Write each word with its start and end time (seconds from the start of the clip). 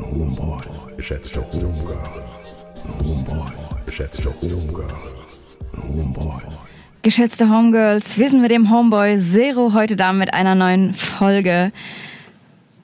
Homeboys, 0.00 0.96
geschätzte 0.96 1.40
Homegirls, 1.40 2.54
Homeboys, 2.98 3.52
geschätzte 3.86 4.34
Homegirls, 4.40 4.92
Homeboys. 5.76 6.42
Geschätzte 7.02 7.48
Homegirls, 7.48 8.18
wir 8.18 8.28
sind 8.28 8.42
mit 8.42 8.50
dem 8.50 8.70
Homeboy 8.70 9.18
Zero 9.18 9.72
heute 9.72 9.94
da 9.94 10.12
mit 10.12 10.34
einer 10.34 10.54
neuen 10.54 10.94
Folge. 10.94 11.70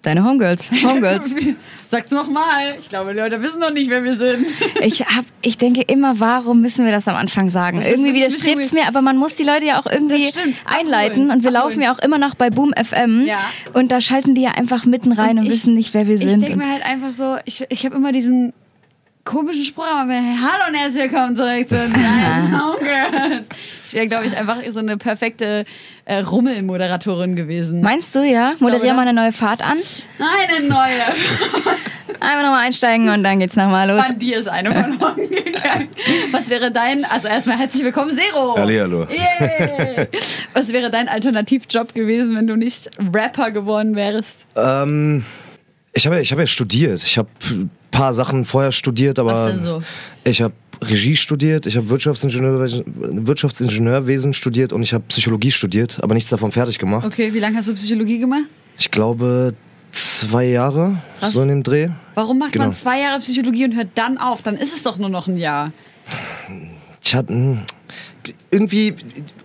Deine 0.03 0.25
Homegirls, 0.25 0.71
Homegirls. 0.83 1.35
Sag's 1.91 2.11
nochmal. 2.11 2.77
Ich 2.79 2.89
glaube, 2.89 3.13
die 3.13 3.19
Leute 3.19 3.43
wissen 3.43 3.61
noch 3.61 3.73
nicht, 3.73 3.91
wer 3.91 4.03
wir 4.03 4.17
sind. 4.17 4.47
Ich 4.83 5.05
hab, 5.05 5.27
ich 5.43 5.59
denke 5.59 5.83
immer, 5.83 6.19
warum 6.21 6.63
müssen 6.63 6.87
wir 6.87 6.93
das 6.93 7.07
am 7.07 7.17
Anfang 7.17 7.51
sagen? 7.51 7.83
irgendwie 7.83 8.15
widerstrebt 8.15 8.61
es 8.65 8.73
mir, 8.73 8.89
aber 8.89 9.03
man 9.03 9.19
muss 9.19 9.35
die 9.35 9.43
Leute 9.43 9.67
ja 9.67 9.79
auch 9.79 9.87
irgendwie 9.87 10.33
einleiten. 10.65 11.25
Abholen. 11.25 11.31
Und 11.31 11.45
wir 11.45 11.51
laufen 11.51 11.83
ja 11.83 11.93
auch 11.93 11.99
immer 11.99 12.17
noch 12.17 12.35
bei 12.35 12.49
Boom 12.49 12.73
FM. 12.73 13.27
Ja. 13.27 13.41
Und 13.75 13.93
da 13.93 14.01
schalten 14.01 14.35
die 14.35 14.43
ja 14.43 14.53
einfach 14.53 14.87
mitten 14.87 15.13
rein 15.13 15.33
und, 15.33 15.39
und 15.39 15.47
ich, 15.47 15.53
wissen 15.53 15.75
nicht, 15.75 15.93
wer 15.93 16.09
wir 16.09 16.17
sind. 16.17 16.43
Ich 16.43 16.49
denke 16.49 16.57
mir 16.57 16.73
halt 16.73 16.85
einfach 16.87 17.13
so, 17.13 17.37
ich, 17.45 17.67
ich 17.69 17.85
habe 17.85 17.95
immer 17.95 18.13
diesen 18.13 18.55
komischen 19.25 19.65
Spruch, 19.65 19.85
aber 19.87 20.15
hallo 20.15 20.69
und 20.69 20.75
herzlich 20.75 21.05
willkommen 21.05 21.37
zurück 21.37 21.69
zu 21.69 21.77
deinen 21.77 22.59
Homegirls. 22.59 23.49
Ich 23.87 23.93
wäre, 23.93 24.09
glaube 24.09 24.27
ich, 24.27 24.37
einfach 24.37 24.59
so 24.71 24.79
eine 24.79 24.97
perfekte 24.97 25.65
äh, 26.05 26.19
Rummelmoderatorin 26.19 27.37
gewesen. 27.37 27.83
Meinst 27.83 28.15
du, 28.15 28.23
ja? 28.23 28.55
Moderier 28.61 28.95
mal 28.95 29.03
eine 29.03 29.13
neue 29.13 29.33
Fahrt 29.33 29.63
an. 29.63 29.79
Eine 30.19 30.67
neue. 30.67 31.03
Einmal 32.21 32.45
nochmal 32.45 32.67
einsteigen 32.67 33.09
und 33.09 33.25
dann 33.25 33.39
geht's 33.41 33.57
nochmal 33.57 33.89
los. 33.89 34.05
An 34.07 34.19
dir 34.19 34.39
ist 34.39 34.49
eine 34.49 34.73
verloren 34.73 35.17
gegangen. 35.31 35.89
Was 36.33 36.51
wäre 36.51 36.71
dein, 36.71 37.05
also 37.07 37.29
erstmal 37.29 37.59
herzlich 37.59 37.83
willkommen, 37.83 38.15
Zero. 38.15 38.57
Hallihallo. 38.57 39.07
Yeah. 39.11 40.07
Was 40.53 40.73
wäre 40.73 40.91
dein 40.91 41.09
Alternativjob 41.09 41.95
gewesen, 41.95 42.37
wenn 42.37 42.47
du 42.47 42.57
nicht 42.57 42.91
Rapper 43.13 43.51
geworden 43.53 43.97
wärst? 43.97 44.41
Ähm, 44.55 45.25
ich 45.95 46.07
habe 46.07 46.21
ich 46.21 46.31
hab 46.31 46.39
ja 46.39 46.47
studiert. 46.47 47.03
Ich 47.03 47.17
habe 47.17 47.29
paar 47.91 48.15
Sachen 48.15 48.45
vorher 48.45 48.73
studiert, 48.73 49.19
aber 49.19 49.35
Was 49.35 49.53
denn 49.53 49.65
so? 49.65 49.83
ich 50.25 50.43
habe 50.43 50.55
Regie 50.83 51.17
studiert, 51.17 51.67
ich 51.67 51.77
habe 51.77 51.89
Wirtschaftsingenieur, 51.91 52.85
Wirtschaftsingenieurwesen 52.87 54.33
studiert 54.33 54.73
und 54.73 54.83
ich 54.83 54.95
habe 54.95 55.05
Psychologie 55.09 55.51
studiert, 55.51 55.99
aber 56.03 56.15
nichts 56.15 56.31
davon 56.31 56.53
fertig 56.53 56.79
gemacht. 56.79 57.07
Okay, 57.07 57.35
wie 57.35 57.39
lange 57.39 57.57
hast 57.59 57.69
du 57.69 57.75
Psychologie 57.75 58.19
gemacht? 58.19 58.45
Ich 58.79 58.91
glaube 58.91 59.55
zwei 59.93 60.47
Jahre, 60.47 60.97
Was? 61.21 61.33
so 61.33 61.43
in 61.43 61.49
dem 61.49 61.63
Dreh. 61.63 61.89
Warum 62.15 62.39
macht 62.39 62.53
genau. 62.53 62.67
man 62.67 62.75
zwei 62.75 63.01
Jahre 63.01 63.21
Psychologie 63.21 63.65
und 63.65 63.77
hört 63.77 63.89
dann 63.95 64.19
auf? 64.19 64.43
Dann 64.43 64.57
ist 64.57 64.75
es 64.75 64.83
doch 64.83 64.99
nur 64.99 65.09
noch 65.09 65.27
ein 65.27 65.37
Jahr. 65.37 65.73
Ich 67.03 67.15
hab, 67.15 67.29
hm, 67.29 67.61
irgendwie 68.51 68.95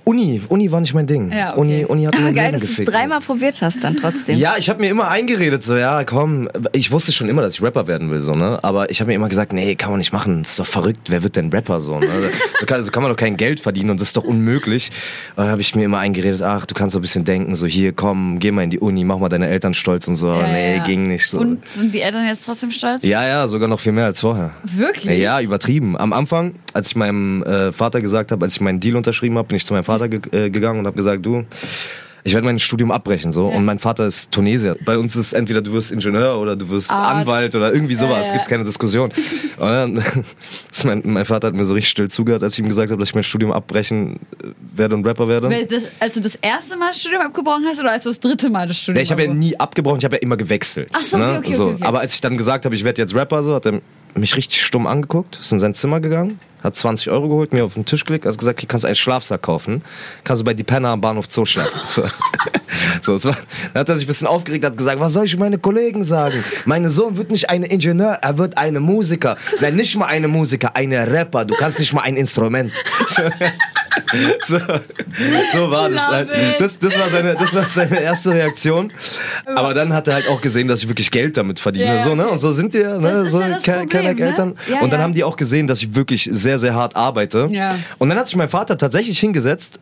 Uni, 0.05 0.39
Uni 0.49 0.71
war 0.71 0.81
nicht 0.81 0.93
mein 0.93 1.07
Ding. 1.07 1.31
Ja, 1.31 1.53
okay. 1.53 1.59
Uni, 1.59 1.85
Uni 1.85 2.03
hat 2.03 2.19
mir 2.19 2.31
Geil, 2.31 2.51
dass 2.51 2.61
du 2.61 2.67
es 2.67 2.87
dreimal 2.87 3.21
probiert 3.21 3.59
hast 3.63 3.83
dann 3.83 3.97
trotzdem. 3.97 4.37
Ja, 4.37 4.55
ich 4.57 4.69
habe 4.69 4.79
mir 4.79 4.89
immer 4.89 5.07
eingeredet, 5.07 5.63
so 5.63 5.75
ja, 5.75 6.03
komm, 6.03 6.47
ich 6.73 6.91
wusste 6.91 7.11
schon 7.11 7.27
immer, 7.27 7.41
dass 7.41 7.55
ich 7.55 7.63
Rapper 7.63 7.87
werden 7.87 8.11
will, 8.11 8.21
so 8.21 8.35
ne. 8.35 8.59
Aber 8.61 8.91
ich 8.91 8.99
habe 9.01 9.09
mir 9.09 9.15
immer 9.15 9.29
gesagt, 9.29 9.51
nee, 9.51 9.73
kann 9.73 9.89
man 9.89 9.97
nicht 9.97 10.13
machen, 10.13 10.43
das 10.43 10.51
ist 10.51 10.59
doch 10.59 10.67
verrückt. 10.67 11.09
Wer 11.09 11.23
wird 11.23 11.35
denn 11.35 11.49
Rapper 11.49 11.81
so? 11.81 11.99
Ne? 11.99 12.07
so, 12.59 12.67
kann, 12.67 12.83
so 12.83 12.91
kann 12.91 13.01
man 13.01 13.11
doch 13.11 13.17
kein 13.17 13.35
Geld 13.35 13.59
verdienen 13.59 13.89
und 13.89 13.99
das 13.99 14.09
ist 14.09 14.17
doch 14.17 14.23
unmöglich. 14.23 14.91
Und 15.35 15.43
dann 15.43 15.51
habe 15.51 15.61
ich 15.61 15.73
mir 15.73 15.85
immer 15.85 15.97
eingeredet, 15.97 16.43
ach, 16.43 16.67
du 16.67 16.75
kannst 16.75 16.93
so 16.93 16.99
ein 16.99 17.01
bisschen 17.01 17.25
denken, 17.25 17.55
so 17.55 17.65
hier, 17.65 17.91
komm, 17.91 18.37
geh 18.37 18.51
mal 18.51 18.61
in 18.61 18.69
die 18.69 18.79
Uni, 18.79 19.03
mach 19.03 19.17
mal 19.17 19.29
deine 19.29 19.47
Eltern 19.47 19.73
stolz 19.73 20.07
und 20.07 20.17
so. 20.17 20.27
Ja, 20.27 20.47
nee, 20.47 20.77
ja. 20.77 20.83
ging 20.83 21.07
nicht 21.07 21.27
so. 21.27 21.39
Und 21.39 21.63
sind 21.73 21.91
die 21.95 22.01
Eltern 22.01 22.27
jetzt 22.27 22.45
trotzdem 22.45 22.69
stolz? 22.69 23.03
Ja, 23.03 23.25
ja, 23.25 23.47
sogar 23.47 23.67
noch 23.67 23.79
viel 23.79 23.91
mehr 23.91 24.05
als 24.05 24.19
vorher. 24.19 24.51
Wirklich? 24.63 25.19
Ja, 25.19 25.41
übertrieben. 25.41 25.97
Am 25.97 26.13
Anfang, 26.13 26.53
als 26.73 26.89
ich 26.89 26.95
meinem 26.95 27.41
äh, 27.41 27.71
Vater 27.71 28.01
gesagt 28.01 28.31
habe, 28.31 28.45
als 28.45 28.53
ich 28.53 28.61
meinen 28.61 28.79
Deal 28.79 28.95
unterschrieben 28.95 29.37
habe, 29.39 29.47
bin 29.47 29.57
ich 29.57 29.65
zu 29.65 29.73
meinem 29.73 29.83
Vater 29.83 29.94
ge 30.07 30.21
äh, 30.31 30.49
gegangen 30.49 30.79
und 30.79 30.87
habe 30.87 30.97
gesagt, 30.97 31.25
du, 31.25 31.45
ich 32.25 32.33
werde 32.33 32.45
mein 32.45 32.57
Studium 32.57 32.91
abbrechen 32.91 33.31
so 33.31 33.51
ja. 33.51 33.55
und 33.55 33.65
mein 33.65 33.77
Vater 33.77 34.07
ist 34.07 34.31
Tunesier. 34.31 34.75
Bei 34.83 34.97
uns 34.97 35.15
ist 35.15 35.33
entweder 35.33 35.61
du 35.61 35.71
wirst 35.73 35.91
Ingenieur 35.91 36.39
oder 36.39 36.55
du 36.55 36.67
wirst 36.69 36.91
Arzt. 36.91 37.03
Anwalt 37.03 37.53
oder 37.53 37.71
irgendwie 37.71 37.93
sowas. 37.93 38.21
Es 38.21 38.27
ja, 38.29 38.33
ja. 38.33 38.39
gibt 38.39 38.49
keine 38.49 38.63
Diskussion. 38.63 39.13
Und 39.57 39.69
dann, 39.69 40.03
mein, 40.85 41.01
mein, 41.05 41.23
Vater 41.23 41.47
hat 41.47 41.53
mir 41.53 41.63
so 41.65 41.75
richtig 41.75 41.91
still 41.91 42.09
zugehört, 42.09 42.41
als 42.41 42.53
ich 42.53 42.59
ihm 42.59 42.67
gesagt 42.67 42.89
habe, 42.89 42.99
dass 42.99 43.09
ich 43.09 43.15
mein 43.15 43.23
Studium 43.23 43.51
abbrechen 43.51 44.19
werde 44.75 44.95
und 44.95 45.05
Rapper 45.05 45.27
werde. 45.27 45.67
Das, 45.67 45.87
als 45.99 46.15
du 46.15 46.19
das 46.19 46.35
erste 46.35 46.75
Mal 46.77 46.87
das 46.87 46.99
Studium 46.99 47.21
abgebrochen 47.21 47.63
hast 47.67 47.79
oder 47.79 47.91
als 47.91 48.03
du 48.03 48.09
das 48.09 48.19
dritte 48.19 48.49
Mal 48.49 48.67
das 48.67 48.79
Studium? 48.79 48.95
Nee, 48.95 49.03
ich 49.03 49.11
habe 49.11 49.23
ja 49.23 49.33
nie 49.33 49.57
abgebrochen, 49.57 49.99
ich 49.99 50.05
habe 50.05 50.15
ja 50.15 50.21
immer 50.21 50.35
gewechselt. 50.35 50.89
Ach 50.93 51.01
so, 51.01 51.17
okay, 51.17 51.25
ne? 51.25 51.37
okay, 51.37 51.53
so. 51.53 51.65
Okay, 51.67 51.83
Aber 51.83 51.99
als 51.99 52.15
ich 52.15 52.21
dann 52.21 52.37
gesagt 52.37 52.65
habe, 52.65 52.73
ich 52.73 52.83
werde 52.83 53.01
jetzt 53.01 53.13
Rapper, 53.13 53.43
so 53.43 53.53
hat 53.53 53.67
er 53.67 53.81
mich 54.15 54.35
richtig 54.35 54.63
stumm 54.63 54.87
angeguckt, 54.87 55.39
ist 55.41 55.51
in 55.53 55.59
sein 55.59 55.75
Zimmer 55.75 55.99
gegangen 55.99 56.39
hat 56.65 56.75
20 56.75 57.09
Euro 57.11 57.29
geholt, 57.29 57.53
mir 57.53 57.63
auf 57.63 57.75
den 57.75 57.85
Tisch 57.85 58.03
gelegt, 58.03 58.25
hat 58.25 58.37
gesagt, 58.37 58.59
hier 58.59 58.67
kannst 58.67 58.83
du 58.83 58.87
einen 58.87 58.95
Schlafsack 58.95 59.41
kaufen, 59.41 59.83
kannst 60.23 60.41
du 60.41 60.45
bei 60.45 60.53
Dipenna 60.53 60.93
am 60.93 61.01
Bahnhof 61.01 61.25
Zoo 61.29 61.45
schlafen. 61.45 61.79
So. 61.85 62.03
so, 63.01 63.15
es 63.15 63.25
war, 63.25 63.37
dann 63.73 63.81
hat 63.81 63.89
er 63.89 63.97
sich 63.97 64.05
ein 64.05 64.07
bisschen 64.07 64.27
aufgeregt, 64.27 64.65
hat 64.65 64.77
gesagt, 64.77 64.99
was 64.99 65.13
soll 65.13 65.25
ich 65.25 65.37
meine 65.37 65.57
Kollegen 65.57 66.03
sagen? 66.03 66.43
Mein 66.65 66.89
Sohn 66.89 67.17
wird 67.17 67.31
nicht 67.31 67.49
ein 67.49 67.63
Ingenieur, 67.63 68.19
er 68.21 68.37
wird 68.37 68.57
ein 68.57 68.75
Musiker. 68.75 69.37
Nein, 69.61 69.75
nicht 69.75 69.95
mal 69.95 70.07
eine 70.07 70.27
Musiker, 70.27 70.75
eine 70.75 71.09
Rapper. 71.11 71.45
Du 71.45 71.55
kannst 71.55 71.79
nicht 71.79 71.93
mal 71.93 72.01
ein 72.01 72.17
Instrument. 72.17 72.71
So. 73.07 73.23
So, 74.45 74.59
so 75.53 75.71
war 75.71 75.89
das, 75.89 76.07
halt. 76.07 76.29
das. 76.59 76.79
Das 76.79 76.97
war, 76.97 77.09
seine, 77.09 77.35
das 77.35 77.55
war 77.55 77.67
seine 77.67 77.99
erste 77.99 78.31
Reaktion. 78.31 78.91
Aber 79.45 79.73
dann 79.73 79.93
hat 79.93 80.07
er 80.07 80.15
halt 80.15 80.29
auch 80.29 80.41
gesehen, 80.41 80.67
dass 80.67 80.83
ich 80.83 80.87
wirklich 80.87 81.09
Geld 81.11 81.37
damit 81.37 81.59
verdiene. 81.59 81.85
Ja, 81.85 82.03
so, 82.03 82.15
ne? 82.15 82.27
Und 82.27 82.39
so 82.39 82.51
sind 82.51 82.73
die, 82.73 82.79
ne? 82.79 83.29
so 83.29 83.41
ja 83.41 83.85
keine 83.85 84.19
Eltern. 84.19 84.49
Ne? 84.49 84.55
Ja, 84.71 84.81
und 84.81 84.91
dann 84.91 85.01
haben 85.01 85.13
die 85.13 85.23
auch 85.23 85.35
gesehen, 85.35 85.67
dass 85.67 85.81
ich 85.81 85.95
wirklich 85.95 86.29
sehr, 86.31 86.59
sehr 86.59 86.75
hart 86.75 86.95
arbeite. 86.95 87.49
Und 87.97 88.09
dann 88.09 88.17
hat 88.17 88.27
sich 88.27 88.37
mein 88.37 88.49
Vater 88.49 88.77
tatsächlich 88.77 89.19
hingesetzt 89.19 89.79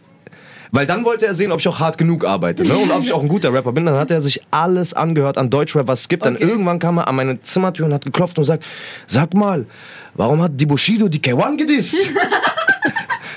weil 0.74 0.88
dann 0.88 1.06
wollte 1.06 1.28
er 1.28 1.36
sehen, 1.36 1.52
ob 1.52 1.60
ich 1.60 1.68
auch 1.68 1.80
hart 1.80 2.00
genug 2.00 2.26
arbeite 2.26 2.66
ne? 2.66 2.76
und 2.76 2.90
ob 2.90 3.04
ich 3.04 3.14
auch 3.14 3.22
ein 3.22 3.28
guter 3.28 3.54
Rapper 3.54 3.72
bin. 3.74 3.86
Dann 3.86 3.94
hat 3.94 4.10
er 4.10 4.24
sich 4.24 4.42
alles 4.50 4.96
angehört 4.96 5.38
an 5.38 5.52
Deutschrap, 5.52 5.86
was 5.86 6.02
es 6.02 6.10
gibt. 6.10 6.26
Okay. 6.26 6.34
Dann 6.34 6.50
irgendwann 6.50 6.80
kam 6.80 6.98
er 6.98 7.08
an 7.08 7.16
meine 7.16 7.40
Zimmertür 7.44 7.86
und 7.86 7.94
hat 7.94 8.06
geklopft 8.06 8.40
und 8.40 8.46
sagt, 8.46 8.66
sag 9.06 9.36
mal, 9.36 9.68
warum 10.16 10.42
hat 10.42 10.54
die 10.56 10.66
Bushido 10.66 11.10
die 11.10 11.20
K1 11.20 11.58
gedisst? 11.58 11.96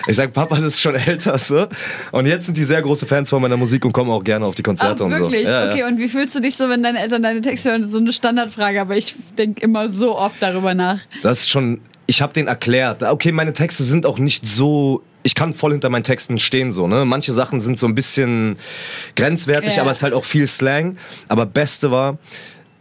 Ich 0.06 0.16
sag, 0.16 0.32
Papa, 0.32 0.56
das 0.56 0.74
ist 0.74 0.80
schon 0.80 0.94
älter, 0.94 1.38
so. 1.38 1.66
Und 2.12 2.26
jetzt 2.26 2.46
sind 2.46 2.56
die 2.56 2.64
sehr 2.64 2.82
große 2.82 3.06
Fans 3.06 3.30
von 3.30 3.42
meiner 3.42 3.56
Musik 3.56 3.84
und 3.84 3.92
kommen 3.92 4.10
auch 4.10 4.24
gerne 4.24 4.46
auf 4.46 4.54
die 4.54 4.62
Konzerte 4.62 5.02
Ach, 5.02 5.06
und 5.06 5.14
so. 5.14 5.20
Wirklich? 5.20 5.44
Ja, 5.44 5.68
okay, 5.68 5.80
ja. 5.80 5.88
und 5.88 5.98
wie 5.98 6.08
fühlst 6.08 6.34
du 6.34 6.40
dich 6.40 6.56
so, 6.56 6.68
wenn 6.68 6.82
deine 6.82 7.00
Eltern 7.00 7.22
deine 7.22 7.40
Texte 7.40 7.70
hören? 7.70 7.88
So 7.88 7.98
eine 7.98 8.12
Standardfrage, 8.12 8.80
aber 8.80 8.96
ich 8.96 9.14
denke 9.36 9.60
immer 9.62 9.90
so 9.90 10.16
oft 10.16 10.36
darüber 10.40 10.74
nach. 10.74 11.00
Das 11.22 11.40
ist 11.40 11.50
schon, 11.50 11.80
ich 12.06 12.22
habe 12.22 12.32
denen 12.32 12.48
erklärt. 12.48 13.02
Okay, 13.02 13.32
meine 13.32 13.52
Texte 13.52 13.84
sind 13.84 14.06
auch 14.06 14.18
nicht 14.18 14.46
so 14.46 15.02
ich 15.22 15.34
kann 15.34 15.54
voll 15.54 15.72
hinter 15.72 15.90
meinen 15.90 16.04
Texten 16.04 16.38
stehen 16.38 16.70
so, 16.70 16.86
ne? 16.86 17.04
Manche 17.04 17.32
Sachen 17.32 17.58
sind 17.58 17.80
so 17.80 17.88
ein 17.88 17.96
bisschen 17.96 18.58
grenzwertig, 19.16 19.74
ja. 19.74 19.82
aber 19.82 19.90
es 19.90 19.96
ist 19.96 20.02
halt 20.04 20.14
auch 20.14 20.24
viel 20.24 20.46
Slang, 20.46 20.98
aber 21.26 21.46
beste 21.46 21.90
war 21.90 22.18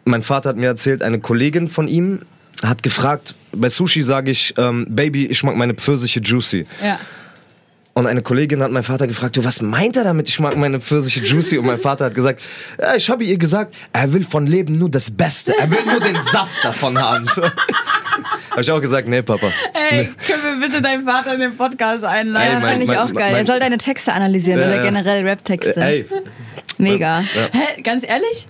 mein 0.06 0.24
Vater 0.24 0.50
hat 0.50 0.57
mir 0.57 0.68
erzählt, 0.68 1.01
eine 1.01 1.19
Kollegin 1.19 1.68
von 1.68 1.88
ihm 1.88 2.22
hat 2.63 2.83
gefragt, 2.83 3.36
bei 3.56 3.69
Sushi 3.69 4.02
sage 4.02 4.31
ich, 4.31 4.54
ähm, 4.57 4.86
Baby, 4.90 5.25
ich 5.28 5.44
mag 5.44 5.56
meine 5.56 5.74
Pfirsiche 5.74 6.19
juicy. 6.19 6.66
Ja. 6.84 7.00
Und 7.98 8.07
eine 8.07 8.22
Kollegin 8.22 8.62
hat 8.62 8.72
meinen 8.72 8.84
Vater 8.84 9.07
gefragt, 9.07 9.38
du, 9.38 9.46
was 9.46 9.62
meint 9.62 9.96
er 9.96 10.04
damit? 10.04 10.28
Ich 10.28 10.38
mag 10.42 10.57
meine 10.57 10.81
Pfirsiche 10.81 11.22
juicy. 11.22 11.57
Und 11.57 11.66
mein 11.66 11.78
Vater 11.80 12.04
hat 12.06 12.13
gesagt, 12.16 12.42
ja, 12.78 12.94
ich 12.96 13.10
habe 13.10 13.24
ihr 13.24 13.38
gesagt, 13.38 13.74
er 13.94 14.12
will 14.12 14.25
von 14.25 14.46
Leben 14.48 14.74
nur 14.74 14.90
das 14.90 15.10
Beste. 15.10 15.54
Er 15.57 15.72
will 15.72 15.80
nur 15.86 16.02
den 16.02 16.22
Saft 16.24 16.62
davon 16.62 17.02
haben. 17.02 17.25
So. 17.25 17.42
Habe 17.42 18.62
ich 18.62 18.69
auch 18.69 18.81
gesagt, 18.81 19.07
nee, 19.07 19.22
Papa. 19.22 19.48
Ey, 19.92 20.10
können 20.28 20.60
wir 20.60 20.68
bitte 20.68 20.81
deinen 20.81 21.06
Vater 21.06 21.36
in 21.36 21.40
den 21.40 21.56
Podcast 21.56 22.04
einladen? 22.04 22.48
Ja, 22.50 22.54
Ey, 22.56 22.60
mein- 22.62 22.69
finde 22.72 22.84
ich 22.84 22.90
mein- 22.90 22.98
auch 23.00 23.13
geil. 23.13 23.31
mein- 23.31 23.42
er 23.42 23.46
soll 23.46 23.60
deine 23.62 23.78
Texte 23.78 24.12
analysieren 24.12 24.60
Ja, 24.60 24.68
oder 24.68 24.84
generell 24.84 25.22
Rap-Texte. 25.24 25.80
Ey, 25.81 26.06
Mega. 26.78 27.22
Ja. 27.22 27.25
Hä, 27.54 27.81
ganz 27.81 28.04
ehrlich, 28.06 28.48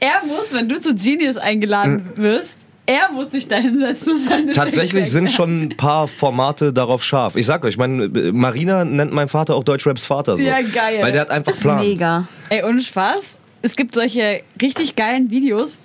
er 0.00 0.26
muss, 0.26 0.52
wenn 0.52 0.68
du 0.68 0.80
zu 0.80 0.96
Genius 0.96 1.36
eingeladen 1.36 2.10
wirst, 2.16 2.58
er 2.88 3.12
muss 3.12 3.32
sich 3.32 3.46
da 3.48 3.56
hinsetzen. 3.56 4.16
Tatsächlich 4.54 5.10
sind 5.10 5.30
schon 5.30 5.62
ein 5.64 5.68
paar 5.76 6.08
Formate 6.08 6.72
darauf 6.72 7.04
scharf. 7.04 7.36
Ich 7.36 7.44
sag 7.44 7.62
euch, 7.64 7.76
mein, 7.76 8.10
Marina 8.32 8.84
nennt 8.86 9.12
mein 9.12 9.28
Vater 9.28 9.54
auch 9.54 9.62
Deutschraps 9.62 10.06
Vater 10.06 10.38
so. 10.38 10.42
Ja, 10.42 10.60
geil. 10.62 11.02
Weil 11.02 11.12
der 11.12 11.20
hat 11.20 11.30
einfach 11.30 11.54
Plan. 11.60 11.80
Mega. 11.80 12.26
Ey, 12.48 12.64
ohne 12.64 12.80
Spaß. 12.80 13.38
Es 13.60 13.76
gibt 13.76 13.94
solche 13.94 14.40
richtig 14.62 14.96
geilen 14.96 15.30
Videos, 15.30 15.76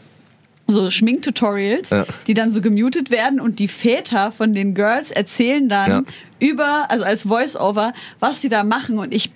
so 0.67 0.89
Schminktutorials, 0.89 1.89
Ja. 1.89 2.05
die 2.27 2.33
dann 2.33 2.53
so 2.53 2.61
gemutet 2.61 3.11
werden 3.11 3.41
und 3.41 3.59
die 3.59 3.67
Väter 3.67 4.31
von 4.31 4.53
den 4.53 4.73
Girls 4.73 5.11
erzählen 5.11 5.67
dann 5.67 5.89
Ja. 5.91 6.01
über, 6.39 6.85
also 6.89 7.03
als 7.03 7.23
Voice-Over, 7.23 7.91
was 8.21 8.41
sie 8.41 8.47
da 8.47 8.63
machen 8.63 8.97
und 8.97 9.13
ich 9.13 9.31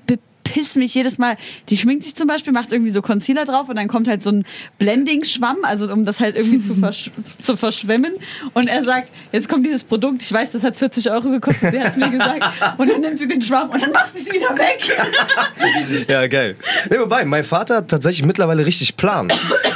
bepiss 0.47 0.75
mich 0.75 0.94
jedes 0.94 1.17
Mal. 1.17 1.38
Die 1.69 1.77
schminkt 1.77 2.03
sich 2.03 2.15
zum 2.15 2.27
Beispiel, 2.27 2.53
macht 2.53 2.71
irgendwie 2.71 2.91
so 2.91 3.01
Concealer 3.01 3.45
drauf 3.45 3.69
und 3.69 3.75
dann 3.75 3.88
kommt 3.88 4.07
halt 4.07 4.23
so 4.23 4.31
ein 4.31 4.44
Blending-Schwamm, 4.79 5.57
also 5.63 5.91
um 5.91 6.05
das 6.05 6.19
halt 6.19 6.35
irgendwie 6.35 6.61
zu, 6.61 6.75
versch 6.75 7.11
zu 7.41 7.57
verschwemmen 7.57 8.13
und 8.53 8.67
er 8.67 8.83
sagt, 8.83 9.11
jetzt 9.31 9.49
kommt 9.49 9.65
dieses 9.65 9.83
Produkt, 9.83 10.21
ich 10.21 10.31
weiß, 10.31 10.51
das 10.51 10.63
hat 10.63 10.77
40 10.77 11.11
Euro 11.11 11.29
gekostet, 11.29 11.71
sie 11.71 11.79
hat 11.79 11.91
es 11.91 11.97
mir 11.97 12.09
gesagt 12.09 12.44
und 12.77 12.89
dann 12.89 13.01
nimmt 13.01 13.19
sie 13.19 13.27
den 13.27 13.41
Schwamm 13.41 13.69
und 13.69 13.81
dann 13.81 13.91
macht 13.91 14.15
sie 14.15 14.23
es 14.27 14.33
wieder 14.33 14.57
weg. 14.57 14.79
Ja, 16.07 16.25
geil. 16.27 16.55
Nee, 16.89 16.99
wobei, 16.99 17.25
mein 17.25 17.44
Vater 17.44 17.77
hat 17.77 17.89
tatsächlich 17.89 18.25
mittlerweile 18.25 18.65
richtig 18.65 18.95
Plan. 18.97 19.27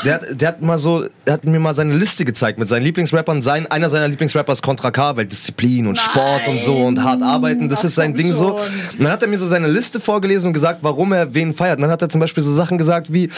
Der 0.06 0.16
hat, 0.16 0.42
der 0.42 0.48
hat 0.50 0.62
mal 0.62 0.78
so, 0.78 1.06
der 1.26 1.34
hat 1.34 1.44
mir 1.46 1.60
mal 1.60 1.74
seine 1.74 1.96
Liste 1.96 2.26
gezeigt 2.26 2.60
mit 2.60 2.68
seinen 2.68 2.84
Lieblingsrappern. 2.84 3.42
Sein, 3.42 3.68
einer 3.68 3.90
seiner 3.90 4.08
Lieblingsrapper 4.08 4.54
ist 4.54 4.62
Contra 4.62 4.92
K, 4.92 5.18
weil 5.18 5.26
Disziplin 5.26 5.88
und 5.88 5.98
Sport 5.98 6.48
und 6.48 6.62
so 6.62 6.78
und 6.78 7.04
hart 7.04 7.22
arbeiten, 7.22 7.70
das 7.70 7.80
Ach, 7.80 7.86
ist 7.86 7.96
sein 7.96 8.14
Ding 8.16 8.34
so. 8.34 8.58
schon. 8.58 8.68
Und 8.98 9.04
dann 9.04 9.12
hat 9.12 9.22
er 9.22 9.28
mir 9.28 9.38
so 9.38 9.48
seine 9.48 9.68
Liste 9.68 10.00
vorgelesen 10.00 10.48
und 10.48 10.54
gesagt, 10.54 10.61
warum 10.82 11.14
er 11.14 11.34
wen 11.34 11.54
feiert. 11.54 11.80
Dann 11.82 11.90
hat 11.90 12.02
er 12.02 12.10
zum 12.10 12.22
Beispiel 12.22 12.44
so 12.44 12.54
Sachen 12.54 12.78
gesagt 12.78 13.12
wie, 13.12 13.30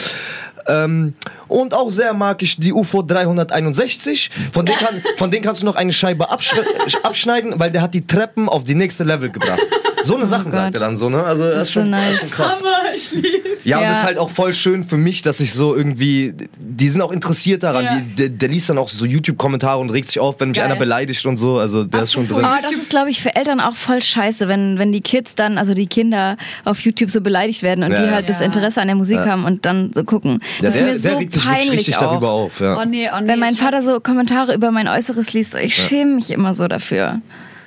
ähm, 0.66 1.14
und 1.48 1.74
auch 1.74 1.90
sehr 1.90 2.14
mag 2.14 2.42
ich 2.42 2.56
die 2.56 2.72
UFO 2.72 3.02
361. 3.02 4.30
Von 4.52 4.66
denen, 4.66 4.78
kann, 4.78 5.02
von 5.16 5.30
denen 5.30 5.44
kannst 5.44 5.62
du 5.62 5.66
noch 5.66 5.76
eine 5.76 5.92
Scheibe 5.92 6.28
abschneiden, 6.30 7.54
weil 7.58 7.70
der 7.70 7.82
hat 7.82 7.94
die 7.94 8.06
Treppen 8.06 8.48
auf 8.48 8.64
die 8.64 8.74
nächste 8.74 9.04
Level 9.04 9.30
gebracht. 9.30 9.60
So 10.04 10.16
eine 10.16 10.26
Sachen 10.26 10.44
Gott. 10.44 10.52
sagt 10.54 10.74
er 10.74 10.80
dann 10.80 10.96
so, 10.96 11.08
ne? 11.08 11.22
Also 11.24 11.44
das 11.50 11.66
ist 11.68 11.72
so 11.74 11.80
schon, 11.80 11.90
nice. 11.90 12.18
schon 12.20 12.30
krass. 12.30 12.60
Hammer, 12.62 12.76
ich 12.96 13.10
liebe 13.12 13.28
Ja, 13.64 13.78
und 13.78 13.82
Ja. 13.84 13.88
das 13.90 13.98
ist 13.98 14.04
halt 14.04 14.18
auch 14.18 14.30
voll 14.30 14.52
schön 14.54 14.84
für 14.84 14.96
mich, 14.96 15.22
dass 15.22 15.40
ich 15.40 15.52
so 15.54 15.74
irgendwie, 15.74 16.34
die 16.58 16.88
sind 16.88 17.00
auch 17.02 17.10
interessiert 17.12 17.62
daran. 17.62 17.84
Ja. 17.84 17.96
Die, 17.96 18.14
der, 18.14 18.28
der 18.28 18.48
liest 18.48 18.68
dann 18.68 18.78
auch 18.78 18.88
so 18.88 19.04
YouTube-Kommentare 19.06 19.78
und 19.80 19.90
regt 19.90 20.08
sich 20.08 20.20
auf, 20.20 20.38
wenn 20.40 20.48
mich 20.50 20.56
Geil. 20.58 20.66
einer 20.66 20.76
beleidigt 20.76 21.24
und 21.26 21.36
so. 21.36 21.58
Also 21.58 21.84
der 21.84 22.02
ist 22.02 22.12
schon 22.12 22.28
drin. 22.28 22.44
Aber 22.44 22.60
das 22.62 22.72
ist, 22.72 22.90
glaube 22.90 23.10
ich, 23.10 23.22
für 23.22 23.34
Eltern 23.34 23.60
auch 23.60 23.74
voll 23.76 24.02
scheiße, 24.02 24.46
wenn, 24.48 24.78
wenn 24.78 24.92
die 24.92 25.00
Kids 25.00 25.34
dann, 25.34 25.58
also 25.58 25.74
die 25.74 25.86
Kinder 25.86 26.36
auf 26.64 26.80
YouTube 26.80 27.10
so 27.10 27.20
beleidigt 27.20 27.62
werden 27.62 27.84
und 27.84 27.92
Ja, 27.92 28.00
die 28.00 28.06
ja. 28.06 28.12
halt 28.12 28.28
das. 28.28 28.40
Interesse 28.40 28.80
an 28.80 28.88
der 28.88 28.96
Musik 28.96 29.18
haben 29.20 29.44
und 29.44 29.64
dann 29.64 29.92
so 29.94 30.04
gucken. 30.04 30.40
Ja, 30.60 30.66
das 30.70 30.74
der, 30.74 30.92
ist 30.92 31.02
mir 31.04 31.08
der 31.08 31.12
so 31.12 31.18
regt 31.18 31.32
sich 31.32 31.44
wirklich 31.44 31.66
peinlich 31.68 31.96
auch. 31.96 32.00
darüber 32.00 32.30
auf. 32.32 32.60
Ja. 32.60 32.78
Oh 32.80 32.84
nee, 32.84 33.08
oh 33.10 33.20
nee. 33.20 33.28
Wenn 33.28 33.38
mein 33.38 33.54
Vater 33.54 33.80
so 33.80 34.00
Kommentare 34.00 34.54
über 34.54 34.70
mein 34.70 34.86
Äußeres 34.88 35.32
liest, 35.32 35.54
ich 35.54 35.74
schäme 35.74 36.16
mich 36.16 36.30
immer 36.30 36.52
so 36.54 36.68
dafür. 36.68 37.20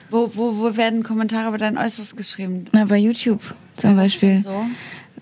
Wo, 0.09 0.31
wo, 0.33 0.57
wo 0.57 0.77
werden 0.77 1.03
Kommentare 1.03 1.49
über 1.49 1.57
dein 1.57 1.77
Äußeres 1.77 2.15
geschrieben? 2.15 2.65
Na, 2.71 2.85
bei 2.85 2.97
YouTube 2.97 3.41
zum 3.75 3.95
Beispiel. 3.95 4.39
So. 4.41 4.65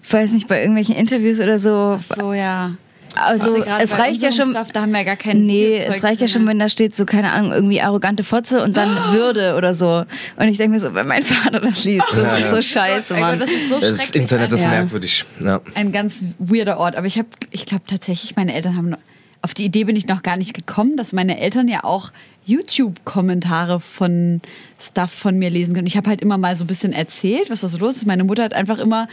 Weiß 0.10 0.32
nicht, 0.34 0.48
bei 0.48 0.60
irgendwelchen 0.60 0.96
Interviews 0.96 1.40
oder 1.40 1.58
so. 1.60 1.98
Ach 2.00 2.04
so, 2.04 2.34
ja. 2.34 2.76
Also, 3.18 3.56
es 3.80 3.92
bei 3.92 3.98
reicht 3.98 4.22
ja 4.24 4.32
schon. 4.32 4.52
Stuff, 4.52 4.74
da 4.74 4.82
haben 4.82 4.92
wir 4.92 5.00
ja 5.00 5.06
gar 5.06 5.16
kein 5.16 5.46
Nee, 5.46 5.78
es 5.78 6.04
reicht 6.04 6.20
ja 6.20 6.28
drin. 6.28 6.34
schon, 6.34 6.48
wenn 6.48 6.60
da 6.60 6.68
steht, 6.68 6.96
so, 6.98 7.06
keine 7.06 7.32
Ahnung, 7.32 7.54
irgendwie 7.54 7.82
arrogante 7.82 8.24
Fotze 8.26 8.62
und 8.62 8.76
dann 8.76 8.90
Würde 9.14 9.56
oder 9.56 9.74
so. 9.74 10.04
Und 10.36 10.48
ich 10.50 10.58
denke 10.58 10.74
mir 10.74 10.80
so, 10.82 10.94
wenn 10.94 11.08
mein 11.08 11.24
Vater 11.24 11.62
das 11.62 11.86
liest, 11.86 12.04
das 12.14 12.40
ist 12.40 12.52
so 12.52 12.62
scheiße, 12.62 13.14
Mann. 13.16 13.40
Das 13.40 13.50
ist 13.50 13.70
so 13.70 13.80
Das 13.80 13.98
schrecklich. 13.98 14.22
Internet 14.24 14.52
ist 14.52 14.64
Ja. 14.64 14.70
merkwürdig. 14.70 15.24
Ja. 15.44 15.62
ein 15.76 15.94
ganz 15.94 16.26
weirder 16.40 16.78
Ort. 16.78 16.98
Aber 16.98 17.08
ich 17.08 17.18
habe, 17.18 17.30
ich 17.52 17.66
glaube 17.66 17.84
tatsächlich, 17.88 18.36
meine 18.36 18.54
Eltern 18.54 18.76
haben, 18.76 18.90
noch- 18.90 19.00
auf 19.42 19.54
die 19.54 19.64
Idee 19.64 19.86
bin 19.86 19.96
ich 19.96 20.08
noch 20.08 20.22
gar 20.22 20.36
nicht 20.36 20.54
gekommen, 20.54 20.98
dass 20.98 21.14
meine 21.14 21.40
Eltern 21.40 21.68
ja 21.70 21.84
auch 21.86 22.12
YouTube-Kommentare 22.46 23.80
von 23.80 24.42
Stuff 24.80 25.12
von 25.12 25.38
mir 25.38 25.50
lesen 25.50 25.74
können. 25.74 25.88
Ich 25.88 25.98
habe 25.98 26.10
halt 26.10 26.22
immer 26.22 26.38
mal 26.38 26.56
so 26.56 26.64
ein 26.64 26.68
bisschen 26.68 26.94
erzählt, 26.94 27.50
was 27.50 27.62
da 27.62 27.68
so 27.68 27.78
los 27.78 27.96
ist. 27.96 28.06
Meine 28.06 28.24
Mutter 28.24 28.44
hat 28.44 28.54
einfach 28.54 28.80
immer, 28.80 29.08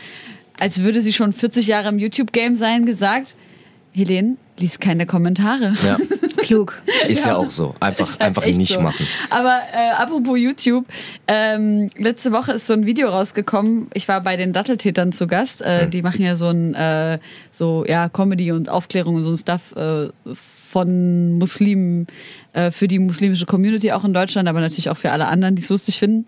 als 0.58 0.82
würde 0.82 1.00
sie 1.00 1.12
schon 1.12 1.32
40 1.32 1.67
Jahre 1.67 1.88
im 1.88 1.99
YouTube-Game 1.99 2.56
sein, 2.56 2.87
gesagt, 2.87 3.34
Helene, 3.93 4.37
lies 4.58 4.79
keine 4.79 5.06
Kommentare. 5.06 5.75
ja. 5.84 5.96
Klug. 6.38 6.82
Ist 7.08 7.25
ja. 7.25 7.37
auch 7.37 7.50
so. 7.50 7.75
Einfach, 7.79 8.08
halt 8.08 8.20
einfach 8.20 8.44
nicht 8.44 8.73
so. 8.73 8.81
machen. 8.81 9.06
Aber 9.31 9.61
äh, 9.73 9.90
apropos 9.93 10.37
YouTube, 10.38 10.87
ähm, 11.29 11.90
letzte 11.96 12.32
Woche 12.32 12.52
ist 12.52 12.67
so 12.67 12.75
ein 12.75 12.84
Video 12.84 13.08
rausgekommen. 13.08 13.88
Ich 13.94 14.08
war 14.08 14.20
bei 14.23 14.37
den 14.37 14.52
Datteltätern 14.52 15.12
zu 15.12 15.26
Gast. 15.29 15.62
Äh, 15.62 15.88
Die 15.88 16.02
machen 16.02 16.23
ja 16.23 16.34
so 16.34 16.49
ein 16.49 16.75
äh, 16.75 17.19
so 17.52 17.84
ja 17.87 18.08
Comedy 18.08 18.50
und 18.50 18.69
Aufklärung 18.69 19.14
und 19.17 19.23
so 19.23 19.31
ein 19.31 19.38
Stuff 19.38 19.73
äh, 19.76 20.08
von 20.34 21.38
Muslimen 21.38 22.06
äh, 22.53 22.71
für 22.71 22.89
die 22.89 22.99
muslimische 22.99 23.47
Community 23.47 23.93
auch 23.93 24.05
in 24.05 24.13
Deutschland, 24.15 24.49
aber 24.49 24.61
natürlich 24.61 24.91
auch 24.91 24.97
für 24.97 25.11
alle 25.13 25.27
anderen, 25.27 25.55
die 25.57 25.63
es 25.63 25.69
lustig 25.69 25.99
finden. 25.99 26.27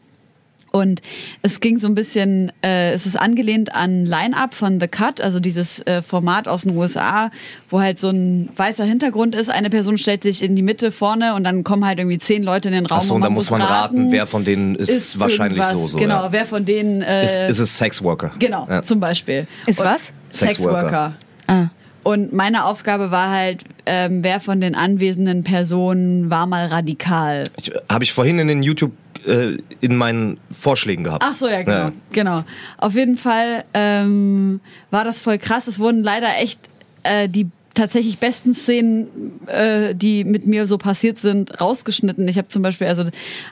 Und 0.71 1.03
es 1.43 1.61
ging 1.61 1.79
so 1.79 1.87
ein 1.87 1.94
bisschen, 1.94 2.50
äh, 2.65 2.91
es 2.94 3.06
ist 3.06 3.15
angelehnt 3.15 3.73
an 3.73 4.05
Line-Up 4.06 4.55
von 4.55 4.81
The 4.81 4.88
Cut, 4.88 5.21
also 5.21 5.38
dieses 5.38 5.79
äh, 5.87 6.03
Format 6.03 6.49
aus 6.49 6.62
den 6.62 6.76
USA, 6.76 7.31
wo 7.71 7.81
halt 7.81 8.00
so 8.00 8.09
ein 8.09 8.49
weißer 8.56 8.82
Hintergrund 8.85 9.37
ist. 9.37 9.50
Eine 9.50 9.71
Person 9.71 9.99
stellt 9.99 10.25
sich 10.25 10.43
in 10.43 10.56
die 10.56 10.62
Mitte 10.62 10.91
vorne 10.91 11.35
und 11.37 11.44
dann 11.44 11.62
kommen 11.62 11.85
halt 11.85 12.00
irgendwie 12.00 12.19
zehn 12.19 12.43
Leute 12.43 12.71
in 12.71 12.75
den 12.75 12.87
Raum. 12.87 12.99
Achso, 12.99 13.15
und 13.15 13.21
da 13.21 13.31
muss 13.31 13.50
man 13.50 13.62
raten, 13.62 14.11
wer 14.11 14.26
von 14.26 14.43
denen 14.43 14.75
ist, 14.75 15.21
wahrscheinlich 15.21 15.61
irgendwas. 15.62 15.81
so. 15.81 15.87
so 15.87 15.97
Genau, 15.97 16.25
ja. 16.25 16.32
wer 16.32 16.44
von 16.44 16.65
denen. 16.65 17.03
Äh, 17.03 17.25
ist, 17.25 17.37
ist 17.37 17.61
es 17.61 17.76
Sexworker? 17.79 18.32
genau, 18.41 18.67
Ja. 18.69 18.82
zum 18.82 18.99
Beispiel. 18.99 19.47
Ist 19.67 19.79
Und- 19.79 19.87
was? 19.87 20.12
Sexworker. 20.31 20.81
Sexworker. 20.81 21.15
Ah. 21.47 21.67
Und 22.04 22.32
meine 22.32 22.66
Aufgabe 22.66 23.10
war 23.10 23.30
halt, 23.30 23.64
ähm, 23.86 24.22
wer 24.22 24.38
von 24.38 24.60
den 24.60 24.74
anwesenden 24.74 25.42
Personen 25.42 26.30
war 26.30 26.46
mal 26.46 26.66
radikal. 26.66 27.44
Habe 27.88 28.04
ich 28.04 28.12
vorhin 28.12 28.38
in 28.38 28.46
den 28.46 28.62
YouTube 28.62 28.92
äh, 29.26 29.56
in 29.80 29.96
meinen 29.96 30.38
Vorschlägen 30.52 31.04
gehabt. 31.04 31.25
Ach 31.26 31.34
so, 31.34 31.49
ja, 31.49 31.62
genau. 31.62 31.76
Ja. 31.76 31.92
genau. 32.12 32.44
Auf 32.78 32.94
jeden 32.94 33.16
Fall 33.16 33.64
ähm, 33.73 34.61
war 34.90 35.04
das 35.04 35.20
voll 35.20 35.38
krass. 35.38 35.66
Es 35.66 35.78
wurden 35.78 36.02
leider 36.02 36.28
echt 36.38 36.61
äh, 37.04 37.28
die 37.28 37.49
tatsächlich 37.75 38.18
besten 38.18 38.54
Szenen, 38.54 39.40
äh, 39.46 39.94
die 39.94 40.25
mit 40.25 40.46
mir 40.46 40.66
so 40.66 40.78
passiert 40.78 41.18
sind, 41.18 41.61
rausgeschnitten. 41.61 42.28
Ich 42.28 42.38
habe 42.38 42.49
zum 42.49 42.62
Beispiel, 42.62 42.87
also 42.87 43.04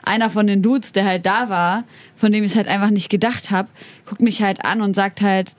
einer 0.03 0.29
von 0.29 0.47
den 0.47 0.61
Dudes, 0.61 0.93
der 0.93 1.05
halt 1.05 1.25
da 1.25 1.49
war, 1.49 1.83
von 2.15 2.31
dem 2.31 2.43
ich 2.43 2.51
es 2.51 2.57
halt 2.57 2.67
einfach 2.67 2.89
nicht 2.89 3.09
gedacht 3.09 3.51
habe, 3.51 3.67
guckt 4.05 4.21
mich 4.21 4.41
halt 4.41 4.63
an 4.63 4.81
und 4.81 4.95
sagt 4.95 5.21
halt, 5.21 5.55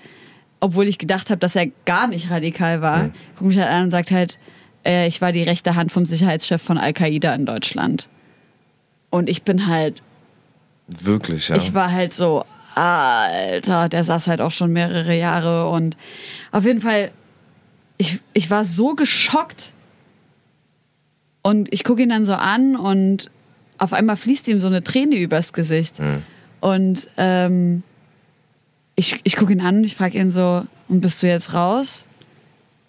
obwohl 0.64 0.88
ich 0.88 0.96
gedacht 0.96 1.28
habe, 1.28 1.38
dass 1.38 1.56
er 1.56 1.66
gar 1.84 2.06
nicht 2.06 2.30
radikal 2.30 2.80
war, 2.80 3.10
guckt 3.36 3.48
mich 3.48 3.58
halt 3.58 3.68
an 3.68 3.84
und 3.84 3.90
sagt 3.90 4.10
halt, 4.10 4.38
äh, 4.82 5.06
ich 5.06 5.20
war 5.20 5.30
die 5.30 5.42
rechte 5.42 5.74
Hand 5.74 5.92
vom 5.92 6.06
Sicherheitschef 6.06 6.62
von 6.62 6.78
Al-Qaida 6.78 7.34
in 7.34 7.44
Deutschland. 7.44 8.08
Und 9.10 9.28
ich 9.28 9.42
bin 9.42 9.66
halt 9.66 10.02
Wirklich, 10.88 11.48
ja. 11.50 11.56
ich 11.56 11.74
war 11.74 11.92
halt 11.92 12.14
so, 12.14 12.46
Alter, 12.74 13.90
der 13.90 14.04
saß 14.04 14.26
halt 14.26 14.40
auch 14.40 14.52
schon 14.52 14.72
mehrere 14.72 15.14
Jahre 15.14 15.68
und 15.68 15.98
auf 16.50 16.64
jeden 16.64 16.80
Fall, 16.80 17.10
ich, 17.98 18.20
ich 18.32 18.50
war 18.50 18.64
so 18.64 18.94
geschockt 18.94 19.74
und 21.42 21.70
ich 21.74 21.84
gucke 21.84 22.02
ihn 22.02 22.08
dann 22.08 22.24
so 22.24 22.32
an 22.32 22.74
und 22.74 23.30
auf 23.76 23.92
einmal 23.92 24.16
fließt 24.16 24.48
ihm 24.48 24.60
so 24.60 24.68
eine 24.68 24.82
Träne 24.82 25.16
übers 25.16 25.52
Gesicht. 25.52 26.00
Und 26.62 27.06
ähm, 27.18 27.82
ich, 28.96 29.20
ich 29.24 29.36
gucke 29.36 29.52
ihn 29.52 29.60
an 29.60 29.78
und 29.78 29.84
ich 29.84 29.96
frage 29.96 30.18
ihn 30.18 30.30
so, 30.30 30.66
und 30.88 31.00
bist 31.00 31.22
du 31.22 31.26
jetzt 31.26 31.54
raus? 31.54 32.06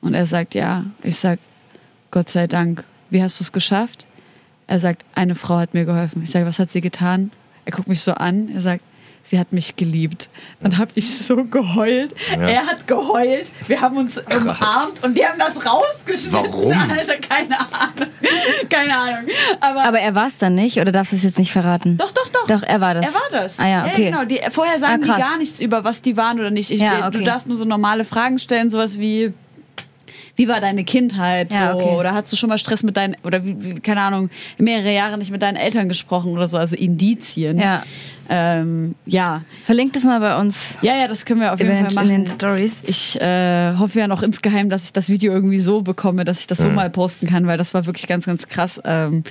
Und 0.01 0.13
er 0.13 0.27
sagt, 0.27 0.53
ja. 0.53 0.85
Ich 1.01 1.17
sag, 1.17 1.39
Gott 2.11 2.29
sei 2.29 2.47
Dank, 2.47 2.83
wie 3.09 3.21
hast 3.21 3.39
du 3.39 3.43
es 3.43 3.51
geschafft? 3.51 4.07
Er 4.67 4.79
sagt, 4.79 5.05
eine 5.15 5.35
Frau 5.35 5.57
hat 5.57 5.73
mir 5.73 5.85
geholfen. 5.85 6.23
Ich 6.23 6.31
sage, 6.31 6.45
was 6.45 6.59
hat 6.59 6.69
sie 6.69 6.81
getan? 6.81 7.31
Er 7.65 7.71
guckt 7.71 7.87
mich 7.87 8.01
so 8.01 8.13
an, 8.13 8.49
er 8.49 8.61
sagt, 8.61 8.83
sie 9.25 9.39
hat 9.39 9.51
mich 9.51 9.75
geliebt. 9.75 10.29
Dann 10.61 10.77
habe 10.77 10.91
ich 10.95 11.17
so 11.17 11.43
geheult. 11.43 12.13
Er 12.31 12.65
hat 12.65 12.87
geheult. 12.87 13.51
Wir 13.67 13.81
haben 13.81 13.97
uns 13.97 14.17
umarmt 14.17 15.03
und 15.03 15.17
die 15.17 15.25
haben 15.25 15.39
das 15.39 15.57
rausgeschnitten. 15.65 16.31
Warum? 16.53 16.71
Alter, 16.71 17.17
keine 17.17 17.59
Ahnung. 17.59 18.09
keine 18.69 18.97
Ahnung. 18.97 19.29
Aber, 19.59 19.83
Aber 19.83 19.99
er 19.99 20.15
war 20.15 20.27
es 20.27 20.37
dann 20.37 20.55
nicht 20.55 20.77
oder 20.79 20.91
darfst 20.91 21.11
du 21.11 21.17
es 21.17 21.23
jetzt 21.23 21.37
nicht 21.39 21.51
verraten? 21.51 21.97
doch, 21.97 22.11
doch, 22.11 22.29
doch. 22.29 22.47
Doch, 22.47 22.63
er 22.63 22.79
war 22.81 22.93
das. 22.93 23.05
Er 23.07 23.13
war 23.13 23.29
das. 23.31 23.59
Ah 23.59 23.67
ja, 23.67 23.85
okay. 23.85 24.05
genau. 24.05 24.25
Die, 24.25 24.39
vorher 24.51 24.79
sagen 24.79 24.93
Ah, 24.93 24.97
die 25.05 25.11
krass. 25.11 25.19
gar 25.19 25.37
nichts 25.37 25.59
über, 25.59 25.83
was 25.83 26.01
die 26.01 26.15
waren 26.17 26.39
oder 26.39 26.51
nicht. 26.51 26.71
Ich, 26.71 26.79
Ja, 26.79 27.09
Du 27.09 27.17
okay. 27.17 27.25
darfst 27.25 27.47
nur 27.47 27.57
so 27.57 27.65
normale 27.65 28.05
Fragen 28.05 28.39
stellen, 28.39 28.69
sowas 28.69 28.99
wie, 28.99 29.33
wie 30.35 30.47
war 30.47 30.59
deine 30.61 30.83
Kindheit? 30.83 31.51
Ja, 31.51 31.71
so, 31.71 31.77
okay. 31.79 31.95
Oder 31.97 32.13
hast 32.13 32.31
du 32.31 32.35
schon 32.35 32.49
mal 32.49 32.57
Stress 32.57 32.83
mit 32.83 32.97
deinen, 32.97 33.15
oder 33.23 33.43
wie, 33.43 33.55
wie, 33.63 33.79
keine 33.79 34.01
Ahnung, 34.01 34.29
mehrere 34.57 34.93
Jahre 34.93 35.17
nicht 35.17 35.31
mit 35.31 35.41
deinen 35.41 35.55
Eltern 35.55 35.87
gesprochen 35.89 36.33
oder 36.33 36.47
so, 36.47 36.57
also 36.57 36.75
Indizien. 36.75 37.57
Ja. 37.59 37.83
Ähm, 38.29 38.95
ja. 39.05 39.43
Verlinkt 39.65 39.95
es 39.95 40.03
mal 40.03 40.19
bei 40.19 40.39
uns. 40.39 40.77
Ja, 40.81 40.95
ja, 40.95 41.07
das 41.07 41.25
können 41.25 41.41
wir 41.41 41.53
auf 41.53 41.59
jeden 41.59 41.75
Fall 41.75 41.93
machen. 41.93 42.09
in 42.09 42.23
den 42.23 42.27
Stories. 42.27 42.83
Ich 42.85 43.19
äh, 43.21 43.75
hoffe 43.77 43.99
ja 43.99 44.07
noch 44.07 44.23
insgeheim, 44.23 44.69
dass 44.69 44.85
ich 44.85 44.93
das 44.93 45.09
Video 45.09 45.33
irgendwie 45.33 45.59
so 45.59 45.81
bekomme, 45.81 46.23
dass 46.23 46.39
ich 46.39 46.47
das 46.47 46.59
so 46.59 46.69
mal 46.69 46.89
posten 46.89 47.27
kann, 47.27 47.45
weil 47.47 47.57
das 47.57 47.73
war 47.73 47.85
wirklich 47.85 48.07
ganz, 48.07 48.25
ganz 48.25 48.47
krass. 48.47 48.81
Ähm, 48.83 49.23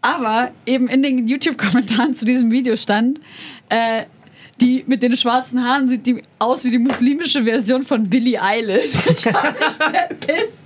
aber 0.00 0.50
eben 0.66 0.88
in 0.88 1.02
den 1.02 1.28
YouTube-Kommentaren 1.28 2.14
zu 2.14 2.24
diesem 2.24 2.50
Video 2.50 2.76
stand, 2.76 3.20
äh, 3.70 4.02
die 4.60 4.84
mit 4.86 5.02
den 5.02 5.16
schwarzen 5.16 5.64
Haaren 5.64 5.88
sieht 5.88 6.06
die 6.06 6.22
aus 6.38 6.64
wie 6.64 6.70
die 6.70 6.78
muslimische 6.78 7.44
Version 7.44 7.82
von 7.84 8.08
Billie 8.08 8.40
Eilish. 8.40 8.94
Ich 9.10 9.26
hab 9.26 9.58
mich 9.58 9.68
verpisst. 9.70 10.62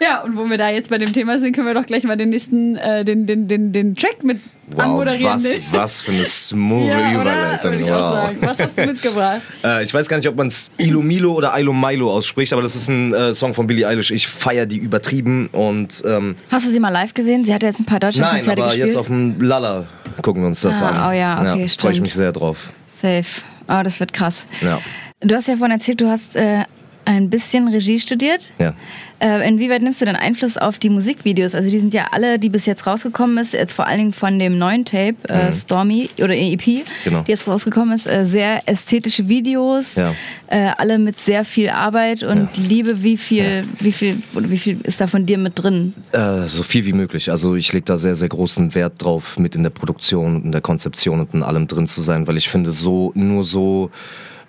Ja, 0.00 0.22
und 0.22 0.36
wo 0.36 0.48
wir 0.48 0.58
da 0.58 0.68
jetzt 0.70 0.90
bei 0.90 0.98
dem 0.98 1.12
Thema 1.12 1.38
sind, 1.38 1.54
können 1.54 1.66
wir 1.66 1.74
doch 1.74 1.86
gleich 1.86 2.04
mal 2.04 2.16
den 2.16 2.30
nächsten, 2.30 2.76
äh, 2.76 3.04
den, 3.04 3.26
den, 3.26 3.48
den, 3.48 3.72
den 3.72 3.94
Track 3.94 4.22
mit 4.22 4.40
Wow, 4.68 4.80
anmoderieren. 4.80 5.34
was, 5.34 5.46
was 5.70 6.00
für 6.02 6.12
eine 6.12 6.24
smooth 6.24 6.88
ja? 6.88 7.12
Überleitung. 7.12 7.80
Wow. 7.84 8.30
Was 8.40 8.58
hast 8.60 8.78
du 8.78 8.86
mitgebracht? 8.86 9.40
Äh, 9.64 9.84
ich 9.84 9.92
weiß 9.94 10.08
gar 10.08 10.16
nicht, 10.16 10.28
ob 10.28 10.36
man 10.36 10.48
es 10.48 10.70
Ilo 10.78 11.00
Milo 11.02 11.32
oder 11.34 11.56
Ilo 11.58 11.72
Milo 11.72 12.12
ausspricht, 12.12 12.52
aber 12.52 12.62
das 12.62 12.74
ist 12.74 12.88
ein 12.88 13.12
äh, 13.14 13.34
Song 13.34 13.54
von 13.54 13.66
Billie 13.66 13.86
Eilish. 13.86 14.10
Ich 14.10 14.26
feiere 14.28 14.66
die 14.66 14.76
übertrieben 14.78 15.48
und 15.52 16.02
ähm, 16.04 16.36
Hast 16.50 16.66
du 16.66 16.70
sie 16.70 16.80
mal 16.80 16.90
live 16.90 17.14
gesehen? 17.14 17.44
Sie 17.44 17.54
hat 17.54 17.62
ja 17.62 17.68
jetzt 17.68 17.80
ein 17.80 17.86
paar 17.86 17.94
nein, 18.00 18.10
Deutschlandkonzerte 18.12 18.62
aber 18.62 18.70
gespielt. 18.72 18.86
jetzt 18.88 18.96
auf 18.96 19.06
dem 19.06 19.40
Lala 19.40 19.86
gucken 20.22 20.42
wir 20.42 20.48
uns 20.48 20.60
das 20.60 20.82
Ah, 20.82 20.88
an. 20.88 21.10
oh 21.10 21.18
ja, 21.18 21.40
okay, 21.54 21.68
Freue 21.68 21.92
ich 21.92 22.00
mich 22.00 22.14
sehr 22.14 22.32
drauf. 22.32 22.72
Safe. 22.86 23.24
Oh, 23.68 23.80
das 23.82 24.00
wird 24.00 24.12
krass. 24.12 24.46
Ja. 24.62 24.80
Du 25.20 25.34
hast 25.34 25.48
ja 25.48 25.56
vorhin 25.56 25.76
erzählt, 25.78 26.00
du 26.00 26.08
hast 26.08 26.36
äh, 26.36 26.64
ein 27.04 27.30
bisschen 27.30 27.68
Regie 27.68 27.98
studiert. 28.00 28.50
Ja. 28.58 28.74
Äh, 29.18 29.48
inwieweit 29.48 29.80
nimmst 29.82 30.00
du 30.02 30.04
denn 30.04 30.16
Einfluss 30.16 30.58
auf 30.58 30.78
die 30.78 30.90
Musikvideos? 30.90 31.54
Also 31.54 31.70
die 31.70 31.78
sind 31.78 31.94
ja 31.94 32.06
alle, 32.12 32.38
die 32.38 32.50
bis 32.50 32.66
jetzt 32.66 32.86
rausgekommen 32.86 33.38
ist, 33.38 33.54
jetzt 33.54 33.72
vor 33.72 33.86
allen 33.86 33.98
Dingen 33.98 34.12
von 34.12 34.38
dem 34.38 34.58
neuen 34.58 34.84
Tape, 34.84 35.16
äh, 35.28 35.50
Stormy 35.52 36.10
oder 36.22 36.34
EP, 36.36 36.66
Mhm. 36.66 36.82
Genau. 37.04 37.22
die 37.22 37.30
jetzt 37.30 37.48
rausgekommen 37.48 37.94
ist, 37.94 38.06
äh, 38.06 38.24
sehr 38.24 38.68
ästhetische 38.68 39.28
Videos, 39.28 39.96
Ja. 39.96 40.14
äh, 40.48 40.70
alle 40.76 40.98
mit 40.98 41.18
sehr 41.18 41.44
viel 41.44 41.70
Arbeit 41.70 42.22
und 42.24 42.48
Liebe. 42.56 43.02
Wie 43.02 43.16
viel, 43.16 43.62
wie 43.80 43.92
viel, 43.92 44.22
wie 44.34 44.58
viel 44.58 44.80
ist 44.82 45.00
da 45.00 45.06
von 45.06 45.24
dir 45.24 45.38
mit 45.38 45.52
drin? 45.62 45.94
Äh, 46.12 46.42
so 46.46 46.62
viel 46.62 46.84
wie 46.84 46.92
möglich. 46.92 47.30
Also 47.30 47.54
ich 47.56 47.72
lege 47.72 47.84
da 47.86 47.96
sehr, 47.96 48.14
sehr 48.16 48.28
großen 48.28 48.74
Wert 48.74 48.94
drauf, 49.02 49.38
mit 49.38 49.54
in 49.54 49.62
der 49.62 49.70
Produktion 49.70 50.36
und 50.36 50.44
in 50.44 50.52
der 50.52 50.60
Konzeption 50.60 51.20
und 51.20 51.32
in 51.34 51.42
allem 51.42 51.66
drin 51.66 51.86
zu 51.86 52.02
sein, 52.02 52.26
weil 52.26 52.36
ich 52.36 52.48
finde, 52.48 52.70
so 52.72 53.12
nur 53.14 53.44
so 53.44 53.90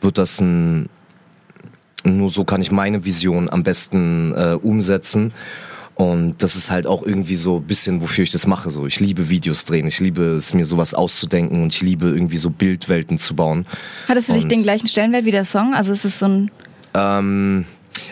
wird 0.02 0.18
das 0.18 0.40
ein, 0.42 0.90
nur 2.04 2.30
so 2.30 2.44
kann 2.44 2.62
ich 2.62 2.72
meine 2.72 3.04
Vision 3.06 3.50
am 3.50 3.64
besten 3.64 4.34
äh, 4.36 4.54
umsetzen. 4.62 5.34
Und 5.96 6.44
das 6.44 6.56
ist 6.56 6.70
halt 6.70 6.86
auch 6.86 7.02
irgendwie 7.02 7.34
so 7.34 7.58
ein 7.58 7.64
bisschen, 7.64 8.02
wofür 8.02 8.24
ich 8.24 8.32
das 8.32 8.46
mache. 8.46 8.70
So, 8.70 8.86
ich 8.86 9.00
liebe 9.00 9.30
Videos 9.30 9.66
drehen, 9.66 9.88
ich 9.88 10.00
liebe 10.00 10.36
es, 10.36 10.54
mir 10.54 10.64
sowas 10.66 10.94
auszudenken 10.94 11.64
und 11.64 11.74
ich 11.74 11.82
liebe 11.82 12.06
irgendwie 12.10 12.38
so 12.38 12.52
Bildwelten 12.52 13.18
zu 13.18 13.36
bauen. 13.36 13.66
Hat 14.08 14.16
es 14.16 14.28
für 14.28 14.34
dich 14.34 14.44
Und- 14.44 14.52
den 14.52 14.62
gleichen 14.62 14.88
Stellenwert 14.88 15.26
wie 15.26 15.32
der 15.32 15.44
Song? 15.46 15.74
Also 15.74 15.92
ist 15.92 16.06
es 16.06 16.20
so 16.20 16.28
ein 16.28 16.52
Ähm, 16.94 17.66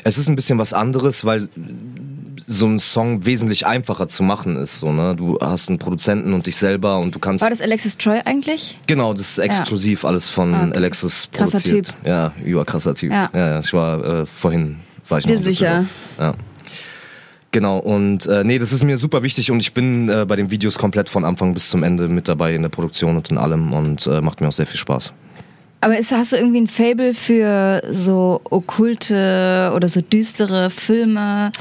es 0.04 0.18
ist 0.18 0.28
ein 0.30 0.36
bisschen 0.36 0.58
was 0.58 0.74
anderes, 0.74 1.26
weil 1.26 1.48
so 2.48 2.68
ein 2.68 2.80
Song 2.80 3.26
wesentlich 3.26 3.66
einfacher 3.66 4.08
zu 4.08 4.24
machen 4.24 4.56
ist. 4.58 4.80
So, 4.80 4.92
ne? 4.92 5.16
Du 5.16 5.38
hast 5.42 5.70
einen 5.70 5.80
Produzenten 5.80 6.34
und 6.34 6.46
dich 6.46 6.56
selber 6.58 7.00
und 7.00 7.14
du 7.16 7.20
kannst. 7.20 7.42
War 7.42 7.50
das 7.50 7.62
Alexis 7.62 7.98
Troy 7.98 8.22
eigentlich? 8.24 8.78
Genau, 8.88 9.14
das 9.14 9.32
ist 9.32 9.38
exklusiv 9.40 10.06
alles 10.06 10.30
von 10.30 10.54
Ah, 10.54 10.68
okay. 10.68 10.78
Alexis 10.78 11.30
Krasser 11.32 11.60
produziert. 11.60 11.88
Typ. 11.88 11.96
Ja, 12.06 12.34
überkrasser 12.44 12.94
Typ. 12.96 13.12
Ja. 13.12 13.30
Ja. 13.34 13.48
Ja, 13.48 13.60
ich 13.60 13.74
war 13.74 14.22
äh, 14.22 14.26
vorhin, 14.26 14.78
war 15.10 15.20
ich 15.20 15.26
noch 15.26 15.34
in 15.34 15.40
Stilsicher. 15.40 15.80
Düsseldorf. 15.80 15.90
Ja. 16.20 16.34
Genau, 17.52 17.78
und 17.78 18.26
äh, 18.26 18.44
nee, 18.44 18.60
das 18.60 18.74
ist 18.74 18.84
mir 18.84 18.98
super 18.98 19.24
wichtig 19.24 19.50
und 19.50 19.62
ich 19.62 19.74
bin 19.74 20.10
äh, 20.10 20.26
bei 20.28 20.36
den 20.36 20.52
Videos 20.52 20.78
komplett 20.78 21.08
von 21.08 21.24
Anfang 21.24 21.54
bis 21.54 21.70
zum 21.70 21.84
Ende 21.84 22.10
mit 22.10 22.28
dabei 22.28 22.54
in 22.54 22.62
der 22.62 22.70
Produktion 22.70 23.16
und 23.16 23.32
in 23.32 23.38
allem 23.38 23.72
und 23.72 24.06
äh, 24.08 24.20
macht 24.20 24.42
mir 24.42 24.50
auch 24.50 24.54
sehr 24.54 24.68
viel 24.68 24.78
Spaß. 24.80 25.14
Aber 25.80 25.98
ist, 25.98 26.12
hast 26.12 26.34
du 26.34 26.38
irgendwie 26.38 26.62
ein 26.62 26.68
Fable 26.68 27.14
für 27.14 27.82
so 27.92 28.42
okkulte 28.50 29.72
oder 29.74 29.88
so 29.88 30.02
düstere 30.02 30.70
Filme, 30.70 31.52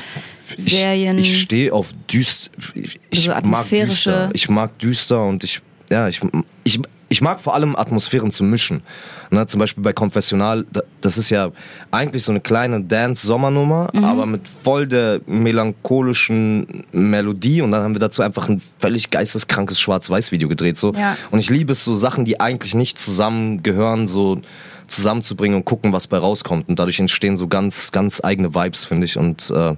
Serien? 0.57 1.19
Ich, 1.19 1.33
ich 1.33 1.41
stehe 1.43 1.73
auf 1.73 1.91
düster. 2.13 2.51
Ich, 2.75 3.01
ich 3.11 3.25
So 3.25 3.33
mag 3.43 3.69
düster. 3.69 4.31
Ich 4.33 4.49
mag 4.49 4.79
düster 4.79 5.23
und 5.25 5.45
ich, 5.45 5.61
ja, 5.91 6.09
ich, 6.09 6.21
ich, 6.65 6.81
ich 7.09 7.21
mag 7.21 7.39
vor 7.41 7.55
allem 7.55 7.77
Atmosphären 7.77 8.31
zu 8.33 8.43
mischen. 8.45 8.83
Ne, 9.31 9.47
zum 9.47 9.59
Beispiel 9.61 9.83
bei 9.83 9.93
Confessional, 9.93 10.65
da- 10.73 10.83
das 11.01 11.19
ist 11.19 11.31
ja 11.31 11.51
eigentlich 11.91 12.23
so 12.25 12.31
eine 12.33 12.41
kleine 12.41 12.81
Dance-Sommernummer, 12.83 13.91
Mhm. 13.93 14.05
aber 14.05 14.27
mit 14.27 14.43
voll 14.49 14.87
der 14.87 15.21
melancholischen 15.27 16.85
Melodie 16.93 17.61
und 17.63 17.71
dann 17.73 17.83
haben 17.83 17.95
wir 17.95 18.01
dazu 18.01 18.23
einfach 18.23 18.49
ein 18.49 18.61
völlig 18.79 19.11
geisteskrankes 19.11 19.81
Schwarz-Weiß-Video 19.81 20.49
gedreht. 20.49 20.79
So. 20.79 20.93
Ja. 20.95 21.17
Und 21.31 21.39
ich 21.39 21.51
liebe 21.51 21.73
es, 21.73 21.85
so 21.85 21.95
Sachen, 21.95 22.25
die 22.25 22.41
eigentlich 22.41 22.75
nicht 22.75 22.99
zusammengehören, 22.99 24.07
so 24.07 24.41
zusammenzubringen 24.87 25.57
und 25.57 25.65
gucken, 25.65 25.93
was 25.93 26.07
bei 26.07 26.19
rauskommt. 26.19 26.69
Und 26.69 26.79
dadurch 26.79 26.99
entstehen 27.01 27.37
so 27.37 27.49
ganz, 27.49 27.93
ganz 27.93 28.23
eigene 28.23 28.55
Vibes, 28.55 28.85
finde 28.85 29.05
ich. 29.07 29.17
Und 29.19 29.51
äh, 29.51 29.75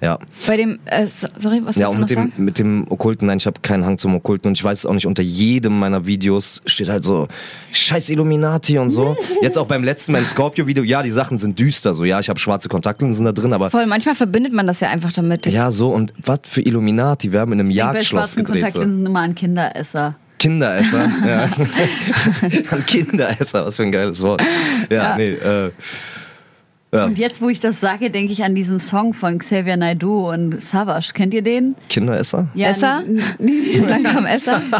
ja. 0.00 0.18
Bei 0.46 0.56
dem, 0.56 0.78
äh, 0.86 1.06
so- 1.06 1.28
sorry, 1.36 1.60
was 1.64 1.76
Ja, 1.76 1.88
und 1.88 1.96
du 1.96 2.00
mit 2.00 2.10
dem, 2.10 2.16
sagen? 2.16 2.32
mit 2.36 2.58
dem 2.58 2.86
Okkulten, 2.90 3.26
nein, 3.28 3.38
ich 3.38 3.46
habe 3.46 3.60
keinen 3.60 3.84
Hang 3.84 3.98
zum 3.98 4.14
Okkulten 4.14 4.48
und 4.48 4.58
ich 4.58 4.64
weiß 4.64 4.80
es 4.80 4.86
auch 4.86 4.94
nicht, 4.94 5.06
unter 5.06 5.22
jedem 5.22 5.78
meiner 5.78 6.06
Videos 6.06 6.62
steht 6.66 6.88
halt 6.88 7.04
so, 7.04 7.28
scheiß 7.72 8.10
Illuminati 8.10 8.78
und 8.78 8.90
so. 8.90 9.16
Jetzt 9.42 9.58
auch 9.58 9.66
beim 9.66 9.84
letzten, 9.84 10.12
beim 10.12 10.24
Scorpio-Video, 10.26 10.82
ja, 10.84 11.02
die 11.02 11.10
Sachen 11.10 11.38
sind 11.38 11.58
düster, 11.58 11.94
so, 11.94 12.04
ja, 12.04 12.20
ich 12.20 12.28
habe 12.28 12.38
schwarze 12.38 12.68
Kontaktlinsen 12.68 13.24
da 13.24 13.32
drin, 13.32 13.52
aber 13.52 13.70
Voll, 13.70 13.86
manchmal 13.86 14.14
verbindet 14.14 14.52
man 14.52 14.66
das 14.66 14.80
ja 14.80 14.88
einfach 14.88 15.12
damit. 15.12 15.46
Ja, 15.46 15.70
so, 15.70 15.90
und 15.90 16.12
was 16.24 16.40
für 16.44 16.62
Illuminati, 16.62 17.32
wir 17.32 17.40
haben 17.40 17.52
in 17.52 17.60
einem 17.60 17.70
Ich 17.70 17.76
denke 17.76 17.92
bei 17.92 17.98
Jagdschloss 17.98 18.20
schwarzen 18.32 18.44
gedreht. 18.44 18.62
Kontaktlinsen 18.62 19.06
immer 19.06 19.20
an 19.20 19.34
Kinderesser. 19.34 20.16
Kinderesser, 20.38 21.10
ja. 21.26 21.44
Ein 22.70 22.86
Kinderesser, 22.86 23.66
was 23.66 23.76
für 23.76 23.82
ein 23.82 23.92
geiles 23.92 24.22
Wort. 24.22 24.40
Ja, 24.90 24.96
Ja. 24.96 25.16
nee, 25.16 25.24
äh, 25.24 25.70
ja. 26.90 27.04
Und 27.04 27.18
jetzt, 27.18 27.42
wo 27.42 27.50
ich 27.50 27.60
das 27.60 27.80
sage, 27.80 28.08
denke 28.10 28.32
ich 28.32 28.42
an 28.44 28.54
diesen 28.54 28.78
Song 28.78 29.12
von 29.12 29.38
Xavier 29.38 29.76
Naidoo 29.76 30.30
und 30.32 30.58
Savage. 30.62 31.10
Kennt 31.12 31.34
ihr 31.34 31.42
den? 31.42 31.74
Kinderesser? 31.90 32.48
Ja, 32.54 32.68
Esser? 32.68 33.02
dann 33.88 34.02
kam 34.04 34.24
Esser. 34.26 34.62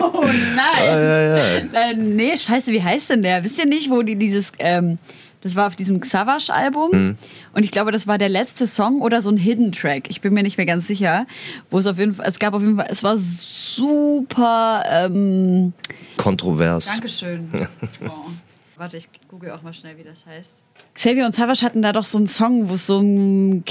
Oh 0.00 0.22
nein. 0.24 0.84
Ja, 0.86 1.20
ja. 1.22 1.36
Äh, 1.36 1.94
nee, 1.96 2.36
scheiße, 2.36 2.70
wie 2.70 2.82
heißt 2.82 3.10
denn 3.10 3.22
der? 3.22 3.42
Wisst 3.42 3.58
ihr 3.58 3.66
nicht, 3.66 3.90
wo 3.90 4.02
die 4.02 4.16
dieses, 4.16 4.52
ähm, 4.58 4.98
das 5.46 5.56
war 5.56 5.66
auf 5.66 5.76
diesem 5.76 6.00
Xavash-Album 6.00 6.92
Hm. 6.92 7.16
und 7.54 7.62
ich 7.64 7.70
glaube, 7.70 7.92
das 7.92 8.06
war 8.06 8.18
der 8.18 8.28
letzte 8.28 8.66
Song 8.66 9.00
oder 9.00 9.22
so 9.22 9.30
ein 9.30 9.36
Hidden 9.36 9.72
Track. 9.72 10.10
Ich 10.10 10.20
bin 10.20 10.34
mir 10.34 10.42
nicht 10.42 10.56
mehr 10.58 10.66
ganz 10.66 10.86
sicher, 10.86 11.26
wo 11.70 11.78
es 11.78 11.86
auf 11.86 11.98
jeden 11.98 12.14
Fall, 12.14 12.26
es 12.28 12.38
gab 12.38 12.52
auf 12.54 12.62
jeden 12.62 12.76
Fall, 12.76 12.88
es 12.90 13.02
war 13.02 13.16
super. 13.18 14.82
Ähm, 14.90 15.72
Kontrovers. 16.16 16.86
Dankeschön. 16.86 17.48
Oh. 18.08 18.30
Warte, 18.78 18.98
ich 18.98 19.08
google 19.28 19.52
auch 19.52 19.62
mal 19.62 19.72
schnell, 19.72 19.96
wie 19.96 20.02
das 20.02 20.26
heißt. 20.26 20.56
Xavier 20.94 21.24
und 21.24 21.34
Savage 21.34 21.62
hatten 21.64 21.80
da 21.80 21.92
doch 21.94 22.04
so 22.04 22.18
einen 22.18 22.26
Song, 22.26 22.68
wo 22.68 22.74
es 22.74 22.86
so 22.86 22.98
um 22.98 23.64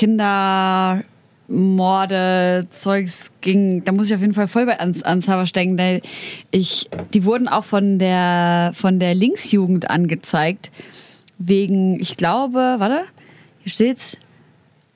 Kindermorde, 1.47 2.65
Zeugs 2.71 3.31
ging. 3.41 3.83
Da 3.83 3.91
muss 3.91 4.07
ich 4.07 4.15
auf 4.15 4.21
jeden 4.21 4.33
Fall 4.33 4.47
voll 4.47 4.65
bei 4.65 4.79
an, 4.79 4.95
an 5.03 5.21
Savage 5.21 5.51
denken. 5.51 5.77
Denn 5.77 6.01
ich, 6.49 6.89
die 7.13 7.23
wurden 7.23 7.47
auch 7.47 7.65
von 7.65 7.99
der, 7.99 8.71
von 8.73 8.99
der 8.99 9.13
Linksjugend 9.13 9.91
angezeigt. 9.91 10.71
Wegen, 11.37 11.99
ich 11.99 12.17
glaube, 12.17 12.75
warte, 12.77 13.03
hier 13.63 13.71
steht's. 13.71 14.17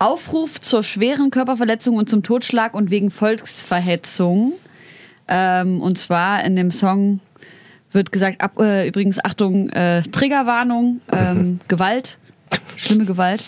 Aufruf 0.01 0.61
zur 0.61 0.81
schweren 0.81 1.29
Körperverletzung 1.29 1.97
und 1.97 2.09
zum 2.09 2.23
Totschlag 2.23 2.73
und 2.73 2.89
wegen 2.89 3.11
Volksverhetzung. 3.11 4.53
Ähm, 5.27 5.81
und 5.81 5.97
zwar 5.97 6.43
in 6.45 6.55
dem 6.55 6.71
Song 6.71 7.19
wird 7.91 8.11
gesagt, 8.11 8.41
ab, 8.41 8.59
äh, 8.59 8.87
übrigens, 8.87 9.23
Achtung, 9.23 9.69
äh, 9.69 10.01
Triggerwarnung, 10.03 11.01
ähm, 11.11 11.59
Gewalt, 11.67 12.17
schlimme 12.77 13.05
Gewalt. 13.05 13.43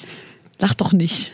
Lach 0.59 0.73
doch 0.73 0.91
nicht. 0.91 1.31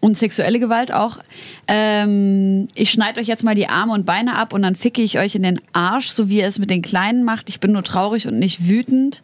Und 0.00 0.18
sexuelle 0.18 0.60
Gewalt 0.60 0.92
auch. 0.92 1.18
Ähm, 1.66 2.68
ich 2.74 2.90
schneide 2.90 3.20
euch 3.20 3.26
jetzt 3.26 3.42
mal 3.42 3.54
die 3.54 3.68
Arme 3.68 3.94
und 3.94 4.04
Beine 4.04 4.36
ab 4.36 4.52
und 4.52 4.62
dann 4.62 4.76
ficke 4.76 5.00
ich 5.00 5.18
euch 5.18 5.34
in 5.34 5.42
den 5.42 5.60
Arsch, 5.72 6.08
so 6.08 6.28
wie 6.28 6.40
ihr 6.40 6.46
es 6.46 6.58
mit 6.58 6.68
den 6.68 6.82
Kleinen 6.82 7.24
macht. 7.24 7.48
Ich 7.48 7.58
bin 7.58 7.72
nur 7.72 7.84
traurig 7.84 8.28
und 8.28 8.38
nicht 8.38 8.68
wütend. 8.68 9.22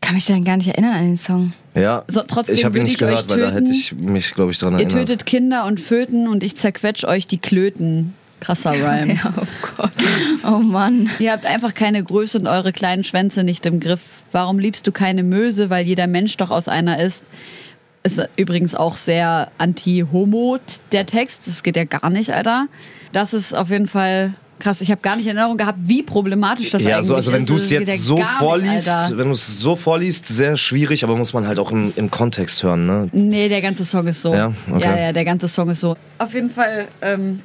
Kann 0.00 0.14
mich 0.14 0.26
daran 0.26 0.44
gar 0.44 0.56
nicht 0.56 0.68
erinnern 0.68 0.92
an 0.94 1.04
den 1.04 1.16
Song. 1.18 1.52
Ja, 1.74 2.04
So, 2.08 2.22
trotzdem 2.26 2.54
ich 2.54 2.64
habe 2.64 2.78
ihn 2.78 2.82
würde 2.82 2.90
nicht 2.90 3.00
ich 3.00 3.06
euch 3.06 3.10
gehört, 3.26 3.28
weil 3.28 3.40
da 3.40 3.50
töten. 3.50 3.66
hätte 3.66 3.76
ich 3.76 3.92
mich, 3.94 4.30
glaube 4.32 4.52
ich, 4.52 4.58
dran 4.58 4.72
Ihr 4.74 4.86
erinnert. 4.86 5.08
tötet 5.08 5.26
Kinder 5.26 5.64
und 5.66 5.80
Föten 5.80 6.28
und 6.28 6.42
ich 6.42 6.56
zerquetsch 6.56 7.04
euch 7.04 7.26
die 7.26 7.38
Klöten. 7.38 8.14
Krasser 8.40 8.70
Rhyme. 8.74 9.14
Ja, 9.14 9.34
oh 9.36 9.46
Gott. 9.76 9.90
Oh 10.46 10.58
Mann. 10.60 11.10
Ihr 11.18 11.32
habt 11.32 11.44
einfach 11.44 11.74
keine 11.74 12.02
Größe 12.04 12.38
und 12.38 12.46
eure 12.46 12.72
kleinen 12.72 13.02
Schwänze 13.02 13.42
nicht 13.42 13.66
im 13.66 13.80
Griff. 13.80 14.22
Warum 14.30 14.60
liebst 14.60 14.86
du 14.86 14.92
keine 14.92 15.24
Möse? 15.24 15.70
Weil 15.70 15.84
jeder 15.84 16.06
Mensch 16.06 16.36
doch 16.36 16.50
aus 16.52 16.68
einer 16.68 17.00
ist. 17.02 17.24
Ist 18.04 18.20
übrigens 18.36 18.76
auch 18.76 18.94
sehr 18.96 19.50
anti-homo, 19.58 20.58
der 20.92 21.04
Text. 21.06 21.48
Das 21.48 21.64
geht 21.64 21.76
ja 21.76 21.82
gar 21.84 22.10
nicht, 22.10 22.30
Alter. 22.32 22.68
Das 23.12 23.34
ist 23.34 23.54
auf 23.54 23.70
jeden 23.70 23.88
Fall 23.88 24.34
Krass, 24.58 24.80
ich 24.80 24.90
habe 24.90 25.00
gar 25.00 25.16
nicht 25.16 25.26
in 25.26 25.36
Erinnerung 25.36 25.56
gehabt, 25.56 25.78
wie 25.82 26.02
problematisch 26.02 26.70
das 26.70 26.82
ja, 26.82 26.96
eigentlich 26.96 27.06
so, 27.06 27.14
also 27.14 27.32
wenn 27.32 27.42
ist. 27.42 27.48
du 27.48 27.56
es 27.56 27.70
jetzt 27.70 27.88
ja 27.88 27.96
so 27.96 28.18
vorliest, 28.38 28.74
nicht, 28.74 28.88
Alter. 28.88 29.18
wenn 29.18 29.26
du 29.26 29.32
es 29.32 29.60
so 29.60 29.76
vorliest, 29.76 30.26
sehr 30.26 30.56
schwierig, 30.56 31.04
aber 31.04 31.16
muss 31.16 31.32
man 31.32 31.46
halt 31.46 31.58
auch 31.58 31.70
im, 31.70 31.92
im 31.94 32.10
Kontext 32.10 32.62
hören, 32.62 32.86
ne? 32.86 33.08
Nee, 33.12 33.48
der 33.48 33.62
ganze 33.62 33.84
Song 33.84 34.06
ist 34.08 34.20
so. 34.20 34.34
Ja? 34.34 34.52
Okay. 34.70 34.82
ja, 34.82 34.98
ja, 34.98 35.12
der 35.12 35.24
ganze 35.24 35.46
Song 35.46 35.70
ist 35.70 35.80
so. 35.80 35.96
Auf 36.18 36.34
jeden 36.34 36.50
Fall, 36.50 36.88
ähm, 37.02 37.40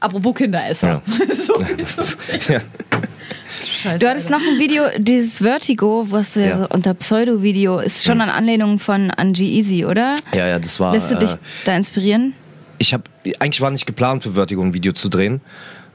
apropos 0.00 0.34
Kinderesser. 0.34 1.02
so, 1.32 1.54
ja. 2.48 2.60
Scheiße, 3.64 3.98
Du 4.00 4.08
hattest 4.08 4.30
noch 4.30 4.40
ein 4.40 4.58
Video, 4.58 4.84
dieses 4.98 5.38
Vertigo, 5.38 6.06
was 6.08 6.34
du 6.34 6.40
ja. 6.40 6.46
Ja. 6.48 6.58
so 6.58 6.68
unter 6.70 6.94
Pseudo-Video, 6.94 7.78
ist 7.78 8.04
schon 8.04 8.20
an 8.20 8.28
Anlehnung 8.28 8.80
von 8.80 9.10
an 9.12 9.32
G-Easy, 9.32 9.84
oder? 9.84 10.16
ja, 10.34 10.48
ja, 10.48 10.58
das 10.58 10.80
war. 10.80 10.92
Lässt 10.92 11.12
du 11.12 11.16
dich 11.16 11.30
äh, 11.30 11.38
da 11.64 11.76
inspirieren? 11.76 12.34
ich 12.78 12.92
habe 12.92 13.04
eigentlich 13.38 13.60
war 13.60 13.70
nicht 13.70 13.86
geplant 13.86 14.22
für 14.22 14.32
Vertigo 14.32 14.62
ein 14.62 14.74
Video 14.74 14.92
zu 14.92 15.08
drehen. 15.08 15.40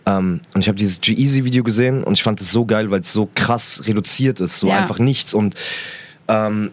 Ähm, 0.06 0.42
und 0.54 0.62
ich 0.62 0.68
habe 0.68 0.78
dieses 0.78 1.02
G-Easy-Video 1.02 1.64
gesehen 1.64 2.04
und 2.04 2.14
ich 2.14 2.24
fand 2.24 2.42
es 2.42 2.52
so 2.52 2.66
geil, 2.66 2.92
weil 2.92 3.02
es 3.02 3.14
so 3.14 3.30
krass 3.34 3.84
reduziert 3.86 4.40
ist, 4.40 4.60
so 4.60 4.68
Ja. 4.68 4.78
einfach 4.78 5.00
nichts. 5.00 5.34
Und 5.34 5.56
ähm, 6.28 6.72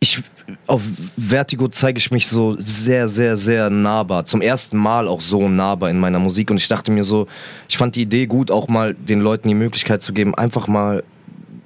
ich 0.00 0.22
auf 0.66 0.80
Vertigo 1.18 1.68
zeige 1.68 1.98
ich 1.98 2.10
mich 2.10 2.26
so 2.26 2.56
sehr, 2.58 3.08
sehr, 3.08 3.36
sehr 3.36 3.68
nahbar. 3.68 4.24
Zum 4.24 4.40
ersten 4.40 4.78
Mal 4.78 5.06
auch 5.06 5.20
so 5.20 5.48
nahbar 5.48 5.90
in 5.90 5.98
meiner 5.98 6.18
Musik. 6.18 6.50
Und 6.50 6.56
ich 6.56 6.68
dachte 6.68 6.90
mir 6.90 7.04
so, 7.04 7.26
ich 7.68 7.76
fand 7.76 7.96
die 7.96 8.02
Idee 8.02 8.26
gut, 8.26 8.50
auch 8.50 8.68
mal 8.68 8.94
den 8.94 9.20
Leuten 9.20 9.48
die 9.48 9.54
Möglichkeit 9.54 10.02
zu 10.02 10.12
geben, 10.12 10.34
einfach 10.34 10.66
mal 10.66 11.04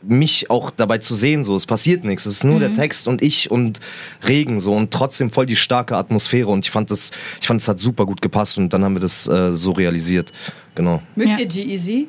mich 0.02 0.50
auch 0.50 0.70
dabei 0.70 0.98
zu 0.98 1.14
sehen, 1.14 1.44
so 1.44 1.54
es 1.56 1.66
passiert 1.66 2.04
nichts, 2.04 2.26
es 2.26 2.36
ist 2.38 2.44
nur 2.44 2.58
der 2.60 2.72
Text 2.74 3.06
und 3.08 3.22
ich 3.22 3.50
und 3.50 3.80
Regen 4.26 4.60
so 4.60 4.72
und 4.72 4.90
trotzdem 4.90 5.30
voll 5.30 5.46
die 5.46 5.56
starke 5.56 5.96
Atmosphäre 5.96 6.48
und 6.48 6.64
ich 6.66 6.70
fand 6.70 6.90
das, 6.90 7.10
ich 7.40 7.46
fand 7.46 7.60
es 7.60 7.68
hat 7.68 7.78
super 7.80 8.04
gut 8.06 8.20
gepasst 8.22 8.58
und 8.58 8.72
dann 8.72 8.84
haben 8.84 8.94
wir 8.94 9.00
das 9.00 9.26
äh, 9.28 9.52
so 9.54 9.72
realisiert, 9.72 10.32
genau. 10.74 11.00
Mögt 11.14 11.30
Ja. 11.30 11.38
ihr 11.38 11.46
G-Easy? 11.46 12.08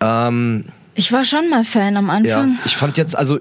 Ähm, 0.00 0.64
Ich 0.94 1.12
war 1.12 1.24
schon 1.24 1.48
mal 1.48 1.64
Fan 1.64 1.96
am 1.96 2.06
ja, 2.08 2.12
Anfang. 2.14 2.58
ich 2.64 2.76
fand 2.76 2.96
jetzt 2.96 3.16
also 3.16 3.38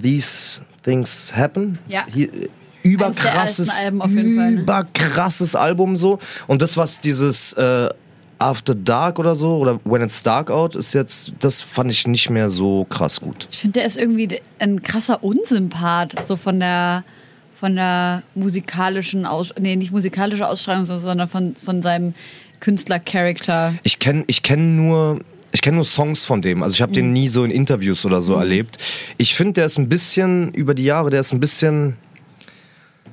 These 0.00 0.60
Things 0.82 1.32
Happen, 1.34 1.78
Ja. 1.88 2.06
Hier, 2.12 2.28
der 2.28 2.48
überkrasses, 2.82 3.70
Alben 3.82 4.02
auf 4.02 4.10
jeden 4.10 4.36
Fall, 4.36 4.52
ne? 4.52 4.60
überkrasses 4.60 5.54
Album 5.56 5.96
so 5.96 6.18
und 6.46 6.60
das 6.60 6.76
was 6.76 7.00
dieses 7.00 7.54
äh, 7.54 7.88
After 8.38 8.74
Dark 8.74 9.18
oder 9.18 9.34
so 9.34 9.56
oder 9.58 9.80
When 9.84 10.02
It's 10.02 10.22
Dark 10.22 10.50
Out 10.50 10.74
ist 10.74 10.92
jetzt, 10.94 11.32
das 11.40 11.60
fand 11.60 11.90
ich 11.90 12.06
nicht 12.06 12.30
mehr 12.30 12.50
so 12.50 12.84
krass 12.88 13.20
gut. 13.20 13.48
Ich 13.50 13.58
finde, 13.58 13.80
der 13.80 13.86
ist 13.86 13.96
irgendwie 13.96 14.40
ein 14.58 14.82
krasser 14.82 15.22
Unsympath, 15.22 16.20
so 16.22 16.36
von 16.36 16.60
der 16.60 17.04
von 17.54 17.76
der 17.76 18.22
musikalischen 18.34 19.26
Aus 19.26 19.54
nee, 19.58 19.76
nicht 19.76 19.92
musikalische 19.92 20.46
Ausstrahlung, 20.46 20.84
sondern 20.84 21.28
von, 21.28 21.54
von 21.56 21.82
seinem 21.82 22.14
Künstler-Charakter. 22.60 23.74
Ich 23.84 23.98
kenne 23.98 24.24
ich 24.26 24.42
kenn 24.42 24.76
nur. 24.76 25.20
Ich 25.52 25.62
kenne 25.62 25.76
nur 25.76 25.84
Songs 25.84 26.24
von 26.24 26.42
dem, 26.42 26.64
also 26.64 26.74
ich 26.74 26.82
habe 26.82 26.92
den 26.92 27.12
nie 27.12 27.28
so 27.28 27.44
in 27.44 27.52
Interviews 27.52 28.04
oder 28.04 28.20
so 28.20 28.34
erlebt. 28.34 28.76
Ich 29.18 29.36
finde, 29.36 29.52
der 29.52 29.66
ist 29.66 29.78
ein 29.78 29.88
bisschen, 29.88 30.52
über 30.52 30.74
die 30.74 30.82
Jahre, 30.82 31.10
der 31.10 31.20
ist 31.20 31.32
ein 31.32 31.38
bisschen 31.38 31.96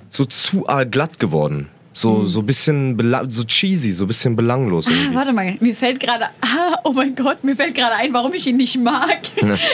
so 0.10 0.26
zu 0.26 0.66
äh, 0.68 0.88
glatt 0.88 1.20
geworden. 1.20 1.68
So, 1.94 2.24
so 2.24 2.40
ein 2.40 2.46
bisschen, 2.46 2.98
so 3.30 3.44
cheesy, 3.44 3.92
so 3.92 4.06
ein 4.06 4.08
bisschen 4.08 4.36
belanglos 4.38 4.88
Ah, 4.88 4.92
warte 5.14 5.34
mal, 5.34 5.58
mir 5.60 5.76
fällt 5.76 6.00
gerade, 6.00 6.26
ah, 6.40 6.78
oh 6.86 6.94
mein 6.94 7.16
Gott, 7.16 7.44
mir 7.44 7.54
fällt 7.56 7.76
gerade 7.76 7.96
ein, 7.96 8.14
warum 8.14 8.34
ich 8.34 8.48
ihn 8.48 8.56
nicht 8.56 8.78
mag. 8.80 9.20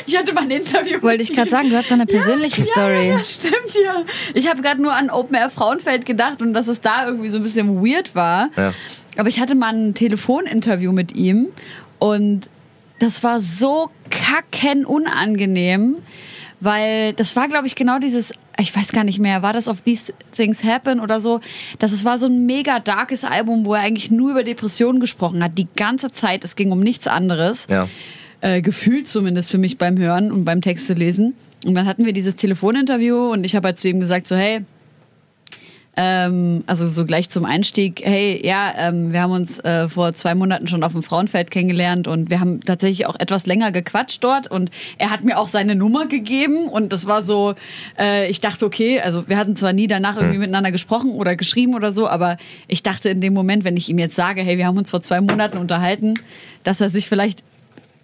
Ich 0.08 0.18
hatte 0.18 0.34
mal 0.34 0.42
ein 0.42 0.50
Interview. 0.52 1.00
Wollte 1.04 1.22
ich 1.22 1.32
gerade 1.32 1.50
sagen, 1.50 1.70
du 1.70 1.78
hast 1.78 1.90
so 1.90 1.94
eine 1.94 2.08
persönliche 2.08 2.62
Ja, 2.62 2.68
Story. 2.72 3.08
Ja, 3.10 3.18
ja, 3.18 3.22
stimmt 3.22 3.74
ja. 3.86 4.04
Ich 4.34 4.50
habe 4.50 4.64
gerade 4.64 4.82
nur 4.82 4.94
an 4.94 5.12
Open 5.12 5.36
Air 5.36 5.52
Frauenfeld 5.52 6.08
gedacht 6.08 6.42
und 6.42 6.54
dass 6.54 6.68
es 6.68 6.82
da 6.82 7.06
irgendwie 7.06 7.30
so 7.30 7.38
ein 7.38 7.44
bisschen 7.44 7.86
weird 7.86 8.16
war. 8.16 8.50
Ja. 8.58 8.74
Aber 9.18 9.30
ich 9.30 9.40
hatte 9.40 9.54
mal 9.54 9.74
ein 9.74 9.94
Telefoninterview 9.94 10.92
mit 10.92 11.14
ihm 11.14 11.48
und 12.00 12.50
das 13.00 13.24
war 13.24 13.42
so 13.42 13.92
kacken 14.10 14.86
unangenehm, 14.86 15.98
weil 16.60 17.14
das 17.14 17.36
war, 17.36 17.48
glaube 17.48 17.68
ich, 17.68 17.76
genau 17.76 18.00
dieses, 18.00 18.34
ich 18.60 18.76
weiß 18.76 18.92
gar 18.92 19.04
nicht 19.04 19.20
mehr, 19.20 19.42
war 19.42 19.54
das 19.54 19.68
auf 19.68 19.82
These 19.82 20.14
Things 20.36 20.64
Happen 20.64 21.00
oder 21.00 21.22
so, 21.22 21.40
dass 21.80 21.92
es 21.92 22.04
war 22.06 22.18
so 22.18 22.26
ein 22.26 22.46
mega 22.46 22.80
darkes 22.80 23.24
Album, 23.24 23.66
wo 23.66 23.74
er 23.76 23.82
eigentlich 23.82 24.10
nur 24.12 24.32
über 24.32 24.44
Depressionen 24.44 25.00
gesprochen 25.00 25.44
hat, 25.44 25.58
die 25.58 25.68
ganze 25.76 26.12
Zeit, 26.12 26.44
es 26.44 26.56
ging 26.56 26.72
um 26.72 26.80
nichts 26.80 27.08
anderes 27.08 27.68
Ja. 27.70 27.88
äh, 28.42 28.62
gefühlt 28.62 29.08
zumindest 29.08 29.52
für 29.52 29.58
mich 29.58 29.78
beim 29.78 29.98
Hören 29.98 30.32
und 30.32 30.46
beim 30.46 30.62
Texte 30.62 30.94
lesen. 30.94 31.36
Und 31.66 31.76
dann 31.76 31.86
hatten 31.88 32.06
wir 32.06 32.14
dieses 32.14 32.36
Telefoninterview 32.36 33.32
und 33.32 33.44
ich 33.44 33.56
habe 33.56 33.68
halt 33.70 33.80
zu 33.80 33.90
ihm 33.90 34.00
gesagt, 34.00 34.28
so 34.28 34.36
hey, 34.36 34.62
ähm, 35.98 36.64
also 36.68 36.88
so 36.88 37.06
gleich 37.06 37.30
zum 37.30 37.44
Einstieg, 37.44 38.04
hey, 38.06 38.40
ja, 38.46 38.72
ähm, 38.78 39.12
wir 39.12 39.24
haben 39.24 39.32
uns 39.32 39.58
äh, 39.60 39.90
vor 39.90 40.14
zwei 40.14 40.36
Monaten 40.36 40.68
schon 40.68 40.84
auf 40.84 40.92
dem 40.92 41.02
Frauenfeld 41.02 41.50
kennengelernt 41.50 42.08
und 42.08 42.30
wir 42.30 42.40
haben 42.40 42.62
tatsächlich 42.62 43.08
auch 43.08 43.20
etwas 43.20 43.48
länger 43.48 43.72
gequatscht 43.72 44.24
dort 44.24 44.46
und 44.46 44.70
er 45.00 45.10
hat 45.10 45.24
mir 45.24 45.40
auch 45.40 45.48
seine 45.48 45.74
Nummer 45.74 46.06
gegeben 46.06 46.68
und 46.68 46.94
das 46.94 47.08
war 47.08 47.24
so, 47.24 47.56
äh, 48.00 48.30
ich 48.30 48.42
dachte, 48.42 48.64
okay, 48.66 49.02
also 49.02 49.28
wir 49.28 49.38
hatten 49.38 49.56
zwar 49.56 49.74
nie 49.74 49.88
danach 49.88 50.18
irgendwie 50.18 50.38
miteinander 50.38 50.72
gesprochen 50.72 51.12
oder 51.12 51.36
geschrieben 51.36 51.74
oder 51.74 51.92
so, 51.92 52.08
aber 52.08 52.38
ich 52.68 52.84
dachte 52.84 53.10
in 53.10 53.20
dem 53.20 53.34
Moment, 53.34 53.64
wenn 53.64 53.76
ich 53.76 53.90
ihm 53.90 53.98
jetzt 53.98 54.16
sage, 54.16 54.42
hey, 54.42 54.60
wir 54.60 54.68
haben 54.68 54.78
uns 54.78 54.92
vor 54.92 55.02
zwei 55.02 55.20
Monaten 55.20 55.58
unterhalten, 55.58 56.14
dass 56.64 56.80
er 56.80 56.92
sich 56.92 57.10
vielleicht 57.10 57.42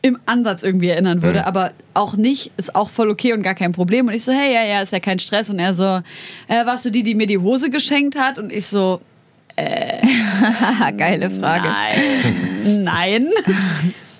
im 0.03 0.19
Ansatz 0.27 0.61
irgendwie 0.63 0.89
erinnern 0.89 1.21
würde, 1.23 1.39
Mhm. 1.39 1.45
aber 1.45 1.71
auch 1.95 2.15
nicht, 2.17 2.51
ist 2.57 2.75
auch 2.75 2.89
voll 2.91 3.09
okay 3.09 3.33
und 3.33 3.41
gar 3.41 3.55
kein 3.55 3.71
Problem. 3.71 4.07
Und 4.07 4.13
ich 4.13 4.23
so, 4.23 4.31
hey, 4.33 4.53
ja, 4.53 4.63
ja, 4.63 4.81
ist 4.81 4.91
ja 4.93 4.99
kein 4.99 5.17
Stress. 5.17 5.49
Und 5.49 5.57
er 5.59 5.73
so, 5.73 5.85
äh, 6.47 6.65
warst 6.65 6.83
du 6.85 6.89
die, 6.91 7.03
die 7.03 7.15
mir 7.15 7.25
die 7.25 7.37
Hose 7.39 7.69
geschenkt 7.69 8.15
hat? 8.19 8.37
Und 8.37 8.51
ich 8.53 8.65
so, 8.67 8.99
Haha, 9.57 10.91
geile 10.97 11.29
Frage. 11.29 11.67
nein, 11.69 12.83
nein. 12.83 13.27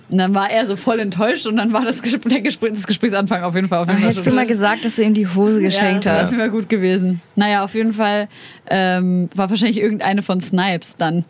Und 0.09 0.17
dann 0.19 0.33
war 0.35 0.49
er 0.51 0.67
so 0.67 0.75
voll 0.75 0.99
enttäuscht 0.99 1.47
und 1.47 1.57
dann 1.57 1.73
war 1.73 1.83
das, 1.85 2.01
Gespräch, 2.03 2.43
das 2.43 2.85
Gesprächsanfang 2.85 3.41
auf 3.43 3.55
jeden 3.55 3.67
Fall. 3.67 3.79
Auf 3.79 3.87
jeden 3.87 3.99
Fall 4.01 4.09
Hättest 4.11 4.27
du 4.27 4.31
mal 4.31 4.45
gesagt, 4.45 4.85
dass 4.85 4.95
du 4.97 5.03
ihm 5.03 5.15
die 5.15 5.27
Hose 5.27 5.59
geschenkt 5.59 6.05
ja, 6.05 6.13
das 6.13 6.29
hast? 6.31 6.37
wäre 6.37 6.49
gut 6.51 6.69
gewesen. 6.69 7.19
Naja, 7.35 7.63
auf 7.63 7.73
jeden 7.73 7.93
Fall 7.93 8.27
ähm, 8.69 9.29
war 9.35 9.49
wahrscheinlich 9.49 9.79
irgendeine 9.79 10.21
von 10.21 10.39
Snipes 10.39 10.95
dann. 10.97 11.25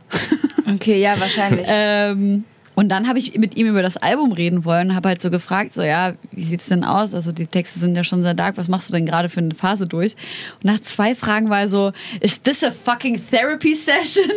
Okay, 0.76 1.00
ja, 1.02 1.18
wahrscheinlich. 1.20 1.66
Ähm, 1.72 2.44
und 2.76 2.90
dann 2.90 3.08
habe 3.08 3.20
ich 3.20 3.38
mit 3.38 3.56
ihm 3.56 3.68
über 3.68 3.82
das 3.82 3.98
Album 3.98 4.32
reden 4.32 4.66
wollen, 4.66 4.96
habe 4.96 5.10
halt 5.10 5.22
so 5.22 5.30
gefragt, 5.30 5.74
so 5.74 5.84
ja, 5.84 6.14
wie 6.32 6.44
sieht's 6.44 6.68
denn 6.68 6.84
aus? 6.84 7.14
Also 7.14 7.32
die 7.32 7.46
Texte 7.46 7.80
sind 7.80 7.96
ja 7.96 8.04
schon 8.04 8.24
sehr 8.24 8.34
dark. 8.34 8.58
Was 8.58 8.68
machst 8.68 8.90
du 8.90 8.94
denn 8.94 9.06
gerade 9.06 9.30
für 9.30 9.42
eine 9.42 9.54
Phase 9.54 9.86
durch? 9.86 10.16
Und 10.56 10.66
nach 10.66 10.80
zwei 10.82 11.14
Fragen 11.14 11.50
war 11.50 11.62
er 11.62 11.70
so, 11.70 11.92
is 12.20 12.42
this 12.42 12.64
a 12.64 12.72
fucking 12.72 13.22
therapy 13.30 13.76
session? 13.76 14.30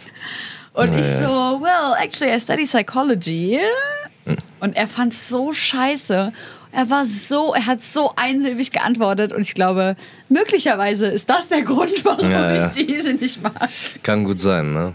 Und 0.72 0.92
ich 0.98 1.06
so, 1.06 1.60
well, 1.62 1.94
actually 2.02 2.34
I 2.34 2.40
study 2.40 2.64
psychology. 2.64 3.60
Und 4.60 4.76
er 4.76 4.88
fand's 4.88 5.28
so 5.28 5.52
scheiße. 5.52 6.32
Er 6.76 6.90
war 6.90 7.06
so, 7.06 7.54
er 7.54 7.66
hat 7.66 7.84
so 7.84 8.12
einsilbig 8.16 8.72
geantwortet 8.72 9.32
und 9.32 9.42
ich 9.42 9.54
glaube, 9.54 9.96
möglicherweise 10.28 11.06
ist 11.06 11.30
das 11.30 11.48
der 11.48 11.62
Grund, 11.62 12.04
warum 12.04 12.28
Ja, 12.30 12.52
ja. 12.54 12.72
ich 12.76 12.86
diese 12.86 13.14
nicht 13.14 13.42
mag. 13.42 13.68
Kann 14.02 14.24
gut 14.24 14.40
sein, 14.40 14.72
ne? 14.72 14.92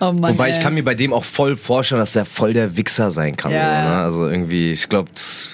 Oh 0.00 0.12
Mann, 0.12 0.32
Wobei 0.34 0.50
ich 0.50 0.56
ey. 0.56 0.62
kann 0.62 0.74
mir 0.74 0.82
bei 0.84 0.94
dem 0.94 1.12
auch 1.12 1.24
voll 1.24 1.56
vorstellen, 1.56 2.00
dass 2.00 2.12
der 2.12 2.24
voll 2.24 2.52
der 2.54 2.76
Wichser 2.76 3.10
sein 3.10 3.36
kann. 3.36 3.52
Ja, 3.52 3.60
so, 3.60 3.66
ja. 3.68 3.84
ne? 3.84 3.96
Also 4.02 4.28
irgendwie, 4.30 4.72
ich 4.72 4.88
glaube, 4.88 5.10
das 5.14 5.50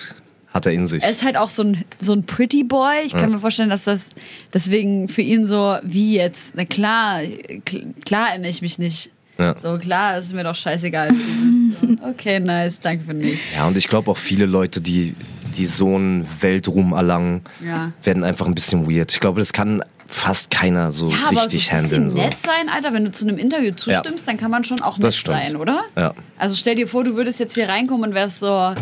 hat 0.54 0.66
er 0.66 0.72
in 0.72 0.86
sich. 0.86 1.02
Er 1.02 1.10
ist 1.10 1.24
halt 1.24 1.36
auch 1.36 1.48
so 1.48 1.64
ein, 1.64 1.84
so 2.00 2.12
ein 2.12 2.24
Pretty 2.24 2.62
Boy. 2.64 3.02
Ich 3.04 3.12
kann 3.12 3.30
mir 3.30 3.38
vorstellen, 3.40 3.68
dass 3.70 3.84
das 3.84 4.08
deswegen 4.54 5.08
für 5.08 5.22
ihn 5.22 5.46
so, 5.46 5.76
wie 5.82 6.14
jetzt, 6.14 6.54
na 6.54 6.64
klar, 6.64 7.18
kl- 7.20 7.86
klar 8.04 8.30
erinnere 8.30 8.50
ich 8.50 8.62
mich 8.62 8.78
nicht. 8.78 9.10
Ja. 9.38 9.54
So, 9.62 9.76
klar, 9.78 10.18
ist 10.18 10.32
mir 10.32 10.44
doch 10.44 10.54
scheißegal. 10.54 11.10
Okay, 12.02 12.40
nice, 12.40 12.80
danke 12.80 13.04
für 13.04 13.12
nichts. 13.14 13.42
Ja, 13.54 13.66
und 13.66 13.76
ich 13.76 13.88
glaube 13.88 14.10
auch 14.10 14.16
viele 14.16 14.46
Leute, 14.46 14.80
die, 14.80 15.14
die 15.56 15.66
so 15.66 15.94
einen 15.96 16.26
Weltruhm 16.40 16.92
erlangen, 16.92 17.42
Ja. 17.64 17.92
werden 18.02 18.24
einfach 18.24 18.46
ein 18.46 18.54
bisschen 18.54 18.90
weird. 18.90 19.12
Ich 19.12 19.20
glaube, 19.20 19.40
das 19.40 19.52
kann 19.52 19.82
fast 20.08 20.50
keiner 20.50 20.92
so 20.92 21.10
Ja, 21.10 21.16
aber 21.28 21.34
so 21.36 21.40
richtig 21.42 21.72
ein 21.72 21.82
bisschen 21.82 21.98
handeln. 21.98 22.10
So. 22.10 22.18
nett 22.18 22.36
sein, 22.40 22.68
Alter. 22.68 22.92
Wenn 22.92 23.04
du 23.04 23.10
zu 23.12 23.26
einem 23.26 23.38
Interview 23.38 23.72
zustimmst, 23.72 24.28
dann 24.28 24.36
kann 24.36 24.50
man 24.50 24.62
schon 24.64 24.80
auch 24.80 24.98
nett 24.98 25.12
sein, 25.12 25.56
oder? 25.56 25.82
Ja. 25.96 26.14
Also 26.38 26.54
stell 26.56 26.76
dir 26.76 26.86
vor, 26.86 27.02
du 27.02 27.16
würdest 27.16 27.40
jetzt 27.40 27.54
hier 27.54 27.68
reinkommen 27.68 28.10
und 28.10 28.14
wärst 28.14 28.38
so, 28.40 28.74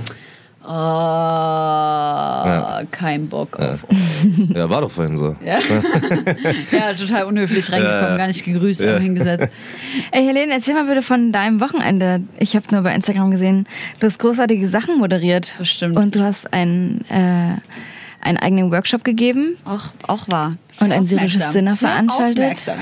oh, 0.66 2.84
kein 2.90 3.28
Bock 3.28 3.58
auf 3.58 3.84
uns. 3.84 4.48
Ja, 4.54 4.68
war 4.70 4.80
doch 4.82 4.90
vorhin 4.90 5.16
so. 5.16 5.36
Ja, 5.44 5.58
ja 6.72 6.92
total 6.94 7.24
unhöflich 7.24 7.70
reingekommen, 7.70 8.10
Ja. 8.10 8.16
gar 8.16 8.26
nicht 8.26 8.44
gegrüßt, 8.44 8.80
Ja. 8.80 8.88
einfach 8.90 9.02
hingesetzt. 9.02 9.48
Ey, 10.12 10.24
Helene, 10.24 10.52
erzähl 10.54 10.74
mal 10.74 10.84
bitte 10.86 11.02
von 11.02 11.32
deinem 11.32 11.60
Wochenende. 11.60 12.22
Ich 12.38 12.56
habe 12.56 12.66
nur 12.70 12.82
bei 12.82 12.94
Instagram 12.94 13.30
gesehen, 13.30 13.66
du 14.00 14.06
hast 14.06 14.18
großartige 14.18 14.66
Sachen 14.66 14.98
moderiert. 14.98 15.54
Das 15.58 15.68
stimmt. 15.68 15.96
Und 15.96 16.16
du 16.16 16.22
hast 16.22 16.52
einen, 16.52 17.04
äh, 17.10 17.56
einen 18.24 18.38
eigenen 18.38 18.70
Workshop 18.72 19.04
gegeben 19.04 19.56
Auch, 19.64 19.84
auch 20.06 20.28
wahr. 20.28 20.56
und 20.80 20.92
ein 20.92 21.06
syrisches. 21.06 21.52
Dinner 21.52 21.76
Sehr 21.76 21.88
veranstaltet. 21.88 22.38
aufmerksam. 22.38 22.78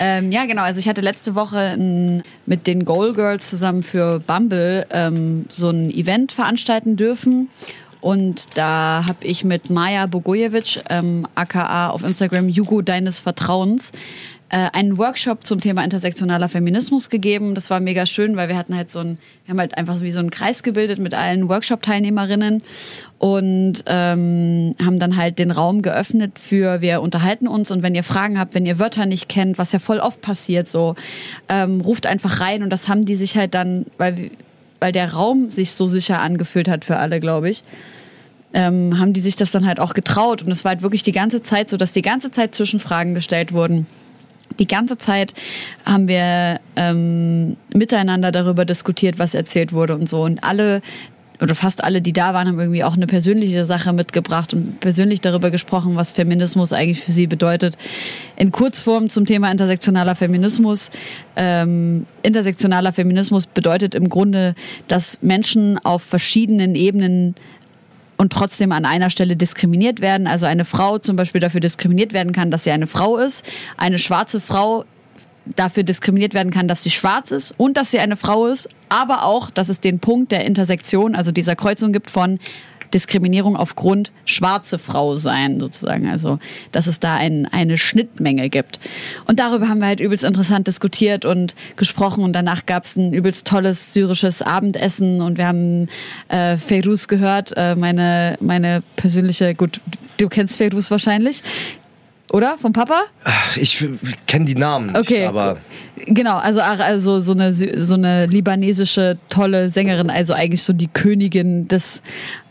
Ähm, 0.00 0.30
ja, 0.30 0.46
genau. 0.46 0.62
Also 0.62 0.78
ich 0.80 0.88
hatte 0.88 1.00
letzte 1.00 1.34
Woche 1.34 1.58
ein, 1.58 2.22
mit 2.46 2.66
den 2.66 2.84
Goal 2.84 3.14
Girls 3.14 3.50
zusammen 3.50 3.82
für 3.82 4.20
Bumble 4.20 4.86
ähm, 4.90 5.46
so 5.48 5.70
ein 5.70 5.90
Event 5.90 6.32
veranstalten 6.32 6.96
dürfen. 6.96 7.48
Und 8.00 8.56
da 8.56 9.04
habe 9.08 9.26
ich 9.26 9.44
mit 9.44 9.70
Maja 9.70 10.06
Bogojevic, 10.06 10.84
ähm, 10.88 11.26
aka 11.34 11.90
auf 11.90 12.04
Instagram 12.04 12.48
Jugo 12.48 12.80
deines 12.80 13.18
Vertrauens, 13.20 13.90
einen 14.56 14.96
Workshop 14.96 15.44
zum 15.44 15.60
Thema 15.60 15.84
intersektionaler 15.84 16.48
Feminismus 16.48 17.10
gegeben. 17.10 17.54
Das 17.54 17.68
war 17.68 17.80
mega 17.80 18.06
schön, 18.06 18.36
weil 18.36 18.48
wir 18.48 18.56
hatten 18.56 18.74
halt 18.74 18.90
so 18.90 19.00
ein, 19.00 19.18
wir 19.44 19.52
haben 19.52 19.60
halt 19.60 19.76
einfach 19.76 20.00
wie 20.00 20.10
so 20.10 20.20
einen 20.20 20.30
Kreis 20.30 20.62
gebildet 20.62 20.98
mit 20.98 21.12
allen 21.12 21.48
Workshop-Teilnehmerinnen 21.48 22.62
und 23.18 23.84
ähm, 23.86 24.74
haben 24.82 24.98
dann 24.98 25.16
halt 25.16 25.38
den 25.38 25.50
Raum 25.50 25.82
geöffnet 25.82 26.38
für 26.38 26.80
wir 26.80 27.02
unterhalten 27.02 27.46
uns 27.46 27.70
und 27.70 27.82
wenn 27.82 27.94
ihr 27.94 28.04
Fragen 28.04 28.38
habt, 28.38 28.54
wenn 28.54 28.64
ihr 28.64 28.78
Wörter 28.78 29.04
nicht 29.04 29.28
kennt, 29.28 29.58
was 29.58 29.72
ja 29.72 29.80
voll 29.80 29.98
oft 29.98 30.22
passiert, 30.22 30.68
so 30.68 30.94
ähm, 31.48 31.82
ruft 31.82 32.06
einfach 32.06 32.40
rein 32.40 32.62
und 32.62 32.70
das 32.70 32.88
haben 32.88 33.04
die 33.04 33.16
sich 33.16 33.36
halt 33.36 33.54
dann, 33.54 33.86
weil 33.98 34.30
weil 34.80 34.92
der 34.92 35.12
Raum 35.12 35.48
sich 35.48 35.72
so 35.72 35.88
sicher 35.88 36.20
angefühlt 36.20 36.68
hat 36.68 36.84
für 36.84 36.98
alle, 36.98 37.18
glaube 37.18 37.50
ich. 37.50 37.64
Ähm, 38.54 38.98
haben 38.98 39.12
die 39.12 39.20
sich 39.20 39.36
das 39.36 39.50
dann 39.50 39.66
halt 39.66 39.80
auch 39.80 39.92
getraut 39.92 40.42
und 40.42 40.50
es 40.50 40.64
war 40.64 40.70
halt 40.70 40.82
wirklich 40.82 41.02
die 41.02 41.12
ganze 41.12 41.42
Zeit 41.42 41.68
so, 41.68 41.76
dass 41.76 41.92
die 41.92 42.00
ganze 42.00 42.30
Zeit 42.30 42.54
Zwischenfragen 42.54 43.14
gestellt 43.14 43.52
wurden 43.52 43.86
die 44.58 44.66
ganze 44.66 44.98
Zeit 44.98 45.34
haben 45.84 46.08
wir 46.08 46.60
ähm, 46.76 47.56
miteinander 47.74 48.32
darüber 48.32 48.64
diskutiert, 48.64 49.18
was 49.18 49.34
erzählt 49.34 49.72
wurde 49.72 49.94
und 49.94 50.08
so. 50.08 50.22
Und 50.22 50.42
alle 50.44 50.82
oder 51.40 51.54
fast 51.54 51.84
alle, 51.84 52.02
die 52.02 52.12
da 52.12 52.34
waren, 52.34 52.48
haben 52.48 52.58
irgendwie 52.58 52.82
auch 52.82 52.94
eine 52.94 53.06
persönliche 53.06 53.64
Sache 53.64 53.92
mitgebracht 53.92 54.54
und 54.54 54.80
persönlich 54.80 55.20
darüber 55.20 55.50
gesprochen, 55.50 55.94
was 55.94 56.10
Feminismus 56.10 56.72
eigentlich 56.72 57.00
für 57.00 57.12
sie 57.12 57.26
bedeutet. 57.26 57.78
In 58.36 58.50
Kurzform 58.50 59.08
zum 59.08 59.24
Thema 59.24 59.50
intersektionaler 59.50 60.16
Feminismus. 60.16 60.90
Ähm, 61.36 62.06
intersektionaler 62.22 62.92
Feminismus 62.92 63.46
bedeutet 63.46 63.94
im 63.94 64.08
Grunde, 64.08 64.54
dass 64.88 65.22
Menschen 65.22 65.78
auf 65.78 66.02
verschiedenen 66.02 66.74
Ebenen 66.74 67.36
und 68.18 68.32
trotzdem 68.32 68.72
an 68.72 68.84
einer 68.84 69.10
Stelle 69.10 69.36
diskriminiert 69.36 70.00
werden. 70.00 70.26
Also 70.26 70.44
eine 70.44 70.64
Frau 70.64 70.98
zum 70.98 71.16
Beispiel 71.16 71.40
dafür 71.40 71.60
diskriminiert 71.60 72.12
werden 72.12 72.32
kann, 72.32 72.50
dass 72.50 72.64
sie 72.64 72.70
eine 72.70 72.86
Frau 72.86 73.16
ist. 73.16 73.46
Eine 73.76 73.98
schwarze 73.98 74.40
Frau 74.40 74.84
dafür 75.56 75.82
diskriminiert 75.82 76.34
werden 76.34 76.52
kann, 76.52 76.68
dass 76.68 76.82
sie 76.82 76.90
schwarz 76.90 77.30
ist 77.30 77.54
und 77.56 77.76
dass 77.76 77.90
sie 77.90 78.00
eine 78.00 78.16
Frau 78.16 78.46
ist, 78.46 78.68
aber 78.90 79.24
auch, 79.24 79.50
dass 79.50 79.70
es 79.70 79.80
den 79.80 79.98
Punkt 79.98 80.32
der 80.32 80.44
Intersektion, 80.44 81.14
also 81.14 81.32
dieser 81.32 81.56
Kreuzung 81.56 81.92
gibt 81.92 82.10
von 82.10 82.38
Diskriminierung 82.94 83.56
aufgrund 83.56 84.12
schwarze 84.24 84.78
Frau 84.78 85.16
sein, 85.16 85.60
sozusagen. 85.60 86.08
Also, 86.08 86.38
dass 86.72 86.86
es 86.86 87.00
da 87.00 87.14
ein, 87.14 87.46
eine 87.46 87.78
Schnittmenge 87.78 88.48
gibt. 88.48 88.80
Und 89.26 89.38
darüber 89.38 89.68
haben 89.68 89.80
wir 89.80 89.86
halt 89.86 90.00
übelst 90.00 90.24
interessant 90.24 90.66
diskutiert 90.66 91.24
und 91.24 91.54
gesprochen. 91.76 92.24
Und 92.24 92.32
danach 92.32 92.66
gab 92.66 92.84
es 92.84 92.96
ein 92.96 93.12
übelst 93.12 93.46
tolles 93.46 93.92
syrisches 93.92 94.42
Abendessen 94.42 95.20
und 95.20 95.38
wir 95.38 95.46
haben 95.46 95.88
äh, 96.28 96.56
Feiruz 96.56 97.08
gehört, 97.08 97.52
äh, 97.56 97.76
meine, 97.76 98.36
meine 98.40 98.82
persönliche, 98.96 99.54
gut, 99.54 99.80
du 100.18 100.28
kennst 100.28 100.58
Feiruz 100.58 100.90
wahrscheinlich. 100.90 101.42
Oder? 102.32 102.58
Vom 102.58 102.72
Papa? 102.72 103.00
Ich 103.56 103.82
kenne 104.26 104.44
die 104.44 104.54
Namen 104.54 104.88
nicht, 104.88 104.98
okay. 104.98 105.24
aber. 105.24 105.58
Genau, 106.06 106.36
also, 106.36 106.60
also 106.60 107.20
so, 107.22 107.32
eine, 107.32 107.54
so 107.54 107.94
eine 107.94 108.26
libanesische 108.26 109.18
tolle 109.30 109.70
Sängerin, 109.70 110.10
also 110.10 110.34
eigentlich 110.34 110.62
so 110.62 110.72
die 110.72 110.88
Königin 110.88 111.68
des 111.68 112.02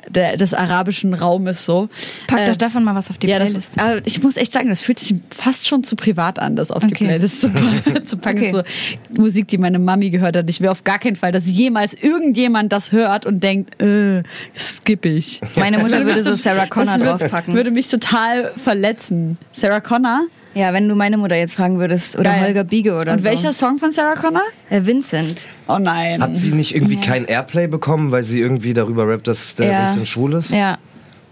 der, 0.10 0.38
des 0.38 0.54
arabischen 0.54 1.14
Raumes 1.14 1.66
so. 1.66 1.90
Pack 2.28 2.40
äh, 2.40 2.50
doch 2.50 2.58
davon 2.58 2.84
mal 2.84 2.96
was 2.96 3.10
auf 3.10 3.18
die 3.18 3.28
ja, 3.28 3.38
Playlist. 3.38 3.72
Das, 3.76 3.84
aber 3.84 4.02
ich 4.06 4.22
muss 4.22 4.38
echt 4.38 4.54
sagen, 4.54 4.70
das 4.70 4.82
fühlt 4.82 5.00
sich 5.00 5.18
fast 5.30 5.68
schon 5.68 5.84
zu 5.84 5.96
privat 5.96 6.40
an, 6.40 6.56
das 6.56 6.72
auf 6.72 6.84
okay. 6.84 6.88
die 6.88 7.06
Playlist 7.06 7.42
zu, 7.42 7.52
zu 8.06 8.18
packen. 8.18 8.40
Okay. 8.40 8.52
So 8.52 9.22
Musik, 9.22 9.48
die 9.48 9.58
meine 9.58 9.80
Mami 9.80 10.10
gehört 10.10 10.36
hat. 10.36 10.50
Ich 10.50 10.62
will 10.62 10.70
auf 10.70 10.84
gar 10.84 11.00
keinen 11.00 11.16
Fall, 11.16 11.32
dass 11.32 11.52
jemals 11.52 11.94
irgendjemand 11.94 12.72
das 12.72 12.92
hört 12.92 13.26
und 13.26 13.44
denkt, 13.44 13.82
äh, 13.82 14.24
skipp 14.58 15.06
ich. 15.06 15.42
Meine 15.56 15.80
Mutter 15.80 16.06
würde 16.06 16.24
so 16.24 16.34
Sarah 16.34 16.68
Connor 16.68 16.98
draufpacken. 16.98 17.54
Würde 17.54 17.72
mich 17.72 17.88
total 17.88 18.52
verletzen. 18.56 19.38
Sarah 19.52 19.82
Connor? 19.82 20.28
Ja, 20.58 20.74
wenn 20.74 20.90
du 20.90 20.96
meine 20.96 21.18
Mutter 21.18 21.36
jetzt 21.36 21.56
fragen 21.56 21.78
würdest 21.78 22.18
oder 22.18 22.32
Geil. 22.32 22.42
Holger 22.42 22.64
Biege 22.64 22.98
oder 22.98 23.12
Und 23.12 23.20
so. 23.20 23.26
welcher 23.26 23.54
Song 23.54 23.78
von 23.78 23.92
Sarah 23.92 24.16
Connor? 24.16 24.42
Äh, 24.72 24.82
Vincent. 24.84 25.48
Oh 25.68 25.78
nein. 25.78 26.20
Hat 26.22 26.36
sie 26.36 26.52
nicht 26.52 26.74
irgendwie 26.74 26.96
ja. 26.96 27.02
kein 27.02 27.26
Airplay 27.26 27.68
bekommen, 27.68 28.12
weil 28.12 28.24
sie 28.24 28.40
irgendwie 28.40 28.74
darüber 28.74 29.08
rappt, 29.08 29.28
dass 29.28 29.54
der 29.54 29.72
ja. 29.72 29.86
Vincent 29.86 30.08
schwul 30.08 30.34
ist? 30.34 30.50
Ja. 30.50 30.80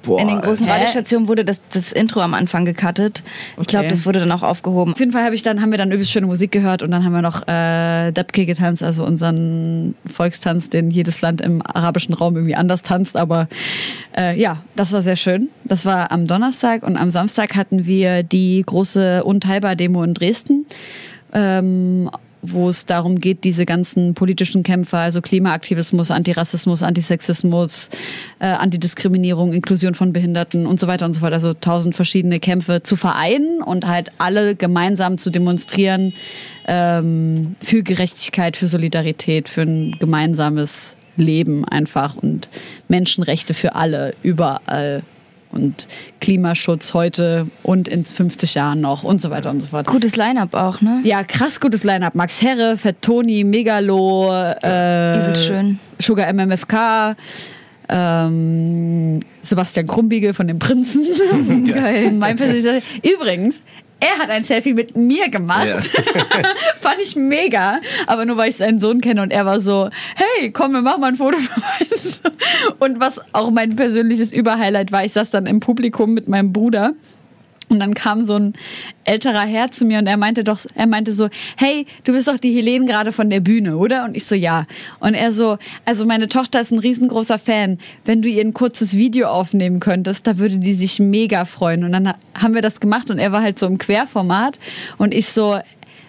Boah, 0.05 0.19
in 0.19 0.27
den 0.27 0.41
großen 0.41 0.67
Radiostationen 0.67 1.27
wurde 1.27 1.45
das, 1.45 1.61
das 1.71 1.91
Intro 1.91 2.21
am 2.21 2.33
Anfang 2.33 2.65
gecuttet. 2.65 3.23
Ich 3.53 3.59
okay. 3.59 3.67
glaube, 3.67 3.87
das 3.87 4.05
wurde 4.05 4.19
dann 4.19 4.31
auch 4.31 4.43
aufgehoben. 4.43 4.93
Auf 4.93 4.99
jeden 4.99 5.11
Fall 5.11 5.23
hab 5.23 5.33
ich 5.33 5.41
dann, 5.41 5.61
haben 5.61 5.71
wir 5.71 5.77
dann 5.77 5.91
übelst 5.91 6.11
schöne 6.11 6.27
Musik 6.27 6.51
gehört 6.51 6.83
und 6.83 6.91
dann 6.91 7.03
haben 7.03 7.13
wir 7.13 7.21
noch 7.21 7.47
äh, 7.47 8.11
Dabke 8.11 8.45
getanzt, 8.45 8.83
also 8.83 9.05
unseren 9.05 9.95
Volkstanz, 10.05 10.69
den 10.69 10.91
jedes 10.91 11.21
Land 11.21 11.41
im 11.41 11.61
arabischen 11.65 12.13
Raum 12.13 12.35
irgendwie 12.35 12.55
anders 12.55 12.81
tanzt. 12.81 13.17
Aber 13.17 13.47
äh, 14.17 14.39
ja, 14.39 14.61
das 14.75 14.93
war 14.93 15.01
sehr 15.01 15.15
schön. 15.15 15.49
Das 15.63 15.85
war 15.85 16.11
am 16.11 16.27
Donnerstag 16.27 16.83
und 16.83 16.97
am 16.97 17.09
Samstag 17.09 17.55
hatten 17.55 17.85
wir 17.85 18.23
die 18.23 18.63
große 18.65 19.23
Unteilbar-Demo 19.23 20.03
in 20.03 20.13
Dresden. 20.13 20.65
Ähm, 21.33 22.09
wo 22.51 22.69
es 22.69 22.85
darum 22.85 23.19
geht, 23.19 23.43
diese 23.43 23.65
ganzen 23.65 24.13
politischen 24.13 24.63
Kämpfe, 24.63 24.97
also 24.97 25.21
Klimaaktivismus, 25.21 26.11
Antirassismus, 26.11 26.83
Antisexismus, 26.83 27.89
äh, 28.39 28.47
Antidiskriminierung, 28.47 29.53
Inklusion 29.53 29.93
von 29.93 30.13
Behinderten 30.13 30.65
und 30.65 30.79
so 30.79 30.87
weiter 30.87 31.05
und 31.05 31.13
so 31.13 31.21
fort, 31.21 31.33
also 31.33 31.53
tausend 31.53 31.95
verschiedene 31.95 32.39
Kämpfe 32.39 32.83
zu 32.83 32.95
vereinen 32.95 33.61
und 33.61 33.87
halt 33.87 34.11
alle 34.17 34.55
gemeinsam 34.55 35.17
zu 35.17 35.29
demonstrieren 35.29 36.13
ähm, 36.67 37.55
für 37.59 37.83
Gerechtigkeit, 37.83 38.57
für 38.57 38.67
Solidarität, 38.67 39.49
für 39.49 39.61
ein 39.61 39.95
gemeinsames 39.99 40.97
Leben 41.17 41.65
einfach 41.65 42.15
und 42.15 42.49
Menschenrechte 42.87 43.53
für 43.53 43.75
alle 43.75 44.13
überall 44.21 45.03
und 45.55 45.87
Klimaschutz 46.21 46.93
heute 46.93 47.47
und 47.63 47.87
in 47.87 48.05
50 48.05 48.55
Jahren 48.55 48.81
noch 48.81 49.03
und 49.03 49.21
so 49.21 49.29
weiter 49.29 49.49
und 49.49 49.61
so 49.61 49.67
fort. 49.67 49.87
Gutes 49.87 50.15
Line-up 50.15 50.53
auch, 50.53 50.81
ne? 50.81 51.01
Ja, 51.03 51.23
krass 51.23 51.59
gutes 51.59 51.83
Line-up. 51.83 52.13
Max 52.13 52.41
Herre, 52.41 52.77
Fett 52.77 53.01
Toni, 53.01 53.43
Megalo, 53.43 54.31
äh, 54.33 55.35
schön. 55.35 55.79
Sugar 55.99 56.31
MMFK, 56.31 57.15
ähm, 57.89 59.19
Sebastian 59.41 59.87
Krumbiegel 59.87 60.33
von 60.33 60.47
den 60.47 60.59
Prinzen. 60.59 61.05
Geil. 61.65 62.11
mein 62.11 62.35
persönlicher. 62.35 62.81
Übrigens, 63.01 63.63
er 63.99 64.17
hat 64.19 64.29
ein 64.29 64.43
Selfie 64.43 64.73
mit 64.73 64.95
mir 64.95 65.29
gemacht. 65.29 65.67
Ja. 65.67 65.79
Fand 66.79 67.01
ich 67.01 67.15
mega. 67.15 67.79
Aber 68.07 68.25
nur 68.25 68.37
weil 68.37 68.49
ich 68.49 68.57
seinen 68.57 68.79
Sohn 68.79 69.01
kenne 69.01 69.21
und 69.21 69.31
er 69.31 69.45
war 69.45 69.59
so, 69.59 69.89
hey, 70.15 70.51
komm, 70.51 70.73
wir 70.73 70.81
machen 70.81 71.01
mal 71.01 71.07
ein 71.07 71.15
Foto 71.15 71.37
für 71.37 71.95
uns. 71.95 72.21
Und 72.79 72.99
was 72.99 73.21
auch 73.33 73.51
mein 73.51 73.75
persönliches 73.75 74.31
Überhighlight 74.31 74.91
war, 74.91 75.05
ich 75.05 75.13
saß 75.13 75.31
dann 75.31 75.45
im 75.45 75.59
Publikum 75.59 76.13
mit 76.13 76.27
meinem 76.27 76.51
Bruder 76.53 76.93
und 77.69 77.79
dann 77.79 77.93
kam 77.93 78.25
so 78.25 78.35
ein 78.35 78.53
älterer 79.03 79.41
Herr 79.41 79.71
zu 79.71 79.85
mir 79.85 79.99
und 79.99 80.07
er 80.07 80.17
meinte 80.17 80.43
doch, 80.43 80.59
er 80.75 80.87
meinte 80.87 81.13
so, 81.13 81.29
hey, 81.57 81.85
du 82.03 82.13
bist 82.13 82.27
doch 82.27 82.37
die 82.37 82.53
Helene 82.53 82.85
gerade 82.85 83.11
von 83.11 83.29
der 83.29 83.39
Bühne, 83.39 83.77
oder? 83.77 84.05
Und 84.05 84.15
ich 84.15 84.25
so, 84.25 84.35
ja. 84.35 84.65
Und 84.99 85.13
er 85.13 85.31
so, 85.31 85.57
also 85.85 86.05
meine 86.05 86.27
Tochter 86.27 86.61
ist 86.61 86.71
ein 86.71 86.79
riesengroßer 86.79 87.39
Fan. 87.39 87.79
Wenn 88.03 88.21
du 88.21 88.29
ihr 88.29 88.41
ein 88.41 88.53
kurzes 88.53 88.95
Video 88.95 89.27
aufnehmen 89.27 89.79
könntest, 89.79 90.27
da 90.27 90.37
würde 90.37 90.57
die 90.57 90.73
sich 90.73 90.99
mega 90.99 91.45
freuen. 91.45 91.83
Und 91.83 91.91
dann 91.91 92.13
haben 92.39 92.53
wir 92.53 92.61
das 92.61 92.79
gemacht 92.79 93.09
und 93.09 93.19
er 93.19 93.31
war 93.31 93.41
halt 93.41 93.59
so 93.59 93.65
im 93.67 93.77
Querformat 93.77 94.59
und 94.97 95.13
ich 95.13 95.27
so, 95.29 95.59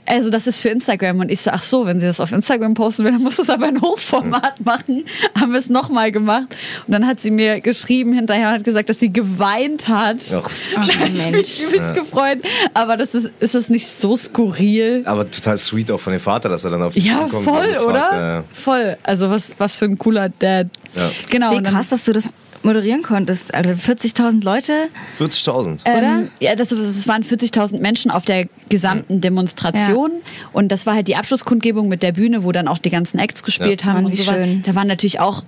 also 0.06 0.30
das 0.30 0.46
ist 0.46 0.60
für 0.60 0.68
Instagram. 0.68 1.20
Und 1.20 1.30
ich 1.30 1.40
so, 1.40 1.50
ach 1.50 1.62
so, 1.62 1.86
wenn 1.86 2.00
sie 2.00 2.06
das 2.06 2.20
auf 2.20 2.32
Instagram 2.32 2.74
posten 2.74 3.04
will, 3.04 3.12
dann 3.12 3.22
muss 3.22 3.38
es 3.38 3.50
aber 3.50 3.68
in 3.68 3.80
Hochformat 3.80 4.64
machen. 4.64 5.04
Haben 5.38 5.52
wir 5.52 5.58
es 5.58 5.68
nochmal 5.68 6.12
gemacht. 6.12 6.56
Und 6.86 6.92
dann 6.92 7.06
hat 7.06 7.20
sie 7.20 7.30
mir 7.30 7.60
geschrieben 7.60 8.12
hinterher 8.12 8.48
und 8.48 8.54
hat 8.54 8.64
gesagt, 8.64 8.88
dass 8.88 9.00
sie 9.00 9.12
geweint 9.12 9.88
hat. 9.88 10.18
Ach, 10.32 10.48
ich 10.48 11.30
mich 11.30 11.62
übelst 11.62 11.94
ja. 11.96 12.02
gefreut. 12.02 12.38
Aber 12.74 12.96
das 12.96 13.14
ist, 13.14 13.32
ist 13.40 13.54
es 13.54 13.68
nicht 13.68 13.86
so 13.86 14.16
skurril. 14.16 15.02
Aber 15.06 15.30
total 15.30 15.58
sweet 15.58 15.90
auch 15.90 16.00
von 16.00 16.12
dem 16.12 16.20
Vater, 16.20 16.48
dass 16.48 16.64
er 16.64 16.70
dann 16.70 16.82
auf 16.82 16.94
die 16.94 17.00
Ja, 17.00 17.26
voll, 17.26 17.76
oder? 17.84 18.00
Fragt, 18.00 18.12
ja. 18.12 18.44
Voll. 18.52 18.96
Also 19.02 19.30
was, 19.30 19.54
was 19.58 19.76
für 19.76 19.86
ein 19.86 19.98
cooler 19.98 20.28
Dad. 20.28 20.68
Ja. 20.94 21.10
Genau. 21.30 21.52
Wie 21.52 21.62
krass, 21.62 21.88
dass 21.88 22.04
du 22.04 22.12
das 22.12 22.30
moderieren 22.66 23.02
konntest. 23.02 23.54
Also 23.54 23.70
40.000 23.70 24.44
Leute. 24.44 24.88
40.000. 25.18 25.80
Ähm, 25.84 25.98
Oder? 25.98 26.22
ja, 26.40 26.54
das, 26.54 26.68
das 26.68 27.08
waren 27.08 27.22
40.000 27.22 27.80
Menschen 27.80 28.10
auf 28.10 28.26
der 28.26 28.46
gesamten 28.68 29.22
Demonstration. 29.22 30.10
Ja. 30.10 30.48
Und 30.52 30.68
das 30.68 30.84
war 30.84 30.94
halt 30.94 31.08
die 31.08 31.16
Abschlusskundgebung 31.16 31.88
mit 31.88 32.02
der 32.02 32.12
Bühne, 32.12 32.44
wo 32.44 32.52
dann 32.52 32.68
auch 32.68 32.78
die 32.78 32.90
ganzen 32.90 33.18
Acts 33.18 33.42
gespielt 33.42 33.82
ja. 33.82 33.88
haben 33.88 34.02
Mann, 34.02 34.06
und 34.06 34.16
so 34.16 34.26
weiter. 34.26 34.46
Da 34.64 34.74
waren 34.74 34.88
natürlich 34.88 35.20
auch 35.20 35.42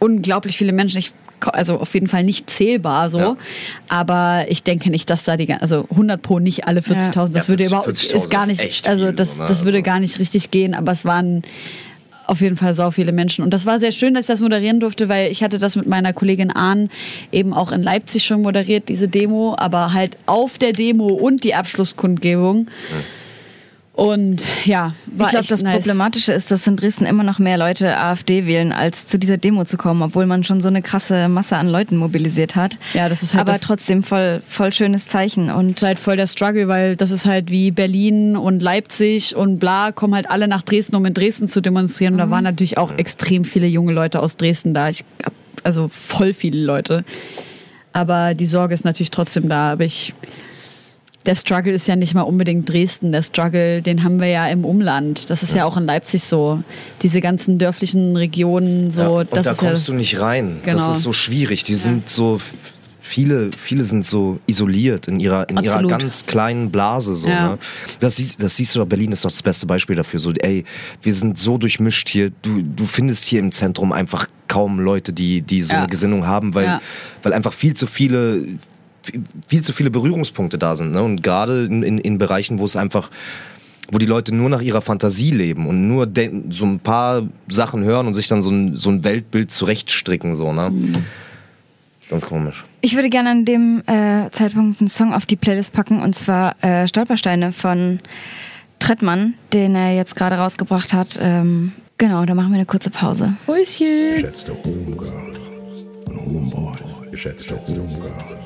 unglaublich 0.00 0.56
viele 0.56 0.72
Menschen. 0.72 0.98
Ich 0.98 1.12
also 1.52 1.80
auf 1.80 1.92
jeden 1.94 2.06
Fall 2.06 2.22
nicht 2.22 2.50
zählbar 2.50 3.10
so. 3.10 3.18
Ja. 3.18 3.36
Aber 3.88 4.44
ich 4.48 4.62
denke 4.62 4.90
nicht, 4.90 5.10
dass 5.10 5.24
da 5.24 5.36
die, 5.36 5.52
also 5.52 5.86
100 5.90 6.22
pro 6.22 6.38
nicht 6.38 6.66
alle 6.66 6.80
40.000. 6.80 7.16
Ja. 7.16 7.28
Das 7.28 7.46
ja, 7.46 7.48
würde 7.48 7.64
überhaupt, 7.64 7.88
ist 7.88 8.30
gar 8.30 8.46
nicht, 8.46 8.88
also 8.88 9.12
das, 9.12 9.38
ne? 9.38 9.46
das 9.48 9.64
würde 9.64 9.78
also 9.78 9.84
gar 9.84 10.00
nicht 10.00 10.18
richtig 10.18 10.50
gehen. 10.50 10.74
Aber 10.74 10.92
es 10.92 11.04
waren 11.04 11.42
auf 12.32 12.40
jeden 12.40 12.56
Fall 12.56 12.74
sau 12.74 12.90
viele 12.90 13.12
Menschen. 13.12 13.44
Und 13.44 13.52
das 13.52 13.66
war 13.66 13.78
sehr 13.78 13.92
schön, 13.92 14.14
dass 14.14 14.24
ich 14.24 14.28
das 14.28 14.40
moderieren 14.40 14.80
durfte, 14.80 15.08
weil 15.08 15.30
ich 15.30 15.42
hatte 15.42 15.58
das 15.58 15.76
mit 15.76 15.86
meiner 15.86 16.12
Kollegin 16.12 16.50
Ahn 16.50 16.90
eben 17.30 17.52
auch 17.52 17.70
in 17.70 17.82
Leipzig 17.82 18.24
schon 18.24 18.42
moderiert, 18.42 18.88
diese 18.88 19.06
Demo, 19.06 19.54
aber 19.58 19.92
halt 19.92 20.16
auf 20.26 20.56
der 20.58 20.72
Demo 20.72 21.08
und 21.08 21.44
die 21.44 21.54
Abschlusskundgebung. 21.54 22.66
Und 23.94 24.46
ja, 24.64 24.94
war 25.04 25.26
Ich 25.26 25.30
glaube, 25.32 25.46
das 25.48 25.62
nice. 25.62 25.84
Problematische 25.84 26.32
ist, 26.32 26.50
dass 26.50 26.66
in 26.66 26.76
Dresden 26.76 27.04
immer 27.04 27.24
noch 27.24 27.38
mehr 27.38 27.58
Leute 27.58 27.98
AfD 27.98 28.46
wählen, 28.46 28.72
als 28.72 29.06
zu 29.06 29.18
dieser 29.18 29.36
Demo 29.36 29.66
zu 29.66 29.76
kommen, 29.76 30.00
obwohl 30.00 30.24
man 30.24 30.44
schon 30.44 30.62
so 30.62 30.68
eine 30.68 30.80
krasse 30.80 31.28
Masse 31.28 31.58
an 31.58 31.68
Leuten 31.68 31.98
mobilisiert 31.98 32.56
hat. 32.56 32.78
Ja, 32.94 33.10
das 33.10 33.22
ist 33.22 33.34
halt 33.34 33.46
Aber 33.46 33.58
trotzdem 33.58 34.02
voll, 34.02 34.42
voll 34.48 34.72
schönes 34.72 35.08
Zeichen. 35.08 35.50
Und 35.50 35.72
ist 35.72 35.82
halt 35.82 35.98
voll 35.98 36.16
der 36.16 36.26
Struggle, 36.26 36.68
weil 36.68 36.96
das 36.96 37.10
ist 37.10 37.26
halt 37.26 37.50
wie 37.50 37.70
Berlin 37.70 38.34
und 38.34 38.62
Leipzig 38.62 39.36
und 39.36 39.58
bla, 39.58 39.92
kommen 39.92 40.14
halt 40.14 40.30
alle 40.30 40.48
nach 40.48 40.62
Dresden, 40.62 40.96
um 40.96 41.04
in 41.04 41.12
Dresden 41.12 41.48
zu 41.48 41.60
demonstrieren. 41.60 42.14
Und 42.14 42.18
da 42.18 42.26
mhm. 42.26 42.30
waren 42.30 42.44
natürlich 42.44 42.78
auch 42.78 42.92
extrem 42.96 43.44
viele 43.44 43.66
junge 43.66 43.92
Leute 43.92 44.20
aus 44.20 44.38
Dresden 44.38 44.72
da. 44.72 44.88
Ich 44.88 45.04
hab 45.22 45.34
also 45.64 45.88
voll 45.92 46.32
viele 46.32 46.64
Leute. 46.64 47.04
Aber 47.92 48.32
die 48.32 48.46
Sorge 48.46 48.72
ist 48.72 48.86
natürlich 48.86 49.10
trotzdem 49.10 49.50
da. 49.50 49.72
Aber 49.72 49.84
ich 49.84 50.14
der 51.26 51.34
Struggle 51.34 51.72
ist 51.72 51.86
ja 51.88 51.96
nicht 51.96 52.14
mal 52.14 52.22
unbedingt 52.22 52.68
Dresden. 52.68 53.12
Der 53.12 53.22
Struggle, 53.22 53.82
den 53.82 54.02
haben 54.02 54.20
wir 54.20 54.28
ja 54.28 54.48
im 54.48 54.64
Umland. 54.64 55.30
Das 55.30 55.42
ist 55.42 55.50
ja, 55.50 55.58
ja 55.58 55.64
auch 55.64 55.76
in 55.76 55.86
Leipzig 55.86 56.24
so. 56.24 56.62
Diese 57.02 57.20
ganzen 57.20 57.58
dörflichen 57.58 58.16
Regionen 58.16 58.90
so. 58.90 59.02
Ja, 59.02 59.08
und 59.08 59.28
da 59.32 59.54
kommst 59.54 59.88
ja, 59.88 59.92
du 59.92 59.98
nicht 59.98 60.20
rein. 60.20 60.60
Genau. 60.64 60.76
Das 60.76 60.96
ist 60.96 61.02
so 61.02 61.12
schwierig. 61.12 61.62
Die 61.62 61.74
sind 61.74 62.10
so 62.10 62.40
viele, 63.02 63.50
viele 63.52 63.84
sind 63.84 64.06
so 64.06 64.38
isoliert 64.46 65.06
in 65.06 65.20
ihrer, 65.20 65.48
in 65.48 65.58
ihrer 65.58 65.82
ganz 65.86 66.24
kleinen 66.24 66.70
Blase. 66.70 67.14
So, 67.14 67.28
ja. 67.28 67.50
ne? 67.50 67.58
das, 68.00 68.16
siehst, 68.16 68.42
das 68.42 68.56
siehst 68.56 68.74
du 68.74 68.78
doch, 68.78 68.86
Berlin 68.86 69.12
ist 69.12 69.24
doch 69.24 69.30
das 69.30 69.42
beste 69.42 69.66
Beispiel 69.66 69.96
dafür. 69.96 70.18
So, 70.18 70.32
ey, 70.32 70.64
wir 71.02 71.14
sind 71.14 71.38
so 71.38 71.58
durchmischt 71.58 72.08
hier. 72.08 72.30
Du, 72.42 72.62
du 72.62 72.86
findest 72.86 73.24
hier 73.24 73.40
im 73.40 73.52
Zentrum 73.52 73.92
einfach 73.92 74.26
kaum 74.48 74.80
Leute, 74.80 75.12
die, 75.12 75.42
die 75.42 75.62
so 75.62 75.74
eine 75.74 75.88
Gesinnung 75.88 76.26
haben, 76.26 76.54
weil, 76.54 76.80
weil 77.22 77.32
einfach 77.32 77.52
viel 77.52 77.74
zu 77.74 77.86
viele, 77.86 78.46
viel 79.46 79.62
zu 79.62 79.72
viele 79.72 79.90
Berührungspunkte 79.90 80.58
da 80.58 80.76
sind. 80.76 80.92
Ne? 80.92 81.02
Und 81.02 81.22
gerade 81.22 81.64
in, 81.64 81.82
in, 81.82 81.98
in 81.98 82.18
Bereichen, 82.18 82.58
wo 82.58 82.64
es 82.64 82.76
einfach 82.76 83.10
wo 83.92 83.98
die 83.98 84.06
Leute 84.06 84.34
nur 84.34 84.48
nach 84.48 84.62
ihrer 84.62 84.80
Fantasie 84.80 85.30
leben 85.30 85.66
und 85.66 85.86
nur 85.86 86.08
so 86.50 86.64
ein 86.64 86.78
paar 86.78 87.28
Sachen 87.48 87.84
hören 87.84 88.06
und 88.06 88.14
sich 88.14 88.26
dann 88.26 88.40
so 88.40 88.50
ein, 88.50 88.76
so 88.76 88.88
ein 88.88 89.04
Weltbild 89.04 89.50
zurechtstricken. 89.50 90.34
So, 90.34 90.52
ne? 90.52 90.70
Mhm. 90.70 91.04
Ganz 92.08 92.26
komisch. 92.26 92.64
Ich 92.80 92.94
würde 92.94 93.10
gerne 93.10 93.30
an 93.30 93.44
dem 93.44 93.82
äh, 93.86 94.30
Zeitpunkt 94.30 94.80
einen 94.80 94.88
Song 94.88 95.12
auf 95.12 95.26
die 95.26 95.36
Playlist 95.36 95.72
packen 95.72 96.00
und 96.00 96.14
zwar 96.14 96.62
äh, 96.64 96.88
Stolpersteine 96.88 97.52
von 97.52 98.00
Trettmann, 98.78 99.34
den 99.52 99.74
er 99.74 99.94
jetzt 99.94 100.16
gerade 100.16 100.36
rausgebracht 100.36 100.92
hat. 100.92 101.18
Ähm, 101.20 101.72
genau, 101.98 102.24
da 102.24 102.34
machen 102.34 102.50
wir 102.50 102.56
eine 102.56 102.66
kurze 102.66 102.90
Pause. 102.90 103.34
Häuschen. 103.46 104.14
Geschätzte 104.14 104.52
Homegirl 104.64 105.34
und 106.06 106.16
Homeboy. 106.16 107.10
Geschätzte 107.10 107.58
Homegirl 107.66 108.41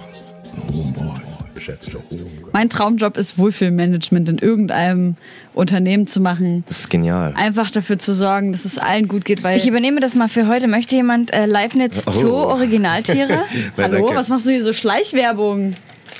mein 2.53 2.69
Traumjob 2.69 3.16
ist 3.16 3.38
Wohlfühlmanagement 3.38 4.29
in 4.29 4.38
irgendeinem 4.38 5.16
Unternehmen 5.55 6.07
zu 6.07 6.21
machen. 6.21 6.64
Das 6.69 6.81
ist 6.81 6.90
genial. 6.90 7.35
Einfach 7.37 7.71
dafür 7.71 7.99
zu 7.99 8.14
sorgen, 8.14 8.53
dass 8.53 8.64
es 8.64 8.79
allen 8.79 9.09
gut 9.09 9.25
geht, 9.25 9.42
weil 9.42 9.59
ich 9.59 9.66
übernehme 9.66 10.01
das 10.01 10.14
mal 10.14 10.29
für 10.29 10.49
heute. 10.49 10.69
Möchte 10.69 10.97
jemand 10.97 11.33
äh, 11.33 11.47
Leibniz 11.47 12.05
oh. 12.07 12.12
Zoo 12.12 12.35
Originaltiere? 12.35 13.45
Hallo, 13.77 14.07
danke. 14.07 14.14
was 14.14 14.29
machst 14.29 14.47
du 14.47 14.51
hier 14.51 14.64
so 14.64 14.73
Schleichwerbung? 14.73 15.75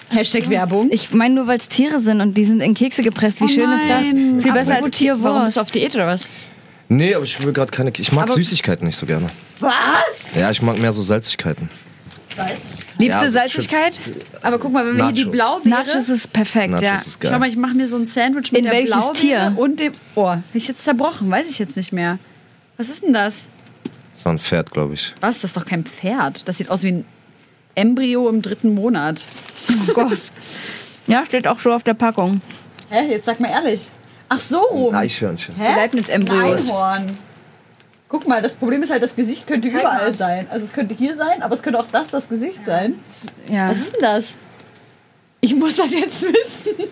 Hashtag 0.09 0.49
Werbung. 0.51 0.89
Ich 0.93 1.13
meine 1.13 1.35
nur, 1.35 1.47
weil 1.47 1.59
es 1.59 1.69
Tiere 1.69 2.01
sind 2.01 2.21
und 2.21 2.37
die 2.37 2.45
sind 2.45 2.61
in 2.61 2.75
Kekse 2.75 3.03
gepresst. 3.03 3.41
Wie 3.41 3.45
oh 3.45 3.49
schön 3.49 3.71
ist 3.73 3.89
das? 3.89 4.07
Viel 4.07 4.53
besser 4.53 4.77
als 4.77 4.91
Tierwurst. 4.91 5.25
Warum 5.25 5.45
bist 5.45 5.57
du 5.57 5.61
auf 5.61 5.71
Diät 5.71 5.95
oder 5.95 6.07
was? 6.07 6.29
Nee, 6.89 7.15
aber 7.15 7.25
ich 7.25 7.43
will 7.45 7.53
gerade 7.53 7.73
keine. 7.73 7.93
Ich 7.97 8.13
mag 8.13 8.25
aber 8.25 8.35
Süßigkeiten 8.35 8.87
nicht 8.87 8.97
so 8.97 9.07
gerne. 9.07 9.27
Was? 9.59 10.35
Ja, 10.37 10.51
ich 10.51 10.63
mag 10.63 10.79
mehr 10.79 10.93
so 10.93 11.03
Salzigkeiten. 11.03 11.69
Salz? 12.37 12.85
Liebste 12.99 13.25
ja, 13.25 13.31
Salzigkeit? 13.31 13.99
Aber 14.43 14.59
guck 14.59 14.73
mal, 14.73 14.87
wenn 14.87 14.97
wir 14.97 15.05
Nachos. 15.05 15.17
hier 15.17 15.25
die 15.25 15.31
Blaubeere... 15.31 15.69
Nachos 15.69 16.09
ist 16.09 16.33
perfekt, 16.33 16.71
Nachos 16.71 16.83
ja. 16.85 16.95
Ist 16.95 17.19
Schau 17.23 17.39
mal, 17.39 17.49
ich 17.49 17.57
mache 17.57 17.75
mir 17.75 17.89
so 17.89 17.97
ein 17.97 18.07
Sandwich 18.07 18.53
mit 18.53 18.65
In 18.65 18.71
der 18.71 18.83
Blaubeere 18.83 19.13
Tier? 19.15 19.55
und 19.57 19.81
dem... 19.81 19.93
Oh, 20.15 20.29
hab 20.29 20.43
ich 20.55 20.69
jetzt 20.69 20.85
zerbrochen? 20.85 21.31
Weiß 21.31 21.49
ich 21.49 21.59
jetzt 21.59 21.77
nicht 21.77 21.93
mehr. 21.93 22.19
Was 22.77 22.91
ist 22.91 23.03
denn 23.03 23.13
das? 23.13 23.49
Das 24.15 24.25
war 24.25 24.33
ein 24.33 24.39
Pferd, 24.39 24.71
glaube 24.71 24.95
ich. 24.95 25.15
Was? 25.21 25.37
Das 25.41 25.51
ist 25.51 25.57
doch 25.57 25.65
kein 25.65 25.85
Pferd. 25.85 26.47
Das 26.49 26.59
sieht 26.59 26.71
aus 26.71 26.83
wie 26.83 26.93
ein 26.93 27.05
Embryo 27.75 28.29
im 28.29 28.43
dritten 28.43 28.75
Monat. 28.75 29.27
Oh 29.89 29.93
Gott. 29.95 30.19
ja, 31.07 31.25
steht 31.27 31.47
auch 31.47 31.61
so 31.61 31.73
auf 31.73 31.83
der 31.83 31.95
Packung. 31.95 32.41
Hä? 32.91 33.11
Jetzt 33.11 33.27
sag 33.27 33.41
mal 33.41 33.51
ehrlich. 33.51 33.91
Ach 34.29 34.41
so 34.41 34.59
rum. 34.59 34.95
Ein 34.95 35.03
Eichhörnchen. 35.03 35.55
Hä? 35.57 35.75
Leibniz-Embryos. 35.77 36.69
Einhorn. 36.69 37.07
Guck 38.09 38.29
mal, 38.29 38.41
das 38.41 38.55
Problem 38.55 38.83
ist 38.83 38.91
halt, 38.91 39.03
das 39.03 39.17
Gesicht 39.17 39.47
könnte 39.47 39.69
Zeig 39.69 39.81
überall 39.81 40.11
mal. 40.11 40.15
sein. 40.17 40.47
Also 40.51 40.65
es 40.67 40.73
könnte 40.73 40.95
hier 40.95 41.17
sein, 41.17 41.43
aber 41.43 41.55
es 41.55 41.63
könnte 41.63 41.81
auch 41.81 41.89
das 41.91 42.11
das 42.11 42.29
Gesicht 42.29 42.61
ja. 42.61 42.65
sein. 42.65 42.95
Ja. 43.49 43.71
Was 43.71 43.79
ist 43.79 43.97
denn 43.97 44.03
das? 44.03 44.35
Ich 45.41 45.55
muss 45.55 45.77
das 45.77 45.91
jetzt 45.93 46.23
wissen. 46.23 46.89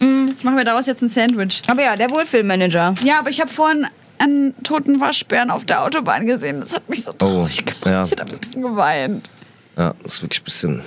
Mm, 0.00 0.30
ich 0.36 0.42
mache 0.42 0.54
mir 0.54 0.64
daraus 0.64 0.86
jetzt 0.86 1.02
ein 1.02 1.08
Sandwich. 1.08 1.62
Aber 1.66 1.82
ja, 1.82 1.96
der 1.96 2.10
Wohlfühlmanager. 2.10 2.94
Ja, 3.04 3.18
aber 3.18 3.30
ich 3.30 3.40
habe 3.40 3.50
vorhin 3.50 3.86
einen 4.18 4.54
toten 4.62 5.00
Waschbären 5.00 5.50
auf 5.50 5.64
der 5.64 5.82
Autobahn 5.82 6.26
gesehen. 6.26 6.60
Das 6.60 6.72
hat 6.72 6.88
mich 6.88 7.04
so 7.04 7.10
oh, 7.12 7.14
traurig 7.14 7.60
oh, 7.60 7.64
gemacht. 7.64 7.86
Ja. 7.86 8.04
Ich 8.04 8.12
habe 8.12 8.32
ein 8.32 8.38
bisschen 8.38 8.62
geweint. 8.62 9.30
Ja, 9.76 9.94
das 10.02 10.14
ist 10.14 10.22
wirklich 10.22 10.40
ein 10.40 10.44
bisschen. 10.44 10.82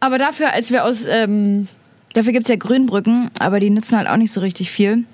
Aber 0.00 0.18
dafür, 0.18 0.52
als 0.52 0.70
wir 0.70 0.84
aus. 0.84 1.04
Ähm, 1.06 1.68
dafür 2.14 2.32
gibt 2.32 2.46
es 2.46 2.50
ja 2.50 2.56
Grünbrücken, 2.56 3.30
aber 3.38 3.60
die 3.60 3.70
nützen 3.70 3.98
halt 3.98 4.08
auch 4.08 4.16
nicht 4.16 4.32
so 4.32 4.40
richtig 4.40 4.70
viel 4.70 5.04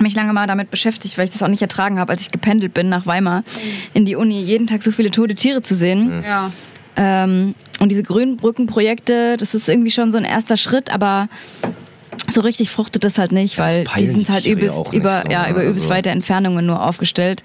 mich 0.00 0.14
lange 0.14 0.32
mal 0.32 0.46
damit 0.46 0.70
beschäftigt, 0.70 1.18
weil 1.18 1.24
ich 1.24 1.30
das 1.30 1.42
auch 1.42 1.48
nicht 1.48 1.62
ertragen 1.62 1.98
habe, 1.98 2.12
als 2.12 2.22
ich 2.22 2.30
gependelt 2.30 2.74
bin 2.74 2.88
nach 2.88 3.06
Weimar 3.06 3.44
in 3.94 4.04
die 4.04 4.16
Uni, 4.16 4.40
jeden 4.42 4.66
Tag 4.66 4.82
so 4.82 4.90
viele 4.90 5.10
tote 5.10 5.34
Tiere 5.34 5.62
zu 5.62 5.74
sehen. 5.74 6.18
Mhm. 6.18 6.24
Ja. 6.24 6.50
Ähm, 6.96 7.54
und 7.78 7.88
diese 7.88 8.02
Grünbrückenprojekte, 8.02 9.36
das 9.36 9.54
ist 9.54 9.68
irgendwie 9.68 9.90
schon 9.90 10.12
so 10.12 10.18
ein 10.18 10.24
erster 10.24 10.56
Schritt, 10.56 10.92
aber 10.92 11.28
so 12.28 12.40
richtig 12.40 12.70
fruchtet 12.70 13.04
das 13.04 13.18
halt 13.18 13.32
nicht, 13.32 13.58
weil 13.58 13.84
die 13.98 14.06
sind 14.06 14.28
halt 14.28 14.46
übelst 14.46 14.92
über, 14.92 15.22
so, 15.24 15.32
ja, 15.32 15.48
über 15.48 15.62
übelst 15.62 15.82
also. 15.82 15.90
weite 15.90 16.10
Entfernungen 16.10 16.66
nur 16.66 16.86
aufgestellt. 16.86 17.42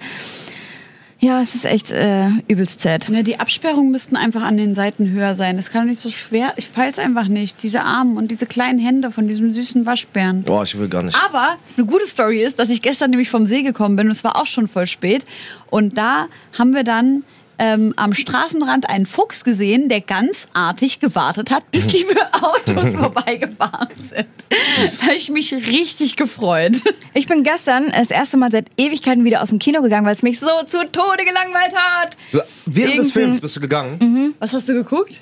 Ja, 1.18 1.40
es 1.40 1.54
ist 1.54 1.64
echt 1.64 1.92
äh, 1.92 2.28
übelst 2.46 2.80
zäh. 2.80 2.98
Ja, 3.08 3.22
die 3.22 3.40
Absperrungen 3.40 3.90
müssten 3.90 4.16
einfach 4.16 4.42
an 4.42 4.58
den 4.58 4.74
Seiten 4.74 5.10
höher 5.10 5.34
sein. 5.34 5.56
Das 5.56 5.70
kann 5.70 5.82
doch 5.82 5.88
nicht 5.88 6.00
so 6.00 6.10
schwer. 6.10 6.52
Ich 6.56 6.72
peil's 6.72 6.98
einfach 6.98 7.26
nicht. 7.26 7.62
Diese 7.62 7.82
Arme 7.82 8.18
und 8.18 8.30
diese 8.30 8.46
kleinen 8.46 8.78
Hände 8.78 9.10
von 9.10 9.26
diesem 9.26 9.50
süßen 9.50 9.86
Waschbären. 9.86 10.42
Boah, 10.42 10.62
ich 10.62 10.78
will 10.78 10.88
gar 10.88 11.02
nicht. 11.02 11.18
Aber 11.24 11.56
eine 11.76 11.86
gute 11.86 12.06
Story 12.06 12.42
ist, 12.42 12.58
dass 12.58 12.68
ich 12.68 12.82
gestern 12.82 13.10
nämlich 13.10 13.30
vom 13.30 13.46
See 13.46 13.62
gekommen 13.62 13.96
bin 13.96 14.06
und 14.06 14.12
es 14.12 14.24
war 14.24 14.36
auch 14.36 14.46
schon 14.46 14.68
voll 14.68 14.86
spät. 14.86 15.24
Und 15.70 15.96
da 15.96 16.26
haben 16.58 16.74
wir 16.74 16.84
dann 16.84 17.24
ähm, 17.58 17.94
am 17.96 18.12
Straßenrand 18.12 18.88
einen 18.88 19.06
Fuchs 19.06 19.44
gesehen, 19.44 19.88
der 19.88 20.00
ganz 20.00 20.46
artig 20.52 21.00
gewartet 21.00 21.50
hat, 21.50 21.70
bis 21.70 21.86
die 21.86 22.06
Autos 22.32 22.94
vorbeigefahren 22.98 23.88
sind. 23.98 24.26
Da 24.48 25.06
habe 25.06 25.16
ich 25.16 25.30
mich 25.30 25.52
richtig 25.54 26.16
gefreut. 26.16 26.76
Ich 27.14 27.26
bin 27.26 27.44
gestern 27.44 27.90
das 27.92 28.10
erste 28.10 28.36
Mal 28.36 28.50
seit 28.50 28.66
Ewigkeiten 28.76 29.24
wieder 29.24 29.42
aus 29.42 29.48
dem 29.48 29.58
Kino 29.58 29.80
gegangen, 29.82 30.06
weil 30.06 30.14
es 30.14 30.22
mich 30.22 30.38
so 30.38 30.48
zu 30.66 30.78
Tode 30.90 31.24
gelangweilt 31.24 31.74
hat. 31.74 32.16
Du, 32.32 32.40
während 32.66 32.94
Irgend 32.94 33.04
des 33.06 33.12
Films 33.12 33.40
bist 33.40 33.56
du 33.56 33.60
gegangen? 33.60 33.98
Mhm. 34.00 34.34
Was 34.38 34.52
hast 34.52 34.68
du 34.68 34.74
geguckt? 34.74 35.20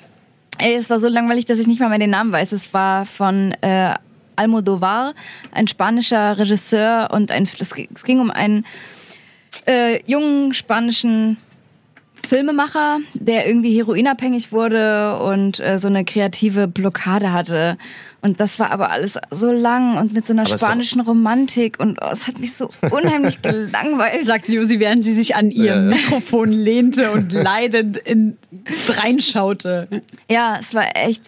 Ey, 0.57 0.75
es 0.75 0.89
war 0.89 0.99
so 0.99 1.07
langweilig, 1.07 1.45
dass 1.45 1.59
ich 1.59 1.67
nicht 1.67 1.79
mal 1.79 1.89
mehr 1.89 1.99
den 1.99 2.09
Namen 2.09 2.31
weiß. 2.31 2.51
Es 2.51 2.73
war 2.73 3.05
von 3.05 3.51
äh, 3.61 3.93
Almodovar, 4.35 5.13
ein 5.51 5.67
spanischer 5.67 6.37
Regisseur 6.37 7.09
und 7.11 7.31
ein, 7.31 7.47
das, 7.57 7.71
es 7.93 8.03
ging 8.03 8.19
um 8.19 8.31
einen 8.31 8.65
äh, 9.67 10.01
jungen 10.05 10.53
spanischen 10.53 11.37
Filmemacher, 12.27 12.99
der 13.13 13.47
irgendwie 13.47 13.75
heroinabhängig 13.77 14.51
wurde 14.51 15.19
und 15.19 15.59
äh, 15.59 15.79
so 15.79 15.87
eine 15.87 16.05
kreative 16.05 16.67
Blockade 16.67 17.31
hatte. 17.31 17.77
Und 18.21 18.39
das 18.39 18.57
war 18.57 18.71
aber 18.71 18.89
alles 18.89 19.19
so 19.29 19.51
lang 19.51 19.97
und 19.97 20.13
mit 20.13 20.25
so 20.25 20.33
einer 20.33 20.47
aber 20.47 20.57
spanischen 20.57 21.01
Romantik 21.01 21.79
und 21.79 21.99
oh, 22.01 22.09
es 22.11 22.27
hat 22.27 22.39
mich 22.39 22.55
so 22.55 22.69
unheimlich 22.89 23.41
gelangweilt. 23.41 24.25
Sagt 24.25 24.47
Lucy, 24.47 24.79
während 24.79 25.05
sie 25.05 25.13
sich 25.13 25.35
an 25.35 25.51
ihr 25.51 25.65
ja, 25.65 25.75
ja. 25.75 25.81
Mikrofon 25.81 26.51
lehnte 26.51 27.11
und 27.11 27.31
leidend 27.33 27.97
in 27.97 28.37
reinschaute. 28.87 30.01
Ja, 30.29 30.57
es 30.59 30.73
war 30.73 30.95
echt. 30.95 31.21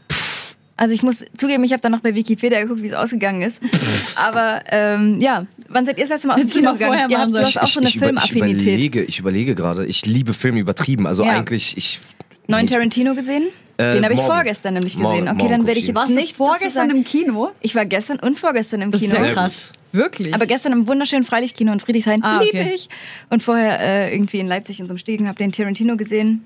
Also 0.77 0.93
ich 0.93 1.01
muss 1.01 1.25
zugeben, 1.35 1.63
ich 1.63 1.73
habe 1.73 1.81
dann 1.81 1.91
noch 1.91 2.01
bei 2.01 2.13
Wikipedia 2.13 2.61
geguckt, 2.61 2.83
wie 2.83 2.87
es 2.87 2.93
ausgegangen 2.93 3.41
ist. 3.41 3.61
Aber 4.15 4.61
ähm, 4.71 5.19
ja, 5.19 5.47
wann 5.67 5.87
seid 5.87 5.97
ihr 5.97 6.03
das 6.03 6.09
letzte 6.09 6.27
Mal 6.27 6.35
aus 6.35 6.41
dem 6.41 6.49
Kino 6.49 6.73
gegangen? 6.73 7.09
Ihr 7.09 7.19
habt, 7.19 7.33
du 7.33 7.39
hast 7.39 7.59
auch 7.59 7.67
so 7.67 7.79
eine 7.79 7.89
ich, 7.89 7.97
Filmaffinität. 7.97 8.59
Ich 8.59 8.67
überlege, 8.67 9.03
ich 9.03 9.19
überlege 9.19 9.55
gerade, 9.55 9.85
ich 9.87 10.05
liebe 10.05 10.33
Filme 10.33 10.59
übertrieben. 10.59 11.07
Also 11.07 11.25
ja. 11.25 11.31
eigentlich, 11.31 11.75
ich... 11.75 11.99
Neuen 12.47 12.67
Tarantino 12.67 13.15
gesehen? 13.15 13.47
Äh, 13.77 13.95
Den 13.95 14.03
habe 14.03 14.13
ich 14.13 14.19
morgen. 14.19 14.33
vorgestern 14.33 14.75
nämlich 14.75 14.93
gesehen. 14.93 15.03
Morgen, 15.03 15.29
okay, 15.29 15.47
dann 15.49 15.65
werde 15.65 15.79
ich 15.79 15.87
jetzt 15.87 16.09
nicht 16.09 16.35
vorgestern 16.35 16.89
im 16.91 17.03
Kino? 17.03 17.49
Ich 17.61 17.75
war 17.75 17.85
gestern 17.85 18.19
und 18.19 18.39
vorgestern 18.39 18.81
im 18.81 18.91
Kino. 18.91 19.09
Das 19.09 19.19
ist 19.19 19.25
sehr 19.25 19.33
krass. 19.33 19.71
Wirklich? 19.91 20.33
Aber 20.33 20.45
gestern 20.45 20.73
im 20.73 20.87
wunderschönen 20.87 21.23
Freilichtkino 21.23 21.73
in 21.73 21.79
Friedrichshain. 21.79 22.23
Ah, 22.23 22.37
okay. 22.37 22.49
Liebe 22.51 22.69
ich. 22.73 22.87
Und 23.29 23.41
vorher 23.41 23.79
äh, 23.79 24.13
irgendwie 24.13 24.39
in 24.39 24.47
Leipzig 24.47 24.79
in 24.79 24.87
so 24.87 24.91
einem 24.91 24.99
Stegen, 24.99 25.27
habe 25.27 25.37
den 25.37 25.51
Tarantino 25.51 25.97
gesehen. 25.97 26.45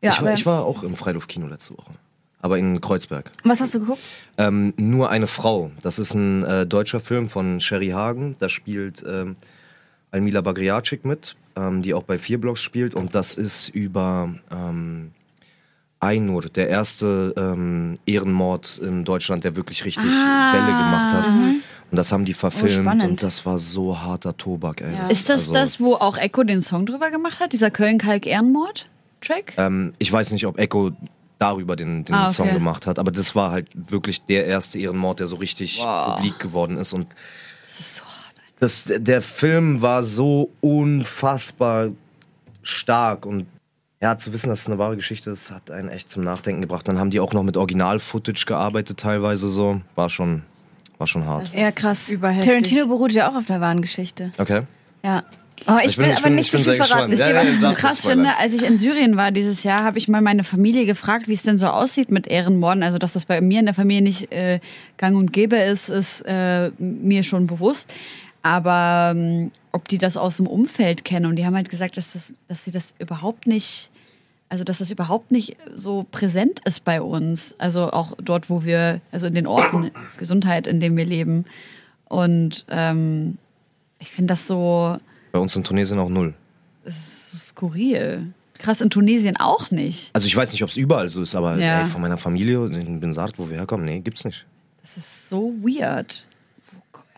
Ja, 0.00 0.12
ich, 0.12 0.22
war, 0.22 0.32
ich 0.32 0.46
war 0.46 0.64
auch 0.64 0.82
im 0.82 0.94
Freiluftkino 0.94 1.46
letzte 1.46 1.76
Woche 1.76 1.92
aber 2.40 2.58
in 2.58 2.80
Kreuzberg. 2.80 3.30
Was 3.44 3.60
hast 3.60 3.74
du 3.74 3.80
geguckt? 3.80 4.00
Ähm, 4.36 4.72
nur 4.76 5.10
eine 5.10 5.26
Frau. 5.26 5.70
Das 5.82 5.98
ist 5.98 6.14
ein 6.14 6.44
äh, 6.44 6.66
deutscher 6.66 7.00
Film 7.00 7.28
von 7.28 7.60
Sherry 7.60 7.88
Hagen. 7.88 8.36
Da 8.38 8.48
spielt 8.48 9.04
ähm, 9.08 9.36
Almila 10.10 10.40
Bagriacik 10.40 11.04
mit, 11.04 11.36
ähm, 11.56 11.82
die 11.82 11.94
auch 11.94 12.04
bei 12.04 12.18
vier 12.18 12.40
Blocks 12.40 12.62
spielt. 12.62 12.94
Und 12.94 13.14
das 13.14 13.34
ist 13.36 13.68
über 13.68 14.32
ähm, 14.50 15.10
Einur, 16.00 16.42
der 16.42 16.68
erste 16.68 17.34
ähm, 17.36 17.98
Ehrenmord 18.06 18.78
in 18.78 19.04
Deutschland, 19.04 19.42
der 19.42 19.56
wirklich 19.56 19.84
richtig 19.84 20.10
ah. 20.12 20.52
Welle 20.52 20.66
gemacht 20.66 21.12
hat. 21.12 21.28
Mhm. 21.28 21.62
Und 21.90 21.96
das 21.96 22.12
haben 22.12 22.24
die 22.24 22.34
verfilmt 22.34 22.82
spannend. 22.82 23.02
und 23.04 23.22
das 23.22 23.46
war 23.46 23.58
so 23.58 23.98
harter 23.98 24.36
Tobak, 24.36 24.80
ey. 24.82 24.92
Ja. 24.92 25.00
Das- 25.00 25.10
Ist 25.10 25.28
das 25.28 25.40
also, 25.40 25.54
das, 25.54 25.80
wo 25.80 25.94
auch 25.94 26.16
Echo 26.18 26.44
den 26.44 26.60
Song 26.60 26.86
drüber 26.86 27.10
gemacht 27.10 27.40
hat? 27.40 27.52
Dieser 27.52 27.70
Köln-Kalk-Ehrenmord-Track? 27.70 29.54
Ähm, 29.56 29.94
ich 29.98 30.12
weiß 30.12 30.30
nicht, 30.32 30.46
ob 30.46 30.58
Echo 30.58 30.92
darüber 31.38 31.76
den, 31.76 32.04
den 32.04 32.14
Ah, 32.14 32.24
okay. 32.26 32.34
Song 32.34 32.52
gemacht 32.52 32.86
hat, 32.86 32.98
aber 32.98 33.10
das 33.12 33.34
war 33.34 33.50
halt 33.50 33.68
wirklich 33.74 34.22
der 34.26 34.46
erste 34.46 34.78
Ehrenmord, 34.78 35.20
der 35.20 35.26
so 35.26 35.36
richtig 35.36 35.78
Wow. 35.80 36.16
publik 36.16 36.38
geworden 36.38 36.76
ist. 36.76 36.92
Und 36.92 37.06
Das 37.64 37.80
ist 37.80 37.96
so 37.96 38.02
hart. 38.04 38.34
das, 38.60 38.84
der 38.86 39.22
Film 39.22 39.80
war 39.82 40.02
so 40.02 40.50
unfassbar 40.60 41.90
stark 42.62 43.24
und 43.26 43.46
ja, 44.00 44.16
zu 44.16 44.32
wissen, 44.32 44.48
dass 44.48 44.60
es 44.62 44.66
eine 44.68 44.78
wahre 44.78 44.94
Geschichte 44.94 45.30
ist, 45.32 45.50
hat 45.50 45.70
einen 45.72 45.88
echt 45.88 46.08
zum 46.10 46.22
Nachdenken 46.22 46.60
gebracht. 46.60 46.86
Dann 46.86 47.00
haben 47.00 47.10
die 47.10 47.18
auch 47.18 47.32
noch 47.32 47.42
mit 47.42 47.56
Original-Footage 47.56 48.46
gearbeitet, 48.46 48.98
teilweise 49.00 49.48
so. 49.48 49.80
War 49.96 50.08
schon, 50.08 50.42
war 50.98 51.08
schon 51.08 51.26
hart. 51.26 51.42
Das 51.44 51.54
Ja, 51.54 51.68
ist 51.68 51.76
krass. 51.76 52.08
überheftig. 52.08 52.48
Tarantino 52.48 52.86
beruht 52.86 53.10
ja 53.12 53.28
auch 53.28 53.34
auf 53.34 53.50
einer 53.50 53.60
wahren 53.60 53.82
Geschichte. 53.82 54.30
Okay. 54.38 54.62
Ja. 55.02 55.24
Oh, 55.66 55.76
ich, 55.80 55.90
Ich 55.90 55.96
bin- 55.96 56.06
will 56.06 56.14
aber 56.16 56.30
nicht 56.30 56.46
ich 56.54 56.64
zu 56.64 56.70
viel 56.70 56.82
verraten. 56.82 57.10
Wisst 57.10 57.26
ihr, 57.26 57.34
was 57.34 57.48
ich 57.48 57.60
so 57.60 57.72
krass 57.72 58.06
finde? 58.06 58.36
Als 58.36 58.54
ich 58.54 58.62
in 58.62 58.78
Syrien 58.78 59.16
war 59.16 59.30
dieses 59.32 59.62
Jahr, 59.64 59.82
habe 59.82 59.98
ich 59.98 60.08
mal 60.08 60.22
meine 60.22 60.44
Familie 60.44 60.86
gefragt, 60.86 61.28
wie 61.28 61.32
es 61.34 61.42
denn 61.42 61.58
so 61.58 61.66
aussieht 61.66 62.10
mit 62.10 62.26
Ehrenmorden. 62.26 62.82
Also, 62.82 62.98
dass 62.98 63.12
das 63.12 63.26
bei 63.26 63.40
mir 63.40 63.60
in 63.60 63.66
der 63.66 63.74
Familie 63.74 64.02
nicht 64.02 64.32
äh, 64.32 64.60
gang 64.96 65.16
und 65.16 65.32
gäbe 65.32 65.56
ist, 65.56 65.88
ist 65.88 66.22
äh, 66.22 66.70
mir 66.78 67.22
schon 67.22 67.46
bewusst. 67.46 67.92
Aber 68.42 69.12
ähm, 69.14 69.50
ob 69.72 69.88
die 69.88 69.98
das 69.98 70.16
aus 70.16 70.36
dem 70.38 70.46
Umfeld 70.46 71.04
kennen 71.04 71.26
und 71.26 71.36
die 71.36 71.44
haben 71.44 71.56
halt 71.56 71.68
gesagt, 71.68 71.96
dass, 71.96 72.12
das, 72.12 72.34
dass 72.48 72.64
sie 72.64 72.70
das 72.70 72.94
überhaupt 72.98 73.46
nicht, 73.46 73.90
also 74.48 74.64
dass 74.64 74.78
das 74.78 74.90
überhaupt 74.90 75.32
nicht 75.32 75.56
so 75.74 76.06
präsent 76.10 76.60
ist 76.64 76.84
bei 76.84 77.02
uns. 77.02 77.54
Also 77.58 77.90
auch 77.90 78.12
dort, 78.22 78.48
wo 78.48 78.64
wir, 78.64 79.00
also 79.12 79.26
in 79.26 79.34
den 79.34 79.46
Orten 79.46 79.90
Gesundheit, 80.18 80.66
in 80.66 80.80
denen 80.80 80.96
wir 80.96 81.04
leben. 81.04 81.44
Und 82.08 82.64
ähm, 82.70 83.36
ich 83.98 84.08
finde 84.10 84.32
das 84.32 84.46
so, 84.46 84.96
Bei 85.38 85.42
uns 85.42 85.54
in 85.54 85.62
Tunesien 85.62 86.00
auch 86.00 86.08
null. 86.08 86.34
so 86.84 87.38
skurril. 87.38 88.32
Krass, 88.58 88.80
in 88.80 88.90
Tunesien 88.90 89.36
auch 89.36 89.70
nicht. 89.70 90.10
Also 90.12 90.26
ich 90.26 90.34
weiß 90.36 90.50
nicht, 90.50 90.64
ob 90.64 90.68
es 90.68 90.76
überall 90.76 91.08
so 91.08 91.22
ist, 91.22 91.36
aber 91.36 91.56
Ja. 91.58 91.82
ey, 91.82 91.86
von 91.86 92.00
meiner 92.00 92.16
Familie 92.16 92.66
in 92.66 92.98
Bensart, 92.98 93.38
wo 93.38 93.48
wir 93.48 93.56
herkommen, 93.56 93.84
nee, 93.84 94.00
gibt's 94.00 94.24
nicht. 94.24 94.44
Das 94.82 94.96
ist 94.96 95.28
so 95.30 95.52
weird. 95.62 96.26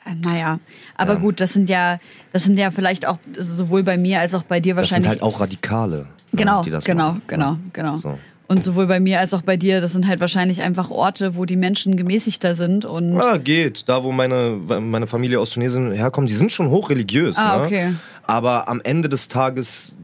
Äh, 0.05 0.15
Naja, 0.17 0.59
aber 0.97 1.15
Ja. 1.15 1.19
gut, 1.19 1.41
das 1.41 1.55
sind 1.55 1.71
ja, 1.71 1.99
das 2.35 2.45
sind 2.45 2.59
ja 2.59 2.71
vielleicht 2.71 3.07
auch 3.07 3.17
sowohl 3.39 3.85
bei 3.85 3.97
mir 3.97 4.21
als 4.21 4.35
auch 4.35 4.43
bei 4.43 4.61
dir 4.61 4.75
Das 4.75 4.91
sind 4.91 4.97
wahrscheinlich. 5.07 5.09
halt 5.09 5.23
auch 5.23 5.41
Radikale. 5.41 6.07
genau, 6.35 6.59
ja, 6.59 6.63
die 6.65 6.71
das 6.71 6.85
genau, 6.85 7.09
machen. 7.13 7.23
genau, 7.27 7.57
genau. 7.73 7.97
So. 7.97 8.19
Und 8.51 8.65
sowohl 8.65 8.89
bei 8.89 8.99
mir 8.99 9.21
als 9.21 9.33
auch 9.33 9.43
bei 9.43 9.57
dir, 9.57 9.81
das 9.81 9.93
sind 9.93 10.09
halt 10.09 10.19
wahrscheinlich 10.19 10.61
einfach 10.61 10.91
Orte, 10.91 11.37
wo 11.37 11.45
die 11.45 11.55
Menschen 11.55 11.97
gemäßigter 11.97 12.57
sind 12.57 12.85
und 12.85 13.15
Ja, 13.17 13.37
geht. 13.37 13.89
Da, 13.89 14.03
wo 14.03 14.11
meine, 14.11 14.59
meine 14.81 15.07
Familie 15.07 15.39
aus 15.39 15.51
Tunesien 15.51 15.93
herkommt, 15.93 16.29
die 16.29 16.35
sind 16.35 16.51
schon 16.51 16.69
hochreligiös. 16.69 17.37
Ah, 17.39 17.59
ne? 17.59 17.65
okay. 17.65 17.95
Aber 18.25 18.67
am 18.67 18.81
Ende 18.83 19.09
des 19.09 19.29
Tages 19.29 19.95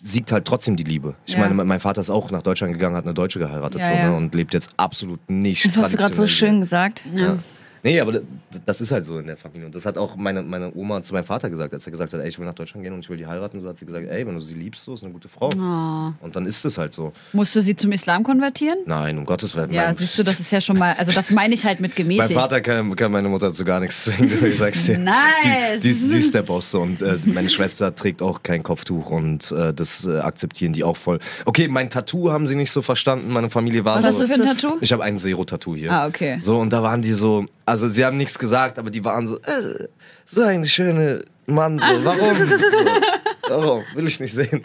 siegt 0.00 0.30
halt 0.30 0.44
trotzdem 0.44 0.76
die 0.76 0.84
Liebe. 0.84 1.16
Ich 1.26 1.32
Ja. 1.34 1.40
meine, 1.40 1.54
mein 1.64 1.80
Vater 1.80 2.00
ist 2.00 2.10
auch 2.10 2.30
nach 2.30 2.42
Deutschland 2.42 2.72
gegangen, 2.72 2.94
hat 2.94 3.04
eine 3.04 3.14
Deutsche 3.14 3.40
geheiratet 3.40 3.80
Ja, 3.80 3.88
so. 3.88 3.94
Ne? 3.96 4.14
und 4.14 4.32
lebt 4.32 4.54
jetzt 4.54 4.70
absolut 4.76 5.18
nicht 5.28 5.64
Das 5.64 5.76
hast 5.76 5.92
du 5.94 5.96
gerade 5.96 6.14
so 6.14 6.28
schön 6.28 6.60
gesagt. 6.60 7.02
ja. 7.16 7.38
Nee, 7.84 8.00
aber 8.00 8.22
das 8.64 8.80
ist 8.80 8.92
halt 8.92 9.04
so 9.04 9.18
in 9.18 9.26
der 9.26 9.36
Familie. 9.36 9.66
Und 9.66 9.74
das 9.74 9.84
hat 9.84 9.98
auch 9.98 10.16
meine, 10.16 10.42
meine 10.42 10.74
Oma 10.74 11.02
zu 11.02 11.12
meinem 11.12 11.24
Vater 11.24 11.50
gesagt, 11.50 11.74
als 11.74 11.86
er 11.86 11.90
gesagt 11.90 12.14
hat, 12.14 12.20
ey, 12.20 12.28
ich 12.28 12.38
will 12.38 12.46
nach 12.46 12.54
Deutschland 12.54 12.82
gehen 12.82 12.94
und 12.94 13.00
ich 13.00 13.10
will 13.10 13.18
die 13.18 13.26
heiraten. 13.26 13.60
So 13.60 13.68
hat 13.68 13.76
sie 13.76 13.84
gesagt, 13.84 14.06
ey, 14.08 14.26
wenn 14.26 14.32
du 14.34 14.40
sie 14.40 14.54
liebst, 14.54 14.84
so 14.84 14.94
ist 14.94 15.04
eine 15.04 15.12
gute 15.12 15.28
Frau. 15.28 15.50
Oh. 15.54 16.24
Und 16.24 16.34
dann 16.34 16.46
ist 16.46 16.64
es 16.64 16.78
halt 16.78 16.94
so. 16.94 17.12
Musst 17.34 17.54
du 17.54 17.60
sie 17.60 17.76
zum 17.76 17.92
Islam 17.92 18.24
konvertieren? 18.24 18.78
Nein, 18.86 19.18
um 19.18 19.26
Gottes 19.26 19.54
Willen. 19.54 19.70
Ja, 19.70 19.88
mein, 19.88 19.96
siehst 19.96 20.18
du, 20.18 20.22
das 20.22 20.40
ist 20.40 20.50
ja 20.50 20.62
schon 20.62 20.78
mal, 20.78 20.94
also 20.96 21.12
das 21.12 21.30
meine 21.30 21.52
ich 21.52 21.62
halt 21.64 21.80
mit 21.80 21.90
Mein 21.90 22.08
gemäßigt. 22.08 22.40
Vater 22.40 22.62
kann, 22.62 22.96
kann 22.96 23.12
meine 23.12 23.28
Mutter 23.28 23.52
zu 23.52 23.66
gar 23.66 23.80
nichts 23.80 24.04
zwingen, 24.04 24.46
ich 24.46 24.56
sag's 24.56 24.86
dir. 24.86 24.96
Nice. 24.98 25.82
Die, 25.82 25.92
die, 25.92 26.08
die 26.08 26.16
ist 26.16 26.32
der 26.32 26.42
Boss 26.42 26.74
und 26.74 27.02
äh, 27.02 27.18
meine 27.26 27.50
Schwester 27.50 27.94
trägt 27.94 28.22
auch 28.22 28.42
kein 28.42 28.62
Kopftuch 28.62 29.10
und 29.10 29.52
äh, 29.52 29.74
das 29.74 30.06
äh, 30.06 30.20
akzeptieren 30.20 30.72
die 30.72 30.84
auch 30.84 30.96
voll. 30.96 31.18
Okay, 31.44 31.68
mein 31.68 31.90
Tattoo 31.90 32.30
haben 32.30 32.46
sie 32.46 32.54
nicht 32.54 32.70
so 32.70 32.80
verstanden, 32.80 33.30
meine 33.30 33.50
Familie 33.50 33.84
war 33.84 33.96
Was 33.96 34.02
so. 34.04 34.08
hast 34.08 34.20
du 34.22 34.26
für 34.26 34.34
ein 34.34 34.46
Tattoo? 34.46 34.78
Ich 34.80 34.90
habe 34.90 35.04
ein 35.04 35.18
Zero-Tattoo 35.18 35.76
hier. 35.76 35.92
Ah, 35.92 36.06
okay. 36.06 36.38
So, 36.40 36.58
und 36.58 36.72
da 36.72 36.82
waren 36.82 37.02
die 37.02 37.12
so, 37.12 37.44
also 37.82 37.88
sie 37.88 38.04
haben 38.04 38.16
nichts 38.16 38.38
gesagt, 38.38 38.78
aber 38.78 38.90
die 38.90 39.04
waren 39.04 39.26
so, 39.26 39.36
äh, 39.38 39.88
so 40.26 40.42
ein 40.42 40.64
schöner 40.64 41.20
Mann, 41.46 41.78
so, 41.80 42.04
warum? 42.04 42.36
so, 43.48 43.50
warum? 43.50 43.82
Will 43.94 44.06
ich 44.06 44.20
nicht 44.20 44.32
sehen. 44.32 44.64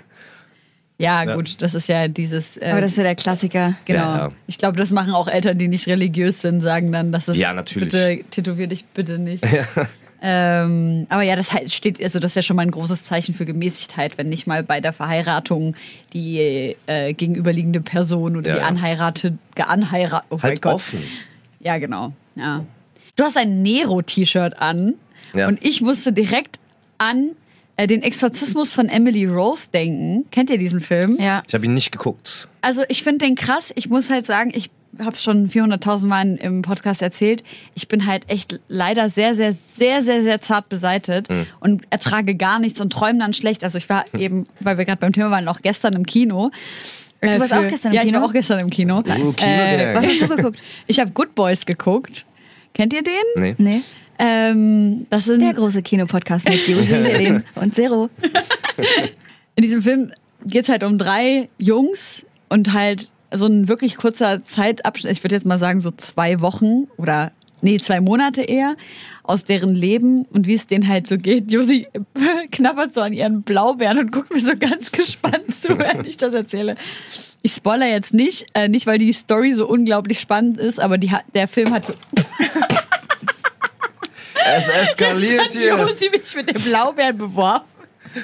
Ja, 0.99 1.23
Ja. 1.23 1.35
gut, 1.35 1.61
das 1.61 1.73
ist 1.75 1.87
ja 1.89 2.07
dieses. 2.07 2.57
Äh, 2.57 2.69
Aber 2.71 2.81
das 2.81 2.91
ist 2.91 2.97
ja 2.97 3.03
der 3.03 3.15
Klassiker. 3.15 3.73
Genau. 3.85 3.99
Ja, 3.99 4.17
ja. 4.17 4.31
Ich 4.47 4.57
glaube, 4.57 4.77
das 4.77 4.91
machen 4.91 5.13
auch 5.13 5.27
Eltern, 5.27 5.57
die 5.57 5.67
nicht 5.69 5.87
religiös 5.87 6.41
sind, 6.41 6.61
sagen 6.61 6.91
dann, 6.91 7.11
dass 7.11 7.27
es 7.29 7.37
Ja, 7.37 7.53
natürlich. 7.53 7.89
bitte 7.91 8.23
tätowier 8.29 8.67
dich 8.67 8.85
bitte 8.85 9.17
nicht. 9.17 9.43
Ähm, 10.21 11.05
aber 11.07 11.21
ja, 11.21 11.37
das 11.37 11.53
heißt, 11.53 11.73
steht, 11.73 12.03
also 12.03 12.19
das 12.19 12.31
ist 12.31 12.35
ja 12.35 12.41
schon 12.41 12.57
mal 12.57 12.63
ein 12.63 12.71
großes 12.71 13.03
Zeichen 13.03 13.33
für 13.33 13.45
Gemäßigkeit, 13.45 14.17
wenn 14.17 14.27
nicht 14.27 14.47
mal 14.47 14.63
bei 14.63 14.81
der 14.81 14.91
Verheiratung 14.91 15.75
die 16.11 16.75
äh, 16.87 17.13
gegenüberliegende 17.13 17.79
Person 17.79 18.35
oder 18.35 18.49
Ja, 18.49 18.55
die 18.57 18.61
anheiratete, 18.63 19.37
geanheiratet. 19.55 20.27
Oh 20.29 20.35
mein 20.35 20.43
Halt 20.43 20.61
Gott. 20.61 20.73
offen. 20.73 21.03
Ja, 21.61 21.77
genau. 21.77 22.11
Ja. 22.35 22.65
Du 23.19 23.25
hast 23.25 23.35
ein 23.35 23.61
Nero-T-Shirt 23.61 24.61
an 24.61 24.93
Ja. 25.35 25.49
und 25.49 25.59
ich 25.61 25.81
musste 25.81 26.13
direkt 26.13 26.57
an 26.99 27.31
äh, 27.75 27.85
den 27.85 28.01
Exorzismus 28.01 28.73
von 28.73 28.87
Emily 28.87 29.25
Rose 29.25 29.69
denken. 29.73 30.23
Kennt 30.31 30.49
ihr 30.49 30.57
diesen 30.57 30.79
Film? 30.79 31.17
Ja. 31.19 31.43
Ich 31.45 31.53
habe 31.53 31.65
ihn 31.65 31.73
nicht 31.73 31.91
geguckt. 31.91 32.47
Also 32.61 32.83
ich 32.87 33.03
finde 33.03 33.25
den 33.25 33.35
krass. 33.35 33.73
Ich 33.75 33.89
muss 33.89 34.09
halt 34.09 34.25
sagen, 34.25 34.51
ich 34.55 34.69
habe 34.99 35.11
es 35.11 35.21
schon 35.21 35.49
400.000 35.49 36.07
Mal 36.07 36.35
im 36.35 36.61
Podcast 36.61 37.01
erzählt. 37.01 37.43
Ich 37.75 37.89
bin 37.89 38.05
halt 38.05 38.23
echt 38.29 38.61
leider 38.69 39.09
sehr, 39.09 39.35
sehr, 39.35 39.53
sehr, 39.77 40.01
sehr, 40.01 40.23
sehr 40.23 40.39
zart 40.41 40.69
beseitet 40.69 41.27
Hm. 41.27 41.45
und 41.59 41.81
ertrage 41.89 42.35
gar 42.35 42.57
nichts 42.59 42.79
und 42.79 42.93
träume 42.93 43.19
dann 43.19 43.33
schlecht. 43.33 43.65
Also 43.65 43.79
ich 43.79 43.89
war 43.89 44.05
eben, 44.17 44.47
weil 44.61 44.77
wir 44.77 44.85
gerade 44.85 45.01
beim 45.01 45.11
Thema 45.11 45.29
waren, 45.29 45.45
auch 45.49 45.61
gestern 45.61 45.91
im 45.93 46.05
Kino. 46.05 46.51
Äh, 47.19 47.33
Du 47.33 47.39
warst 47.41 47.51
auch 47.51 47.67
gestern 47.67 47.91
im 47.91 47.95
ja, 47.97 48.01
Kino? 48.03 48.13
Ja, 48.13 48.17
ich 48.17 48.21
war 48.23 48.29
auch 48.29 48.33
gestern 48.33 48.59
im 48.59 48.69
Kino. 48.69 48.99
Uh, 48.99 49.03
Kino 49.03 49.33
Äh, 49.41 49.93
Was 49.93 50.05
hast 50.07 50.21
du 50.21 50.27
geguckt? 50.29 50.61
ich 50.87 51.01
habe 51.01 51.11
Good 51.11 51.35
Boys 51.35 51.65
geguckt. 51.65 52.25
Kennt 52.79 52.93
ihr 52.93 53.03
den? 53.03 53.13
Nee. 53.35 53.55
Nee. 53.57 53.81
Ähm, 54.19 55.05
das 55.09 55.25
sind 55.25 55.41
Der 55.41 55.53
große 55.53 55.81
Kinopodcast 55.81 56.47
mit 56.47 56.65
Josi, 56.65 57.41
und 57.55 57.75
Zero. 57.75 58.09
in 59.57 59.63
diesem 59.63 59.81
Film 59.81 60.13
geht 60.45 60.63
es 60.63 60.69
halt 60.69 60.85
um 60.85 60.97
drei 60.97 61.49
Jungs 61.57 62.25
und 62.47 62.71
halt 62.71 63.11
so 63.33 63.47
ein 63.47 63.67
wirklich 63.67 63.97
kurzer 63.97 64.45
Zeitabschnitt, 64.45 65.11
ich 65.11 65.21
würde 65.25 65.35
jetzt 65.35 65.45
mal 65.45 65.59
sagen 65.59 65.81
so 65.81 65.91
zwei 65.91 66.39
Wochen 66.39 66.87
oder 66.95 67.33
nee, 67.61 67.79
zwei 67.79 67.99
Monate 67.99 68.43
eher, 68.43 68.77
aus 69.23 69.43
deren 69.43 69.75
Leben 69.75 70.23
und 70.31 70.47
wie 70.47 70.53
es 70.53 70.65
denen 70.65 70.87
halt 70.87 71.05
so 71.05 71.17
geht. 71.17 71.51
Josi 71.51 71.85
knabbert 72.53 72.93
so 72.93 73.01
an 73.01 73.11
ihren 73.11 73.41
Blaubeeren 73.41 73.99
und 73.99 74.13
guckt 74.13 74.33
mir 74.33 74.39
so 74.39 74.55
ganz 74.57 74.93
gespannt 74.93 75.53
zu, 75.61 75.77
wenn 75.77 76.05
ich 76.05 76.15
das 76.15 76.33
erzähle. 76.33 76.77
Ich 77.41 77.53
spoiler 77.53 77.87
jetzt 77.87 78.13
nicht, 78.13 78.47
äh, 78.53 78.67
nicht 78.67 78.85
weil 78.85 78.97
die 78.97 79.13
Story 79.13 79.53
so 79.53 79.67
unglaublich 79.67 80.19
spannend 80.19 80.57
ist, 80.57 80.79
aber 80.79 80.97
die, 80.97 81.11
der 81.33 81.47
Film 81.47 81.73
hat, 81.73 81.83
Es 84.45 84.67
eskaliert 84.67 85.45
hat 85.45 85.53
Josi 85.53 86.09
mich 86.09 86.35
mit 86.35 86.49
den 86.49 86.61
Blaubeeren 86.61 87.17
beworfen. 87.17 87.65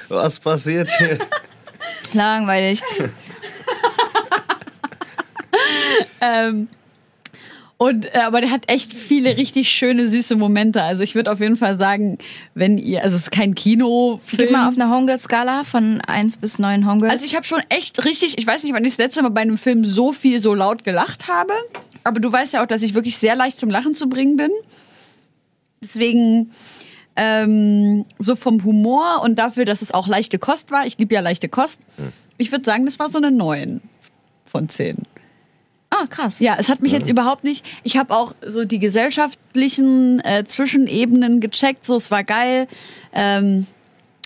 Was 0.10 0.40
passiert 0.40 0.90
hier? 0.98 1.20
Langweilig. 2.14 2.82
Ähm, 6.22 6.68
und 7.86 8.16
äh, 8.16 8.20
aber 8.20 8.42
der 8.42 8.50
hat 8.50 8.64
echt 8.66 8.94
viele 8.94 9.38
richtig 9.38 9.70
schöne 9.70 10.10
süße 10.10 10.36
Momente. 10.36 10.82
Also 10.82 11.04
ich 11.04 11.14
würde 11.14 11.32
auf 11.32 11.40
jeden 11.40 11.56
Fall 11.56 11.78
sagen, 11.78 12.18
wenn 12.56 12.80
ihr, 12.80 13.04
also 13.04 13.16
es 13.16 13.24
ist 13.24 13.32
kein 13.32 13.54
Kinofilm. 13.54 14.38
Gib 14.38 14.52
mal 14.52 14.68
auf 14.68 14.74
einer 14.74 14.90
Homegirl-Skala 14.90 15.66
von 15.66 16.02
1 16.02 16.38
bis 16.38 16.58
9 16.58 16.88
Homegirls. 16.88 17.14
also 17.14 17.26
ich 17.26 17.36
habe 17.36 17.46
schon 17.46 17.62
echt 17.70 18.04
richtig, 18.04 18.40
ich 18.40 18.48
weiß 18.48 18.64
nicht, 18.64 18.74
wann 18.74 18.84
ich 18.84 18.94
das 18.94 18.98
letzte 18.98 19.22
Mal 19.22 19.30
bei 19.30 19.42
einem 19.42 19.60
Film 19.60 19.86
so 19.86 20.14
viel 20.14 20.40
so 20.40 20.56
laut 20.56 20.84
gelacht 20.84 21.28
habe. 21.28 21.54
Aber 22.04 22.20
du 22.20 22.32
weißt 22.32 22.54
ja 22.54 22.64
auch, 22.64 22.68
dass 22.68 22.82
ich 22.82 22.96
wirklich 22.96 23.18
sehr 23.18 23.36
leicht 23.36 23.60
zum 23.60 23.70
Lachen 23.70 23.94
zu 23.94 24.10
bringen 24.10 24.36
bin. 24.36 24.50
Deswegen 25.80 26.52
ähm, 27.16 28.06
so 28.18 28.36
vom 28.36 28.64
Humor 28.64 29.22
und 29.24 29.36
dafür, 29.38 29.66
dass 29.66 29.84
es 29.84 29.94
auch 29.94 30.08
leichte 30.08 30.40
Kost 30.40 30.72
war. 30.72 30.88
Ich 30.88 30.98
liebe 30.98 31.14
ja 31.14 31.22
leichte 31.22 31.50
Kost. 31.50 31.82
Ich 32.38 32.52
würde 32.52 32.66
sagen, 32.66 32.86
das 32.86 32.98
war 32.98 33.10
so 33.10 33.20
eine 33.20 33.30
9 33.30 33.80
von 34.48 34.70
10. 34.70 34.98
ah, 35.90 36.08
krass. 36.08 36.40
Ja, 36.40 36.56
es 36.60 36.70
hat 36.70 36.82
mich 36.82 36.92
jetzt 36.92 37.08
überhaupt 37.08 37.44
nicht. 37.44 37.66
Ich 37.84 37.98
habe 37.98 38.14
auch 38.14 38.36
so 38.46 38.66
die 38.66 38.80
gesellschaftlichen 38.80 40.20
äh, 40.22 40.44
Zwischenebenen 40.46 41.40
gecheckt. 41.40 41.86
So, 41.86 41.96
es 41.96 42.12
war 42.12 42.24
geil. 42.24 42.68
Ähm, 43.14 43.68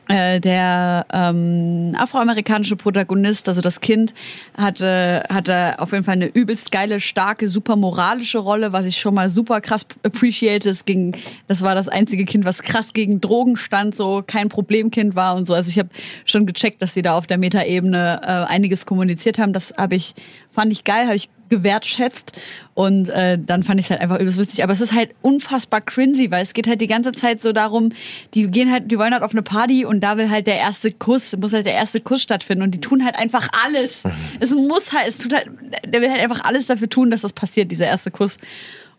äh, 0.09 0.39
der 0.39 1.05
ähm, 1.13 1.93
afroamerikanische 1.95 2.75
Protagonist, 2.75 3.47
also 3.47 3.61
das 3.61 3.79
Kind, 3.79 4.15
hatte, 4.57 5.23
hatte 5.29 5.79
auf 5.79 5.91
jeden 5.91 6.03
Fall 6.03 6.15
eine 6.15 6.25
übelst 6.25 6.71
geile, 6.71 6.99
starke, 6.99 7.47
super 7.47 7.75
moralische 7.75 8.39
Rolle, 8.39 8.73
was 8.73 8.87
ich 8.87 8.99
schon 8.99 9.13
mal 9.13 9.29
super 9.29 9.61
krass 9.61 9.85
appreciate. 10.03 10.67
Es 10.67 10.85
ging, 10.85 11.15
das 11.47 11.61
war 11.61 11.75
das 11.75 11.87
einzige 11.87 12.25
Kind, 12.25 12.43
was 12.43 12.63
krass 12.63 12.93
gegen 12.93 13.21
Drogen 13.21 13.55
stand, 13.55 13.95
so 13.95 14.23
kein 14.25 14.49
Problemkind 14.49 15.15
war 15.15 15.35
und 15.35 15.45
so. 15.45 15.53
Also 15.53 15.69
ich 15.69 15.77
habe 15.77 15.89
schon 16.25 16.47
gecheckt, 16.47 16.81
dass 16.81 16.95
sie 16.95 17.03
da 17.03 17.15
auf 17.15 17.27
der 17.27 17.37
Metaebene 17.37 18.21
äh, 18.23 18.51
einiges 18.51 18.87
kommuniziert 18.87 19.37
haben. 19.37 19.53
Das 19.53 19.75
habe 19.77 19.93
ich, 19.93 20.15
fand 20.49 20.71
ich 20.71 20.83
geil, 20.85 21.05
habe 21.05 21.17
ich 21.17 21.29
gewertschätzt. 21.49 22.31
Und 22.73 23.09
äh, 23.09 23.37
dann 23.37 23.63
fand 23.63 23.79
ich 23.79 23.87
es 23.87 23.89
halt 23.89 24.01
einfach 24.01 24.19
übelst 24.19 24.39
witzig. 24.39 24.63
Aber 24.63 24.73
es 24.73 24.81
ist 24.81 24.93
halt 24.93 25.11
unfassbar 25.21 25.81
cringy, 25.81 26.31
weil 26.31 26.43
es 26.43 26.53
geht 26.53 26.67
halt 26.67 26.81
die 26.81 26.87
ganze 26.87 27.11
Zeit 27.11 27.41
so 27.41 27.51
darum, 27.51 27.89
die 28.33 28.47
gehen 28.47 28.71
halt, 28.71 28.89
die 28.89 28.97
wollen 28.97 29.13
halt 29.13 29.23
auf 29.23 29.31
eine 29.31 29.41
Party 29.41 29.85
und 29.85 30.01
da 30.01 30.17
will 30.17 30.29
halt 30.29 30.47
der 30.47 30.57
erste 30.57 30.91
Kuss, 30.91 31.35
muss 31.37 31.53
halt 31.53 31.65
der 31.65 31.73
erste 31.73 31.99
Kuss 31.99 32.21
stattfinden. 32.21 32.63
Und 32.63 32.71
die 32.71 32.81
tun 32.81 33.03
halt 33.03 33.15
einfach 33.17 33.49
alles. 33.65 34.03
Es 34.41 34.53
muss 34.53 34.93
halt, 34.93 35.07
es 35.07 35.17
tut 35.17 35.33
halt, 35.33 35.47
der 35.85 36.01
will 36.01 36.09
halt 36.09 36.21
einfach 36.21 36.43
alles 36.45 36.67
dafür 36.67 36.87
tun, 36.89 37.11
dass 37.11 37.21
das 37.21 37.33
passiert, 37.33 37.71
dieser 37.71 37.87
erste 37.87 38.11
Kuss. 38.11 38.37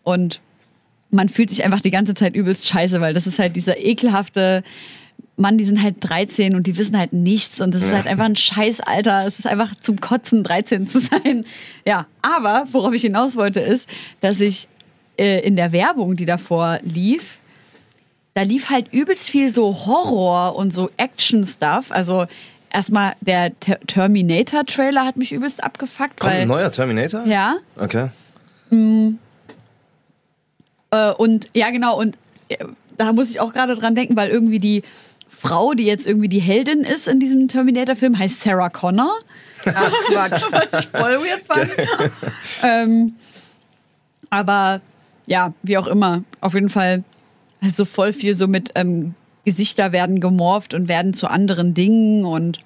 Und 0.03 0.39
man 1.09 1.29
fühlt 1.29 1.49
sich 1.49 1.63
einfach 1.63 1.81
die 1.81 1.91
ganze 1.91 2.13
Zeit 2.13 2.35
übelst 2.35 2.67
scheiße, 2.67 3.01
weil 3.01 3.13
das 3.13 3.27
ist 3.27 3.39
halt 3.39 3.55
dieser 3.55 3.77
ekelhafte 3.77 4.63
Mann, 5.37 5.57
die 5.57 5.65
sind 5.65 5.81
halt 5.81 5.95
13 6.01 6.55
und 6.55 6.67
die 6.67 6.77
wissen 6.77 6.97
halt 6.97 7.13
nichts 7.13 7.59
und 7.61 7.73
das 7.73 7.81
ist 7.83 7.93
halt 7.93 8.07
einfach 8.07 8.25
ein 8.25 8.35
Scheißalter. 8.35 9.25
Es 9.25 9.39
ist 9.39 9.47
einfach 9.47 9.73
zum 9.79 9.99
Kotzen, 9.99 10.43
13 10.43 10.87
zu 10.87 10.99
sein. 10.99 11.45
Ja, 11.83 12.05
aber 12.21 12.67
worauf 12.71 12.93
ich 12.93 13.01
hinaus 13.01 13.35
wollte, 13.35 13.59
ist, 13.59 13.89
dass 14.19 14.39
ich 14.39 14.67
äh, 15.17 15.39
in 15.39 15.55
der 15.55 15.71
Werbung, 15.71 16.15
die 16.15 16.25
davor 16.25 16.79
lief, 16.83 17.39
da 18.35 18.43
lief 18.43 18.69
halt 18.69 18.93
übelst 18.93 19.29
viel 19.29 19.49
so 19.49 19.85
Horror 19.87 20.55
und 20.55 20.71
so 20.71 20.91
Action-Stuff. 20.97 21.87
Also 21.89 22.27
erstmal 22.71 23.13
der 23.21 23.59
Ter 23.59 23.79
Terminator-Trailer 23.87 25.03
hat 25.05 25.17
mich 25.17 25.31
übelst 25.31 25.63
abgefuckt. 25.63 26.19
Kommt 26.19 26.33
weil, 26.33 26.41
ein 26.41 26.47
neuer 26.47 26.71
Terminator? 26.71 27.25
Ja. 27.25 27.57
Okay. 27.77 28.09
Äh, 30.91 31.13
und 31.13 31.47
ja, 31.53 31.71
genau, 31.71 31.99
und 31.99 32.17
äh, 32.49 32.57
da 32.97 33.11
muss 33.13 33.29
ich 33.29 33.39
auch 33.39 33.53
gerade 33.53 33.75
dran 33.75 33.95
denken, 33.95 34.15
weil 34.15 34.29
irgendwie 34.29 34.59
die 34.59 34.83
Frau, 35.41 35.73
die 35.73 35.85
jetzt 35.85 36.05
irgendwie 36.05 36.29
die 36.29 36.39
Heldin 36.39 36.81
ist 36.81 37.07
in 37.07 37.19
diesem 37.19 37.47
Terminator-Film, 37.47 38.17
heißt 38.17 38.41
Sarah 38.41 38.69
Connor. 38.69 39.11
Ach 39.65 39.91
Quatsch, 40.09 40.43
was 40.51 40.81
ich 40.81 40.87
voll 40.87 41.19
weird 41.19 41.41
fand. 41.45 41.71
ähm, 42.63 43.13
aber 44.29 44.81
ja, 45.25 45.53
wie 45.63 45.77
auch 45.77 45.87
immer, 45.87 46.23
auf 46.41 46.53
jeden 46.53 46.69
Fall 46.69 47.03
also 47.59 47.85
voll 47.85 48.13
viel 48.13 48.35
so 48.35 48.47
mit 48.47 48.71
ähm, 48.75 49.15
Gesichter 49.43 49.91
werden 49.91 50.19
gemorpht 50.19 50.73
und 50.73 50.87
werden 50.87 51.13
zu 51.13 51.27
anderen 51.27 51.73
Dingen 51.73 52.25
und 52.25 52.59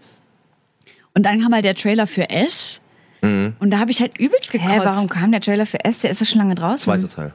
und 1.14 1.24
dann 1.24 1.42
kam 1.42 1.54
halt 1.54 1.64
der 1.64 1.76
Trailer 1.76 2.08
für 2.08 2.30
S 2.30 2.82
und 3.22 3.72
da 3.72 3.80
habe 3.80 3.90
ich 3.90 4.02
halt 4.02 4.20
übelst 4.20 4.52
gekotzt. 4.52 4.72
Hä, 4.72 4.82
warum 4.84 5.10
kam 5.10 5.32
der 5.32 5.42
Trailer 5.42 5.66
für 5.66 5.84
S? 5.84 6.00
Der 6.00 6.12
ist 6.12 6.20
ja 6.20 6.28
schon 6.28 6.38
lange 6.38 6.54
draußen. 6.54 6.80
Zweiter 6.80 7.10
Teil. 7.10 7.34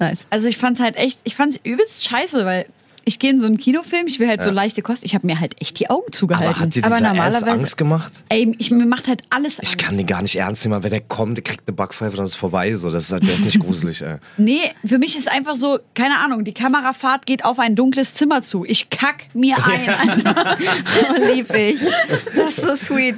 Nice. 0.00 0.26
Also 0.30 0.48
ich 0.48 0.56
fand's 0.56 0.80
halt 0.80 0.96
echt, 0.96 1.20
ich 1.22 1.36
fand's 1.36 1.60
übelst 1.62 2.04
scheiße, 2.04 2.44
weil 2.44 2.66
ich 3.04 3.18
gehe 3.18 3.30
in 3.30 3.40
so 3.40 3.46
einen 3.46 3.58
Kinofilm, 3.58 4.06
ich 4.06 4.18
will 4.20 4.28
halt 4.28 4.42
so 4.44 4.50
leichte 4.50 4.82
Kost, 4.82 5.04
ich 5.04 5.14
habe 5.14 5.26
mir 5.26 5.40
halt 5.40 5.60
echt 5.60 5.78
die 5.80 5.90
Augen 5.90 6.04
Aber 6.06 6.12
zugehalten. 6.12 6.58
hat 6.60 6.74
dir 6.74 6.84
Aber 6.84 6.96
dieser 6.96 7.08
normalerweise- 7.08 7.36
Ass 7.46 7.60
Angst 7.60 7.76
gemacht? 7.76 8.12
Ey, 8.28 8.54
ich, 8.58 8.70
mir 8.70 8.86
macht 8.86 9.08
halt 9.08 9.22
alles 9.30 9.58
Angst. 9.60 9.72
Ich 9.72 9.78
kann 9.78 9.96
den 9.96 10.06
gar 10.06 10.22
nicht 10.22 10.36
ernst 10.36 10.64
nehmen, 10.64 10.82
wenn 10.82 10.90
der 10.90 11.00
kommt, 11.00 11.36
der 11.38 11.44
kriegt 11.44 11.68
eine 11.68 11.74
Backpfeife, 11.76 12.16
dann 12.16 12.24
ist 12.24 12.32
es 12.32 12.36
vorbei. 12.36 12.74
So, 12.76 12.90
das 12.90 13.04
ist, 13.04 13.12
halt- 13.12 13.24
der 13.26 13.34
ist 13.34 13.44
nicht 13.44 13.60
gruselig, 13.64 14.02
ey. 14.02 14.16
Nee, 14.36 14.60
für 14.84 14.98
mich 14.98 15.16
ist 15.18 15.28
einfach 15.30 15.56
so, 15.56 15.78
keine 15.94 16.18
Ahnung, 16.20 16.44
die 16.44 16.54
Kamerafahrt 16.54 17.26
geht 17.26 17.44
auf 17.44 17.58
ein 17.58 17.76
dunkles 17.76 18.14
Zimmer 18.14 18.42
zu. 18.42 18.64
Ich 18.64 18.90
kack 18.90 19.24
mir 19.34 19.56
ein. 19.64 20.24
Oh, 21.10 21.32
lieb 21.32 21.52
ich. 21.54 21.78
Das 22.36 22.58
ist 22.58 22.64
so 22.64 22.74
sweet. 22.76 23.16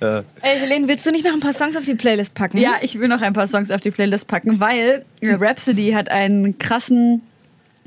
Ey, 0.00 0.22
Helene, 0.42 0.88
willst 0.88 1.06
du 1.06 1.10
nicht 1.10 1.24
noch 1.24 1.32
ein 1.32 1.40
paar 1.40 1.52
Songs 1.54 1.76
auf 1.76 1.84
die 1.84 1.94
Playlist 1.94 2.34
packen? 2.34 2.58
ja, 2.58 2.72
ich 2.82 2.98
will 2.98 3.08
noch 3.08 3.22
ein 3.22 3.32
paar 3.32 3.46
Songs 3.46 3.70
auf 3.70 3.80
die 3.80 3.90
Playlist 3.90 4.26
packen, 4.26 4.60
weil 4.60 5.04
Rhapsody 5.22 5.92
hat 5.92 6.10
einen 6.10 6.58
krassen 6.58 7.22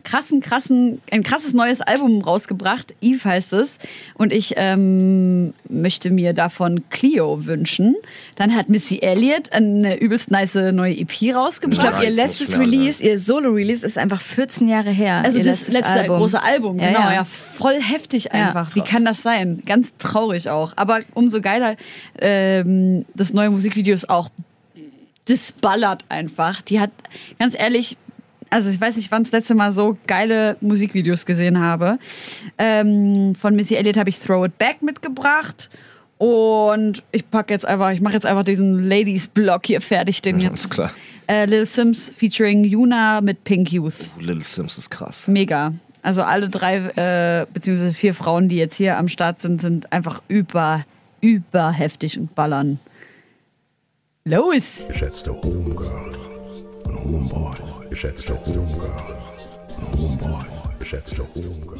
krassen, 0.03 0.41
krassen, 0.41 1.01
ein 1.11 1.23
krasses 1.23 1.53
neues 1.53 1.81
Album 1.81 2.21
rausgebracht. 2.21 2.95
Eve 3.01 3.23
heißt 3.23 3.53
es. 3.53 3.79
Und 4.15 4.33
ich 4.33 4.53
ähm, 4.57 5.53
möchte 5.69 6.11
mir 6.11 6.33
davon 6.33 6.83
Clio 6.89 7.45
wünschen. 7.45 7.95
Dann 8.35 8.55
hat 8.55 8.69
Missy 8.69 8.99
Elliott 8.99 9.51
eine 9.51 9.99
übelst 9.99 10.31
nice 10.31 10.55
neue 10.55 10.97
EP 10.97 11.33
rausgebracht. 11.33 11.83
Ich 11.83 11.89
glaube, 11.89 12.03
ihr 12.03 12.11
letztes 12.11 12.57
mir 12.57 12.65
Release, 12.65 13.03
ihr 13.03 13.19
Solo-Release 13.19 13.85
ist 13.85 13.97
einfach 13.97 14.21
14 14.21 14.67
Jahre 14.67 14.91
her. 14.91 15.21
Also 15.23 15.41
das 15.41 15.67
letzte 15.67 15.91
Album. 15.91 16.17
große 16.17 16.41
Album, 16.41 16.79
Ja, 16.79 16.87
genau, 16.87 16.99
ja. 16.99 17.13
ja. 17.13 17.25
voll 17.25 17.81
heftig 17.81 18.25
Ja, 18.25 18.31
einfach. 18.31 18.75
Wie 18.75 18.81
kann 18.81 19.05
das 19.05 19.21
sein? 19.21 19.61
Ganz 19.65 19.93
traurig 19.97 20.49
auch. 20.49 20.73
Aber 20.75 21.01
umso 21.13 21.41
geiler, 21.41 21.75
ähm, 22.19 23.05
das 23.13 23.33
neue 23.33 23.49
Musikvideo 23.49 23.93
ist 23.93 24.09
auch, 24.09 24.29
das 25.25 25.51
ballert 25.51 26.05
einfach. 26.09 26.61
Die 26.61 26.79
hat, 26.79 26.91
ganz 27.37 27.57
ehrlich, 27.57 27.97
also 28.49 28.69
ich 28.69 28.79
weiß 28.79 28.95
nicht, 28.97 29.11
wann 29.11 29.23
das 29.23 29.31
letzte 29.31 29.55
Mal 29.55 29.71
so 29.71 29.97
geile 30.07 30.57
Musikvideos 30.61 31.25
gesehen 31.25 31.59
habe. 31.59 31.99
Ähm, 32.57 33.35
von 33.35 33.55
Missy 33.55 33.75
Elliott 33.75 33.97
habe 33.97 34.09
ich 34.09 34.19
Throw 34.19 34.45
It 34.45 34.57
Back 34.57 34.81
mitgebracht. 34.81 35.69
Und 36.17 37.01
ich 37.13 37.29
pack 37.31 37.49
jetzt 37.49 37.65
einfach, 37.65 37.91
ich 37.91 38.01
mache 38.01 38.13
jetzt 38.13 38.25
einfach 38.25 38.43
diesen 38.43 38.89
Ladies-Block 38.89 39.65
hier 39.65 39.79
fertig, 39.79 40.21
den 40.21 40.39
Ja, 40.39 40.49
jetzt. 40.49 40.65
ist 40.65 40.69
klar. 40.69 40.91
Äh, 41.27 41.45
Lil 41.45 41.65
Sims 41.65 42.11
featuring 42.15 42.65
Yuna 42.65 43.21
mit 43.21 43.43
Pink 43.45 43.71
Youth. 43.71 43.93
Oh, 44.17 44.19
Little 44.19 44.43
Sims 44.43 44.77
ist 44.77 44.89
krass. 44.89 45.27
Mega. 45.29 45.71
Also 46.01 46.23
alle 46.23 46.49
drei, 46.49 46.77
äh, 46.95 47.45
beziehungsweise 47.53 47.93
vier 47.93 48.13
Frauen, 48.13 48.49
die 48.49 48.57
jetzt 48.57 48.75
hier 48.75 48.97
am 48.97 49.07
Start 49.07 49.39
sind, 49.41 49.61
sind 49.61 49.93
einfach 49.93 50.21
über, 50.27 50.83
über 51.21 51.71
heftig 51.71 52.17
und 52.19 52.35
ballern. 52.35 52.79
Los! 54.25 54.85
Geschätzte 54.87 55.31
Homegirl 55.31 56.11
und 56.83 57.03
Homeboy. 57.03 57.55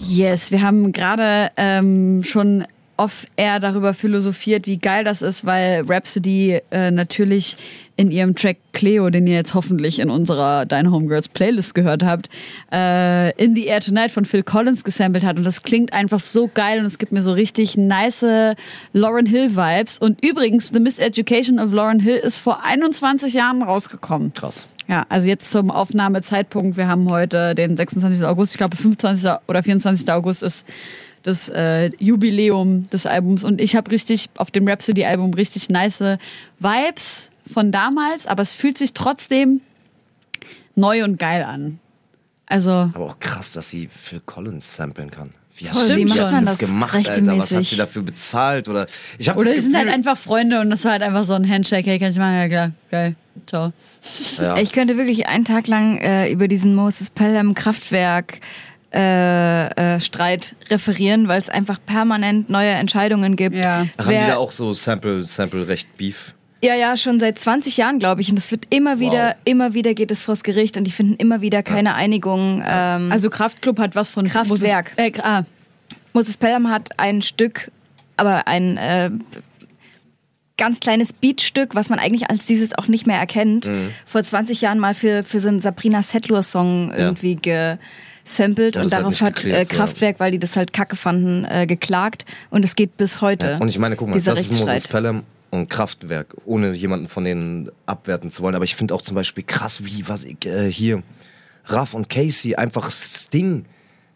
Yes, 0.02 0.52
wir 0.52 0.62
haben 0.62 0.92
gerade 0.92 1.52
ähm, 1.58 2.24
schon 2.24 2.66
off-air 3.00 3.62
darüber 3.62 3.94
philosophiert, 3.94 4.68
wie 4.68 4.78
geil 4.78 5.06
das 5.06 5.22
ist, 5.22 5.46
weil 5.46 5.86
Rhapsody 5.88 6.60
äh, 6.70 6.92
natürlich 6.92 7.56
in 7.96 8.12
ihrem 8.12 8.36
Track 8.36 8.58
Cleo, 8.74 9.10
den 9.10 9.26
ihr 9.26 9.36
jetzt 9.36 9.54
hoffentlich 9.54 10.00
in 10.00 10.10
unserer 10.10 10.66
Deine 10.66 10.92
Homegirls 10.92 11.30
Playlist 11.30 11.76
gehört 11.76 12.04
habt, 12.04 12.30
äh, 12.74 13.32
In 13.42 13.56
the 13.56 13.68
Air 13.68 13.80
Tonight 13.80 14.12
von 14.12 14.26
Phil 14.26 14.44
Collins 14.44 14.84
gesampelt 14.84 15.24
hat. 15.24 15.38
Und 15.38 15.46
das 15.46 15.64
klingt 15.64 15.94
einfach 15.94 16.20
so 16.20 16.50
geil 16.54 16.80
und 16.80 16.86
es 16.86 16.98
gibt 16.98 17.14
mir 17.14 17.22
so 17.22 17.32
richtig 17.32 17.78
nice 17.78 18.26
Lauren 18.92 19.26
Hill 19.26 19.56
Vibes. 19.56 19.98
Und 19.98 20.24
übrigens, 20.24 20.70
The 20.70 20.80
Miseducation 20.80 21.60
of 21.60 21.72
Lauren 21.72 22.02
Hill 22.02 22.18
ist 22.18 22.40
vor 22.40 22.64
21 22.66 23.34
Jahren 23.34 23.64
rausgekommen. 23.64 24.34
Krass. 24.34 24.68
Ja, 24.90 25.06
also 25.08 25.28
jetzt 25.28 25.52
zum 25.52 25.70
Aufnahmezeitpunkt. 25.70 26.76
Wir 26.76 26.88
haben 26.88 27.08
heute 27.12 27.54
den 27.54 27.78
26. 27.78 28.26
August. 28.26 28.54
Ich 28.54 28.58
glaube, 28.58 28.76
25. 28.76 29.30
oder 29.48 29.62
24. 29.62 30.12
August 30.12 30.42
ist 30.42 30.66
das 31.22 31.48
äh, 31.48 31.92
Jubiläum 32.00 32.90
des 32.90 33.06
Albums. 33.06 33.44
Und 33.44 33.62
ich 33.62 33.76
habe 33.76 33.92
richtig 33.92 34.32
auf 34.38 34.50
dem 34.50 34.68
Rhapsody-Album 34.68 35.36
richtig 35.36 35.70
nice 35.70 36.18
Vibes 36.58 37.30
von 37.52 37.72
damals, 37.72 38.26
aber 38.26 38.42
es 38.42 38.54
fühlt 38.54 38.80
sich 38.80 38.94
trotzdem 38.94 39.62
neu 40.76 41.04
und 41.04 41.20
geil 41.20 41.44
an. 41.44 41.80
Also, 42.48 42.72
Aber 42.72 43.12
auch 43.12 43.20
krass, 43.20 43.52
dass 43.52 43.70
sie 43.70 43.90
Phil 43.90 44.22
Collins 44.26 44.74
samplen 44.74 45.12
kann. 45.12 45.36
Wie, 45.60 45.66
Voll, 45.66 45.74
hast, 45.74 45.90
wie 45.90 45.98
wie 45.98 46.06
macht 46.06 46.20
hat 46.20 46.30
sie 46.30 46.36
man 46.36 46.46
das 46.46 46.58
das 46.58 46.70
gemacht, 46.70 46.96
Alter? 46.96 47.38
Was 47.38 47.54
hat 47.54 47.66
sie 47.66 47.76
dafür 47.76 48.02
bezahlt? 48.02 48.70
Oder 48.70 48.88
ich 49.18 49.28
habe 49.28 49.40
oder 49.40 49.50
das 49.50 49.56
sie 49.56 49.62
sind 49.64 49.74
Gefühl, 49.74 49.88
halt 49.88 49.98
einfach 49.98 50.18
Freunde 50.18 50.62
und 50.62 50.70
das 50.70 50.86
war 50.86 50.94
halt 50.94 51.04
einfach 51.04 51.26
so 51.26 51.34
ein 51.34 51.48
Handshake. 51.48 51.90
Hey, 51.90 52.00
kann 52.00 52.12
ich 52.12 52.18
machen? 52.18 52.36
Ja, 52.36 52.48
klar. 52.48 52.72
Geil. 52.90 53.16
Ciao. 53.46 53.74
ja. 54.38 54.58
Ich 54.58 54.72
könnte 54.72 54.96
wirklich 54.98 55.28
einen 55.28 55.44
Tag 55.46 55.68
lang 55.68 55.98
äh, 55.98 56.32
über 56.32 56.48
diesen 56.48 56.76
Moses 56.76 57.10
Pelham 57.10 57.56
Kraftwerk 57.56 58.40
äh, 58.94 59.96
äh, 59.96 60.02
Streit 60.02 60.56
referieren, 60.70 61.28
weil 61.28 61.40
es 61.40 61.50
einfach 61.50 61.80
permanent 61.86 62.50
neue 62.50 62.72
Entscheidungen 62.72 63.36
gibt. 63.36 63.56
Ja. 63.58 63.86
Ach, 63.98 64.06
haben 64.06 64.12
die 64.12 64.28
da 64.28 64.38
auch 64.38 64.52
so 64.52 64.74
Sample, 64.74 65.26
Sample 65.26 65.68
recht 65.68 65.96
Beef? 65.98 66.34
Ja, 66.62 66.76
ja, 66.76 66.98
schon 66.98 67.20
seit 67.22 67.40
20 67.40 67.78
Jahren, 67.78 68.00
glaube 68.00 68.20
ich. 68.22 68.30
Und 68.32 68.38
es 68.38 68.52
wird 68.52 68.66
immer 68.70 69.00
wieder, 69.00 69.28
Wow. 69.30 69.36
immer 69.46 69.74
wieder 69.74 69.94
geht 69.94 70.12
es 70.12 70.22
vors 70.24 70.44
Gericht 70.44 70.76
und 70.76 70.84
die 70.84 70.92
finden 70.92 71.16
immer 71.16 71.40
wieder 71.42 71.64
keine 71.64 71.96
Einigung. 71.96 72.62
Ähm, 72.66 73.12
Also 73.12 73.30
Kraftklub 73.30 73.80
hat 73.80 73.96
was 73.96 74.10
von 74.10 74.28
Kraftwerk. 74.28 74.92
Moses, 74.98 75.14
äh, 75.18 75.22
ah, 75.22 75.46
Moses 76.14 76.36
Pelham 76.38 76.70
hat 76.70 76.90
ein 77.00 77.22
Stück, 77.22 77.72
aber 78.18 78.48
ein 78.48 78.76
äh, 78.78 79.10
ganz 80.58 80.82
kleines 80.82 81.14
Beatstück, 81.14 81.76
was 81.76 81.90
man 81.90 82.00
eigentlich 82.00 82.30
als 82.30 82.46
dieses 82.46 82.78
auch 82.78 82.88
nicht 82.90 83.08
mehr 83.08 83.18
erkennt, 83.18 83.68
Mhm. 83.68 83.92
vor 84.06 84.22
20 84.22 84.60
Jahren 84.60 84.80
mal 84.80 84.94
für, 84.94 85.24
für 85.24 85.40
so 85.40 85.48
einen 85.48 85.62
Sabrina 85.62 86.04
Settler-Song 86.04 86.92
irgendwie 86.94 87.38
gesampelt 87.38 88.76
Ja, 88.76 88.82
und 88.82 88.92
hat 88.94 89.00
darauf 89.02 89.22
hat 89.22 89.36
geklärt, 89.38 89.72
äh. 89.72 89.74
Kraftwerk, 89.74 90.20
weil 90.20 90.32
die 90.32 90.40
das 90.40 90.58
halt 90.58 90.74
kacke 90.74 90.98
fanden, 90.98 91.46
äh, 91.46 91.66
geklagt 91.66 92.26
und 92.50 92.66
es 92.66 92.76
geht 92.76 92.98
bis 92.98 93.22
heute. 93.22 93.58
Und 93.62 93.70
ich 93.70 93.80
meine, 93.80 93.96
guck 93.96 94.10
mal, 94.10 94.20
das 94.20 94.40
ist 94.42 94.60
Moses. 94.60 94.88
Pelham 94.90 95.24
und 95.52 95.70
Kraftwerk, 95.70 96.36
ohne 96.46 96.74
jemanden 96.74 97.08
von 97.08 97.24
denen 97.24 97.72
abwerten 97.86 98.32
zu 98.32 98.44
wollen. 98.44 98.56
Aber 98.56 98.66
ich 98.66 98.76
finde 98.76 98.94
auch 98.94 99.02
zum 99.02 99.16
Beispiel 99.16 99.44
krass, 99.44 99.84
wie 99.84 100.08
was 100.08 100.24
ich, 100.24 100.46
äh, 100.46 100.72
hier 100.72 101.04
Raff 101.66 101.94
und 101.94 102.10
Casey 102.10 102.56
einfach 102.56 102.92
Sting. 102.92 103.66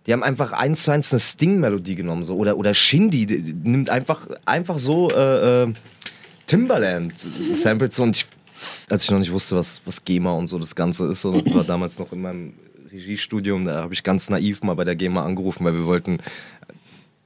Die 0.06 0.14
haben 0.14 0.24
einfach 0.24 0.52
eins 0.52 0.84
zu 0.84 0.92
eins 0.92 1.12
eine 1.12 1.20
Sting-Melodie 1.20 1.96
genommen, 1.96 2.24
so 2.24 2.36
oder 2.36 2.58
oder 2.58 2.74
Shindy 2.74 3.26
die, 3.26 3.42
die 3.42 3.54
nimmt 3.54 3.90
einfach 3.90 4.28
einfach 4.46 4.78
so 4.78 5.10
äh, 5.12 5.64
äh, 5.64 5.74
Timberland 6.46 7.14
Samples 7.56 8.00
und 8.00 8.18
ich, 8.18 8.26
als 8.90 9.06
ich 9.06 9.12
noch 9.12 9.20
nicht 9.20 9.32
wusste, 9.32 9.56
was 9.56 9.82
was 9.86 10.04
GEMA 10.04 10.32
und 10.32 10.50
so 10.50 10.60
das 10.60 10.76
Ganze 10.76 11.06
ist, 11.08 11.24
und 11.24 11.54
war 11.56 11.64
damals 11.64 12.00
noch 12.00 12.12
in 12.12 12.22
meinem 12.22 12.54
Regiestudium, 12.92 13.66
da 13.66 13.82
habe 13.82 13.94
ich 13.94 14.04
ganz 14.04 14.30
naiv 14.30 14.62
mal 14.62 14.76
bei 14.76 14.84
der 14.84 14.96
GEMA 14.96 15.24
angerufen, 15.24 15.66
weil 15.66 15.74
wir 15.74 15.86
wollten 15.86 16.18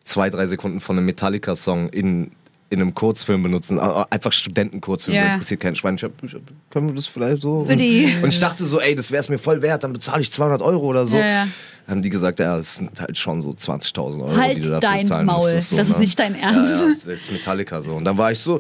zwei, 0.04 0.30
drei 0.30 0.48
Sekunden 0.48 0.80
von 0.80 0.98
einem 0.98 1.06
Metallica-Song 1.06 1.90
in 1.90 2.32
in 2.70 2.82
einem 2.82 2.94
Kurzfilm 2.94 3.44
benutzen. 3.44 3.80
Einfach 3.80 4.32
Studentenkurzfilm, 4.32 5.18
so 5.18 5.24
interessiert 5.24 5.60
kein 5.62 5.76
Schwein. 5.76 5.96
Ich 5.96 6.04
hab, 6.04 6.12
ich 6.22 6.34
hab, 6.34 6.42
können 6.70 6.88
wir 6.88 6.96
das 6.96 7.08
vielleicht 7.08 7.42
so? 7.42 7.68
Willi. 7.68 8.16
Und 8.22 8.30
ich 8.30 8.40
dachte 8.40 8.66
so, 8.66 8.80
ey, 8.82 8.94
das 8.96 9.12
wäre 9.12 9.22
es 9.22 9.30
mir 9.30 9.38
voll 9.38 9.62
wert, 9.62 9.84
dann 9.84 9.94
bezahle 9.94 10.22
ich 10.22 10.32
200 10.32 10.62
Euro 10.62 10.86
oder 10.88 11.06
so. 11.06 11.18
Ja, 11.18 11.26
ja. 11.26 11.48
Dann 11.86 11.96
haben 11.98 12.02
die 12.02 12.10
gesagt, 12.10 12.40
ja, 12.40 12.58
das 12.58 12.76
sind 12.76 13.00
halt 13.00 13.18
schon 13.18 13.42
so 13.42 13.52
20.000 13.52 14.22
Euro, 14.22 14.36
Halt 14.36 14.58
die 14.58 14.62
du 14.62 14.70
dafür 14.70 14.82
dein 14.90 15.06
zahlen 15.06 15.26
Maul. 15.26 15.44
müsstest. 15.46 15.70
So, 15.70 15.78
Das 15.78 15.88
ist 15.88 15.94
ne? 15.94 16.00
nicht 16.02 16.20
dein 16.20 16.36
Ernst. 16.36 16.70
Ja, 16.70 16.82
ja, 16.82 16.88
das 16.90 17.06
ist 17.06 17.32
Metallica 17.32 17.82
so. 17.82 17.94
Und 17.94 18.04
dann 18.04 18.18
war 18.18 18.34
ich 18.34 18.40
so, 18.40 18.60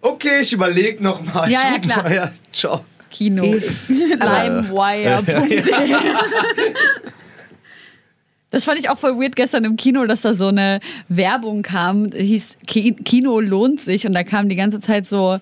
okay, 0.00 0.40
ich 0.42 0.52
überlege 0.52 1.02
nochmal. 1.02 1.50
Ja, 1.50 1.72
ja, 1.72 1.78
klar. 1.80 2.12
Ja, 2.12 2.30
ciao. 2.52 2.84
Kino. 3.10 3.42
Limewire.de 3.88 5.62
Das 8.52 8.64
fand 8.66 8.78
ich 8.78 8.88
auch 8.88 8.98
voll 8.98 9.18
weird 9.18 9.34
gestern 9.34 9.64
im 9.64 9.76
Kino, 9.76 10.06
dass 10.06 10.20
da 10.20 10.32
so 10.34 10.46
eine 10.48 10.78
Werbung 11.08 11.62
kam, 11.62 12.12
hieß 12.12 12.58
Ki- 12.66 12.92
Kino 13.04 13.40
lohnt 13.40 13.80
sich 13.80 14.06
und 14.06 14.12
da 14.14 14.22
kam 14.22 14.48
die 14.48 14.56
ganze 14.56 14.80
Zeit 14.80 15.08
so, 15.08 15.38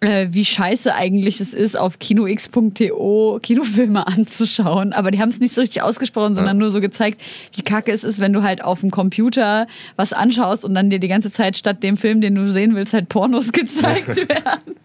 äh, 0.00 0.28
wie 0.30 0.46
scheiße 0.46 0.94
eigentlich 0.94 1.40
es 1.40 1.52
ist, 1.52 1.78
auf 1.78 1.98
kinox.to 1.98 3.38
Kinofilme 3.42 4.06
anzuschauen. 4.06 4.92
Aber 4.94 5.10
die 5.10 5.20
haben 5.20 5.28
es 5.28 5.40
nicht 5.40 5.54
so 5.54 5.60
richtig 5.60 5.82
ausgesprochen, 5.82 6.34
sondern 6.34 6.56
nur 6.58 6.70
so 6.70 6.80
gezeigt, 6.80 7.20
wie 7.54 7.62
kacke 7.62 7.92
es 7.92 8.04
ist, 8.04 8.18
wenn 8.20 8.32
du 8.32 8.42
halt 8.42 8.64
auf 8.64 8.80
dem 8.80 8.90
Computer 8.90 9.66
was 9.96 10.12
anschaust 10.12 10.64
und 10.64 10.74
dann 10.74 10.88
dir 10.90 10.98
die 10.98 11.08
ganze 11.08 11.30
Zeit 11.30 11.56
statt 11.56 11.82
dem 11.82 11.96
Film, 11.96 12.20
den 12.22 12.34
du 12.34 12.48
sehen 12.50 12.74
willst, 12.74 12.94
halt 12.94 13.08
Pornos 13.08 13.52
gezeigt 13.52 14.16
werden. 14.28 14.76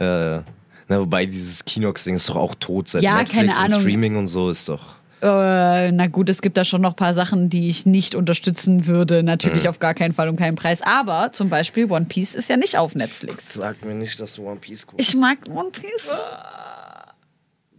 Ja, 0.00 0.24
ja. 0.36 0.44
Na, 0.88 1.00
wobei 1.00 1.26
dieses 1.26 1.64
Kinox-Ding 1.64 2.16
ist 2.16 2.28
doch 2.28 2.36
auch 2.36 2.54
tot 2.56 2.88
seit 2.88 3.02
Ja, 3.04 3.18
Netflix 3.18 3.56
und. 3.58 3.70
Streaming 3.80 4.16
und 4.16 4.26
so 4.26 4.50
ist 4.50 4.68
doch. 4.68 4.96
Äh, 5.22 5.92
na 5.92 6.08
gut, 6.08 6.28
es 6.28 6.42
gibt 6.42 6.56
da 6.56 6.64
schon 6.64 6.80
noch 6.82 6.90
ein 6.94 6.96
paar 6.96 7.14
Sachen, 7.14 7.48
die 7.48 7.68
ich 7.68 7.86
nicht 7.86 8.16
unterstützen 8.16 8.86
würde. 8.86 9.22
Natürlich 9.22 9.68
auf 9.68 9.78
gar 9.78 9.94
keinen 9.94 10.12
Fall 10.12 10.28
um 10.28 10.34
keinen 10.36 10.56
Preis. 10.56 10.82
Aber 10.82 11.32
zum 11.32 11.48
Beispiel 11.48 11.90
One 11.90 12.06
Piece 12.06 12.34
ist 12.34 12.48
ja 12.48 12.56
nicht 12.56 12.76
auf 12.76 12.96
Netflix. 12.96 13.54
Sag 13.54 13.84
mir 13.84 13.94
nicht, 13.94 14.18
dass 14.18 14.34
du 14.34 14.42
One 14.48 14.56
Piece 14.58 14.84
guckst. 14.86 15.08
Ich 15.08 15.14
mag 15.16 15.38
One 15.48 15.70
Piece. 15.70 16.12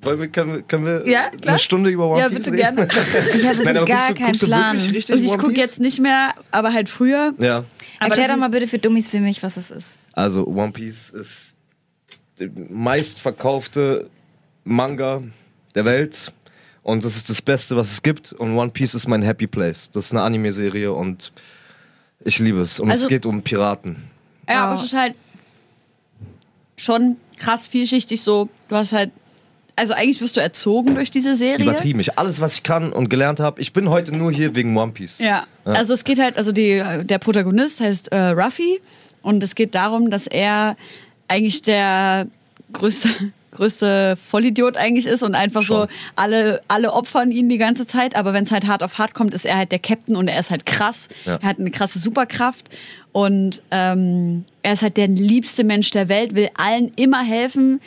Wollen 0.02 0.20
wir, 0.20 0.28
können 0.30 0.54
wir, 0.54 0.62
können 0.64 0.86
wir 0.86 1.10
Ja, 1.10 1.30
klar. 1.30 1.54
eine 1.56 1.60
Stunde 1.60 1.90
über 1.90 2.10
One 2.10 2.20
Ja, 2.20 2.30
Piece 2.30 2.46
bitte 2.46 2.52
reden? 2.52 2.76
gerne. 2.76 2.88
Ich 3.38 3.46
habe 3.48 3.64
Nein, 3.64 3.78
aber 3.78 3.86
gar 3.86 4.14
keinen 4.14 4.38
Plan. 4.40 4.78
Also 4.78 5.14
ich 5.14 5.38
gucke 5.38 5.56
jetzt 5.58 5.80
nicht 5.80 6.00
mehr, 6.00 6.34
aber 6.52 6.74
halt 6.74 6.88
früher. 6.90 7.34
Ja. 7.40 7.64
Erklär 8.00 8.28
das 8.28 8.36
doch 8.36 8.40
mal 8.40 8.50
bitte 8.50 8.68
für 8.68 8.80
Dummies 8.80 9.10
für 9.10 9.20
mich, 9.20 9.44
was 9.44 9.58
es 9.58 9.70
ist. 9.72 9.98
Also 10.14 10.46
One 10.48 10.72
Piece 10.72 11.10
ist 11.10 11.56
der 12.40 12.50
meistverkaufte 12.70 14.10
Manga 14.64 15.22
der 15.76 15.86
Welt. 15.86 16.32
Und 16.84 17.06
das 17.06 17.16
ist 17.16 17.30
das 17.30 17.42
Beste, 17.42 17.76
was 17.78 17.92
es 17.92 18.04
gibt. 18.04 18.34
Und 18.34 18.58
One 18.58 18.70
Piece 18.72 18.94
ist 18.94 19.08
mein 19.08 19.22
Happy 19.22 19.48
Place. 19.48 19.90
Das 19.92 20.06
ist 20.06 20.12
eine 20.12 20.22
Anime-Serie 20.22 20.92
und 20.92 21.32
ich 22.26 22.40
liebe 22.40 22.60
es. 22.62 22.80
Und 22.80 22.92
Also- 22.92 23.04
es 23.04 23.10
geht 23.10 23.26
um 23.26 23.42
Piraten. 23.42 23.96
Ja, 24.50 24.66
aber 24.66 24.76
es 24.76 24.84
ist 24.84 24.94
halt 24.94 25.16
schon 26.78 27.18
krass 27.38 27.68
vielschichtig 27.68 28.22
so. 28.22 28.50
Du 28.68 28.76
hast 28.76 28.92
halt, 28.92 29.12
also 29.76 29.94
eigentlich 29.94 30.20
wirst 30.22 30.36
du 30.38 30.42
erzogen 30.42 30.96
durch 30.96 31.12
diese 31.12 31.36
Serie. 31.36 31.64
Übertrieben. 31.66 32.00
Ich 32.02 32.18
alles, 32.18 32.42
was 32.42 32.56
ich 32.56 32.64
kann 32.64 32.92
und 32.92 33.10
gelernt 33.10 33.40
habe. 33.40 33.62
Ich 33.62 33.72
bin 33.74 33.90
heute 33.90 34.16
nur 34.16 34.32
hier 34.32 34.54
wegen 34.56 34.76
One 34.76 34.92
Piece. 34.92 35.20
Ja. 35.20 35.46
Also 35.64 35.94
es 35.94 36.04
geht 36.04 36.20
halt, 36.20 36.38
also 36.38 36.52
die, 36.52 36.84
der 37.04 37.18
Protagonist 37.20 37.80
heißt 37.80 38.12
äh, 38.12 38.30
Ruffy 38.32 38.82
und 39.22 39.42
es 39.42 39.56
geht 39.56 39.74
darum, 39.76 40.10
dass 40.10 40.28
er 40.28 40.76
eigentlich 41.30 41.62
der 41.62 42.28
größte 42.74 43.10
größte 43.54 44.16
Vollidiot 44.18 44.78
eigentlich 44.78 45.06
ist 45.06 45.24
und 45.24 45.36
einfach 45.36 45.62
so 45.62 45.76
Schon. 45.76 45.88
alle 46.16 46.62
alle 46.68 46.94
opfern 46.94 47.32
ihn 47.32 47.50
die 47.50 47.58
ganze 47.58 47.88
Zeit, 47.88 48.16
aber 48.16 48.34
wenn 48.34 48.44
es 48.44 48.52
halt 48.52 48.68
hart 48.68 48.84
auf 48.84 48.98
hart 48.98 49.14
kommt, 49.14 49.34
ist 49.34 49.46
er 49.46 49.58
halt 49.58 49.72
der 49.72 49.80
Captain 49.80 50.16
und 50.16 50.28
er 50.28 50.40
ist 50.40 50.52
halt 50.52 50.66
krass. 50.66 51.10
Ja. 51.26 51.40
Er 51.42 51.50
hat 51.50 51.60
eine 51.60 51.72
krasse 51.72 52.00
Superkraft 52.00 52.70
und 53.12 53.62
ähm, 53.72 54.46
er 54.64 54.74
ist 54.74 54.82
halt 54.82 54.98
der 54.98 55.08
liebste 55.08 55.64
Mensch 55.64 55.92
der 55.92 56.10
Welt, 56.10 56.36
will 56.36 56.50
allen 56.56 56.92
immer 56.96 57.24
helfen. 57.24 57.80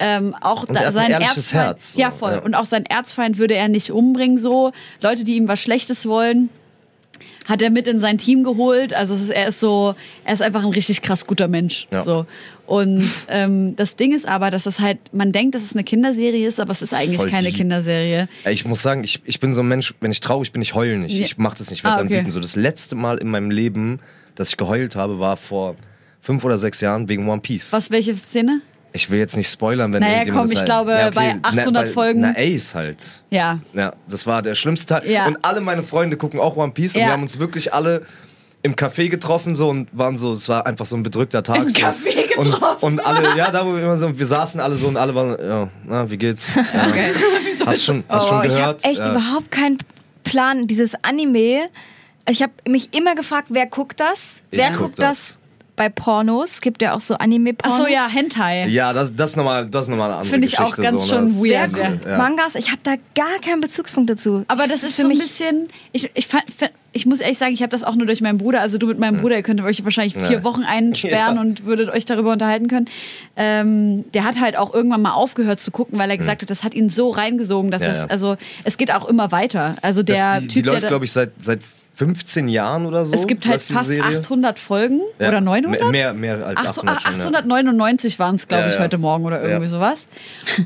Ähm, 0.00 0.34
auch 0.40 0.68
ein 0.68 0.74
sein 0.74 1.12
Erzfeind, 1.12 1.52
Herz, 1.52 1.92
so, 1.92 2.00
ja 2.00 2.10
voll. 2.10 2.32
ja. 2.32 2.38
Und 2.40 2.54
auch 2.54 2.64
sein 2.64 2.84
Erzfeind 2.84 3.38
würde 3.38 3.54
er 3.54 3.68
nicht 3.68 3.92
umbringen 3.92 4.38
so. 4.38 4.72
Leute, 5.00 5.22
die 5.22 5.36
ihm 5.36 5.46
was 5.46 5.60
Schlechtes 5.60 6.06
wollen, 6.06 6.50
hat 7.44 7.62
er 7.62 7.70
mit 7.70 7.86
in 7.86 8.00
sein 8.00 8.18
Team 8.18 8.42
geholt. 8.44 8.94
Also 8.94 9.14
ist, 9.14 9.28
er 9.30 9.48
ist 9.48 9.60
so, 9.60 9.94
er 10.24 10.34
ist 10.34 10.42
einfach 10.42 10.62
ein 10.64 10.70
richtig 10.70 11.02
krass 11.02 11.26
guter 11.26 11.48
Mensch. 11.48 11.86
Ja. 11.92 12.02
So. 12.02 12.26
Und 12.66 13.08
ähm, 13.28 13.76
das 13.76 13.96
Ding 13.96 14.12
ist 14.14 14.26
aber, 14.26 14.50
dass 14.50 14.64
es 14.64 14.80
halt, 14.80 14.98
man 15.12 15.32
denkt, 15.32 15.54
dass 15.54 15.62
es 15.62 15.74
eine 15.74 15.84
Kinderserie 15.84 16.46
ist, 16.48 16.58
aber 16.58 16.70
es 16.72 16.80
ist 16.80 16.92
ist 16.92 16.98
eigentlich 16.98 17.26
keine 17.30 17.48
deep. 17.48 17.56
Kinderserie. 17.56 18.28
Ich 18.50 18.64
muss 18.66 18.80
sagen, 18.82 19.04
ich, 19.04 19.20
ich 19.26 19.38
bin 19.40 19.52
so 19.52 19.60
ein 19.60 19.68
Mensch, 19.68 19.94
wenn 20.00 20.10
ich 20.10 20.20
traurig 20.20 20.52
bin, 20.52 20.62
ich 20.62 20.74
heule 20.74 20.96
nicht. 20.98 21.18
Ja. 21.18 21.24
Ich 21.24 21.36
mach 21.36 21.54
das 21.54 21.68
nicht, 21.68 21.80
ich 21.80 21.84
werd 21.84 21.94
Ah, 21.94 21.96
dann 21.98 22.06
okay. 22.06 22.20
wütend. 22.20 22.32
So 22.32 22.40
das 22.40 22.56
letzte 22.56 22.94
Mal 22.94 23.18
in 23.18 23.28
meinem 23.30 23.50
Leben, 23.50 24.00
dass 24.34 24.48
ich 24.48 24.56
geheult 24.56 24.96
habe, 24.96 25.20
war 25.20 25.36
vor 25.36 25.76
fünf 26.22 26.42
oder 26.44 26.58
sechs 26.58 26.80
Jahren 26.80 27.08
wegen 27.10 27.28
One 27.28 27.42
Piece. 27.42 27.70
Was, 27.72 27.90
welche 27.90 28.16
Szene? 28.16 28.62
Ich 28.96 29.10
will 29.10 29.18
jetzt 29.18 29.36
nicht 29.36 29.50
spoilern, 29.50 29.92
wenn 29.92 30.00
Naja, 30.02 30.22
komm, 30.24 30.42
das 30.42 30.52
ich 30.52 30.58
halt- 30.58 30.66
glaube, 30.66 31.10
bei 31.14 31.36
800 31.42 31.86
bei, 31.86 31.92
Folgen- 31.92 32.20
Na, 32.20 32.32
Ace 32.36 32.74
halt. 32.76 33.04
Ja. 33.28 33.58
Ja, 33.72 33.92
das 34.08 34.24
war 34.24 34.40
der 34.40 34.54
schlimmste 34.54 34.94
Teil. 35.00 35.10
Ja. 35.10 35.26
Und 35.26 35.38
alle 35.42 35.60
meine 35.60 35.82
Freunde 35.82 36.16
gucken 36.16 36.38
auch 36.38 36.56
One 36.56 36.70
Piece 36.72 36.94
und 36.94 37.00
Ja. 37.00 37.08
wir 37.08 37.12
haben 37.14 37.22
uns 37.24 37.38
wirklich 37.40 37.74
alle 37.74 38.02
im 38.62 38.76
Café 38.76 39.08
getroffen 39.10 39.54
so 39.56 39.68
und 39.68 39.88
waren 39.92 40.16
so, 40.16 40.32
es 40.32 40.48
war 40.48 40.64
einfach 40.64 40.86
so 40.86 40.94
ein 40.96 41.02
bedrückter 41.02 41.42
Tag. 41.42 41.56
Im 41.56 41.68
so. 41.70 41.80
Café 41.80 42.36
und, 42.36 42.52
getroffen? 42.52 42.76
und 42.86 43.00
alle, 43.04 43.36
ja, 43.36 43.50
da 43.50 43.66
wo 43.66 43.74
wir 43.74 43.82
immer 43.82 43.96
so, 43.98 44.16
wir 44.16 44.26
saßen 44.26 44.60
alle 44.60 44.76
so 44.76 44.86
und 44.86 44.96
alle 44.96 45.12
waren, 45.14 45.36
ja, 45.44 45.68
na, 45.84 46.08
wie 46.08 46.16
geht's? 46.16 46.54
Ja. 46.54 46.62
Hast 47.66 47.84
schon, 47.84 48.04
hast 48.08 48.28
schon 48.28 48.38
Oh, 48.38 48.42
ich 48.42 48.48
gehört? 48.50 48.82
habe 48.84 48.92
echt 48.92 48.98
ja. 49.00 49.10
überhaupt 49.10 49.50
keinen 49.50 49.78
Plan. 50.22 50.66
Dieses 50.66 50.94
Anime. 51.02 51.66
Ich 52.28 52.42
habe 52.42 52.52
mich 52.68 52.94
immer 52.94 53.14
gefragt, 53.14 53.48
wer 53.50 53.66
guckt 53.66 53.98
das? 54.00 54.42
Ich 54.50 54.58
wer 54.58 54.70
guck 54.70 54.78
guckt 54.78 54.98
das? 55.00 55.38
Bei 55.76 55.88
Pornos? 55.88 56.52
Es 56.52 56.60
gibt 56.60 56.82
ja 56.82 56.94
auch 56.94 57.00
so 57.00 57.14
Anime-Pornos. 57.14 57.80
Ach 57.80 57.86
so, 57.86 57.92
ja, 57.92 58.08
Hentai. 58.08 58.68
Ja, 58.68 58.92
das, 58.92 59.14
das 59.14 59.30
ist 59.30 59.36
nochmal 59.36 59.66
das 59.66 59.82
ist 59.86 59.88
nochmal 59.88 60.10
eine 60.10 60.18
andere 60.18 60.30
Finde 60.30 60.46
ich 60.46 60.58
auch 60.60 60.76
ganz 60.76 61.02
so, 61.02 61.08
schon 61.08 61.24
ne? 61.24 61.30
Das 61.30 61.38
weird, 61.42 61.70
sehr 61.72 61.90
cool, 61.90 62.00
ja. 62.10 62.16
Mangas, 62.18 62.54
ich 62.54 62.70
habe 62.70 62.80
da 62.82 62.94
gar 63.14 63.40
keinen 63.40 63.60
Bezugspunkt 63.60 64.10
dazu. 64.10 64.44
Aber 64.48 64.66
das 64.66 64.82
ist 64.82 64.96
so 64.96 65.02
ein 65.04 65.08
bisschen, 65.08 65.66
ich, 65.92 66.10
ich, 66.14 66.26
fand- 66.26 66.44
ich 66.92 67.06
muss 67.06 67.20
ehrlich 67.20 67.38
sagen, 67.38 67.52
ich 67.54 67.60
habe 67.62 67.70
das 67.70 67.82
auch 67.82 67.96
nur 67.96 68.06
durch 68.06 68.20
meinen 68.20 68.38
Bruder. 68.38 68.60
Also 68.60 68.78
du 68.78 68.86
mit 68.86 68.98
meinem 69.00 69.20
Bruder, 69.20 69.36
ihr 69.36 69.42
könntet 69.42 69.66
euch 69.66 69.82
wahrscheinlich 69.84 70.14
vier 70.14 70.30
Ja. 70.38 70.44
Wochen 70.44 70.62
einsperren 70.62 71.12
Ja. 71.36 71.40
und 71.40 71.64
würdet 71.64 71.90
euch 71.90 72.04
darüber 72.04 72.32
unterhalten 72.32 72.68
können. 72.68 72.86
Ähm, 73.36 74.04
der 74.12 74.24
hat 74.24 74.38
halt 74.40 74.56
auch 74.56 74.72
irgendwann 74.72 75.02
mal 75.02 75.12
aufgehört 75.12 75.60
zu 75.60 75.70
gucken, 75.72 75.98
weil 75.98 76.08
er 76.10 76.16
gesagt 76.18 76.42
hat, 76.42 76.50
das 76.50 76.62
hat 76.62 76.74
ihn 76.74 76.88
so 76.88 77.10
reingesogen, 77.10 77.70
dass 77.70 77.82
Ja, 77.82 77.88
das, 77.88 77.98
ja. 77.98 78.06
also 78.06 78.36
es 78.62 78.76
geht 78.76 78.92
auch 78.92 79.06
immer 79.08 79.32
weiter. 79.32 79.76
Also 79.82 80.02
der 80.04 80.34
das, 80.34 80.42
die, 80.42 80.46
Typ, 80.48 80.54
die 80.54 80.62
der 80.62 80.72
läuft, 80.74 80.86
glaube 80.88 81.04
ich, 81.04 81.12
seit, 81.12 81.32
seit 81.40 81.60
15 81.94 82.48
Jahren 82.48 82.86
oder 82.86 83.06
so. 83.06 83.14
es 83.14 83.26
gibt 83.26 83.46
halt 83.46 83.62
fast 83.62 83.88
Serie. 83.88 84.18
800 84.18 84.58
Folgen 84.58 85.00
Ja. 85.20 85.28
oder 85.28 85.40
900? 85.40 85.90
Mehr, 85.92 86.12
mehr 86.12 86.44
als 86.46 86.58
800 86.58 87.02
schon, 87.02 87.12
ja. 87.12 87.18
899 87.26 88.18
waren 88.18 88.34
es, 88.34 88.48
glaube 88.48 88.68
ich, 88.68 88.74
ja. 88.74 88.80
heute 88.80 88.98
Morgen 88.98 89.24
oder 89.24 89.42
irgendwie 89.42 89.68
sowas. 89.68 90.06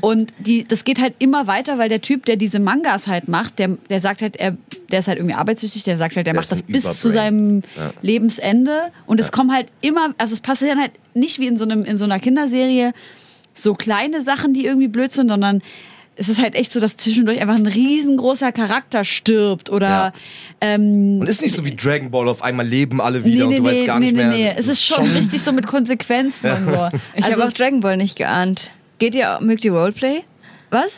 Und 0.01 0.33
die, 0.39 0.63
das 0.63 0.83
geht 0.83 0.99
halt 0.99 1.13
immer 1.19 1.45
weiter, 1.47 1.77
weil 1.77 1.87
der 1.89 2.01
Typ, 2.01 2.25
der 2.25 2.35
diese 2.35 2.59
Mangas 2.59 3.07
halt 3.07 3.27
macht, 3.27 3.59
der, 3.59 3.77
der 3.89 4.01
sagt 4.01 4.21
halt, 4.21 4.37
er, 4.37 4.57
der 4.91 4.99
ist 4.99 5.07
halt 5.07 5.19
irgendwie 5.19 5.35
arbeitssüchtig, 5.35 5.83
der 5.83 5.97
sagt 5.97 6.15
halt, 6.15 6.25
der, 6.25 6.33
Der 6.33 6.41
macht 6.41 6.51
das 6.51 6.63
bis 6.63 6.99
zu 6.99 7.11
seinem. 7.11 7.61
Lebensende. 8.01 8.91
Und 9.05 9.19
es 9.19 9.31
kommen 9.31 9.53
halt 9.53 9.67
immer, 9.81 10.13
also 10.17 10.33
es 10.33 10.41
passieren 10.41 10.79
halt 10.79 10.91
nicht 11.13 11.39
wie 11.39 11.47
in 11.47 11.57
so 11.57 11.63
einem, 11.65 11.83
in 11.85 11.97
so 11.97 12.05
einer 12.05 12.19
Kinderserie 12.19 12.91
so 13.53 13.73
kleine 13.73 14.21
Sachen, 14.21 14.53
die 14.53 14.65
irgendwie 14.65 14.87
blöd 14.87 15.13
sind, 15.13 15.29
sondern 15.29 15.61
es 16.19 16.29
ist 16.29 16.41
halt 16.41 16.53
echt 16.55 16.71
so, 16.73 16.79
dass 16.79 16.97
zwischendurch 16.97 17.39
einfach 17.41 17.55
ein 17.55 17.65
riesengroßer 17.65 18.51
Charakter 18.51 19.03
stirbt 19.03 19.69
oder 19.69 19.87
Ja. 19.89 20.13
ähm, 20.61 21.19
Und 21.21 21.27
ist 21.27 21.41
nicht 21.41 21.55
so 21.55 21.65
wie 21.65 21.75
Dragon 21.75 22.11
Ball, 22.11 22.27
auf 22.27 22.41
einmal 22.43 22.67
leben 22.67 22.99
alle 23.01 23.23
wieder 23.23 23.47
und 23.47 23.55
du 23.57 23.63
weißt 23.63 23.85
gar 23.85 23.99
nicht 23.99 24.13
nee, 24.15 24.23
mehr. 24.23 24.29
nee. 24.29 24.53
Es 24.55 24.67
ist 24.67 24.83
schon 24.85 25.09
richtig 25.11 25.41
so 25.41 25.51
mit 25.53 25.65
Konsequenzen 25.65 26.49
und 26.51 26.65
so. 26.65 26.89
Ich 27.15 27.23
Also, 27.23 27.41
habe 27.41 27.49
auch 27.49 27.53
Dragon 27.53 27.79
Ball 27.79 27.97
nicht 27.97 28.17
geahnt. 28.17 28.71
Geht 28.99 29.15
ihr, 29.15 29.39
mögt 29.41 29.63
ihr 29.65 29.71
Roleplay? 29.73 30.21
was? 30.71 30.91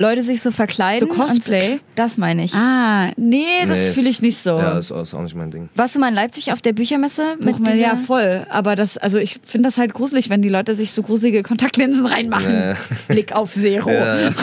Leute 0.00 0.22
sich 0.22 0.40
so 0.40 0.50
verkleiden? 0.50 1.06
So 1.06 1.14
Cosplay? 1.14 1.72
Und, 1.72 1.82
das 1.94 2.16
meine 2.16 2.44
ich. 2.44 2.54
Ah, 2.54 3.10
nee, 3.18 3.44
das 3.68 3.78
Nee, 3.78 3.92
fühle 3.92 4.08
ich 4.08 4.22
nicht 4.22 4.38
so. 4.38 4.56
Ja, 4.56 4.74
das 4.74 4.90
ist 4.90 5.12
auch 5.14 5.22
nicht 5.22 5.34
mein 5.34 5.50
Ding. 5.50 5.68
Warst 5.74 5.94
du 5.94 6.00
mal 6.00 6.08
in 6.08 6.14
Leipzig 6.14 6.52
auf 6.52 6.62
der 6.62 6.72
Büchermesse? 6.72 7.36
Mit 7.38 7.58
dieser, 7.58 7.74
ja, 7.74 7.96
voll. 7.96 8.46
Aber 8.48 8.76
das, 8.76 8.96
also 8.96 9.18
ich 9.18 9.40
finde 9.44 9.68
das 9.68 9.76
halt 9.76 9.92
gruselig, 9.92 10.30
wenn 10.30 10.40
die 10.40 10.48
Leute 10.48 10.74
sich 10.74 10.92
so 10.92 11.02
gruselige 11.02 11.42
Kontaktlinsen 11.42 12.06
reinmachen. 12.06 12.76
Blick 13.08 13.32
auf 13.32 13.52
Zero. 13.52 13.90
Ja, 13.90 14.20
ja. 14.20 14.34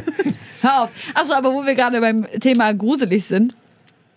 Hör 0.62 0.82
auf. 0.82 0.90
Achso, 1.14 1.34
aber 1.34 1.54
wo 1.54 1.64
wir 1.64 1.76
gerade 1.76 2.00
beim 2.00 2.26
Thema 2.40 2.72
gruselig 2.74 3.26
sind 3.26 3.54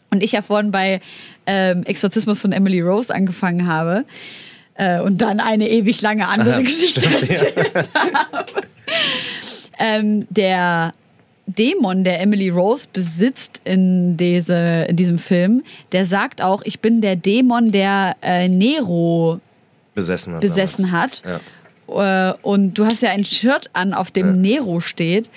und 0.10 0.24
ich 0.24 0.32
ja 0.32 0.42
vorhin 0.42 0.72
bei 0.72 1.02
ähm, 1.46 1.84
Exorzismus 1.84 2.40
von 2.40 2.52
Emily 2.52 2.82
Rose 2.82 3.14
angefangen 3.14 3.68
habe 3.68 4.06
äh, 4.74 5.00
und 5.02 5.20
dann 5.20 5.40
eine 5.40 5.70
ewig 5.70 6.02
lange 6.02 6.28
andere 6.28 6.54
Aha, 6.54 6.62
Geschichte 6.62 7.02
stimmt, 7.08 7.30
erzählt 7.30 7.90
habe. 8.32 8.64
Ähm, 9.80 10.28
der 10.30 10.94
Dämon, 11.48 12.04
der 12.04 12.22
Emily 12.22 12.50
Rose 12.50 12.88
besitzt 12.92 13.62
in, 13.64 14.18
diese, 14.18 14.86
in 14.90 14.96
diesem 14.96 15.18
Film, 15.18 15.64
der 15.92 16.06
sagt 16.06 16.42
auch, 16.42 16.62
ich 16.64 16.80
bin 16.80 17.02
der 17.02 17.16
Dämon, 17.16 17.72
der 17.72 18.16
äh, 18.22 18.48
Nero 18.48 19.40
Besessen 19.96 20.36
hat. 20.36 20.42
besessen 20.42 20.92
hat. 20.92 21.22
Ja. 21.26 22.30
Äh, 22.32 22.36
und 22.42 22.78
du 22.78 22.86
hast 22.86 23.02
ja 23.02 23.10
ein 23.12 23.26
Shirt 23.26 23.70
an, 23.74 23.94
auf 23.94 24.12
dem 24.12 24.42
Nero 24.42 24.80
steht. 24.80 25.30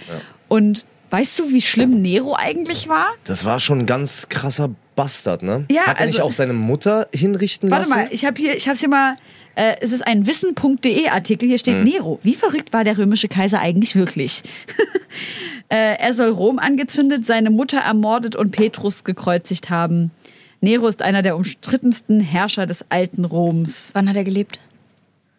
Und 0.48 0.84
Weißt 1.12 1.38
du, 1.38 1.50
wie 1.50 1.60
schlimm 1.60 2.00
Nero 2.00 2.34
eigentlich 2.34 2.88
war? 2.88 3.08
Das 3.24 3.44
war 3.44 3.60
schon 3.60 3.80
ein 3.80 3.86
ganz 3.86 4.30
krasser 4.30 4.70
Bastard, 4.96 5.42
ne? 5.42 5.66
Ja, 5.70 5.82
Hat 5.82 6.00
er 6.00 6.06
nicht 6.06 6.16
also- 6.20 6.28
auch 6.28 6.32
seine 6.32 6.54
Mutter 6.54 7.06
hinrichten 7.14 7.70
Warte 7.70 7.90
lassen? 7.90 7.98
mal, 8.04 8.08
ich 8.10 8.24
habe 8.24 8.40
hier, 8.40 8.56
ich 8.56 8.66
habe 8.66 8.78
hier 8.78 8.88
mal. 8.88 9.16
Äh, 9.54 9.74
es 9.82 9.92
ist 9.92 10.06
ein 10.06 10.26
Wissen.de 10.26 11.08
Artikel. 11.08 11.46
Hier 11.46 11.56
Mhm. 11.56 11.58
steht 11.58 11.84
Nero. 11.84 12.18
Wie 12.22 12.34
verrückt 12.34 12.72
war 12.72 12.84
der 12.84 12.96
römische 12.96 13.28
Kaiser 13.28 13.60
eigentlich 13.60 13.94
wirklich? 13.94 14.42
äh, 15.68 15.96
er 15.98 16.14
soll 16.14 16.30
Rom 16.30 16.58
angezündet, 16.58 17.26
seine 17.26 17.50
Mutter 17.50 17.76
ermordet 17.80 18.34
und 18.34 18.52
Petrus 18.52 19.04
gekreuzigt 19.04 19.68
haben. 19.68 20.10
Nero 20.62 20.86
ist 20.88 21.02
einer 21.02 21.20
der 21.20 21.36
umstrittensten 21.36 22.20
Herrscher 22.20 22.66
des 22.66 22.86
alten 22.90 23.26
Roms. 23.26 23.90
Wann 23.92 24.08
hat 24.08 24.16
er 24.16 24.24
gelebt? 24.24 24.58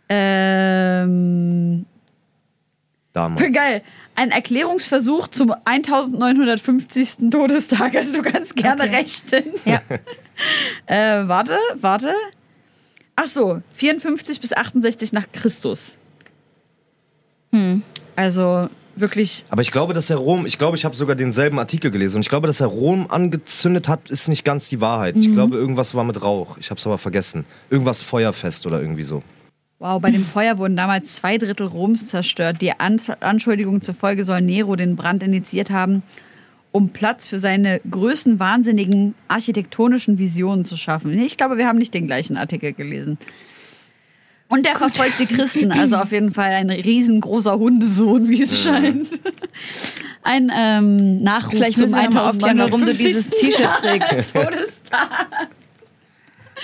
Ähm, 0.10 1.86
Damals. 3.14 3.42
geil. 3.54 3.82
Ein 4.16 4.32
Erklärungsversuch 4.32 5.28
zum 5.30 5.54
1950. 5.66 7.30
Todestag. 7.32 7.96
Also 7.96 8.14
du 8.14 8.22
kannst 8.22 8.56
gerne 8.56 8.84
Okay. 8.84 8.96
rechten. 8.96 9.44
Ja. 9.66 9.82
Äh, 10.88 11.28
warte, 11.28 11.58
warte. 11.80 12.12
Ach 13.16 13.28
so, 13.28 13.62
54 13.76 14.42
bis 14.42 14.52
68 14.52 15.14
nach 15.14 15.26
Christus. 15.32 15.96
Also 18.16 18.68
wirklich. 18.96 19.46
Aber 19.50 19.62
ich 19.62 19.72
glaube, 19.72 19.94
dass 19.94 20.10
er 20.10 20.18
Rom, 20.18 20.48
ich 20.48 20.58
glaube, 20.58 20.76
ich 20.76 20.86
habe 20.86 20.96
sogar 20.96 21.16
denselben 21.16 21.60
Artikel 21.60 21.92
gelesen 21.92 22.16
und 22.18 22.22
ich 22.24 22.30
glaube, 22.30 22.48
dass 22.48 22.62
er 22.62 22.68
Rom 22.68 23.06
angezündet 23.10 23.88
hat, 23.88 24.10
ist 24.10 24.28
nicht 24.28 24.44
ganz 24.44 24.70
die 24.70 24.82
Wahrheit. 24.82 25.16
Mhm. 25.16 25.22
Ich 25.22 25.32
glaube, 25.32 25.56
irgendwas 25.56 25.94
war 25.94 26.04
mit 26.04 26.22
Rauch. 26.24 26.58
Ich 26.58 26.72
habe 26.72 26.80
es 26.80 26.86
aber 26.88 26.98
vergessen. 26.98 27.46
Irgendwas 27.70 28.02
feuerfest 28.02 28.66
oder 28.66 28.82
irgendwie 28.82 29.04
so. 29.04 29.22
Wow, 29.84 30.00
bei 30.00 30.12
dem 30.12 30.24
Feuer 30.24 30.60
wurden 30.60 30.78
damals 30.78 31.16
zwei 31.16 31.38
Drittel 31.38 31.68
Roms 31.68 32.08
zerstört. 32.08 32.62
Die 32.62 32.72
An 32.80 33.02
Anschuldigung 33.20 33.82
zufolge 33.82 34.24
soll 34.24 34.40
Nero 34.40 34.78
den 34.78 34.96
Brand 34.96 35.24
initiiert 35.24 35.72
haben, 35.72 36.04
um 36.72 36.92
Platz 36.92 37.28
für 37.28 37.38
seine 37.38 37.82
größenwahnsinnigen 37.92 39.14
architektonischen 39.28 40.20
Visionen 40.20 40.64
zu 40.64 40.78
schaffen. 40.78 41.12
Ich 41.20 41.36
glaube, 41.36 41.58
wir 41.58 41.68
haben 41.68 41.80
nicht 41.80 41.94
den 41.94 42.08
gleichen 42.08 42.38
Artikel 42.38 42.72
gelesen. 42.72 43.18
Und 44.48 44.66
der 44.66 44.78
verfolgt 44.78 45.20
die 45.20 45.26
Christen, 45.26 45.74
also 45.74 45.98
auf 45.98 46.14
jeden 46.14 46.32
Fall 46.32 46.52
ein 46.52 46.70
riesengroßer 46.70 47.60
Hundesohn, 47.60 48.30
wie 48.30 48.42
es 48.42 48.64
scheint. 48.64 49.10
Ein 50.24 50.50
ähm, 50.56 51.22
Nachruf 51.22 51.56
Vielleicht 51.56 51.74
zum 51.74 51.90
müssen 51.90 51.96
wir 51.96 52.04
noch 52.04 52.14
mal 52.14 52.30
aufklären, 52.30 52.58
warum 52.60 52.86
du 52.86 52.94
dieses 52.94 53.26
1950. 53.34 53.50
T-Shirt 53.50 53.74
trägst. 53.82 54.34
Todestag. 54.34 55.50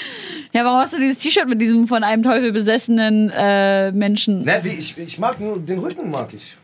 Ja, 0.51 0.65
warum 0.65 0.79
hast 0.79 0.93
du 0.93 0.97
dieses 0.99 1.19
T-Shirt 1.19 1.47
mit 1.47 1.61
diesem 1.61 1.87
von 1.87 2.03
einem 2.03 2.23
Teufel 2.23 2.51
besessenen 2.51 3.29
äh, 3.29 3.91
Menschen? 3.91 4.43
Ne, 4.43 4.59
wie, 4.63 4.69
ich, 4.69 4.97
ich 4.97 5.19
mag 5.19 5.39
nur 5.39 5.59
den 5.59 5.77
Rücken, 5.77 6.09
mag 6.09 6.33
ich. 6.33 6.57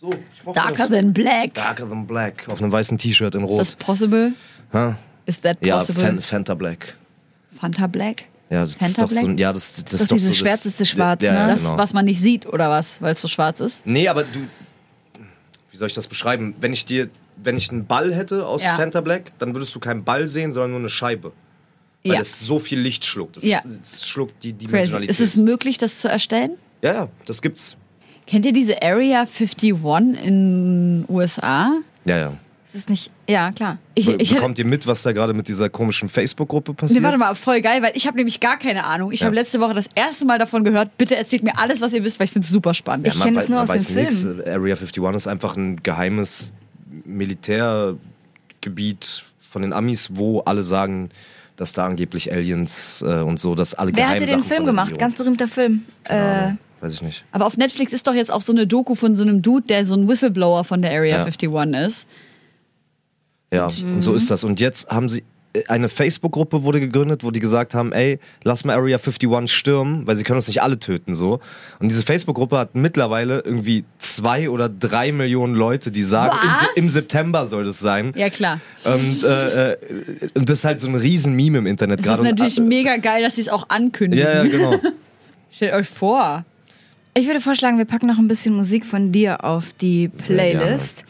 So, 0.00 0.10
ich 0.10 0.52
Darker 0.52 0.88
das. 0.88 0.90
than 0.90 1.12
black. 1.12 1.54
Darker 1.54 1.88
than 1.88 2.06
Black. 2.08 2.44
Auf 2.48 2.60
einem 2.60 2.72
weißen 2.72 2.98
T-Shirt 2.98 3.34
in 3.36 3.42
Ist 3.42 3.48
Rot. 3.48 3.60
das 3.60 3.74
possible? 3.76 4.32
Hä? 4.72 4.94
Is 5.26 5.40
that 5.42 5.58
Ja, 5.64 5.78
possible? 5.78 6.02
Fan, 6.04 6.20
Fanta 6.20 6.54
Black. 6.54 6.96
Fanta 7.60 7.86
Black? 7.86 8.24
Ja, 8.50 8.62
das 8.62 8.70
ist 8.70 8.78
Fanta 8.80 9.02
doch 9.02 9.10
so 9.10 9.18
ein, 9.20 9.26
Black? 9.26 9.38
ja, 9.40 9.52
das, 9.52 9.74
das, 9.74 9.84
Das 9.84 9.92
ist 9.94 10.00
ist 10.02 10.10
doch 10.10 10.16
dieses 10.16 10.36
so 10.38 10.44
das- 10.44 10.50
schwärzeste 10.50 10.86
Schwarz, 10.86 11.22
ja, 11.22 11.30
ne? 11.32 11.38
Ja, 11.38 11.46
Das, 11.54 11.58
genau. 11.62 11.78
was 11.78 11.92
man 11.92 12.04
nicht 12.04 12.20
sieht, 12.20 12.46
oder 12.46 12.68
was? 12.68 13.00
Weil 13.00 13.14
es 13.14 13.20
so 13.20 13.28
schwarz 13.28 13.60
ist? 13.60 13.86
Nee, 13.86 14.08
aber 14.08 14.24
du. 14.24 14.40
Wie 15.70 15.76
soll 15.76 15.86
ich 15.86 15.94
das 15.94 16.08
beschreiben? 16.08 16.54
Wenn 16.60 16.72
ich 16.72 16.84
dir. 16.84 17.08
Wenn 17.40 17.56
ich 17.56 17.70
einen 17.70 17.86
Ball 17.86 18.12
hätte 18.12 18.44
aus 18.44 18.64
Ja. 18.64 18.74
Fanta 18.74 19.00
Black, 19.00 19.30
dann 19.38 19.54
würdest 19.54 19.72
du 19.72 19.78
keinen 19.78 20.02
Ball 20.02 20.26
sehen, 20.26 20.52
sondern 20.52 20.72
nur 20.72 20.80
eine 20.80 20.88
Scheibe. 20.88 21.30
Weil 22.08 22.14
Ja. 22.16 22.20
es 22.20 22.40
so 22.40 22.58
viel 22.58 22.80
Licht 22.80 23.04
schluckt. 23.04 23.36
Es, 23.36 23.44
Ja. 23.44 23.60
es 23.82 24.08
schluckt 24.08 24.42
die 24.42 24.52
Crazy. 24.52 24.66
Dimensionalität. 24.66 25.10
Ist 25.10 25.20
es 25.20 25.36
möglich, 25.36 25.78
das 25.78 25.98
zu 25.98 26.08
erstellen? 26.08 26.52
ja, 26.82 26.92
ja, 26.94 27.08
das 27.26 27.42
gibt's. 27.42 27.76
Kennt 28.26 28.44
ihr 28.44 28.52
diese 28.52 28.82
Area 28.82 29.22
51 29.26 29.70
in 30.22 31.04
USA? 31.08 31.78
Ja, 32.04 32.18
ja. 32.18 32.32
Das 32.64 32.74
ist 32.74 32.90
nicht. 32.90 33.10
Ja, 33.26 33.50
klar. 33.52 33.78
Ich, 33.94 34.04
Be 34.04 34.16
ich 34.18 34.34
Bekommt 34.34 34.58
ihr 34.58 34.66
mit, 34.66 34.86
was 34.86 35.02
da 35.02 35.12
gerade 35.12 35.32
mit 35.32 35.48
dieser 35.48 35.70
komischen 35.70 36.10
Facebook-Gruppe 36.10 36.74
passiert? 36.74 37.00
nee, 37.00 37.04
warte 37.06 37.16
mal, 37.16 37.34
voll 37.34 37.62
geil, 37.62 37.80
weil 37.82 37.92
ich 37.94 38.06
habe 38.06 38.18
nämlich 38.18 38.40
gar 38.40 38.58
keine 38.58 38.84
Ahnung. 38.84 39.10
Ich 39.10 39.20
Ja. 39.20 39.26
habe 39.26 39.34
letzte 39.34 39.58
Woche 39.60 39.72
das 39.72 39.86
erste 39.94 40.26
Mal 40.26 40.38
davon 40.38 40.64
gehört. 40.64 40.98
Bitte 40.98 41.16
erzählt 41.16 41.44
mir 41.44 41.58
alles, 41.58 41.80
was 41.80 41.94
ihr 41.94 42.04
wisst, 42.04 42.20
weil 42.20 42.26
ich 42.26 42.30
finde 42.32 42.44
es 42.44 42.52
super 42.52 42.74
spannend. 42.74 43.06
Ich 43.06 43.18
kenn 43.18 43.32
man 43.32 43.42
es 43.42 43.48
nur 43.48 43.62
aus 43.62 43.70
dem 43.70 43.80
Film. 43.80 44.04
nix. 44.04 44.26
Area 44.46 44.76
51 44.76 45.02
ist 45.16 45.26
einfach 45.26 45.56
ein 45.56 45.82
geheimes 45.82 46.52
Militärgebiet 47.06 49.24
von 49.48 49.62
den 49.62 49.72
Amis, 49.72 50.10
wo 50.14 50.40
alle 50.40 50.62
sagen, 50.62 51.08
dass 51.58 51.72
da 51.74 51.84
angeblich 51.84 52.32
Aliens 52.32 53.02
äh, 53.06 53.20
und 53.20 53.38
so, 53.38 53.54
dass 53.54 53.74
alle 53.74 53.94
Wer 53.94 54.08
hatte 54.08 54.26
den 54.26 54.42
Film 54.42 54.64
gemacht? 54.64 54.96
Ganz 54.98 55.16
berühmter 55.16 55.48
Film. 55.48 55.82
Keine 56.04 56.56
Äh, 56.80 56.82
Weiß 56.82 56.94
ich 56.94 57.02
nicht. 57.02 57.24
Aber 57.32 57.44
auf 57.46 57.56
Netflix 57.56 57.92
ist 57.92 58.06
doch 58.06 58.14
jetzt 58.14 58.30
auch 58.30 58.40
so 58.40 58.52
eine 58.52 58.66
Doku 58.66 58.94
von 58.94 59.16
so 59.16 59.22
einem 59.22 59.42
Dude, 59.42 59.66
der 59.66 59.84
so 59.84 59.96
ein 59.96 60.06
Whistleblower 60.08 60.62
von 60.62 60.80
der 60.80 60.92
Area 60.92 61.16
Ja. 61.18 61.24
51 61.24 61.50
ist. 61.84 62.08
Ja, 63.52 63.66
und 63.66 64.02
so 64.02 64.14
ist 64.14 64.30
das. 64.30 64.44
Und 64.44 64.60
jetzt 64.60 64.88
haben 64.88 65.08
sie 65.08 65.24
eine 65.68 65.88
Facebook-Gruppe 65.88 66.62
wurde 66.62 66.80
gegründet, 66.80 67.24
wo 67.24 67.30
die 67.30 67.40
gesagt 67.40 67.74
haben, 67.74 67.92
ey, 67.92 68.18
lass 68.44 68.64
mal 68.64 68.74
Area 68.76 68.98
51 68.98 69.50
stürmen, 69.50 70.06
weil 70.06 70.14
sie 70.16 70.22
können 70.22 70.36
uns 70.36 70.46
nicht 70.46 70.62
alle 70.62 70.78
töten 70.78 71.14
so. 71.14 71.40
Und 71.78 71.88
diese 71.90 72.02
Facebook-Gruppe 72.02 72.58
hat 72.58 72.74
mittlerweile 72.74 73.40
irgendwie 73.40 73.84
zwei 73.98 74.50
oder 74.50 74.68
drei 74.68 75.10
Millionen 75.12 75.54
Leute, 75.54 75.90
die 75.90 76.02
sagen, 76.02 76.36
im, 76.74 76.84
im 76.84 76.88
September 76.90 77.46
soll 77.46 77.64
das 77.64 77.80
sein. 77.80 78.12
Ja, 78.14 78.28
klar. 78.30 78.60
Und, 78.84 79.24
äh, 79.24 79.72
äh, 79.72 79.76
und 80.34 80.48
das 80.48 80.58
ist 80.58 80.64
halt 80.64 80.80
so 80.80 80.88
ein 80.88 80.94
riesen 80.94 81.34
Meme 81.34 81.58
im 81.58 81.66
Internet 81.66 82.00
Das 82.00 82.06
gerade. 82.06 82.22
ist 82.22 82.30
natürlich 82.30 82.58
Und, 82.58 82.66
äh, 82.66 82.68
mega 82.68 82.96
geil, 82.98 83.22
dass 83.22 83.36
sie 83.36 83.42
es 83.42 83.48
auch 83.48 83.68
ankündigen. 83.70 84.24
Ja, 84.26 84.44
ja, 84.44 84.50
genau. 84.50 84.78
Stellt 85.50 85.74
euch 85.74 85.88
vor. 85.88 86.44
Ich 87.14 87.26
würde 87.26 87.40
vorschlagen, 87.40 87.78
wir 87.78 87.84
packen 87.84 88.06
noch 88.06 88.18
ein 88.18 88.28
bisschen 88.28 88.54
Musik 88.54 88.84
von 88.84 89.10
dir 89.12 89.44
auf 89.44 89.72
die 89.72 90.08
Playlist. 90.08 91.04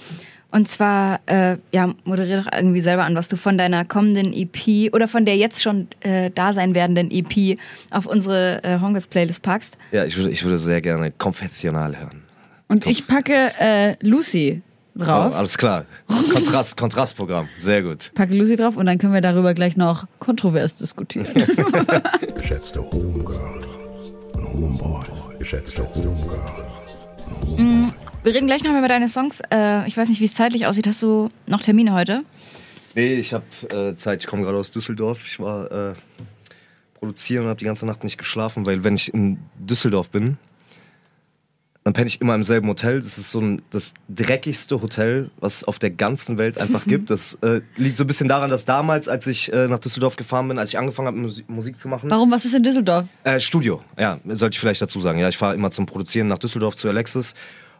Und 0.50 0.66
zwar, 0.66 1.20
äh, 1.26 1.58
ja, 1.72 1.94
moderier 2.04 2.42
doch 2.42 2.52
irgendwie 2.52 2.80
selber 2.80 3.04
an, 3.04 3.14
was 3.14 3.28
du 3.28 3.36
von 3.36 3.58
deiner 3.58 3.84
kommenden 3.84 4.32
EP 4.32 4.92
oder 4.94 5.06
von 5.06 5.26
der 5.26 5.36
jetzt 5.36 5.62
schon 5.62 5.88
äh, 6.00 6.30
da 6.34 6.54
sein 6.54 6.74
werdenden 6.74 7.10
EP 7.10 7.58
auf 7.90 8.06
unsere 8.06 8.64
äh, 8.64 8.80
Hongers 8.80 9.06
Playlist 9.06 9.42
packst. 9.42 9.76
Ja, 9.92 10.04
ich 10.04 10.16
würde, 10.16 10.30
ich 10.30 10.42
würde 10.44 10.56
sehr 10.56 10.80
gerne 10.80 11.10
Konfessional 11.10 11.98
hören. 11.98 12.22
Und 12.68 12.86
ich 12.86 13.06
packe 13.06 13.50
äh, 13.60 13.96
Lucy 14.00 14.62
drauf. 14.94 15.32
Oh, 15.34 15.36
alles 15.36 15.58
klar. 15.58 15.84
Kontrast, 16.06 16.76
Kontrastprogramm. 16.78 17.48
Sehr 17.58 17.82
gut. 17.82 18.10
packe 18.14 18.34
Lucy 18.34 18.56
drauf 18.56 18.76
und 18.76 18.86
dann 18.86 18.98
können 18.98 19.12
wir 19.12 19.20
darüber 19.20 19.52
gleich 19.52 19.76
noch 19.76 20.06
kontrovers 20.18 20.78
diskutieren. 20.78 21.26
Geschätzte 22.34 22.80
Homegirl 22.80 23.60
und 24.32 24.52
Homeboy. 24.52 25.04
Geschätzte 25.38 25.82
Homegirl 25.94 26.40
und 27.26 27.58
Homeboy. 27.58 28.07
Wir 28.28 28.34
reden 28.34 28.46
gleich 28.46 28.62
noch 28.62 28.76
über 28.76 28.88
deine 28.88 29.08
Songs. 29.08 29.40
Äh, 29.50 29.88
ich 29.88 29.96
weiß 29.96 30.10
nicht, 30.10 30.20
wie 30.20 30.26
es 30.26 30.34
zeitlich 30.34 30.66
aussieht. 30.66 30.86
Hast 30.86 31.02
du 31.02 31.30
noch 31.46 31.62
Termine 31.62 31.94
heute? 31.94 32.24
Nee, 32.94 33.14
ich 33.14 33.32
habe 33.32 33.46
äh, 33.72 33.96
Zeit. 33.96 34.20
Ich 34.22 34.26
komme 34.26 34.42
gerade 34.42 34.58
aus 34.58 34.70
Düsseldorf. 34.70 35.24
Ich 35.24 35.40
war 35.40 35.72
äh, 35.72 35.94
produzieren 36.92 37.44
und 37.44 37.48
habe 37.48 37.58
die 37.58 37.64
ganze 37.64 37.86
Nacht 37.86 38.04
nicht 38.04 38.18
geschlafen, 38.18 38.66
weil 38.66 38.84
wenn 38.84 38.96
ich 38.96 39.14
in 39.14 39.38
Düsseldorf 39.58 40.10
bin, 40.10 40.36
dann 41.84 41.94
penne 41.94 42.08
ich 42.08 42.20
immer 42.20 42.34
im 42.34 42.42
selben 42.42 42.68
Hotel. 42.68 43.00
Das 43.00 43.16
ist 43.16 43.30
so 43.30 43.40
ein, 43.40 43.62
das 43.70 43.94
dreckigste 44.10 44.82
Hotel, 44.82 45.30
was 45.40 45.56
es 45.56 45.64
auf 45.64 45.78
der 45.78 45.90
ganzen 45.90 46.36
Welt 46.36 46.58
einfach 46.58 46.84
gibt. 46.86 47.08
Das 47.08 47.38
äh, 47.40 47.62
liegt 47.76 47.96
so 47.96 48.04
ein 48.04 48.08
bisschen 48.08 48.28
daran, 48.28 48.50
dass 48.50 48.66
damals, 48.66 49.08
als 49.08 49.26
ich 49.26 49.50
äh, 49.54 49.68
nach 49.68 49.78
Düsseldorf 49.78 50.16
gefahren 50.16 50.48
bin, 50.48 50.58
als 50.58 50.68
ich 50.68 50.78
angefangen 50.78 51.08
habe, 51.08 51.16
Musik, 51.16 51.48
Musik 51.48 51.78
zu 51.78 51.88
machen, 51.88 52.10
Warum? 52.10 52.30
Was 52.30 52.44
ist 52.44 52.54
in 52.54 52.62
Düsseldorf? 52.62 53.06
äh, 53.24 53.40
Studio, 53.40 53.80
ja, 53.98 54.20
sollte 54.26 54.56
ich 54.56 54.60
vielleicht 54.60 54.82
dazu 54.82 55.00
sagen. 55.00 55.18
Ja, 55.18 55.30
ich 55.30 55.38
fahre 55.38 55.54
immer 55.54 55.70
zum 55.70 55.86
Produzieren 55.86 56.28
nach 56.28 56.36
Düsseldorf 56.36 56.76
zu 56.76 56.90
Alexis. 56.90 57.34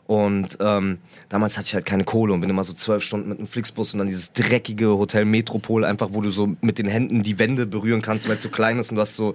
Und 0.08 0.56
ähm, 0.60 0.96
damals 1.28 1.58
hatte 1.58 1.66
ich 1.66 1.74
halt 1.74 1.84
keine 1.84 2.02
Kohle 2.02 2.32
und 2.32 2.40
bin 2.40 2.48
immer 2.48 2.64
so 2.64 2.72
zwölf 2.72 3.02
Stunden 3.04 3.28
mit 3.28 3.36
einem 3.38 3.46
Flixbus 3.46 3.92
und 3.92 3.98
dann 3.98 4.08
dieses 4.08 4.32
dreckige 4.32 4.88
Hotel 4.96 5.26
Metropol, 5.26 5.84
einfach 5.84 6.08
wo 6.12 6.22
du 6.22 6.30
so 6.30 6.56
mit 6.62 6.78
den 6.78 6.88
Händen 6.88 7.22
die 7.22 7.38
Wände 7.38 7.66
berühren 7.66 8.00
kannst, 8.00 8.26
weil 8.26 8.36
es 8.36 8.42
so 8.42 8.48
klein 8.48 8.78
ist 8.78 8.88
und 8.88 8.96
du 8.96 9.02
hast 9.02 9.16
so, 9.16 9.34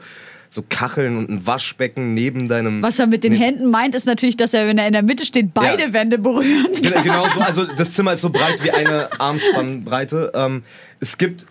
so 0.50 0.64
Kacheln 0.68 1.18
und 1.20 1.30
ein 1.30 1.46
Waschbecken 1.46 2.16
neben 2.16 2.48
deinem. 2.50 2.82
Was 2.82 2.98
er 2.98 3.06
mit 3.06 3.24
den 3.24 3.34
ne- 3.34 3.38
Händen 3.40 3.70
meint, 3.70 3.94
ist 3.94 4.08
natürlich, 4.08 4.36
dass 4.36 4.52
er, 4.56 4.66
wenn 4.68 4.80
er 4.80 4.88
in 4.88 4.94
der 4.94 5.04
Mitte 5.04 5.26
steht, 5.28 5.54
beide 5.54 5.84
Ja. 5.84 5.94
Wände 5.94 6.18
berühren 6.18 6.74
Gen- 6.82 6.92
kann. 6.92 7.04
Genau 7.04 7.28
so, 7.30 7.40
also 7.42 7.66
das 7.66 7.92
Zimmer 7.92 8.14
ist 8.14 8.22
so 8.22 8.32
breit 8.32 8.58
wie 8.64 8.72
eine 8.72 9.10
Armspannbreite. 9.22 10.32
Ähm, 10.34 10.64
es 11.00 11.20
gibt 11.20 11.46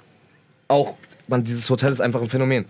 auch, 0.66 0.95
man, 1.29 1.45
dieses 1.45 1.70
Hotel 1.70 1.93
ist 1.93 2.01
einfach 2.01 2.20
ein 2.20 2.29
Phänomen. 2.29 2.64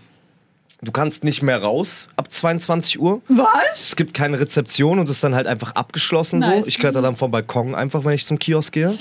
Du 0.83 0.91
kannst 0.91 1.23
nicht 1.23 1.41
mehr 1.41 1.61
raus 1.61 2.09
ab 2.17 2.31
22 2.31 2.99
Uhr. 2.99 3.21
Was? 3.29 3.81
Es 3.81 3.95
gibt 3.95 4.13
keine 4.13 4.39
Rezeption 4.39 4.99
und 4.99 5.05
es 5.05 5.11
ist 5.17 5.23
dann 5.23 5.33
halt 5.33 5.47
einfach 5.47 5.75
abgeschlossen. 5.75 6.39
Nice. 6.39 6.65
So. 6.65 6.69
Ich 6.69 6.77
kletter 6.77 7.01
dann 7.01 7.15
vom 7.15 7.31
Balkon 7.31 7.73
einfach, 7.73 8.03
wenn 8.03 8.13
ich 8.13 8.25
zum 8.25 8.37
Kiosk 8.37 8.73
gehe. 8.73 8.93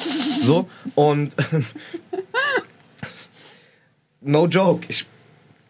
So. 0.42 0.68
Und 0.94 1.34
no 4.20 4.46
joke. 4.46 4.86
Ich, 4.88 5.06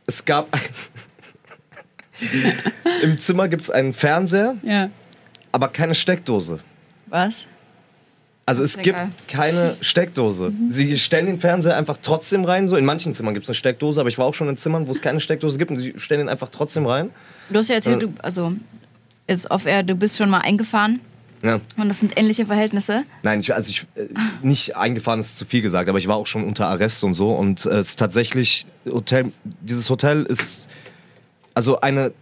es 0.07 0.25
gab 0.25 0.53
ein 0.53 0.61
Im 3.03 3.19
Zimmer 3.19 3.49
gibt 3.49 3.65
es 3.65 3.71
einen 3.71 3.95
Fernseher, 3.95 4.57
Ja. 4.63 4.91
aber 5.51 5.69
keine 5.69 5.95
Steckdose. 5.95 6.61
Was? 7.07 7.47
Also 8.53 8.65
es 8.65 8.77
gibt 8.77 8.99
keine 9.29 9.77
Steckdose. 9.81 10.53
Sie 10.69 10.99
stellen 10.99 11.25
den 11.25 11.41
Fernseher 11.41 11.75
einfach 11.75 11.97
trotzdem 12.03 12.45
rein. 12.45 12.69
So 12.69 12.77
in 12.77 12.85
manchen 12.85 13.15
Zimmern 13.15 13.33
gibt 13.33 13.45
es 13.45 13.49
eine 13.49 13.55
Steckdose, 13.55 13.99
aber 13.99 14.11
ich 14.11 14.19
war 14.19 14.27
auch 14.27 14.35
schon 14.35 14.47
in 14.51 14.59
Zimmern, 14.59 14.87
wo 14.89 14.93
es 14.93 15.01
keine 15.01 15.21
Steckdose 15.21 15.57
gibt 15.57 15.71
und 15.71 15.79
sie 15.79 15.95
stellen 15.97 16.21
ihn 16.21 16.29
einfach 16.29 16.51
trotzdem 16.51 16.85
rein. 16.85 17.09
Du 17.49 17.59
hast 17.59 17.69
ja 17.69 17.77
erzählt, 17.77 18.03
du, 18.03 18.13
also 18.23 18.53
jetzt 19.27 19.51
off 19.51 19.65
air, 19.65 19.83
du 19.83 19.95
bist 19.95 20.19
schon 20.19 20.29
mal 20.29 20.41
eingefahren 20.41 21.01
Ja. 21.43 21.61
Und 21.79 21.89
das 21.89 22.01
sind 22.01 22.19
ähnliche 22.19 22.45
Verhältnisse. 22.45 23.05
Nein, 23.23 23.41
ich, 23.41 23.55
also 23.55 23.71
ich, 23.71 23.87
äh, 23.95 24.09
nicht 24.43 24.77
eingefahren 24.77 25.21
ist 25.21 25.39
zu 25.39 25.47
viel 25.47 25.63
gesagt, 25.63 25.89
aber 25.89 25.97
ich 25.97 26.09
war 26.09 26.17
auch 26.17 26.27
schon 26.27 26.45
unter 26.45 26.67
Arrest 26.69 27.03
und 27.05 27.15
so. 27.15 27.31
Und 27.31 27.65
äh, 27.65 27.71
es 27.71 27.89
ist 27.89 27.99
tatsächlich, 27.99 28.67
Hotel, 28.85 29.33
dieses 29.63 29.89
Hotel 29.89 30.25
ist, 30.25 30.69
also 31.55 31.81
eine 31.81 32.13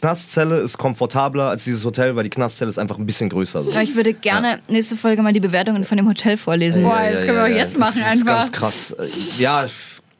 Knastzelle 0.00 0.58
ist 0.60 0.78
komfortabler 0.78 1.50
als 1.50 1.64
dieses 1.64 1.84
Hotel, 1.84 2.16
weil 2.16 2.24
die 2.24 2.30
Knastzelle 2.30 2.70
ist 2.70 2.78
einfach 2.78 2.98
ein 2.98 3.06
bisschen 3.06 3.28
größer. 3.28 3.62
So. 3.62 3.78
Ich 3.80 3.94
würde 3.94 4.14
gerne 4.14 4.60
nächste 4.68 4.96
Folge 4.96 5.22
mal 5.22 5.32
die 5.32 5.40
Bewertungen 5.40 5.84
von 5.84 5.96
dem 5.96 6.08
Hotel 6.08 6.36
vorlesen. 6.36 6.82
Boah, 6.82 7.02
das 7.10 7.22
können 7.24 7.36
wir 7.36 7.44
auch 7.44 7.48
jetzt 7.48 7.78
machen 7.78 8.00
das 8.00 8.10
einfach. 8.10 8.26
Das 8.26 8.44
ist 8.46 8.52
ganz 8.52 8.52
krass. 8.52 8.90
Äh, 8.98 9.42
Ja, 9.42 9.66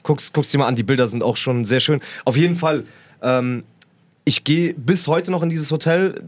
guck's, 0.02 0.32
guck's 0.32 0.48
dir 0.50 0.58
mal 0.58 0.66
an, 0.66 0.76
die 0.76 0.82
Bilder 0.82 1.08
sind 1.08 1.22
auch 1.22 1.36
schon 1.36 1.64
sehr 1.64 1.80
schön. 1.80 2.00
Auf 2.24 2.36
jeden 2.36 2.56
Fall, 2.56 2.84
ähm, 3.22 3.64
ich 4.24 4.44
gehe 4.44 4.74
bis 4.74 5.08
heute 5.08 5.30
noch 5.30 5.42
in 5.42 5.48
dieses 5.48 5.70
Hotel, 5.70 6.24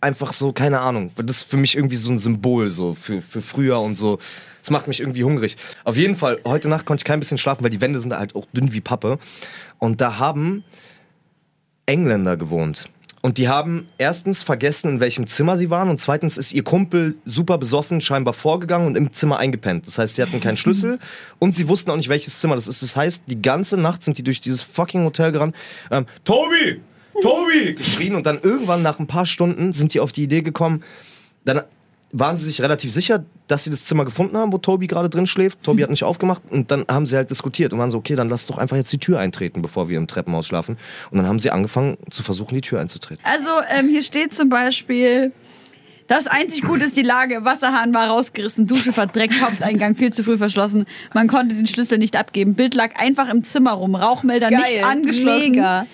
einfach 0.00 0.32
so, 0.32 0.52
keine 0.52 0.78
Ahnung. 0.80 1.10
Das 1.16 1.38
ist 1.38 1.42
für 1.44 1.56
mich 1.56 1.76
irgendwie 1.76 1.96
so 1.96 2.10
ein 2.10 2.18
Symbol 2.18 2.70
so 2.70 2.94
für, 2.94 3.20
für 3.20 3.42
früher 3.42 3.80
und 3.80 3.98
so. 3.98 4.18
Das 4.60 4.70
macht 4.70 4.86
mich 4.86 5.00
irgendwie 5.00 5.24
hungrig. 5.24 5.56
Auf 5.82 5.96
jeden 5.96 6.14
Fall, 6.14 6.38
heute 6.46 6.68
Nacht 6.68 6.86
konnte 6.86 7.00
ich 7.00 7.04
kein 7.04 7.18
bisschen 7.18 7.36
schlafen, 7.38 7.64
weil 7.64 7.70
die 7.70 7.80
Wände 7.80 7.98
sind 7.98 8.14
halt 8.14 8.36
auch 8.36 8.46
dünn 8.52 8.72
wie 8.72 8.80
Pappe. 8.80 9.18
Und 9.78 10.00
da 10.00 10.18
haben 10.20 10.62
Engländer 11.86 12.36
gewohnt. 12.36 12.88
Und 13.22 13.38
die 13.38 13.48
haben 13.48 13.88
erstens 13.98 14.42
vergessen, 14.42 14.90
in 14.90 15.00
welchem 15.00 15.28
Zimmer 15.28 15.56
sie 15.56 15.70
waren 15.70 15.88
und 15.90 16.00
zweitens 16.00 16.36
ist 16.36 16.52
ihr 16.52 16.64
Kumpel 16.64 17.14
super 17.24 17.56
besoffen 17.56 18.00
scheinbar 18.00 18.34
vorgegangen 18.34 18.88
und 18.88 18.96
im 18.96 19.12
Zimmer 19.12 19.38
eingepennt. 19.38 19.86
Das 19.86 19.96
heißt, 19.98 20.16
sie 20.16 20.22
hatten 20.22 20.40
keinen 20.40 20.56
Schlüssel 20.56 20.98
und 21.38 21.54
sie 21.54 21.68
wussten 21.68 21.92
auch 21.92 21.96
nicht, 21.96 22.08
welches 22.08 22.40
Zimmer 22.40 22.56
das 22.56 22.66
ist. 22.66 22.82
Das 22.82 22.96
heißt, 22.96 23.24
die 23.28 23.40
ganze 23.40 23.76
Nacht 23.76 24.02
sind 24.02 24.18
die 24.18 24.24
durch 24.24 24.40
dieses 24.40 24.62
fucking 24.62 25.04
Hotel 25.04 25.30
gerannt. 25.30 25.54
Ähm, 25.92 26.06
Tobi! 26.24 26.80
Tobi! 27.22 27.74
geschrien 27.74 28.16
und 28.16 28.26
dann 28.26 28.40
irgendwann 28.42 28.82
nach 28.82 28.98
ein 28.98 29.06
paar 29.06 29.26
Stunden 29.26 29.72
sind 29.72 29.94
die 29.94 30.00
auf 30.00 30.10
die 30.10 30.24
Idee 30.24 30.42
gekommen, 30.42 30.82
dann 31.44 31.62
waren 32.12 32.36
sie 32.36 32.44
sich 32.44 32.60
relativ 32.60 32.92
sicher, 32.92 33.24
dass 33.48 33.64
sie 33.64 33.70
das 33.70 33.86
Zimmer 33.86 34.04
gefunden 34.04 34.36
haben, 34.36 34.52
wo 34.52 34.58
Tobi 34.58 34.86
gerade 34.86 35.08
drin 35.08 35.26
schläft. 35.26 35.62
Tobi 35.62 35.82
hat 35.82 35.90
nicht 35.90 36.04
aufgemacht 36.04 36.42
und 36.50 36.70
dann 36.70 36.84
haben 36.88 37.06
sie 37.06 37.16
halt 37.16 37.30
diskutiert 37.30 37.72
und 37.72 37.78
waren 37.78 37.90
so, 37.90 37.98
okay, 37.98 38.14
dann 38.14 38.28
lass 38.28 38.46
doch 38.46 38.58
einfach 38.58 38.76
jetzt 38.76 38.92
die 38.92 38.98
Tür 38.98 39.18
eintreten, 39.18 39.62
bevor 39.62 39.88
wir 39.88 39.96
im 39.96 40.06
Treppenhaus 40.06 40.46
schlafen. 40.46 40.76
Und 41.10 41.18
dann 41.18 41.26
haben 41.26 41.38
sie 41.38 41.50
angefangen 41.50 41.96
zu 42.10 42.22
versuchen, 42.22 42.54
die 42.54 42.60
Tür 42.60 42.80
einzutreten. 42.80 43.24
Also 43.24 43.50
ähm, 43.74 43.88
hier 43.88 44.02
steht 44.02 44.34
zum 44.34 44.50
Beispiel, 44.50 45.32
das 46.06 46.26
einzig 46.26 46.62
Gute 46.62 46.84
ist 46.84 46.98
die 46.98 47.02
Lage. 47.02 47.46
Wasserhahn 47.46 47.94
war 47.94 48.08
rausgerissen, 48.08 48.66
Dusche 48.66 48.92
verdreckt, 48.92 49.40
Haupteingang 49.40 49.94
viel 49.94 50.12
zu 50.12 50.22
früh 50.22 50.36
verschlossen. 50.36 50.84
Man 51.14 51.28
konnte 51.28 51.54
den 51.54 51.66
Schlüssel 51.66 51.96
nicht 51.96 52.16
abgeben. 52.16 52.54
Bild 52.54 52.74
lag 52.74 52.96
einfach 52.96 53.30
im 53.30 53.42
Zimmer 53.44 53.72
rum. 53.72 53.94
Rauchmelder 53.94 54.50
nicht 54.50 54.84
angeschlossen. 54.84 55.52
Mega. 55.52 55.86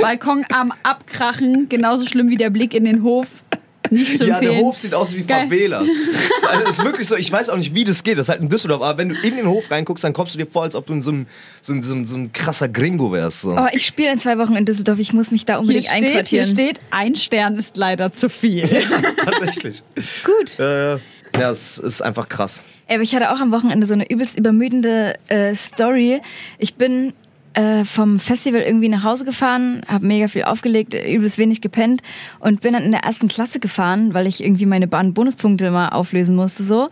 Balkon 0.00 0.46
am 0.50 0.72
Abkrachen. 0.82 1.68
Genauso 1.68 2.06
schlimm 2.06 2.30
wie 2.30 2.38
der 2.38 2.48
Blick 2.48 2.72
in 2.72 2.84
den 2.84 3.02
Hof. 3.02 3.42
Nicht 3.90 4.18
zu 4.18 4.24
Ja, 4.26 4.34
empfehlen. 4.36 4.54
der 4.54 4.62
Hof 4.62 4.76
sieht 4.76 4.94
aus 4.94 5.14
wie 5.14 5.22
Geil. 5.22 5.44
Favelas. 5.48 5.84
Das 5.84 6.36
ist, 6.38 6.46
also, 6.48 6.68
ist 6.70 6.84
wirklich 6.84 7.06
so, 7.08 7.16
ich 7.16 7.30
weiß 7.30 7.50
auch 7.50 7.56
nicht, 7.56 7.74
wie 7.74 7.84
das 7.84 8.02
geht. 8.02 8.18
Das 8.18 8.26
ist 8.26 8.28
halt 8.30 8.40
in 8.40 8.48
Düsseldorf. 8.48 8.82
Aber 8.82 8.98
wenn 8.98 9.08
du 9.10 9.14
in 9.16 9.36
den 9.36 9.48
Hof 9.48 9.70
reinguckst, 9.70 10.04
dann 10.04 10.12
kommst 10.12 10.34
du 10.34 10.38
dir 10.38 10.46
vor, 10.46 10.62
als 10.62 10.74
ob 10.74 10.86
du 10.86 10.92
in 10.94 11.00
so 11.00 11.10
einem, 11.10 11.26
so 11.62 11.72
ein, 11.72 11.82
so 11.82 11.94
ein, 11.94 12.06
so 12.06 12.16
ein 12.16 12.32
krasser 12.32 12.68
Gringo 12.68 13.12
wärst. 13.12 13.42
So. 13.42 13.56
Oh, 13.56 13.66
ich 13.72 13.86
spiele 13.86 14.12
in 14.12 14.18
zwei 14.18 14.38
Wochen 14.38 14.54
in 14.56 14.64
Düsseldorf. 14.64 14.98
Ich 14.98 15.12
muss 15.12 15.30
mich 15.30 15.44
da 15.44 15.54
hier 15.54 15.60
unbedingt 15.60 15.84
steht, 15.86 15.98
hier 15.98 16.08
einquartieren. 16.08 16.46
steht, 16.48 16.80
ein 16.90 17.14
Stern 17.16 17.56
ist 17.58 17.76
leider 17.76 18.12
zu 18.12 18.28
viel. 18.28 18.68
Tatsächlich. 19.24 19.82
Gut. 20.24 20.58
Äh, 20.58 20.94
ja, 21.38 21.50
es 21.50 21.78
ist 21.78 22.02
einfach 22.02 22.28
krass. 22.28 22.62
Aber 22.88 23.02
ich 23.02 23.14
hatte 23.14 23.30
auch 23.30 23.40
am 23.40 23.52
Wochenende 23.52 23.86
so 23.86 23.92
eine 23.92 24.10
übelst 24.10 24.38
übermüdende 24.38 25.14
äh, 25.28 25.54
Story. 25.54 26.20
Ich 26.58 26.74
bin 26.76 27.12
äh, 27.58 27.84
vom 27.84 28.20
Festival 28.20 28.60
irgendwie 28.60 28.88
nach 28.88 29.02
Hause 29.02 29.24
gefahren, 29.24 29.82
habe 29.88 30.06
mega 30.06 30.28
viel 30.28 30.44
aufgelegt, 30.44 30.94
übelst 30.94 31.38
wenig 31.38 31.60
gepennt 31.60 32.02
und 32.38 32.60
bin 32.60 32.72
dann 32.72 32.84
in 32.84 32.92
der 32.92 33.00
ersten 33.00 33.26
Klasse 33.26 33.58
gefahren, 33.58 34.14
weil 34.14 34.28
ich 34.28 34.44
irgendwie 34.44 34.64
meine 34.64 34.86
Bahn-Bonuspunkte 34.86 35.72
mal 35.72 35.88
auflösen 35.88 36.36
musste 36.36 36.62
so 36.62 36.88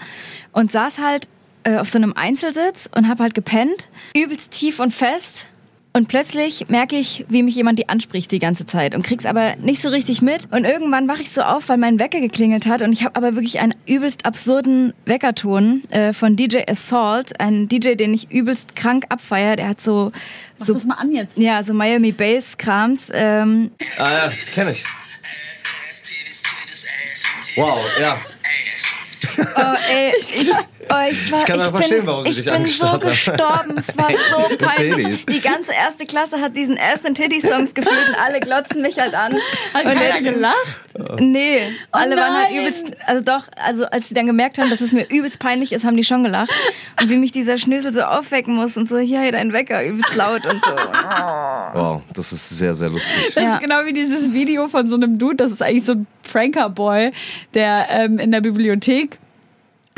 und 0.50 0.72
saß 0.72 0.98
halt 0.98 1.28
äh, 1.62 1.76
auf 1.76 1.88
so 1.88 1.98
einem 1.98 2.14
Einzelsitz 2.14 2.90
und 2.96 3.06
habe 3.08 3.22
halt 3.22 3.34
gepennt, 3.34 3.88
übelst 4.16 4.50
tief 4.50 4.80
und 4.80 4.92
fest. 4.92 5.46
Und 5.96 6.08
plötzlich 6.08 6.68
merke 6.68 6.94
ich, 6.94 7.24
wie 7.30 7.42
mich 7.42 7.54
jemand 7.54 7.78
die 7.78 7.88
anspricht 7.88 8.30
die 8.30 8.38
ganze 8.38 8.66
Zeit 8.66 8.94
und 8.94 9.02
krieg's 9.02 9.24
aber 9.24 9.56
nicht 9.56 9.80
so 9.80 9.88
richtig 9.88 10.20
mit. 10.20 10.46
Und 10.52 10.66
irgendwann 10.66 11.08
wache 11.08 11.22
ich 11.22 11.30
so 11.30 11.40
auf, 11.40 11.70
weil 11.70 11.78
mein 11.78 11.98
Wecker 11.98 12.20
geklingelt 12.20 12.66
hat 12.66 12.82
und 12.82 12.92
ich 12.92 13.02
habe 13.02 13.16
aber 13.16 13.34
wirklich 13.34 13.60
einen 13.60 13.74
übelst 13.86 14.26
absurden 14.26 14.92
Weckerton 15.06 15.84
äh, 15.90 16.12
von 16.12 16.36
DJ 16.36 16.58
Assault, 16.68 17.40
ein 17.40 17.66
DJ, 17.68 17.94
den 17.94 18.12
ich 18.12 18.30
übelst 18.30 18.76
krank 18.76 19.06
abfeier. 19.08 19.56
Der 19.56 19.68
hat 19.68 19.80
so 19.80 20.12
Mach 20.58 20.66
so 20.66 20.74
das 20.74 20.84
mal 20.84 20.96
an 20.96 21.12
jetzt. 21.12 21.38
ja 21.38 21.62
so 21.62 21.72
Miami 21.72 22.12
Bass 22.12 22.58
Krams. 22.58 23.10
Ähm, 23.14 23.70
Ah, 23.98 24.10
ja, 24.10 24.32
kenn 24.52 24.68
ich. 24.68 24.84
Wow, 27.56 27.80
ja. 27.98 28.18
Oh, 29.38 29.74
ey, 29.90 30.12
ich, 30.20 30.42
ich, 30.42 30.52
oh, 30.90 30.94
ich, 31.10 31.30
war, 31.32 31.38
Ich 31.38 31.44
kann 31.44 31.58
bin, 31.58 31.70
verstehen, 31.70 32.06
warum 32.06 32.24
sie 32.24 32.30
ich 32.30 32.36
dich 32.36 32.44
bin 32.46 32.52
so 32.66 32.86
angestarrt 32.86 33.04
hat. 33.04 33.10
gestorben. 33.10 33.74
Es 33.78 33.96
war 33.96 34.10
so 34.50 34.56
peinlich. 34.56 35.26
Die 35.26 35.40
ganze 35.40 35.72
erste 35.72 36.06
Klasse 36.06 36.40
hat 36.40 36.54
diesen 36.56 36.78
Ass 36.78 37.04
and 37.04 37.16
Titty 37.16 37.40
Songs 37.40 37.74
gefühlt 37.74 38.08
und 38.08 38.14
alle 38.24 38.40
glotzen 38.40 38.82
mich 38.82 38.98
halt 38.98 39.14
an. 39.14 39.34
Hat 39.74 39.84
und 39.84 39.94
keiner 39.94 40.20
gelacht? 40.20 40.80
Nee, 41.20 41.60
alle 41.92 42.16
waren 42.16 42.34
halt 42.34 42.50
nein. 42.52 42.60
übelst, 42.62 42.86
also 43.06 43.22
doch, 43.22 43.48
also 43.56 43.84
als 43.86 44.08
sie 44.08 44.14
dann 44.14 44.26
gemerkt 44.26 44.58
haben, 44.58 44.70
dass 44.70 44.80
es 44.80 44.92
mir 44.92 45.06
übelst 45.10 45.38
peinlich 45.38 45.72
ist, 45.72 45.84
haben 45.84 45.96
die 45.96 46.04
schon 46.04 46.24
gelacht. 46.24 46.50
Und 47.00 47.10
wie 47.10 47.16
mich 47.16 47.32
dieser 47.32 47.58
Schnösel 47.58 47.92
so 47.92 48.00
aufwecken 48.02 48.54
muss 48.54 48.76
und 48.76 48.88
so, 48.88 48.98
hier, 48.98 49.30
dein 49.32 49.52
Wecker, 49.52 49.84
übelst 49.84 50.14
laut 50.14 50.46
und 50.46 50.64
so. 50.64 50.70
Wow, 50.72 52.02
das 52.14 52.32
ist 52.32 52.48
sehr, 52.48 52.74
sehr 52.74 52.88
lustig. 52.88 53.34
Das 53.34 53.42
Ja. 53.44 53.54
ist 53.56 53.60
genau 53.62 53.84
wie 53.84 53.92
dieses 53.92 54.32
Video 54.32 54.68
von 54.68 54.88
so 54.88 54.96
einem 54.96 55.18
Dude, 55.18 55.36
das 55.36 55.52
ist 55.52 55.62
eigentlich 55.62 55.84
so 55.84 55.92
ein 55.92 56.06
Pranker-Boy, 56.32 57.12
der 57.54 57.86
ähm, 57.90 58.18
in 58.18 58.30
der 58.32 58.40
Bibliothek 58.40 59.18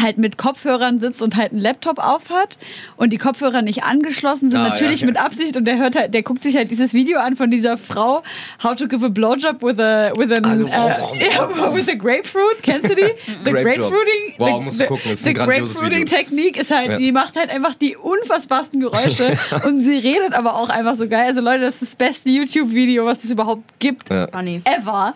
halt 0.00 0.16
mit 0.18 0.38
Kopfhörern 0.38 1.00
sitzt 1.00 1.22
und 1.22 1.36
halt 1.36 1.52
einen 1.52 1.60
Laptop 1.60 1.98
aufhat 1.98 2.56
und 2.96 3.10
die 3.12 3.18
Kopfhörer 3.18 3.62
nicht 3.62 3.82
angeschlossen 3.82 4.50
sind, 4.50 4.60
Ah, 4.60 4.68
natürlich 4.68 5.00
ja, 5.00 5.06
ja. 5.06 5.12
mit 5.12 5.20
Absicht 5.20 5.56
und 5.56 5.64
der 5.64 5.76
hört 5.78 5.96
halt, 5.96 6.14
der 6.14 6.22
guckt 6.22 6.44
sich 6.44 6.56
halt 6.56 6.70
dieses 6.70 6.94
Video 6.94 7.18
an 7.18 7.34
von 7.36 7.50
dieser 7.50 7.76
Frau, 7.78 8.22
How 8.62 8.76
to 8.76 8.86
give 8.86 9.04
a 9.04 9.08
blowjob 9.08 9.60
with 9.62 9.78
a 9.80 10.12
with 10.16 10.30
an 10.30 10.44
Also, 10.44 10.66
äh, 10.66 11.32
ja, 11.34 11.48
with 11.74 11.88
a 11.88 11.94
grapefruit, 11.94 12.62
kennst 12.62 12.90
du 12.90 12.94
die? 12.94 13.02
The 13.44 13.50
Grape 13.50 13.64
grapefruiting, 13.64 14.34
Wow, 14.38 14.58
the, 14.58 14.64
musst 14.64 14.78
du 14.80 14.84
the- 14.84 14.88
gucken, 14.88 15.12
ist 15.12 15.22
the 15.24 15.30
ein 15.30 15.34
grandioses 15.34 15.76
grapefruiting 15.78 16.06
Video. 16.06 16.16
Technik 16.18 16.56
ist 16.56 16.70
halt, 16.70 16.90
Ja. 16.90 16.98
die 16.98 17.12
macht 17.12 17.36
halt 17.36 17.50
einfach 17.50 17.74
die 17.74 17.96
unfassbarsten 17.96 18.80
Geräusche 18.80 19.36
und 19.66 19.82
sie 19.82 19.98
redet 19.98 20.32
aber 20.34 20.54
auch 20.54 20.68
einfach 20.68 20.94
so 20.96 21.08
geil. 21.08 21.26
Also 21.28 21.40
Leute, 21.40 21.62
das 21.62 21.74
ist 21.74 21.82
das 21.82 21.96
beste 21.96 22.28
YouTube-Video, 22.30 23.04
was 23.04 23.24
es 23.24 23.30
überhaupt 23.32 23.62
gibt 23.80 24.10
Ja. 24.10 24.28
Funny. 24.28 24.62
ever. 24.64 25.14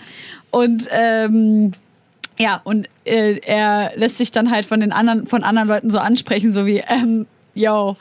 Und 0.50 0.88
ähm, 0.90 1.72
ja, 2.42 2.60
und 2.64 2.88
äh, 3.04 3.38
er 3.38 3.92
lässt 3.94 4.18
sich 4.18 4.32
dann 4.32 4.50
halt 4.50 4.66
von 4.66 4.80
den 4.80 4.90
anderen, 4.90 5.28
von 5.28 5.44
anderen 5.44 5.68
Leuten 5.68 5.90
so 5.90 5.98
ansprechen, 5.98 6.52
so 6.52 6.66
wie, 6.66 6.82
ähm, 6.88 7.26
yo, 7.54 7.96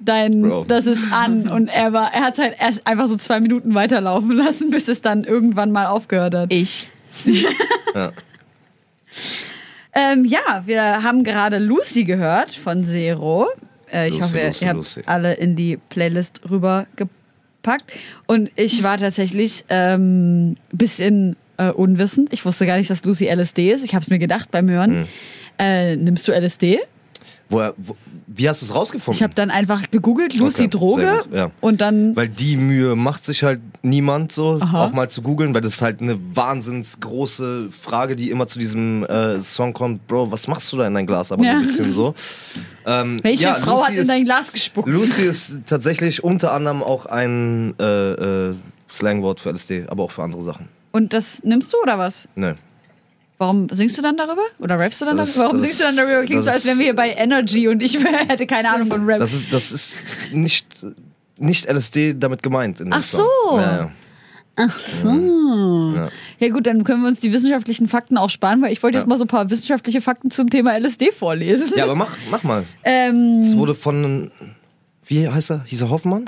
dein, 0.00 0.42
Bro. 0.42 0.64
das 0.68 0.84
ist 0.84 1.10
an. 1.10 1.48
Und 1.48 1.68
er 1.68 1.94
war, 1.94 2.12
er 2.12 2.20
hat 2.20 2.36
halt 2.36 2.56
erst 2.60 2.86
einfach 2.86 3.06
so 3.06 3.16
zwei 3.16 3.40
Minuten 3.40 3.74
weiterlaufen 3.74 4.32
lassen, 4.36 4.70
bis 4.70 4.88
es 4.88 5.00
dann 5.00 5.24
irgendwann 5.24 5.72
mal 5.72 5.86
aufgehört 5.86 6.34
hat. 6.34 6.52
Ich. 6.52 6.90
Ja. 7.94 8.12
Ähm, 9.98 10.26
ja, 10.26 10.62
wir 10.66 11.02
haben 11.02 11.24
gerade 11.24 11.56
Lucy 11.56 12.04
gehört 12.04 12.52
von 12.52 12.84
Zero. 12.84 13.48
Äh, 13.90 14.08
ich 14.08 14.18
Lucy, 14.18 14.22
hoffe, 14.24 14.46
Lucy, 14.48 14.64
ihr 14.64 14.68
habt 14.68 14.76
Lucy. 14.76 15.02
alle 15.06 15.32
in 15.32 15.56
die 15.56 15.78
Playlist 15.78 16.42
rübergepackt. 16.50 17.90
Und 18.26 18.50
ich 18.56 18.82
war 18.82 18.98
tatsächlich 18.98 19.64
ähm, 19.70 20.58
bisschen 20.70 21.36
äh, 21.58 21.70
unwissend. 21.70 22.32
Ich 22.32 22.44
wusste 22.44 22.66
gar 22.66 22.76
nicht, 22.78 22.90
dass 22.90 23.04
Lucy 23.04 23.26
LSD 23.26 23.70
ist. 23.72 23.84
Ich 23.84 23.94
habe 23.94 24.02
es 24.02 24.10
mir 24.10 24.18
gedacht 24.18 24.50
beim 24.50 24.68
Hören. 24.68 24.90
Hm. 24.90 25.06
Äh, 25.58 25.96
nimmst 25.96 26.26
du 26.28 26.32
LSD? 26.32 26.78
Woher, 27.48 27.74
wo, 27.76 27.94
wie 28.26 28.48
hast 28.48 28.60
du 28.60 28.66
es 28.66 28.74
rausgefunden? 28.74 29.16
Ich 29.16 29.22
habe 29.22 29.32
dann 29.32 29.52
einfach 29.52 29.88
gegoogelt, 29.92 30.34
Lucy 30.34 30.62
Okay, 30.64 30.68
Droge. 30.68 31.20
gut, 31.22 31.32
ja. 31.32 31.50
Und 31.60 31.80
dann 31.80 32.16
Weil 32.16 32.28
die 32.28 32.56
Mühe 32.56 32.96
macht 32.96 33.24
sich 33.24 33.44
halt 33.44 33.60
niemand 33.82 34.32
so, 34.32 34.58
Aha. 34.60 34.86
auch 34.86 34.92
mal 34.92 35.08
zu 35.08 35.22
googeln, 35.22 35.54
weil 35.54 35.60
das 35.60 35.74
ist 35.74 35.82
halt 35.82 36.00
eine 36.02 36.18
wahnsinns 36.34 36.98
große 36.98 37.68
Frage, 37.70 38.16
die 38.16 38.32
immer 38.32 38.48
zu 38.48 38.58
diesem 38.58 39.04
äh, 39.04 39.40
Song 39.42 39.72
kommt. 39.74 40.08
Bro, 40.08 40.32
was 40.32 40.48
machst 40.48 40.72
du 40.72 40.76
da 40.76 40.88
in 40.88 40.94
dein 40.94 41.06
Glas? 41.06 41.30
Aber 41.30 41.44
Ja. 41.44 41.52
ein 41.52 41.62
bisschen 41.62 41.92
so. 41.92 42.14
Ähm, 42.88 43.18
welche 43.24 43.42
ja, 43.44 43.54
Frau 43.54 43.78
Lucy 43.78 43.82
hat 43.86 43.92
in 43.94 43.98
ist, 44.02 44.08
dein 44.10 44.24
Glas 44.24 44.52
gespuckt? 44.52 44.86
Lucy 44.88 45.22
ist 45.22 45.58
tatsächlich 45.66 46.22
unter 46.22 46.52
anderem 46.52 46.84
auch 46.84 47.06
ein 47.06 47.74
äh, 47.80 48.12
äh, 48.12 48.54
Slangwort 48.92 49.40
für 49.40 49.50
LSD, 49.50 49.86
aber 49.88 50.04
auch 50.04 50.12
für 50.12 50.22
andere 50.22 50.40
Sachen. 50.44 50.68
Und 50.96 51.12
das 51.12 51.42
nimmst 51.44 51.72
du 51.72 51.76
oder 51.82 51.98
was? 51.98 52.26
Nö. 52.36 52.54
Warum 53.38 53.68
singst 53.70 53.98
du 53.98 54.02
dann 54.02 54.16
darüber? 54.16 54.42
Oder 54.60 54.78
rappst 54.78 55.00
du 55.02 55.04
dann 55.04 55.18
Das- 55.18 55.34
darüber? 55.34 55.44
Warum 55.48 55.60
singst 55.60 55.78
du 55.80 55.84
dann 55.84 55.96
darüber? 55.96 56.24
Klingt 56.24 56.44
so, 56.44 56.50
als 56.50 56.64
wären 56.64 56.78
wir 56.78 56.84
hier 56.86 56.96
bei 56.96 57.10
Energy 57.12 57.68
und 57.68 57.82
ich 57.82 57.98
hätte 58.28 58.46
keine 58.46 58.70
Ahnung 58.72 58.88
von 58.88 59.04
Rap. 59.04 59.18
Das 59.18 59.34
ist, 59.34 59.52
das 59.52 59.72
ist 59.72 59.98
nicht, 60.32 60.66
nicht 61.36 61.66
LSD 61.70 62.14
damit 62.18 62.42
gemeint. 62.42 62.82
Ach 62.90 63.02
so. 63.02 63.26
Ja. 63.52 63.90
Ach 64.58 64.78
so. 64.78 65.92
Ja. 65.94 66.08
Ja 66.38 66.48
gut, 66.48 66.66
dann 66.66 66.82
können 66.84 67.02
wir 67.02 67.08
uns 67.08 67.20
die 67.20 67.30
wissenschaftlichen 67.30 67.88
Fakten 67.88 68.16
auch 68.16 68.30
sparen, 68.30 68.62
weil 68.62 68.72
ich 68.72 68.82
wollte 68.82 68.96
jetzt 68.96 69.04
Ja. 69.04 69.08
mal 69.10 69.18
so 69.18 69.24
ein 69.24 69.28
paar 69.28 69.50
wissenschaftliche 69.50 70.00
Fakten 70.00 70.30
zum 70.30 70.48
Thema 70.48 70.74
LSD 70.78 71.12
vorlesen. 71.12 71.72
ja, 71.76 71.84
aber 71.84 71.94
mach, 71.94 72.16
mach 72.30 72.42
mal. 72.42 72.64
Ähm, 72.84 73.40
Es 73.42 73.54
wurde 73.54 73.74
von, 73.74 74.30
wie 75.04 75.28
heißt 75.28 75.50
er? 75.50 75.62
Hieß 75.66 75.82
er 75.82 75.90
Hoffmann? 75.90 76.24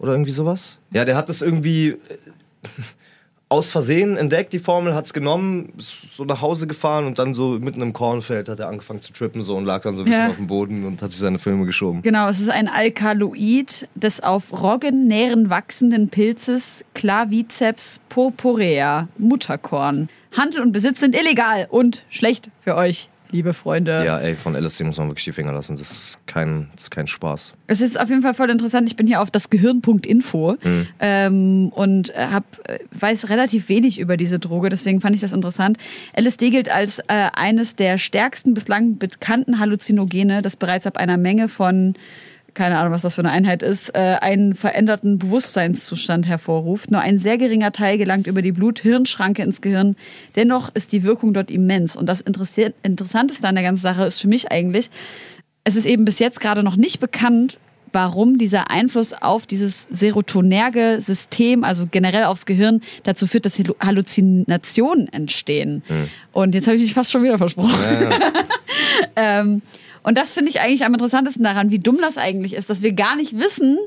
Oder 0.00 0.10
irgendwie 0.10 0.32
sowas? 0.32 0.78
Ja, 0.90 1.04
der 1.04 1.14
hat 1.16 1.28
das 1.28 1.40
irgendwie 1.40 1.96
aus 3.50 3.70
Versehen 3.70 4.16
entdeckt, 4.18 4.52
die 4.52 4.58
Formel, 4.58 4.94
hat 4.94 5.06
es 5.06 5.14
genommen, 5.14 5.72
ist 5.78 6.14
so 6.14 6.24
nach 6.24 6.42
Hause 6.42 6.66
gefahren 6.66 7.06
und 7.06 7.18
dann 7.18 7.34
so 7.34 7.58
mitten 7.58 7.80
im 7.80 7.94
Kornfeld 7.94 8.48
hat 8.48 8.58
er 8.60 8.68
angefangen 8.68 9.00
zu 9.00 9.12
trippen 9.12 9.42
so 9.42 9.56
und 9.56 9.64
lag 9.64 9.80
dann 9.82 9.96
so 9.96 10.02
ein 10.02 10.04
bisschen 10.04 10.24
Ja. 10.24 10.28
auf 10.30 10.36
dem 10.36 10.46
Boden 10.48 10.84
und 10.84 11.00
hat 11.00 11.12
sich 11.12 11.20
seine 11.20 11.38
Filme 11.38 11.64
geschoben. 11.64 12.02
Genau, 12.02 12.28
es 12.28 12.40
ist 12.40 12.50
ein 12.50 12.68
Alkaloid 12.68 13.88
des 13.94 14.20
auf 14.22 14.52
Roggennähren 14.62 15.48
wachsenden 15.48 16.08
Pilzes 16.10 16.84
Claviceps 16.94 18.00
purpurea, 18.10 19.08
Mutterkorn. 19.18 20.08
Handel 20.36 20.60
und 20.60 20.72
Besitz 20.72 21.00
sind 21.00 21.18
illegal 21.18 21.66
und 21.70 22.04
schlecht 22.10 22.50
für 22.60 22.74
euch, 22.76 23.08
liebe 23.30 23.54
Freunde. 23.54 24.04
Ja, 24.04 24.18
ey, 24.18 24.34
von 24.34 24.54
LSD 24.54 24.84
muss 24.84 24.98
man 24.98 25.08
wirklich 25.08 25.24
die 25.24 25.32
Finger 25.32 25.52
lassen. 25.52 25.76
Das 25.76 25.90
ist 25.90 26.26
kein, 26.26 26.68
das 26.74 26.84
ist 26.84 26.90
kein 26.90 27.06
Spaß. 27.06 27.52
Es 27.66 27.80
ist 27.80 27.98
auf 28.00 28.08
jeden 28.08 28.22
Fall 28.22 28.34
voll 28.34 28.50
interessant. 28.50 28.88
Ich 28.88 28.96
bin 28.96 29.06
hier 29.06 29.20
auf 29.20 29.30
das 29.30 29.50
Gehirn.info 29.50 30.56
ähm, 31.00 31.72
und 31.74 32.14
äh, 32.14 32.26
hab, 32.30 32.44
äh, 32.68 32.78
weiß 32.92 33.28
relativ 33.28 33.68
wenig 33.68 33.98
über 33.98 34.16
diese 34.16 34.38
Droge, 34.38 34.68
deswegen 34.68 35.00
fand 35.00 35.14
ich 35.14 35.20
das 35.20 35.32
interessant. 35.32 35.78
LSD 36.18 36.50
gilt 36.50 36.70
als 36.70 37.00
äh, 37.00 37.28
eines 37.32 37.76
der 37.76 37.98
stärksten 37.98 38.54
bislang 38.54 38.98
bekannten 38.98 39.58
Halluzinogene, 39.58 40.42
das 40.42 40.56
bereits 40.56 40.86
ab 40.86 40.96
einer 40.96 41.16
Menge 41.16 41.48
von 41.48 41.94
keine 42.54 42.78
Ahnung, 42.78 42.92
was 42.92 43.02
das 43.02 43.14
für 43.14 43.20
eine 43.20 43.30
Einheit 43.30 43.62
ist, 43.62 43.94
äh, 43.94 44.16
einen 44.20 44.54
veränderten 44.54 45.18
Bewusstseinszustand 45.18 46.26
hervorruft. 46.26 46.90
Nur 46.90 47.00
ein 47.00 47.18
sehr 47.18 47.38
geringer 47.38 47.72
Teil 47.72 47.98
gelangt 47.98 48.26
über 48.26 48.42
die 48.42 48.52
Blut-Hirn-Schranke 48.52 49.42
ins 49.42 49.60
Gehirn. 49.60 49.96
Dennoch 50.36 50.70
ist 50.74 50.92
die 50.92 51.02
Wirkung 51.02 51.32
dort 51.34 51.50
immens. 51.50 51.94
Und 51.96 52.06
das 52.06 52.20
Interessanteste 52.20 53.46
an 53.46 53.54
der 53.54 53.64
ganzen 53.64 53.82
Sache 53.82 54.04
ist 54.04 54.20
für 54.20 54.28
mich 54.28 54.50
eigentlich, 54.50 54.90
es 55.64 55.76
ist 55.76 55.86
eben 55.86 56.04
bis 56.04 56.18
jetzt 56.18 56.40
gerade 56.40 56.62
noch 56.62 56.76
nicht 56.76 56.98
bekannt, 57.00 57.58
warum 57.92 58.38
dieser 58.38 58.70
Einfluss 58.70 59.12
auf 59.12 59.46
dieses 59.46 59.86
serotonerge 59.90 60.98
System, 61.00 61.64
also 61.64 61.86
generell 61.90 62.24
aufs 62.24 62.46
Gehirn, 62.46 62.82
dazu 63.04 63.26
führt, 63.26 63.46
dass 63.46 63.58
Hallu- 63.58 63.76
Halluzinationen 63.80 65.08
entstehen. 65.12 65.82
Und 66.32 66.54
jetzt 66.54 66.66
habe 66.66 66.76
ich 66.76 66.82
mich 66.82 66.94
fast 66.94 67.10
schon 67.10 67.22
wieder 67.22 67.38
versprochen. 67.38 67.74
ähm, 69.16 69.62
und 70.08 70.18
das 70.18 70.32
finde 70.32 70.50
ich 70.50 70.60
eigentlich 70.60 70.84
am 70.84 70.92
interessantesten 70.94 71.44
daran, 71.44 71.70
wie 71.70 71.78
dumm 71.78 71.98
das 72.00 72.16
eigentlich 72.18 72.54
ist, 72.54 72.68
dass 72.70 72.82
wir 72.82 72.92
gar 72.92 73.14
nicht 73.16 73.38
wissen, 73.38 73.78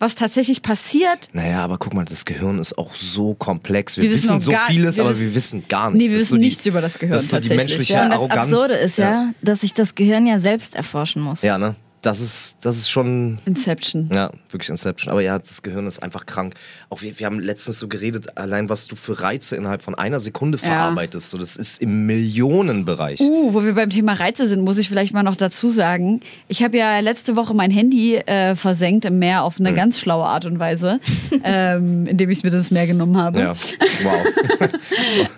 was 0.00 0.14
tatsächlich 0.14 0.62
passiert. 0.62 1.28
Naja, 1.32 1.64
aber 1.64 1.76
guck 1.78 1.92
mal, 1.92 2.04
das 2.04 2.24
Gehirn 2.24 2.60
ist 2.60 2.78
auch 2.78 2.94
so 2.94 3.34
komplex. 3.34 3.96
Wir, 3.96 4.04
Wir 4.04 4.10
wissen 4.10 4.28
wissen, 4.28 4.40
so 4.42 4.52
gar- 4.52 4.66
vieles, 4.68 4.96
wir 4.96 5.02
aber 5.02 5.10
wissen- 5.10 5.22
wir 5.22 5.34
wissen 5.34 5.64
gar 5.68 5.90
nichts. 5.90 6.04
Nee, 6.06 6.12
wir 6.12 6.20
wissen 6.20 6.28
so 6.30 6.36
die- 6.36 6.42
nichts 6.44 6.66
über 6.66 6.80
das 6.80 6.98
Gehirn 7.00 7.14
Das 7.14 7.24
ist 7.24 7.30
so 7.30 7.40
die 7.40 7.48
tatsächlich. 7.48 7.70
menschliche 7.78 7.92
Ja, 7.94 8.04
und 8.04 8.10
das 8.10 8.18
Arroganz. 8.18 8.40
Absurde 8.52 8.74
ist 8.74 8.98
ja, 8.98 9.32
dass 9.42 9.60
sich 9.62 9.74
das 9.74 9.96
Gehirn 9.96 10.26
ja 10.26 10.38
selbst 10.38 10.76
erforschen 10.76 11.20
muss. 11.22 11.42
Ja, 11.42 11.58
ne? 11.58 11.74
Das 12.02 12.20
ist, 12.20 12.56
das 12.60 12.76
ist 12.76 12.90
schon 12.90 13.38
Inception. 13.44 14.08
Ja, 14.14 14.30
wirklich 14.50 14.68
Inception. 14.68 15.10
Aber 15.10 15.20
ja, 15.20 15.38
das 15.38 15.62
Gehirn 15.62 15.86
ist 15.86 16.02
einfach 16.02 16.26
krank. 16.26 16.54
Auch 16.90 17.02
wir, 17.02 17.18
wir 17.18 17.26
haben 17.26 17.40
letztens 17.40 17.78
so 17.80 17.88
geredet, 17.88 18.38
allein 18.38 18.68
was 18.68 18.86
du 18.86 18.96
für 18.96 19.20
Reize 19.20 19.56
innerhalb 19.56 19.82
von 19.82 19.94
einer 19.94 20.20
Sekunde 20.20 20.58
verarbeitest. 20.58 21.30
So, 21.30 21.38
das 21.38 21.56
ist 21.56 21.82
im 21.82 22.06
Millionenbereich. 22.06 23.20
Uh, 23.20 23.52
wo 23.52 23.64
wir 23.64 23.74
beim 23.74 23.90
Thema 23.90 24.12
Reize 24.14 24.46
sind, 24.48 24.62
muss 24.62 24.78
ich 24.78 24.88
vielleicht 24.88 25.12
mal 25.12 25.22
noch 25.22 25.36
dazu 25.36 25.68
sagen. 25.68 26.20
Ich 26.46 26.62
habe 26.62 26.76
ja 26.78 27.00
letzte 27.00 27.36
Woche 27.36 27.52
mein 27.54 27.70
Handy 27.70 28.16
äh, 28.16 28.54
versenkt 28.54 29.04
im 29.04 29.18
Meer 29.18 29.42
auf 29.42 29.58
Hm. 29.58 29.66
eine 29.66 29.76
ganz 29.76 29.98
schlaue 29.98 30.24
Art 30.24 30.46
und 30.46 30.58
Weise, 30.58 31.00
ähm, 31.44 32.06
indem 32.06 32.30
ich 32.30 32.38
es 32.38 32.44
mit 32.44 32.54
ins 32.54 32.70
Meer 32.70 32.86
genommen 32.86 33.16
habe. 33.16 33.40
Ja, 33.40 33.54
wow. 34.02 34.24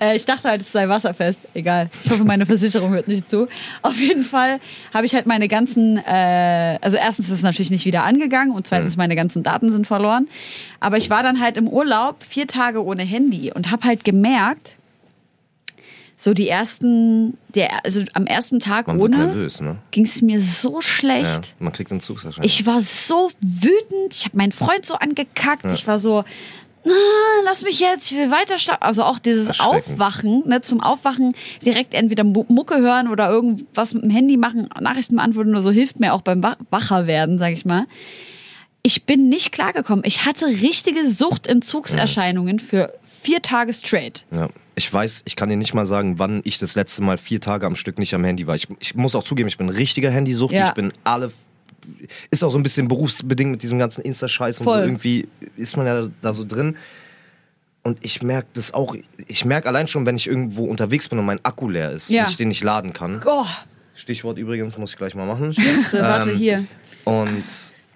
Äh, 0.01 0.17
ich 0.17 0.25
dachte 0.25 0.49
halt, 0.49 0.63
es 0.63 0.73
sei 0.73 0.89
wasserfest. 0.89 1.41
Egal. 1.55 1.91
Ich 2.03 2.11
hoffe, 2.11 2.25
meine 2.25 2.47
Versicherung 2.47 2.93
hört 2.93 3.07
nicht 3.09 3.29
zu. 3.29 3.49
Auf 3.83 3.99
jeden 3.99 4.25
Fall 4.25 4.59
habe 4.93 5.07
ich 5.07 5.15
halt 5.15 5.27
meine 5.27 5.47
ganzen, 5.49 5.99
äh, 5.99 6.50
also 6.81 6.97
erstens 6.97 7.29
ist 7.29 7.35
es 7.35 7.43
natürlich 7.43 7.71
nicht 7.71 7.85
wieder 7.85 8.05
angegangen 8.05 8.55
und 8.55 8.67
zweitens 8.67 8.97
meine 8.97 9.17
ganzen 9.17 9.43
Daten 9.43 9.73
sind 9.73 9.87
verloren. 9.87 10.29
Aber 10.81 10.97
ich 10.97 11.11
war 11.11 11.23
dann 11.23 11.41
halt 11.41 11.57
im 11.57 11.69
Urlaub 11.69 12.23
vier 12.23 12.47
Tage 12.47 12.85
ohne 12.85 13.03
Handy 13.03 13.53
und 13.53 13.71
habe 13.71 13.87
halt 13.87 14.05
gemerkt, 14.05 14.77
so 16.21 16.35
die 16.35 16.49
ersten, 16.49 17.39
der, 17.55 17.83
also 17.85 18.03
am 18.13 18.27
ersten 18.27 18.61
Tag 18.61 18.89
Man 18.89 19.01
ohne 19.01 19.17
nervös, 19.17 19.63
ne? 19.63 19.79
ging 19.91 20.05
es 20.05 20.21
mir 20.21 20.39
so 20.39 20.83
schlecht. 20.83 21.25
Ja, 21.25 21.41
man 21.61 21.73
kriegt 21.73 21.91
den 21.91 22.01
Zug 22.01 22.23
wahrscheinlich. 22.23 22.61
Ich 22.61 22.67
war 22.67 22.83
so 22.83 23.31
wütend. 23.41 24.13
Ich 24.15 24.27
habe 24.27 24.37
meinen 24.37 24.53
Freund 24.53 24.85
so 24.85 24.97
angekackt. 24.97 25.65
Ich 25.73 25.87
war 25.87 25.99
so, 25.99 26.25
ah, 26.87 26.91
lass 27.45 27.63
mich 27.63 27.81
jetzt, 27.81 28.11
ich 28.11 28.19
will 28.19 28.31
weiter 28.31 28.59
schlafen. 28.59 28.83
Also 28.83 29.03
auch 29.05 29.19
dieses. 29.19 29.61
Aufwachen, 29.61 30.43
ne, 30.47 30.63
zum 30.63 30.81
Aufwachen 30.81 31.35
direkt 31.65 31.95
entweder 31.95 32.25
Mu- 32.25 32.45
Mucke 32.49 32.79
hören 32.79 33.09
oder 33.09 33.29
irgendwas 33.31 33.95
mit 33.95 34.03
dem 34.05 34.11
Handy 34.11 34.37
machen, 34.37 34.69
Nachrichten 34.81 35.17
beantworten 35.17 35.51
oder 35.51 35.63
so, 35.63 35.71
hilft 35.71 36.01
mir 36.01 36.15
auch 36.15 36.23
beim 36.23 36.43
Wach- 36.43 36.57
wacher 36.71 37.07
werden, 37.07 37.39
sag 37.39 37.53
ich 37.53 37.65
mal. 37.65 37.87
Ich 38.83 39.05
bin 39.05 39.29
nicht 39.29 39.53
klargekommen. 39.53 40.05
Ich 40.07 40.25
hatte 40.25 40.47
richtige 40.47 41.07
Suchtentzugserscheinungen 41.07 42.59
für 42.59 42.95
vier 43.05 43.43
Tage 43.43 43.73
straight. 43.75 44.25
Ja. 44.35 44.49
Ich 44.75 44.91
weiß, 44.93 45.23
ich 45.27 45.37
kann 45.37 45.51
dir 45.51 45.57
nicht 45.57 45.75
mal 45.75 45.85
sagen, 45.85 46.19
wann 46.19 46.41
ich 46.45 46.57
das 46.57 46.75
letzte 46.77 47.03
Mal 47.03 47.19
vier 47.19 47.41
Tage 47.43 47.67
am 47.67 47.77
Stück 47.77 47.99
nicht 47.99 48.15
am 48.15 48.25
Handy 48.25 48.47
war. 48.47 48.55
Ich, 48.55 48.69
ich 48.79 48.95
muss 48.95 49.15
auch 49.15 49.25
zugeben, 49.25 49.49
ich 49.49 49.59
bin 49.59 49.67
ein 49.67 49.75
richtiger 49.77 50.11
Handysucht. 50.11 50.55
Ja. 50.55 50.69
Ich 50.69 50.73
bin 50.75 50.93
alle. 51.05 51.31
Ist 52.31 52.43
auch 52.45 52.51
so 52.53 52.59
ein 52.59 52.63
bisschen 52.63 52.89
berufsbedingt 52.89 53.51
mit 53.51 53.63
diesem 53.63 53.79
ganzen 53.79 54.03
Insta-Scheiß 54.03 54.61
und 54.61 54.65
Voll. 54.65 54.79
so. 54.81 54.85
Irgendwie 54.85 55.29
ist 55.57 55.77
man 55.77 55.87
ja 55.87 56.09
da 56.23 56.33
so 56.33 56.45
drin. 56.45 56.77
Und 57.83 57.99
ich 58.05 58.23
merke 58.23 58.49
das 58.55 58.75
auch. 58.75 58.95
Ich 59.27 59.45
merke 59.45 59.69
allein 59.69 59.89
schon, 59.89 60.05
wenn 60.05 60.17
ich 60.17 60.27
irgendwo 60.27 60.65
unterwegs 60.67 61.09
bin 61.09 61.19
und 61.19 61.25
mein 61.25 61.43
Akku 61.45 61.69
leer 61.69 61.93
ist 61.93 62.11
Ja. 62.11 62.25
und 62.25 62.31
ich 62.31 62.37
den 62.37 62.49
nicht 62.49 62.63
laden 62.63 62.93
kann. 62.93 63.23
Oh, 63.25 63.47
Stichwort 63.95 64.37
übrigens, 64.39 64.77
muss 64.77 64.91
ich 64.91 64.97
gleich 64.99 65.15
mal 65.15 65.27
machen. 65.27 65.53
Schlimmste, 65.55 66.03
warte 66.03 66.31
Ähm, 66.33 66.37
hier. 66.37 66.65
Und. 67.05 67.45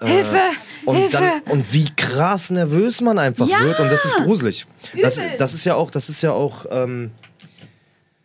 äh, 0.00 0.06
Hilfe! 0.06 0.40
Und, 0.86 0.96
Hilfe! 0.96 1.16
dann, 1.18 1.52
und 1.52 1.72
wie 1.72 1.84
krass 1.96 2.50
nervös 2.50 3.00
man 3.02 3.18
einfach 3.18 3.46
Ja! 3.46 3.60
wird. 3.60 3.78
Und 3.80 3.90
das 3.92 4.04
ist 4.06 4.16
gruselig. 4.16 4.66
Das, 5.00 5.20
das 5.38 5.52
ist 5.54 5.64
ja 5.66 5.74
auch, 5.74 5.90
das 5.90 6.08
ist 6.08 6.22
ja 6.22 6.32
auch. 6.32 6.64
Ähm, 6.70 7.10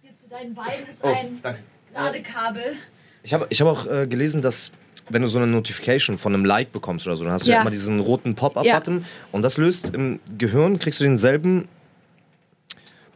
Hier 0.01 0.15
zu 0.15 0.27
deinen 0.29 0.53
Beinen 0.53 0.87
ist 0.89 0.99
oh, 1.01 1.13
danke. 1.43 1.59
Ladekabel. 1.93 2.75
Ich 3.23 3.33
habe 3.33 3.47
ich 3.49 3.59
hab 3.59 3.67
auch 3.67 3.85
äh, 3.85 4.07
gelesen, 4.07 4.41
dass 4.41 4.71
wenn 5.09 5.21
du 5.21 5.27
so 5.27 5.37
eine 5.39 5.47
Notification 5.47 6.17
von 6.17 6.33
einem 6.33 6.45
Like 6.45 6.71
bekommst 6.71 7.05
oder 7.07 7.15
so, 7.17 7.23
dann 7.23 7.33
hast 7.33 7.45
du 7.47 7.51
Ja. 7.51 7.57
ja 7.57 7.61
immer 7.61 7.71
diesen 7.71 7.99
roten 7.99 8.35
Pop-up-Button 8.35 9.05
und 9.31 9.41
das 9.41 9.57
löst 9.57 9.93
im 9.93 10.19
Gehirn, 10.37 10.79
kriegst 10.79 10.99
du 10.99 11.03
denselben 11.03 11.67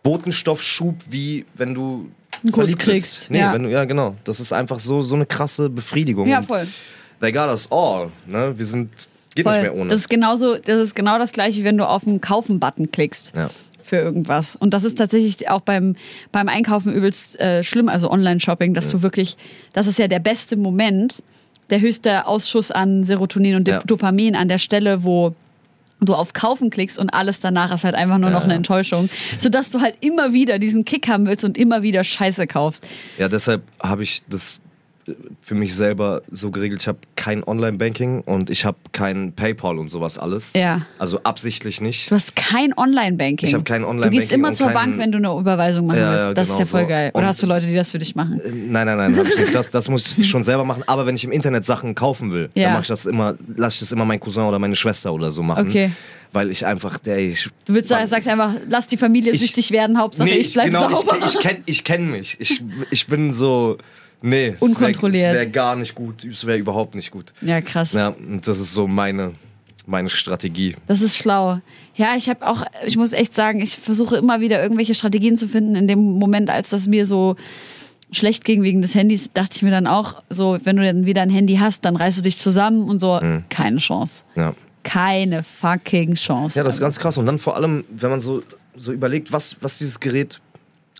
Botenstoffschub, 0.04 0.96
wie 1.10 1.46
wenn 1.56 1.74
du 1.74 2.10
Einen 2.42 2.52
Kuss 2.52 2.78
kriegst, 2.78 3.16
bist. 3.20 3.32
Nee, 3.32 3.40
ja. 3.40 3.54
wenn 3.54 3.64
du, 3.64 3.70
ja, 3.70 3.86
genau. 3.86 4.16
Das 4.24 4.40
ist 4.40 4.52
einfach 4.52 4.80
so, 4.80 5.02
so 5.02 5.16
eine 5.16 5.26
krasse 5.26 5.70
Befriedigung. 5.70 6.28
Ja, 6.28 6.42
voll. 6.42 6.68
They 7.22 7.32
got 7.32 7.48
us 7.50 7.72
all. 7.72 8.10
Ne? 8.26 8.54
Wir 8.58 8.66
sind, 8.66 8.90
geht 9.34 9.46
Voll. 9.46 9.54
nicht 9.54 9.62
mehr 9.64 9.76
ohne. 9.76 9.90
Das 9.92 10.02
ist 10.02 10.10
genauso, 10.10 10.58
das 10.58 10.82
ist 10.82 10.96
genau 10.96 11.18
das 11.18 11.32
gleiche, 11.32 11.62
wie 11.62 11.64
wenn 11.64 11.78
du 11.78 11.88
auf 11.88 12.04
den 12.04 12.20
Kaufen-Button 12.22 12.92
klickst. 12.92 13.34
ja. 13.36 13.50
Für 13.86 13.98
irgendwas. 13.98 14.56
Und 14.56 14.74
das 14.74 14.86
ist 14.86 14.98
tatsächlich 14.98 15.50
auch 15.50 15.60
beim, 15.60 15.98
beim 16.32 16.48
Einkaufen 16.48 16.94
übelst 16.94 17.38
äh, 17.40 17.66
schlimm, 17.66 17.90
also 17.90 18.10
Online-Shopping, 18.10 18.74
dass 18.74 18.90
du 18.90 19.02
wirklich, 19.02 19.36
das 19.74 19.88
ist 19.88 20.00
ja 20.00 20.08
der 20.08 20.20
beste 20.20 20.56
Moment, 20.56 21.22
der 21.70 21.80
höchste 21.82 22.26
Ausschuss 22.28 22.72
an 22.72 23.04
Serotonin 23.04 23.56
und 23.56 23.68
Ja. 23.68 23.80
Dopamin 23.86 24.36
an 24.36 24.48
der 24.50 24.60
Stelle, 24.60 25.04
wo 25.04 25.36
du 26.02 26.14
auf 26.16 26.34
Kaufen 26.34 26.70
klickst 26.70 27.00
und 27.00 27.10
alles 27.12 27.40
danach 27.40 27.74
ist 27.74 27.84
halt 27.86 27.96
einfach 27.96 28.18
nur 28.18 28.30
noch 28.30 28.40
Ja. 28.40 28.44
eine 28.46 28.56
Enttäuschung. 28.56 29.10
Sodass 29.38 29.70
du 29.72 29.80
halt 29.80 29.96
immer 30.02 30.34
wieder 30.34 30.60
diesen 30.60 30.84
Kick 30.84 31.08
haben 31.08 31.26
willst 31.26 31.46
und 31.46 31.58
immer 31.58 31.82
wieder 31.82 32.04
Scheiße 32.04 32.46
kaufst. 32.48 32.84
Ja, 33.18 33.30
deshalb 33.30 33.62
habe 33.82 34.04
ich 34.04 34.22
das 34.30 34.60
für 35.42 35.56
mich 35.56 35.76
selber 35.76 36.22
so 36.32 36.50
geregelt. 36.52 36.82
Ich 36.82 36.88
habe 36.88 37.00
kein 37.16 37.44
Online-Banking 37.44 38.22
und 38.22 38.50
ich 38.50 38.64
habe 38.66 38.78
kein 38.94 39.34
PayPal 39.34 39.78
und 39.78 39.90
sowas 39.90 40.18
alles. 40.18 40.54
Ja. 40.54 40.86
Also 40.98 41.20
absichtlich 41.24 41.82
nicht. 41.82 42.10
Du 42.10 42.16
hast 42.16 42.36
kein 42.36 42.74
Online-Banking. 42.78 43.48
Ich 43.50 43.54
hab 43.54 43.66
kein 43.66 43.82
Du 43.82 43.88
Online-Banking 43.90 44.20
gehst 44.20 44.32
immer 44.32 44.54
zur 44.54 44.68
kein- 44.68 44.76
Bank, 44.76 44.98
wenn 45.00 45.12
du 45.12 45.18
eine 45.18 45.38
Überweisung 45.40 45.88
machen 45.88 46.00
Ja, 46.00 46.12
willst. 46.12 46.26
ja, 46.28 46.34
das 46.34 46.44
ist 46.48 46.50
genau 46.52 46.60
ja 46.60 46.66
voll 46.66 46.82
so. 46.84 46.88
geil. 46.88 47.12
Oder 47.14 47.24
Und- 47.24 47.28
hast 47.28 47.44
du 47.44 47.48
Leute, 47.48 47.66
die 47.66 47.76
das 47.76 47.92
für 47.92 48.00
dich 48.00 48.16
machen? 48.16 48.40
Äh, 48.40 48.50
Nein, 48.52 48.88
nein, 48.88 48.98
nein. 48.98 49.20
Das, 49.54 49.70
das 49.72 49.90
muss 49.90 50.18
ich 50.18 50.30
schon 50.30 50.44
selber 50.44 50.64
machen. 50.64 50.84
Aber 50.88 51.06
wenn 51.06 51.16
ich 51.16 51.24
im 51.24 51.32
Internet 51.32 51.66
Sachen 51.66 51.96
kaufen 51.96 52.32
will, 52.32 52.50
Ja. 52.56 52.64
dann 52.66 52.74
mache 52.74 52.82
ich 52.84 52.88
das 52.88 53.06
immer, 53.06 53.36
lasse 53.56 53.76
ich 53.76 53.80
das 53.82 53.92
immer 53.92 54.06
meinen 54.06 54.20
Cousin 54.20 54.44
oder 54.44 54.60
meine 54.60 54.76
Schwester 54.76 55.14
oder 55.14 55.32
so 55.32 55.44
machen. 55.44 55.68
Okay. 55.68 55.92
Weil 56.34 56.50
ich 56.50 56.66
einfach, 56.66 56.98
der 56.98 57.20
ich. 57.20 57.50
Du 57.66 57.74
willst 57.76 57.90
sagen, 57.90 58.08
sagst 58.08 58.28
einfach, 58.28 58.56
lass 58.68 58.88
die 58.88 58.98
Familie 58.98 59.32
Ich- 59.34 59.42
süchtig 59.42 59.72
werden, 59.72 59.98
Hauptsache 60.00 60.28
nee, 60.28 60.36
ich 60.38 60.52
bleib 60.54 60.66
genau, 60.66 60.90
sauber. 60.90 61.18
ich, 61.26 61.36
ich 61.36 61.40
kenne 61.40 61.60
ich 61.66 61.84
kenn 61.84 62.10
mich. 62.12 62.38
Ich, 62.40 62.62
ich 62.92 63.08
bin 63.08 63.32
so. 63.34 63.78
Nee, 64.22 64.54
es 64.56 64.62
Unkontrolliert. 64.62 65.26
wäre 65.26 65.36
wär 65.36 65.46
gar 65.48 65.76
nicht 65.76 65.94
gut. 65.96 66.24
Es 66.26 66.46
wäre 66.46 66.58
überhaupt 66.58 66.96
nicht 66.96 67.12
gut. 67.12 67.34
ja, 67.42 67.62
krass. 67.62 67.94
Ja, 67.94 68.08
und 68.10 68.48
das 68.48 68.60
ist 68.60 68.72
so 68.74 68.88
meine, 68.88 69.34
meine 69.86 70.10
Strategie. 70.10 70.76
Das 70.88 71.02
ist 71.02 71.18
schlau. 71.18 71.60
Ja, 71.96 72.16
ich 72.16 72.30
habe 72.30 72.48
auch, 72.48 72.64
ich 72.86 72.96
muss 72.98 73.12
echt 73.12 73.36
sagen, 73.36 73.62
ich 73.62 73.78
versuche 73.78 74.16
immer 74.16 74.40
wieder 74.40 74.64
irgendwelche 74.64 74.96
Strategien 74.96 75.38
zu 75.38 75.48
finden. 75.48 75.76
In 75.76 75.88
dem 75.88 76.00
Moment, 76.00 76.50
als 76.50 76.70
das 76.72 76.88
mir 76.88 77.06
so 77.06 77.36
schlecht 78.12 78.46
ging 78.46 78.64
wegen 78.64 78.82
des 78.82 78.96
Handys, 78.96 79.30
dachte 79.34 79.58
ich 79.58 79.62
mir 79.62 79.72
dann 79.72 79.88
auch, 79.88 80.24
so, 80.30 80.58
wenn 80.64 80.78
du 80.78 80.84
dann 80.84 81.06
wieder 81.06 81.22
ein 81.22 81.30
Handy 81.30 81.58
hast, 81.58 81.84
dann 81.86 81.96
reißt 81.96 82.18
du 82.18 82.22
dich 82.22 82.38
zusammen 82.38 82.88
und 82.90 83.00
so. 83.00 83.20
Mhm. 83.22 83.44
Keine 83.50 83.78
Chance. 83.80 84.24
Ja. 84.36 84.56
Keine 84.84 85.44
fucking 85.44 86.16
Chance. 86.16 86.58
Ja, 86.60 86.64
das 86.64 86.76
ist 86.76 86.82
ganz 86.82 87.00
krass. 87.00 87.18
Und 87.18 87.26
dann 87.26 87.40
vor 87.40 87.56
allem, 87.56 87.84
wenn 87.90 88.10
man 88.10 88.22
so, 88.22 88.44
so 88.76 88.92
überlegt, 88.92 89.32
was, 89.32 89.58
was 89.62 89.78
dieses 89.78 90.00
Gerät 90.00 90.42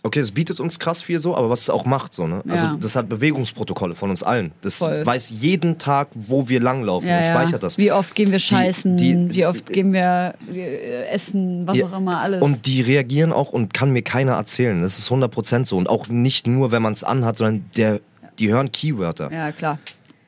okay, 0.06 0.20
es 0.20 0.32
bietet 0.32 0.60
uns 0.60 0.78
krass 0.78 1.00
viel 1.00 1.18
so, 1.18 1.34
aber 1.34 1.48
was 1.48 1.62
es 1.62 1.70
auch 1.70 1.86
macht, 1.86 2.12
so, 2.12 2.26
ne? 2.26 2.42
Also 2.46 2.66
Ja. 2.66 2.76
das 2.78 2.94
hat 2.94 3.08
Bewegungsprotokolle 3.08 3.94
von 3.94 4.10
uns 4.10 4.22
allen. 4.22 4.52
Das 4.60 4.76
Voll. 4.76 5.04
weiß 5.06 5.30
jeden 5.40 5.78
Tag, 5.78 6.08
wo 6.12 6.46
wir 6.46 6.60
langlaufen 6.60 7.08
Ja, 7.08 7.16
und 7.20 7.24
ja. 7.24 7.30
speichert 7.30 7.62
das. 7.62 7.78
Wie 7.78 7.90
oft 7.90 8.14
gehen 8.14 8.30
wir 8.30 8.38
scheißen, 8.38 8.98
die- 8.98 9.34
wie 9.34 9.46
oft 9.46 9.64
gehen 9.72 9.94
wir 9.94 10.34
äh, 10.54 11.06
essen, 11.06 11.66
was 11.66 11.82
auch 11.82 11.96
immer, 11.96 12.20
alles. 12.20 12.42
Und 12.42 12.66
die 12.66 12.82
reagieren 12.82 13.32
auch 13.32 13.54
und 13.54 13.72
kann 13.72 13.92
mir 13.92 14.02
keiner 14.02 14.32
erzählen. 14.32 14.82
Das 14.82 14.98
ist 14.98 15.08
100% 15.10 15.64
so. 15.68 15.78
Und 15.78 15.88
auch 15.88 16.08
nicht 16.08 16.46
nur, 16.46 16.70
wenn 16.70 16.82
man 16.82 16.92
es 16.92 17.02
anhat, 17.02 17.38
sondern 17.38 17.64
der, 17.74 18.00
die 18.38 18.52
hören 18.52 18.72
Keywörter. 18.72 19.32
ja, 19.32 19.52
klar. 19.52 19.78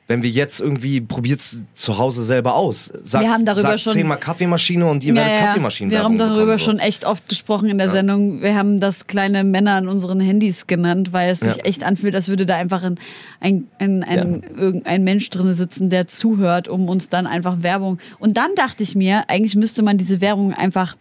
Wenn 0.09 0.23
wir 0.23 0.29
jetzt 0.29 0.61
irgendwie, 0.61 1.01
probiert's 1.01 1.63
zu 1.75 1.97
Hause 1.97 2.23
selber 2.23 2.55
aus. 2.55 2.93
Sag, 3.03 3.23
Wir 3.23 3.29
haben 3.33 3.43
darüber 3.45 3.61
sag 3.71 3.79
schon- 3.81 3.91
zehnmal 3.91 4.17
Kaffeemaschine 4.17 4.85
und 4.85 5.03
ihr 5.03 5.13
Ja, 5.13 5.21
werdet 5.21 5.33
ja. 5.39 5.45
Kaffeemaschinen 5.47 5.91
Wir 5.91 6.01
haben 6.01 6.17
darüber 6.17 6.45
bekommen, 6.45 6.59
so. 6.59 6.65
schon 6.65 6.79
echt 6.79 7.03
oft 7.03 7.27
gesprochen 7.27 7.67
in 7.69 7.77
der 7.77 7.89
Sendung. 7.89 8.41
Wir 8.41 8.55
haben 8.55 8.79
das 8.79 9.07
kleine 9.07 9.43
Männer 9.43 9.73
an 9.73 9.89
unseren 9.89 10.21
Handys 10.21 10.65
genannt, 10.65 11.11
weil 11.11 11.31
es 11.31 11.41
sich 11.41 11.57
Ja. 11.57 11.63
echt 11.65 11.83
anfühlt, 11.83 12.15
als 12.15 12.29
würde 12.29 12.45
da 12.45 12.55
einfach 12.55 12.83
ein, 12.83 12.97
ein, 13.41 13.67
ein, 13.79 14.03
ein, 14.05 14.43
irgendein 14.57 15.03
Mensch 15.03 15.29
drin 15.29 15.53
sitzen, 15.53 15.89
der 15.89 16.07
zuhört, 16.07 16.69
um 16.69 16.87
uns 16.87 17.09
dann 17.09 17.27
einfach 17.27 17.61
Werbung. 17.61 17.99
Und 18.17 18.37
dann 18.37 18.55
dachte 18.55 18.83
ich 18.83 18.95
mir, 18.95 19.29
eigentlich 19.29 19.55
müsste 19.57 19.83
man 19.83 19.97
diese 19.97 20.21
Werbung 20.21 20.53
einfach 20.53 20.95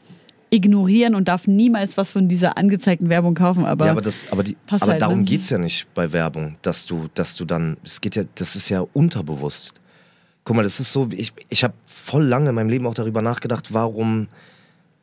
ignorieren 0.51 1.15
und 1.15 1.29
darf 1.29 1.47
niemals 1.47 1.97
was 1.97 2.13
von 2.13 2.29
dieser 2.29 2.57
angezeigten 2.57 3.09
Werbung 3.09 3.35
kaufen. 3.35 3.65
Aber, 3.65 3.87
ja, 3.87 3.93
aber, 3.93 4.03
das, 4.03 4.31
aber, 4.31 4.43
die, 4.43 4.57
aber 4.69 4.93
halt, 4.93 5.03
darum 5.03 5.21
ne? 5.21 5.25
geht's 5.25 5.51
ja 5.51 5.59
nicht 5.59 5.87
bei 5.95 6.13
Werbung, 6.13 6.57
dass 6.63 6.87
du, 6.87 7.09
dass 7.15 7.37
du 7.37 7.45
dann, 7.45 7.77
es 7.85 8.01
geht 8.01 8.17
ja, 8.17 8.25
das 8.35 8.57
ist 8.57 8.69
ja 8.69 8.85
unterbewusst. 8.93 9.75
Guck 10.45 10.57
mal, 10.57 10.63
das 10.63 10.79
ist 10.79 10.93
so, 10.93 11.09
ich, 11.11 11.33
ich 11.49 11.65
habe 11.65 11.75
voll 11.87 12.25
lange 12.25 12.51
in 12.51 12.55
meinem 12.55 12.69
Leben 12.69 12.87
auch 12.87 12.95
darüber 12.95 13.23
nachgedacht, 13.23 13.75
warum 13.75 14.29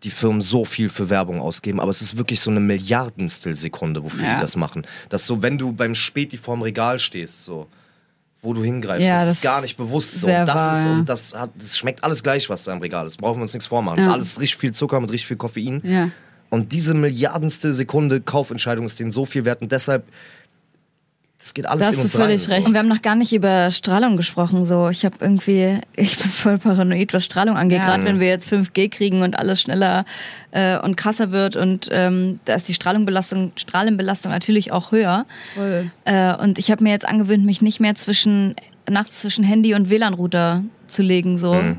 die 0.03 0.11
Firmen 0.11 0.41
so 0.41 0.65
viel 0.65 0.89
für 0.89 1.09
Werbung 1.09 1.39
ausgeben, 1.39 1.79
aber 1.79 1.89
es 1.89 2.01
ist 2.01 2.17
wirklich 2.17 2.39
so 2.41 2.51
eine 2.51 2.59
Milliardenstel 2.59 3.55
Sekunde, 3.55 4.03
wofür 4.03 4.25
Ja. 4.25 4.35
die 4.35 4.41
das 4.41 4.55
machen. 4.55 4.85
Dass 5.09 5.25
so, 5.25 5.41
wenn 5.41 5.57
du 5.57 5.71
beim 5.73 5.95
Späti 5.95 6.37
vorm 6.37 6.61
Regal 6.61 6.99
stehst, 6.99 7.45
so, 7.45 7.67
wo 8.43 8.53
du 8.53 8.63
hingreifst, 8.63 9.05
Ja, 9.07 9.13
das, 9.15 9.25
das 9.27 9.35
ist 9.37 9.41
gar 9.43 9.61
nicht 9.61 9.77
bewusst 9.77 10.19
so. 10.21 10.27
das 10.27 10.47
wahr, 10.47 10.71
ist 10.79 10.85
und 10.85 11.05
das 11.05 11.33
hat, 11.33 11.49
das 11.57 11.77
schmeckt 11.77 12.03
alles 12.03 12.21
gleich, 12.21 12.49
was 12.49 12.65
da 12.65 12.73
im 12.73 12.79
Regal 12.79 13.07
ist. 13.07 13.17
Brauchen 13.17 13.39
wir 13.39 13.43
uns 13.43 13.53
nichts 13.53 13.65
vormachen. 13.67 13.97
Das 13.97 14.05
Ja. 14.05 14.11
ist 14.11 14.15
alles 14.15 14.39
richtig 14.39 14.57
viel 14.59 14.71
Zucker 14.73 14.99
mit 14.99 15.09
richtig 15.11 15.27
viel 15.29 15.37
Koffein. 15.37 15.81
Ja. 15.83 16.09
Und 16.49 16.71
diese 16.71 16.93
Milliardenste 16.93 17.73
Sekunde 17.73 18.21
Kaufentscheidung 18.21 18.85
ist 18.85 18.99
denen 18.99 19.11
so 19.11 19.25
viel 19.25 19.43
wert 19.45 19.61
und 19.63 19.71
deshalb, 19.71 20.03
das 21.43 21.53
geht 21.53 21.65
alles 21.65 21.81
Da 21.81 21.87
hast 21.89 21.97
in 21.97 22.03
du 22.03 22.09
völlig 22.09 22.47
rein. 22.47 22.55
recht. 22.55 22.67
Und 22.67 22.73
wir 22.73 22.79
haben 22.79 22.87
noch 22.87 23.01
gar 23.01 23.15
nicht 23.15 23.33
über 23.33 23.69
Strahlung 23.69 24.15
gesprochen. 24.15 24.63
So, 24.63 24.87
ich 24.87 25.03
habe 25.03 25.17
irgendwie, 25.19 25.79
ich 25.95 26.17
bin 26.17 26.31
voll 26.31 26.57
paranoid, 26.57 27.13
was 27.13 27.25
Strahlung 27.25 27.57
angeht. 27.57 27.79
Ja. 27.79 27.87
Gerade 27.87 28.05
wenn 28.05 28.21
wir 28.21 28.27
jetzt 28.27 28.51
5G 28.51 28.89
kriegen 28.89 29.23
und 29.23 29.37
alles 29.37 29.59
schneller 29.59 30.05
äh, 30.51 30.77
und 30.79 30.95
krasser 30.95 31.31
wird 31.31 31.57
und 31.57 31.89
ähm, 31.91 32.39
da 32.45 32.55
ist 32.55 32.69
die 32.69 32.73
Strahlungsbelastung, 32.73 33.51
Strahlenbelastung 33.57 34.31
natürlich 34.31 34.71
auch 34.71 34.93
höher. 34.93 35.25
Voll. 35.55 35.91
Äh, 36.05 36.33
und 36.37 36.59
ich 36.59 36.71
habe 36.71 36.81
mir 36.81 36.91
jetzt 36.91 37.05
angewöhnt, 37.05 37.43
mich 37.43 37.61
nicht 37.61 37.81
mehr 37.81 37.95
zwischen 37.95 38.55
nachts 38.89 39.19
zwischen 39.19 39.43
Handy 39.43 39.73
und 39.73 39.89
WLAN-Router 39.89 40.63
zu 40.87 41.01
legen. 41.03 41.37
So. 41.37 41.55
Mhm. 41.55 41.77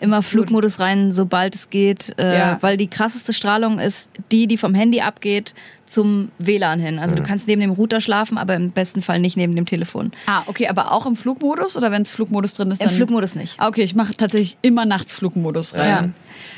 Immer 0.00 0.22
Flugmodus 0.22 0.78
rein, 0.78 1.10
sobald 1.10 1.54
es 1.56 1.70
geht, 1.70 2.14
äh, 2.18 2.38
Ja. 2.38 2.58
weil 2.60 2.76
die 2.76 2.86
krasseste 2.86 3.32
Strahlung 3.32 3.78
ist 3.80 4.08
die, 4.30 4.46
die 4.46 4.56
vom 4.56 4.72
Handy 4.74 5.00
abgeht 5.00 5.54
zum 5.86 6.30
WLAN 6.38 6.78
hin. 6.80 6.98
Also 6.98 7.14
du 7.16 7.22
kannst 7.22 7.48
neben 7.48 7.60
dem 7.62 7.70
Router 7.70 8.00
schlafen, 8.00 8.38
aber 8.38 8.54
im 8.54 8.70
besten 8.70 9.00
Fall 9.02 9.18
nicht 9.20 9.36
neben 9.36 9.56
dem 9.56 9.64
Telefon. 9.66 10.12
Ah, 10.26 10.42
okay, 10.46 10.68
aber 10.68 10.92
auch 10.92 11.06
im 11.06 11.16
Flugmodus 11.16 11.76
oder 11.76 11.90
wenn 11.90 12.02
es 12.02 12.10
Flugmodus 12.10 12.54
drin 12.54 12.70
ist? 12.70 12.80
Im 12.80 12.88
dann 12.88 12.96
Flugmodus 12.96 13.34
nicht. 13.34 13.54
Ah, 13.58 13.68
Okay, 13.68 13.82
ich 13.82 13.94
mache 13.94 14.14
tatsächlich 14.14 14.56
immer 14.62 14.84
nachts 14.84 15.14
Flugmodus 15.14 15.74
rein. 15.74 15.88
Ja. 15.88 16.08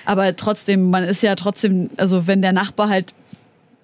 Aber 0.04 0.34
trotzdem, 0.36 0.90
man 0.90 1.04
ist 1.04 1.22
ja 1.22 1.34
trotzdem, 1.36 1.90
also 1.96 2.26
wenn 2.26 2.42
der 2.42 2.52
Nachbar 2.52 2.88
halt 2.88 3.14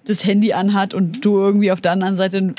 das 0.05 0.23
Handy 0.25 0.53
anhat 0.53 0.93
und 0.93 1.23
du 1.25 1.37
irgendwie 1.37 1.71
auf 1.71 1.81
der 1.81 1.93
anderen 1.93 2.15
Seite, 2.17 2.53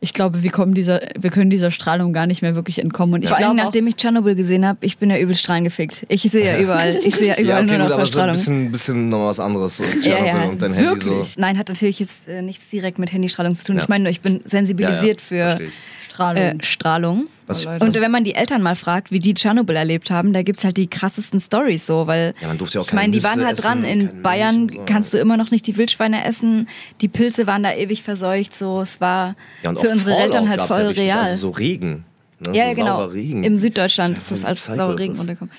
ich 0.00 0.12
glaube, 0.12 0.42
wir 0.42 0.50
kommen 0.50 0.74
dieser, 0.74 1.00
wir 1.18 1.30
können 1.30 1.50
dieser 1.50 1.70
Strahlung 1.70 2.12
gar 2.12 2.26
nicht 2.26 2.42
mehr 2.42 2.54
wirklich 2.54 2.78
entkommen. 2.78 3.14
Und 3.14 3.22
ich 3.22 3.28
Vor 3.28 3.38
allem, 3.38 3.56
nachdem 3.56 3.86
ich 3.86 3.96
Tschernobyl 3.96 4.34
gesehen 4.34 4.66
habe, 4.66 4.78
ich 4.84 4.98
bin 4.98 5.10
ja 5.10 5.18
übel 5.18 5.34
strahlengefickt. 5.34 6.06
Ich 6.08 6.22
sehe 6.22 6.44
ja 6.44 6.58
überall, 6.62 6.96
ich 7.02 7.14
sehe 7.16 7.28
ja 7.28 7.34
Ja, 7.34 7.40
überall 7.40 7.64
okay, 7.64 7.78
nur 7.78 7.86
gut, 7.86 7.88
noch 7.88 7.96
aber 7.98 8.06
so 8.06 8.20
ein 8.20 8.32
bisschen, 8.32 8.72
bisschen 8.72 9.08
noch 9.08 9.26
was 9.26 9.40
anderes. 9.40 9.76
So 9.78 9.84
Ja, 9.84 9.90
Tschernobyl 10.00 10.26
ja, 10.26 10.48
und 10.48 10.62
dein 10.62 10.74
Handy 10.74 10.90
wirklich. 10.90 11.28
so. 11.34 11.40
Nein, 11.40 11.58
hat 11.58 11.68
natürlich 11.68 11.98
jetzt 12.00 12.28
äh, 12.28 12.42
nichts 12.42 12.68
direkt 12.70 12.98
mit 12.98 13.12
Handystrahlung 13.12 13.54
zu 13.54 13.64
tun. 13.64 13.76
Ja. 13.76 13.82
Ich 13.82 13.88
meine 13.88 14.04
nur, 14.04 14.10
ich 14.10 14.20
bin 14.20 14.40
sensibilisiert 14.44 15.20
für. 15.20 15.56
Strahlung. 16.02 16.42
äh, 16.42 16.54
Strahlung. 16.62 17.26
Was, 17.46 17.64
Oh. 17.66 17.70
Und 17.78 17.94
wenn 18.00 18.10
man 18.10 18.24
die 18.24 18.34
Eltern 18.34 18.60
mal 18.62 18.74
fragt, 18.74 19.10
wie 19.12 19.18
die 19.20 19.34
Tschernobyl 19.34 19.76
erlebt 19.76 20.10
haben, 20.10 20.32
da 20.32 20.42
gibt's 20.42 20.64
halt 20.64 20.76
die 20.76 20.88
krassesten 20.88 21.38
Stories 21.40 21.86
so, 21.86 22.06
weil 22.06 22.34
Ja, 22.40 22.48
man 22.48 22.58
durfte 22.58 22.78
ja 22.78 22.82
auch 22.82 22.86
ich 22.88 22.92
meine, 22.92 23.12
die 23.12 23.22
waren 23.22 23.44
halt 23.44 23.56
Nüsse 23.56 23.62
dran. 23.68 23.84
essen, 23.84 24.00
In 24.00 24.22
Bayern 24.22 24.68
so. 24.68 24.82
kannst 24.86 25.14
du 25.14 25.18
immer 25.18 25.36
noch 25.36 25.50
nicht 25.52 25.66
die 25.66 25.76
Wildschweine 25.76 26.24
essen. 26.24 26.68
Die 27.00 27.08
Pilze 27.08 27.46
waren 27.46 27.62
da 27.62 27.72
ewig 27.72 28.02
verseucht. 28.02 28.54
So, 28.56 28.80
es 28.80 29.00
war 29.00 29.36
ja, 29.62 29.70
für 29.74 29.90
unsere 29.90 30.10
Fallout 30.10 30.20
Eltern 30.24 30.48
halt 30.48 30.62
voll 30.62 30.80
ja 30.82 30.86
richtig, 30.88 31.06
real. 31.06 31.18
Also 31.20 31.36
so 31.36 31.50
Regen. 31.50 32.04
Ne? 32.40 32.48
ja, 32.48 32.64
so 32.64 32.68
ja, 32.70 32.74
genau. 32.74 33.04
Regen. 33.06 33.44
Im 33.44 33.56
Süddeutschland 33.58 34.16
Ja, 34.16 34.22
ist 34.22 34.30
das 34.32 34.44
als 34.44 34.64
saurer 34.64 34.98
Regen 34.98 35.12
das. 35.14 35.20
runtergekommen. 35.20 35.52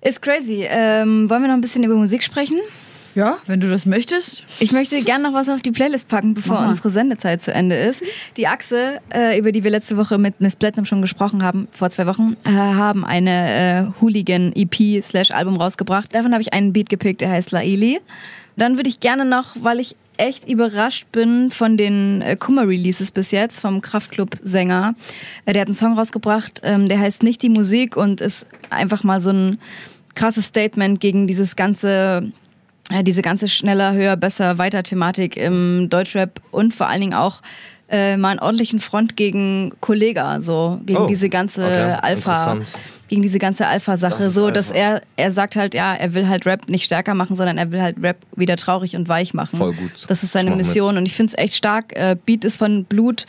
Ist 0.00 0.22
crazy. 0.22 0.64
Ähm, 0.68 1.28
wollen 1.30 1.42
wir 1.42 1.48
noch 1.48 1.54
ein 1.54 1.60
bisschen 1.62 1.82
über 1.82 1.94
Musik 1.96 2.22
sprechen? 2.22 2.58
Ja, 3.14 3.38
wenn 3.46 3.60
du 3.60 3.68
das 3.70 3.86
möchtest. 3.86 4.42
Ich 4.58 4.72
möchte 4.72 5.00
gerne 5.02 5.24
noch 5.24 5.34
was 5.34 5.48
auf 5.48 5.62
die 5.62 5.70
Playlist 5.70 6.08
packen, 6.08 6.34
bevor 6.34 6.60
mal. 6.60 6.68
unsere 6.68 6.90
Sendezeit 6.90 7.42
zu 7.42 7.52
Ende 7.52 7.76
ist. 7.76 8.02
Die 8.36 8.46
Achse, 8.46 9.00
äh, 9.12 9.38
über 9.38 9.52
die 9.52 9.64
wir 9.64 9.70
letzte 9.70 9.96
Woche 9.96 10.18
mit 10.18 10.40
Miss 10.40 10.56
Platinum 10.56 10.84
schon 10.84 11.00
gesprochen 11.00 11.42
haben, 11.42 11.68
vor 11.70 11.90
zwei 11.90 12.06
Wochen, 12.06 12.36
äh, 12.44 12.50
haben 12.50 13.04
eine 13.04 13.92
äh, 13.96 14.00
Hooligan-EP 14.00 15.02
slash 15.02 15.30
Album 15.30 15.56
rausgebracht. 15.56 16.14
Davon 16.14 16.32
habe 16.32 16.42
ich 16.42 16.52
einen 16.52 16.72
Beat 16.72 16.88
gepickt, 16.88 17.20
der 17.20 17.30
heißt 17.30 17.52
Laili. 17.52 18.00
Dann 18.56 18.76
würde 18.76 18.88
ich 18.88 19.00
gerne 19.00 19.24
noch, 19.24 19.56
weil 19.60 19.80
ich 19.80 19.96
echt 20.16 20.48
überrascht 20.48 21.06
bin 21.12 21.50
von 21.50 21.76
den 21.76 22.22
äh, 22.22 22.36
Kummer-Releases 22.36 23.10
bis 23.10 23.30
jetzt, 23.30 23.60
vom 23.60 23.80
Kraftklub-Sänger. 23.80 24.94
Äh, 25.44 25.52
der 25.52 25.62
hat 25.62 25.68
einen 25.68 25.74
Song 25.74 25.94
rausgebracht, 25.94 26.60
ähm, 26.62 26.88
der 26.88 27.00
heißt 27.00 27.22
Nicht 27.22 27.42
die 27.42 27.48
Musik 27.48 27.96
und 27.96 28.20
ist 28.20 28.46
einfach 28.70 29.02
mal 29.02 29.20
so 29.20 29.30
ein 29.30 29.58
krasses 30.14 30.46
Statement 30.46 31.00
gegen 31.00 31.26
dieses 31.26 31.56
ganze 31.56 32.30
diese 33.02 33.22
ganze 33.22 33.48
schneller, 33.48 33.94
höher, 33.94 34.16
besser, 34.16 34.58
weiter 34.58 34.82
Thematik 34.82 35.36
im 35.36 35.88
Deutschrap 35.90 36.40
und 36.50 36.74
vor 36.74 36.86
allen 36.88 37.00
Dingen 37.00 37.14
auch 37.14 37.40
äh, 37.88 38.16
mal 38.16 38.30
einen 38.30 38.40
ordentlichen 38.40 38.80
Front 38.80 39.16
gegen 39.16 39.72
Kollega, 39.80 40.40
so 40.40 40.80
gegen 40.84 41.00
Oh, 41.00 41.06
diese 41.06 41.28
ganze 41.28 41.64
okay, 41.64 41.98
Alpha, 42.00 42.58
gegen 43.08 43.22
diese 43.22 43.38
ganze 43.38 43.66
Alpha-Sache, 43.66 44.24
Das 44.24 44.34
so 44.34 44.46
Alpha. 44.46 44.54
dass 44.54 44.70
er 44.70 45.02
er 45.16 45.30
sagt 45.30 45.56
halt, 45.56 45.74
ja, 45.74 45.94
er 45.94 46.14
will 46.14 46.28
halt 46.28 46.46
Rap 46.46 46.68
nicht 46.68 46.84
stärker 46.84 47.14
machen, 47.14 47.36
sondern 47.36 47.58
er 47.58 47.70
will 47.70 47.82
halt 47.82 47.96
Rap 48.02 48.16
wieder 48.36 48.56
traurig 48.56 48.96
und 48.96 49.08
weich 49.08 49.34
machen. 49.34 49.58
Voll 49.58 49.74
gut. 49.74 50.06
Das 50.08 50.22
ist 50.22 50.32
seine 50.32 50.50
mach 50.50 50.56
mit. 50.56 50.66
Mission 50.66 50.96
und 50.96 51.06
ich 51.06 51.14
finde 51.14 51.32
es 51.32 51.38
echt 51.38 51.54
stark. 51.54 51.94
Äh, 51.94 52.16
Beat 52.24 52.44
ist 52.44 52.56
von 52.56 52.84
Blut. 52.84 53.26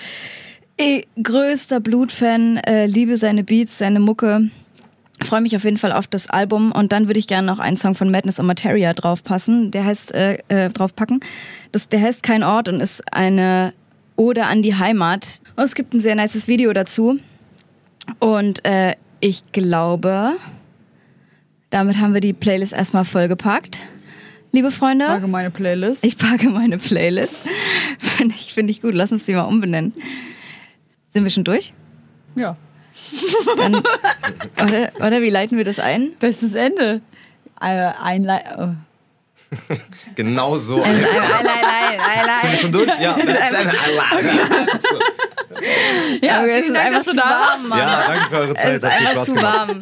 Eh, 0.78 1.04
größter 1.22 1.80
Blut-Fan, 1.80 2.58
äh, 2.58 2.86
liebe 2.86 3.16
seine 3.16 3.44
Beats, 3.46 3.78
seine 3.78 4.00
Mucke. 4.02 4.50
Freue 5.24 5.42
mich 5.42 5.56
auf 5.56 5.64
jeden 5.64 5.78
Fall 5.78 5.92
auf 5.92 6.08
das 6.08 6.30
Album 6.30 6.72
und 6.72 6.92
dann 6.92 7.08
würde 7.08 7.20
ich 7.20 7.28
gerne 7.28 7.48
noch 7.48 7.60
einen 7.60 7.78
Song 7.78 7.96
von 7.96 8.12
Madness 8.12 8.40
und 8.40 8.46
Materia 8.48 8.94
draufpassen. 8.94 9.72
Der 9.72 9.86
heißt 9.86 10.14
äh, 10.14 10.40
äh, 10.50 10.70
draufpacken. 10.70 11.22
Das, 11.72 11.88
der 11.88 12.02
heißt 12.02 12.22
Kein 12.22 12.44
Ort 12.44 12.68
und 12.68 12.82
ist 12.82 13.14
eine 13.14 13.74
Ode 14.18 14.46
an 14.46 14.62
die 14.62 14.76
Heimat. 14.76 15.42
Und 15.56 15.64
es 15.64 15.74
gibt 15.76 15.94
ein 15.94 16.02
sehr 16.02 16.16
nices 16.16 16.48
Video 16.48 16.74
dazu. 16.74 17.18
Und 18.20 18.64
äh, 18.66 18.96
ich 19.20 19.52
glaube, 19.52 20.34
damit 21.70 22.00
haben 22.00 22.14
wir 22.14 22.22
die 22.22 22.34
Playlist 22.34 22.74
erstmal 22.74 23.06
vollgepackt. 23.06 23.80
Liebe 24.52 24.72
Freunde, 24.72 25.08
Allgemeine 25.08 25.50
Playlist. 25.50 26.06
ich 26.06 26.18
packe 26.18 26.50
meine 26.50 26.78
Playlist. 26.78 27.38
Finde 28.00 28.36
ich, 28.36 28.54
find 28.54 28.70
ich 28.70 28.82
gut. 28.82 28.94
Lass 28.94 29.12
uns 29.12 29.26
die 29.26 29.34
mal 29.34 29.44
umbenennen. 29.44 29.94
Sind 31.10 31.24
wir 31.24 31.32
schon 31.32 31.44
durch? 31.46 31.74
ja. 32.36 32.58
Dann, 33.58 33.76
oder, 34.62 34.92
oder 35.00 35.22
wie 35.22 35.30
leiten 35.30 35.58
wir 35.58 35.66
das 35.66 35.80
ein? 35.80 36.14
Bestes 36.20 36.56
Ende. 36.56 37.02
Einlei 37.58 38.42
oh. 38.58 38.70
Genau 40.16 40.58
so. 40.58 40.82
Ein, 40.82 40.92
ein, 40.92 40.96
ein, 40.96 42.00
ein, 42.00 42.30
ein, 42.30 42.42
Sind 42.42 42.52
wir 42.52 42.58
schon 42.58 42.72
durch? 42.72 42.92
Ja, 43.00 43.16
das 43.16 43.26
ist 43.36 43.54
eine 43.54 43.72
so. 44.82 45.00
Ja, 46.22 46.38
Aber 46.40 46.50
es 46.50 46.66
ist 46.66 46.74
Dank, 46.76 46.86
einfach 46.86 47.04
zu 47.04 47.16
da 47.16 47.22
warm. 47.22 47.70
Mann. 47.70 47.80
Ja, 47.80 48.04
danke 48.08 48.30
für 48.30 48.36
eure 48.38 48.56
Es 48.56 48.62
Zeit. 48.62 48.76
ist 48.76 48.84
Hat 48.84 48.94
viel 48.94 49.08
einfach 49.08 49.14
Spaß 49.14 49.28
zu 49.28 49.36
gemacht. 49.36 49.68
warm. 49.68 49.82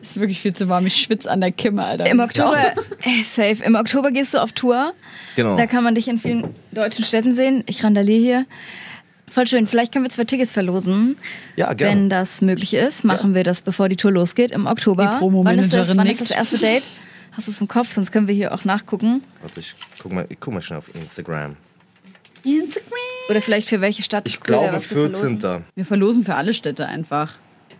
Es 0.00 0.10
ist 0.10 0.20
wirklich 0.20 0.40
viel 0.40 0.52
zu 0.52 0.68
warm. 0.68 0.86
Ich 0.86 0.96
schwitze 1.02 1.30
an 1.30 1.40
der 1.40 1.50
Kimme, 1.50 1.84
Alter. 1.84 2.06
Im 2.06 2.20
Oktober, 2.20 2.74
äh, 3.02 3.22
safe. 3.24 3.62
Im 3.64 3.74
Oktober 3.74 4.10
gehst 4.10 4.34
du 4.34 4.38
auf 4.38 4.52
Tour. 4.52 4.92
Genau. 5.36 5.56
Da 5.56 5.66
kann 5.66 5.82
man 5.82 5.94
dich 5.94 6.06
in 6.08 6.18
vielen 6.18 6.54
deutschen 6.72 7.04
Städten 7.04 7.34
sehen. 7.34 7.64
Ich 7.66 7.82
randaliere 7.82 8.20
hier. 8.20 8.46
Voll 9.30 9.46
schön. 9.46 9.66
Vielleicht 9.66 9.92
können 9.92 10.04
wir 10.04 10.10
zwei 10.10 10.24
Tickets 10.24 10.52
verlosen. 10.52 11.16
Ja, 11.56 11.72
gerne. 11.72 11.92
Wenn 11.92 12.10
das 12.10 12.40
möglich 12.40 12.74
ist, 12.74 13.04
machen 13.04 13.34
wir 13.34 13.42
das, 13.42 13.62
bevor 13.62 13.88
die 13.88 13.96
Tour 13.96 14.12
losgeht, 14.12 14.50
im 14.50 14.66
Oktober. 14.66 15.06
Die 15.12 15.18
Promo-Managerin 15.18 15.70
Wann 15.70 15.80
ist 15.80 15.88
das, 15.90 15.96
wann 15.96 16.06
ist 16.06 16.20
das 16.20 16.30
erste 16.30 16.58
Date? 16.58 16.82
Hast 17.32 17.48
du 17.48 17.52
es 17.52 17.60
im 17.60 17.66
Kopf? 17.68 17.92
Sonst 17.92 18.12
können 18.12 18.28
wir 18.28 18.34
hier 18.34 18.54
auch 18.54 18.64
nachgucken. 18.64 19.22
Warte, 19.40 19.60
ich 19.60 19.74
guck 19.98 20.12
mal, 20.12 20.26
ich 20.28 20.38
guck 20.38 20.54
mal 20.54 20.62
schnell 20.62 20.78
auf 20.78 20.94
Instagram. 20.94 21.56
Oder 23.30 23.40
vielleicht 23.40 23.68
für 23.68 23.80
welche 23.80 24.02
Stadt 24.02 24.28
Ich 24.28 24.40
glaube 24.40 24.72
was 24.72 24.86
zu 24.86 24.94
verlosen. 24.94 25.40
14. 25.40 25.64
Wir 25.74 25.84
verlosen 25.84 26.24
für 26.24 26.34
alle 26.34 26.54
Städte 26.54 26.86
einfach. 26.86 27.32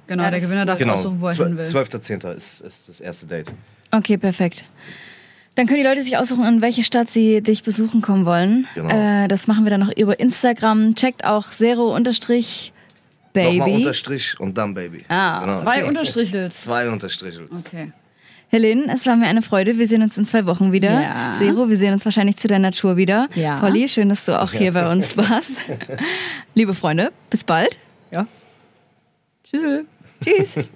Genau, 0.07 0.25
Ja, 0.25 0.31
der 0.31 0.41
Gewinner 0.41 0.67
darf. 0.67 0.79
Genau. 0.79 0.95
aussuchen, 0.95 1.21
wo 1.21 1.29
er 1.29 1.35
hin 1.35 1.57
will. 1.57 1.67
12.10. 1.67 2.35
Ist, 2.35 2.61
ist 2.63 2.89
das 2.89 3.01
erste 3.01 3.27
Date. 3.27 3.53
Okay, 3.91 4.17
perfekt. 4.19 4.65
Dann 5.55 5.67
können 5.67 5.79
die 5.79 5.85
Leute 5.85 6.03
sich 6.03 6.17
aussuchen, 6.17 6.45
in 6.45 6.63
welche 6.63 6.83
Stadt 6.83 7.09
sie 7.09 7.41
dich 7.41 7.63
besuchen 7.63 8.01
kommen 8.01 8.27
wollen. 8.27 8.67
Genau. 8.75 8.89
Äh, 8.89 9.29
das 9.29 9.47
machen 9.47 9.65
wir 9.65 9.71
dann 9.71 9.81
noch 9.81 9.97
über 9.97 10.19
Instagram. 10.19 10.95
Checkt 10.95 11.25
auch 11.25 11.47
Zero 11.49 11.95
unterstrich 11.95 12.73
Nochmal 13.35 13.59
Baby. 13.59 13.77
Unterstrich 13.79 14.39
und 14.39 14.57
dann 14.57 14.75
Baby. 14.75 15.05
Ah, 15.09 15.41
genau. 15.41 15.63
Zwei 15.63 15.85
Unterstrichels. 15.85 16.63
Zwei 16.63 16.89
Unterstrichels. 16.89 17.67
Okay. 17.67 17.93
Helene, 18.49 18.93
es 18.93 19.05
war 19.07 19.17
mir 19.17 19.27
eine 19.27 19.43
Freude. 19.43 19.79
Wir 19.79 19.89
sehen 19.89 20.03
uns 20.03 20.17
in 20.17 20.27
zwei 20.27 20.47
Wochen 20.47 20.71
wieder. 20.71 21.03
Ja. 21.03 21.33
Zero, 21.37 21.69
wir 21.69 21.77
sehen 21.77 21.93
uns 21.93 22.05
wahrscheinlich 22.05 22.37
zu 22.37 22.47
deiner 22.47 22.71
Tour 22.71 22.97
wieder. 22.97 23.29
Ja. 23.35 23.59
Polly, 23.59 23.89
schön, 23.89 24.09
dass 24.09 24.27
du 24.27 24.41
auch 24.41 24.53
hier 24.53 24.73
bei 24.73 24.89
uns 24.89 25.17
warst. 25.17 25.63
Liebe 26.55 26.75
Freunde, 26.75 27.11
bis 27.31 27.43
bald. 27.43 27.79
Ja. 28.13 28.29
Tschüss. 29.43 29.85
Tschüss. 30.23 30.59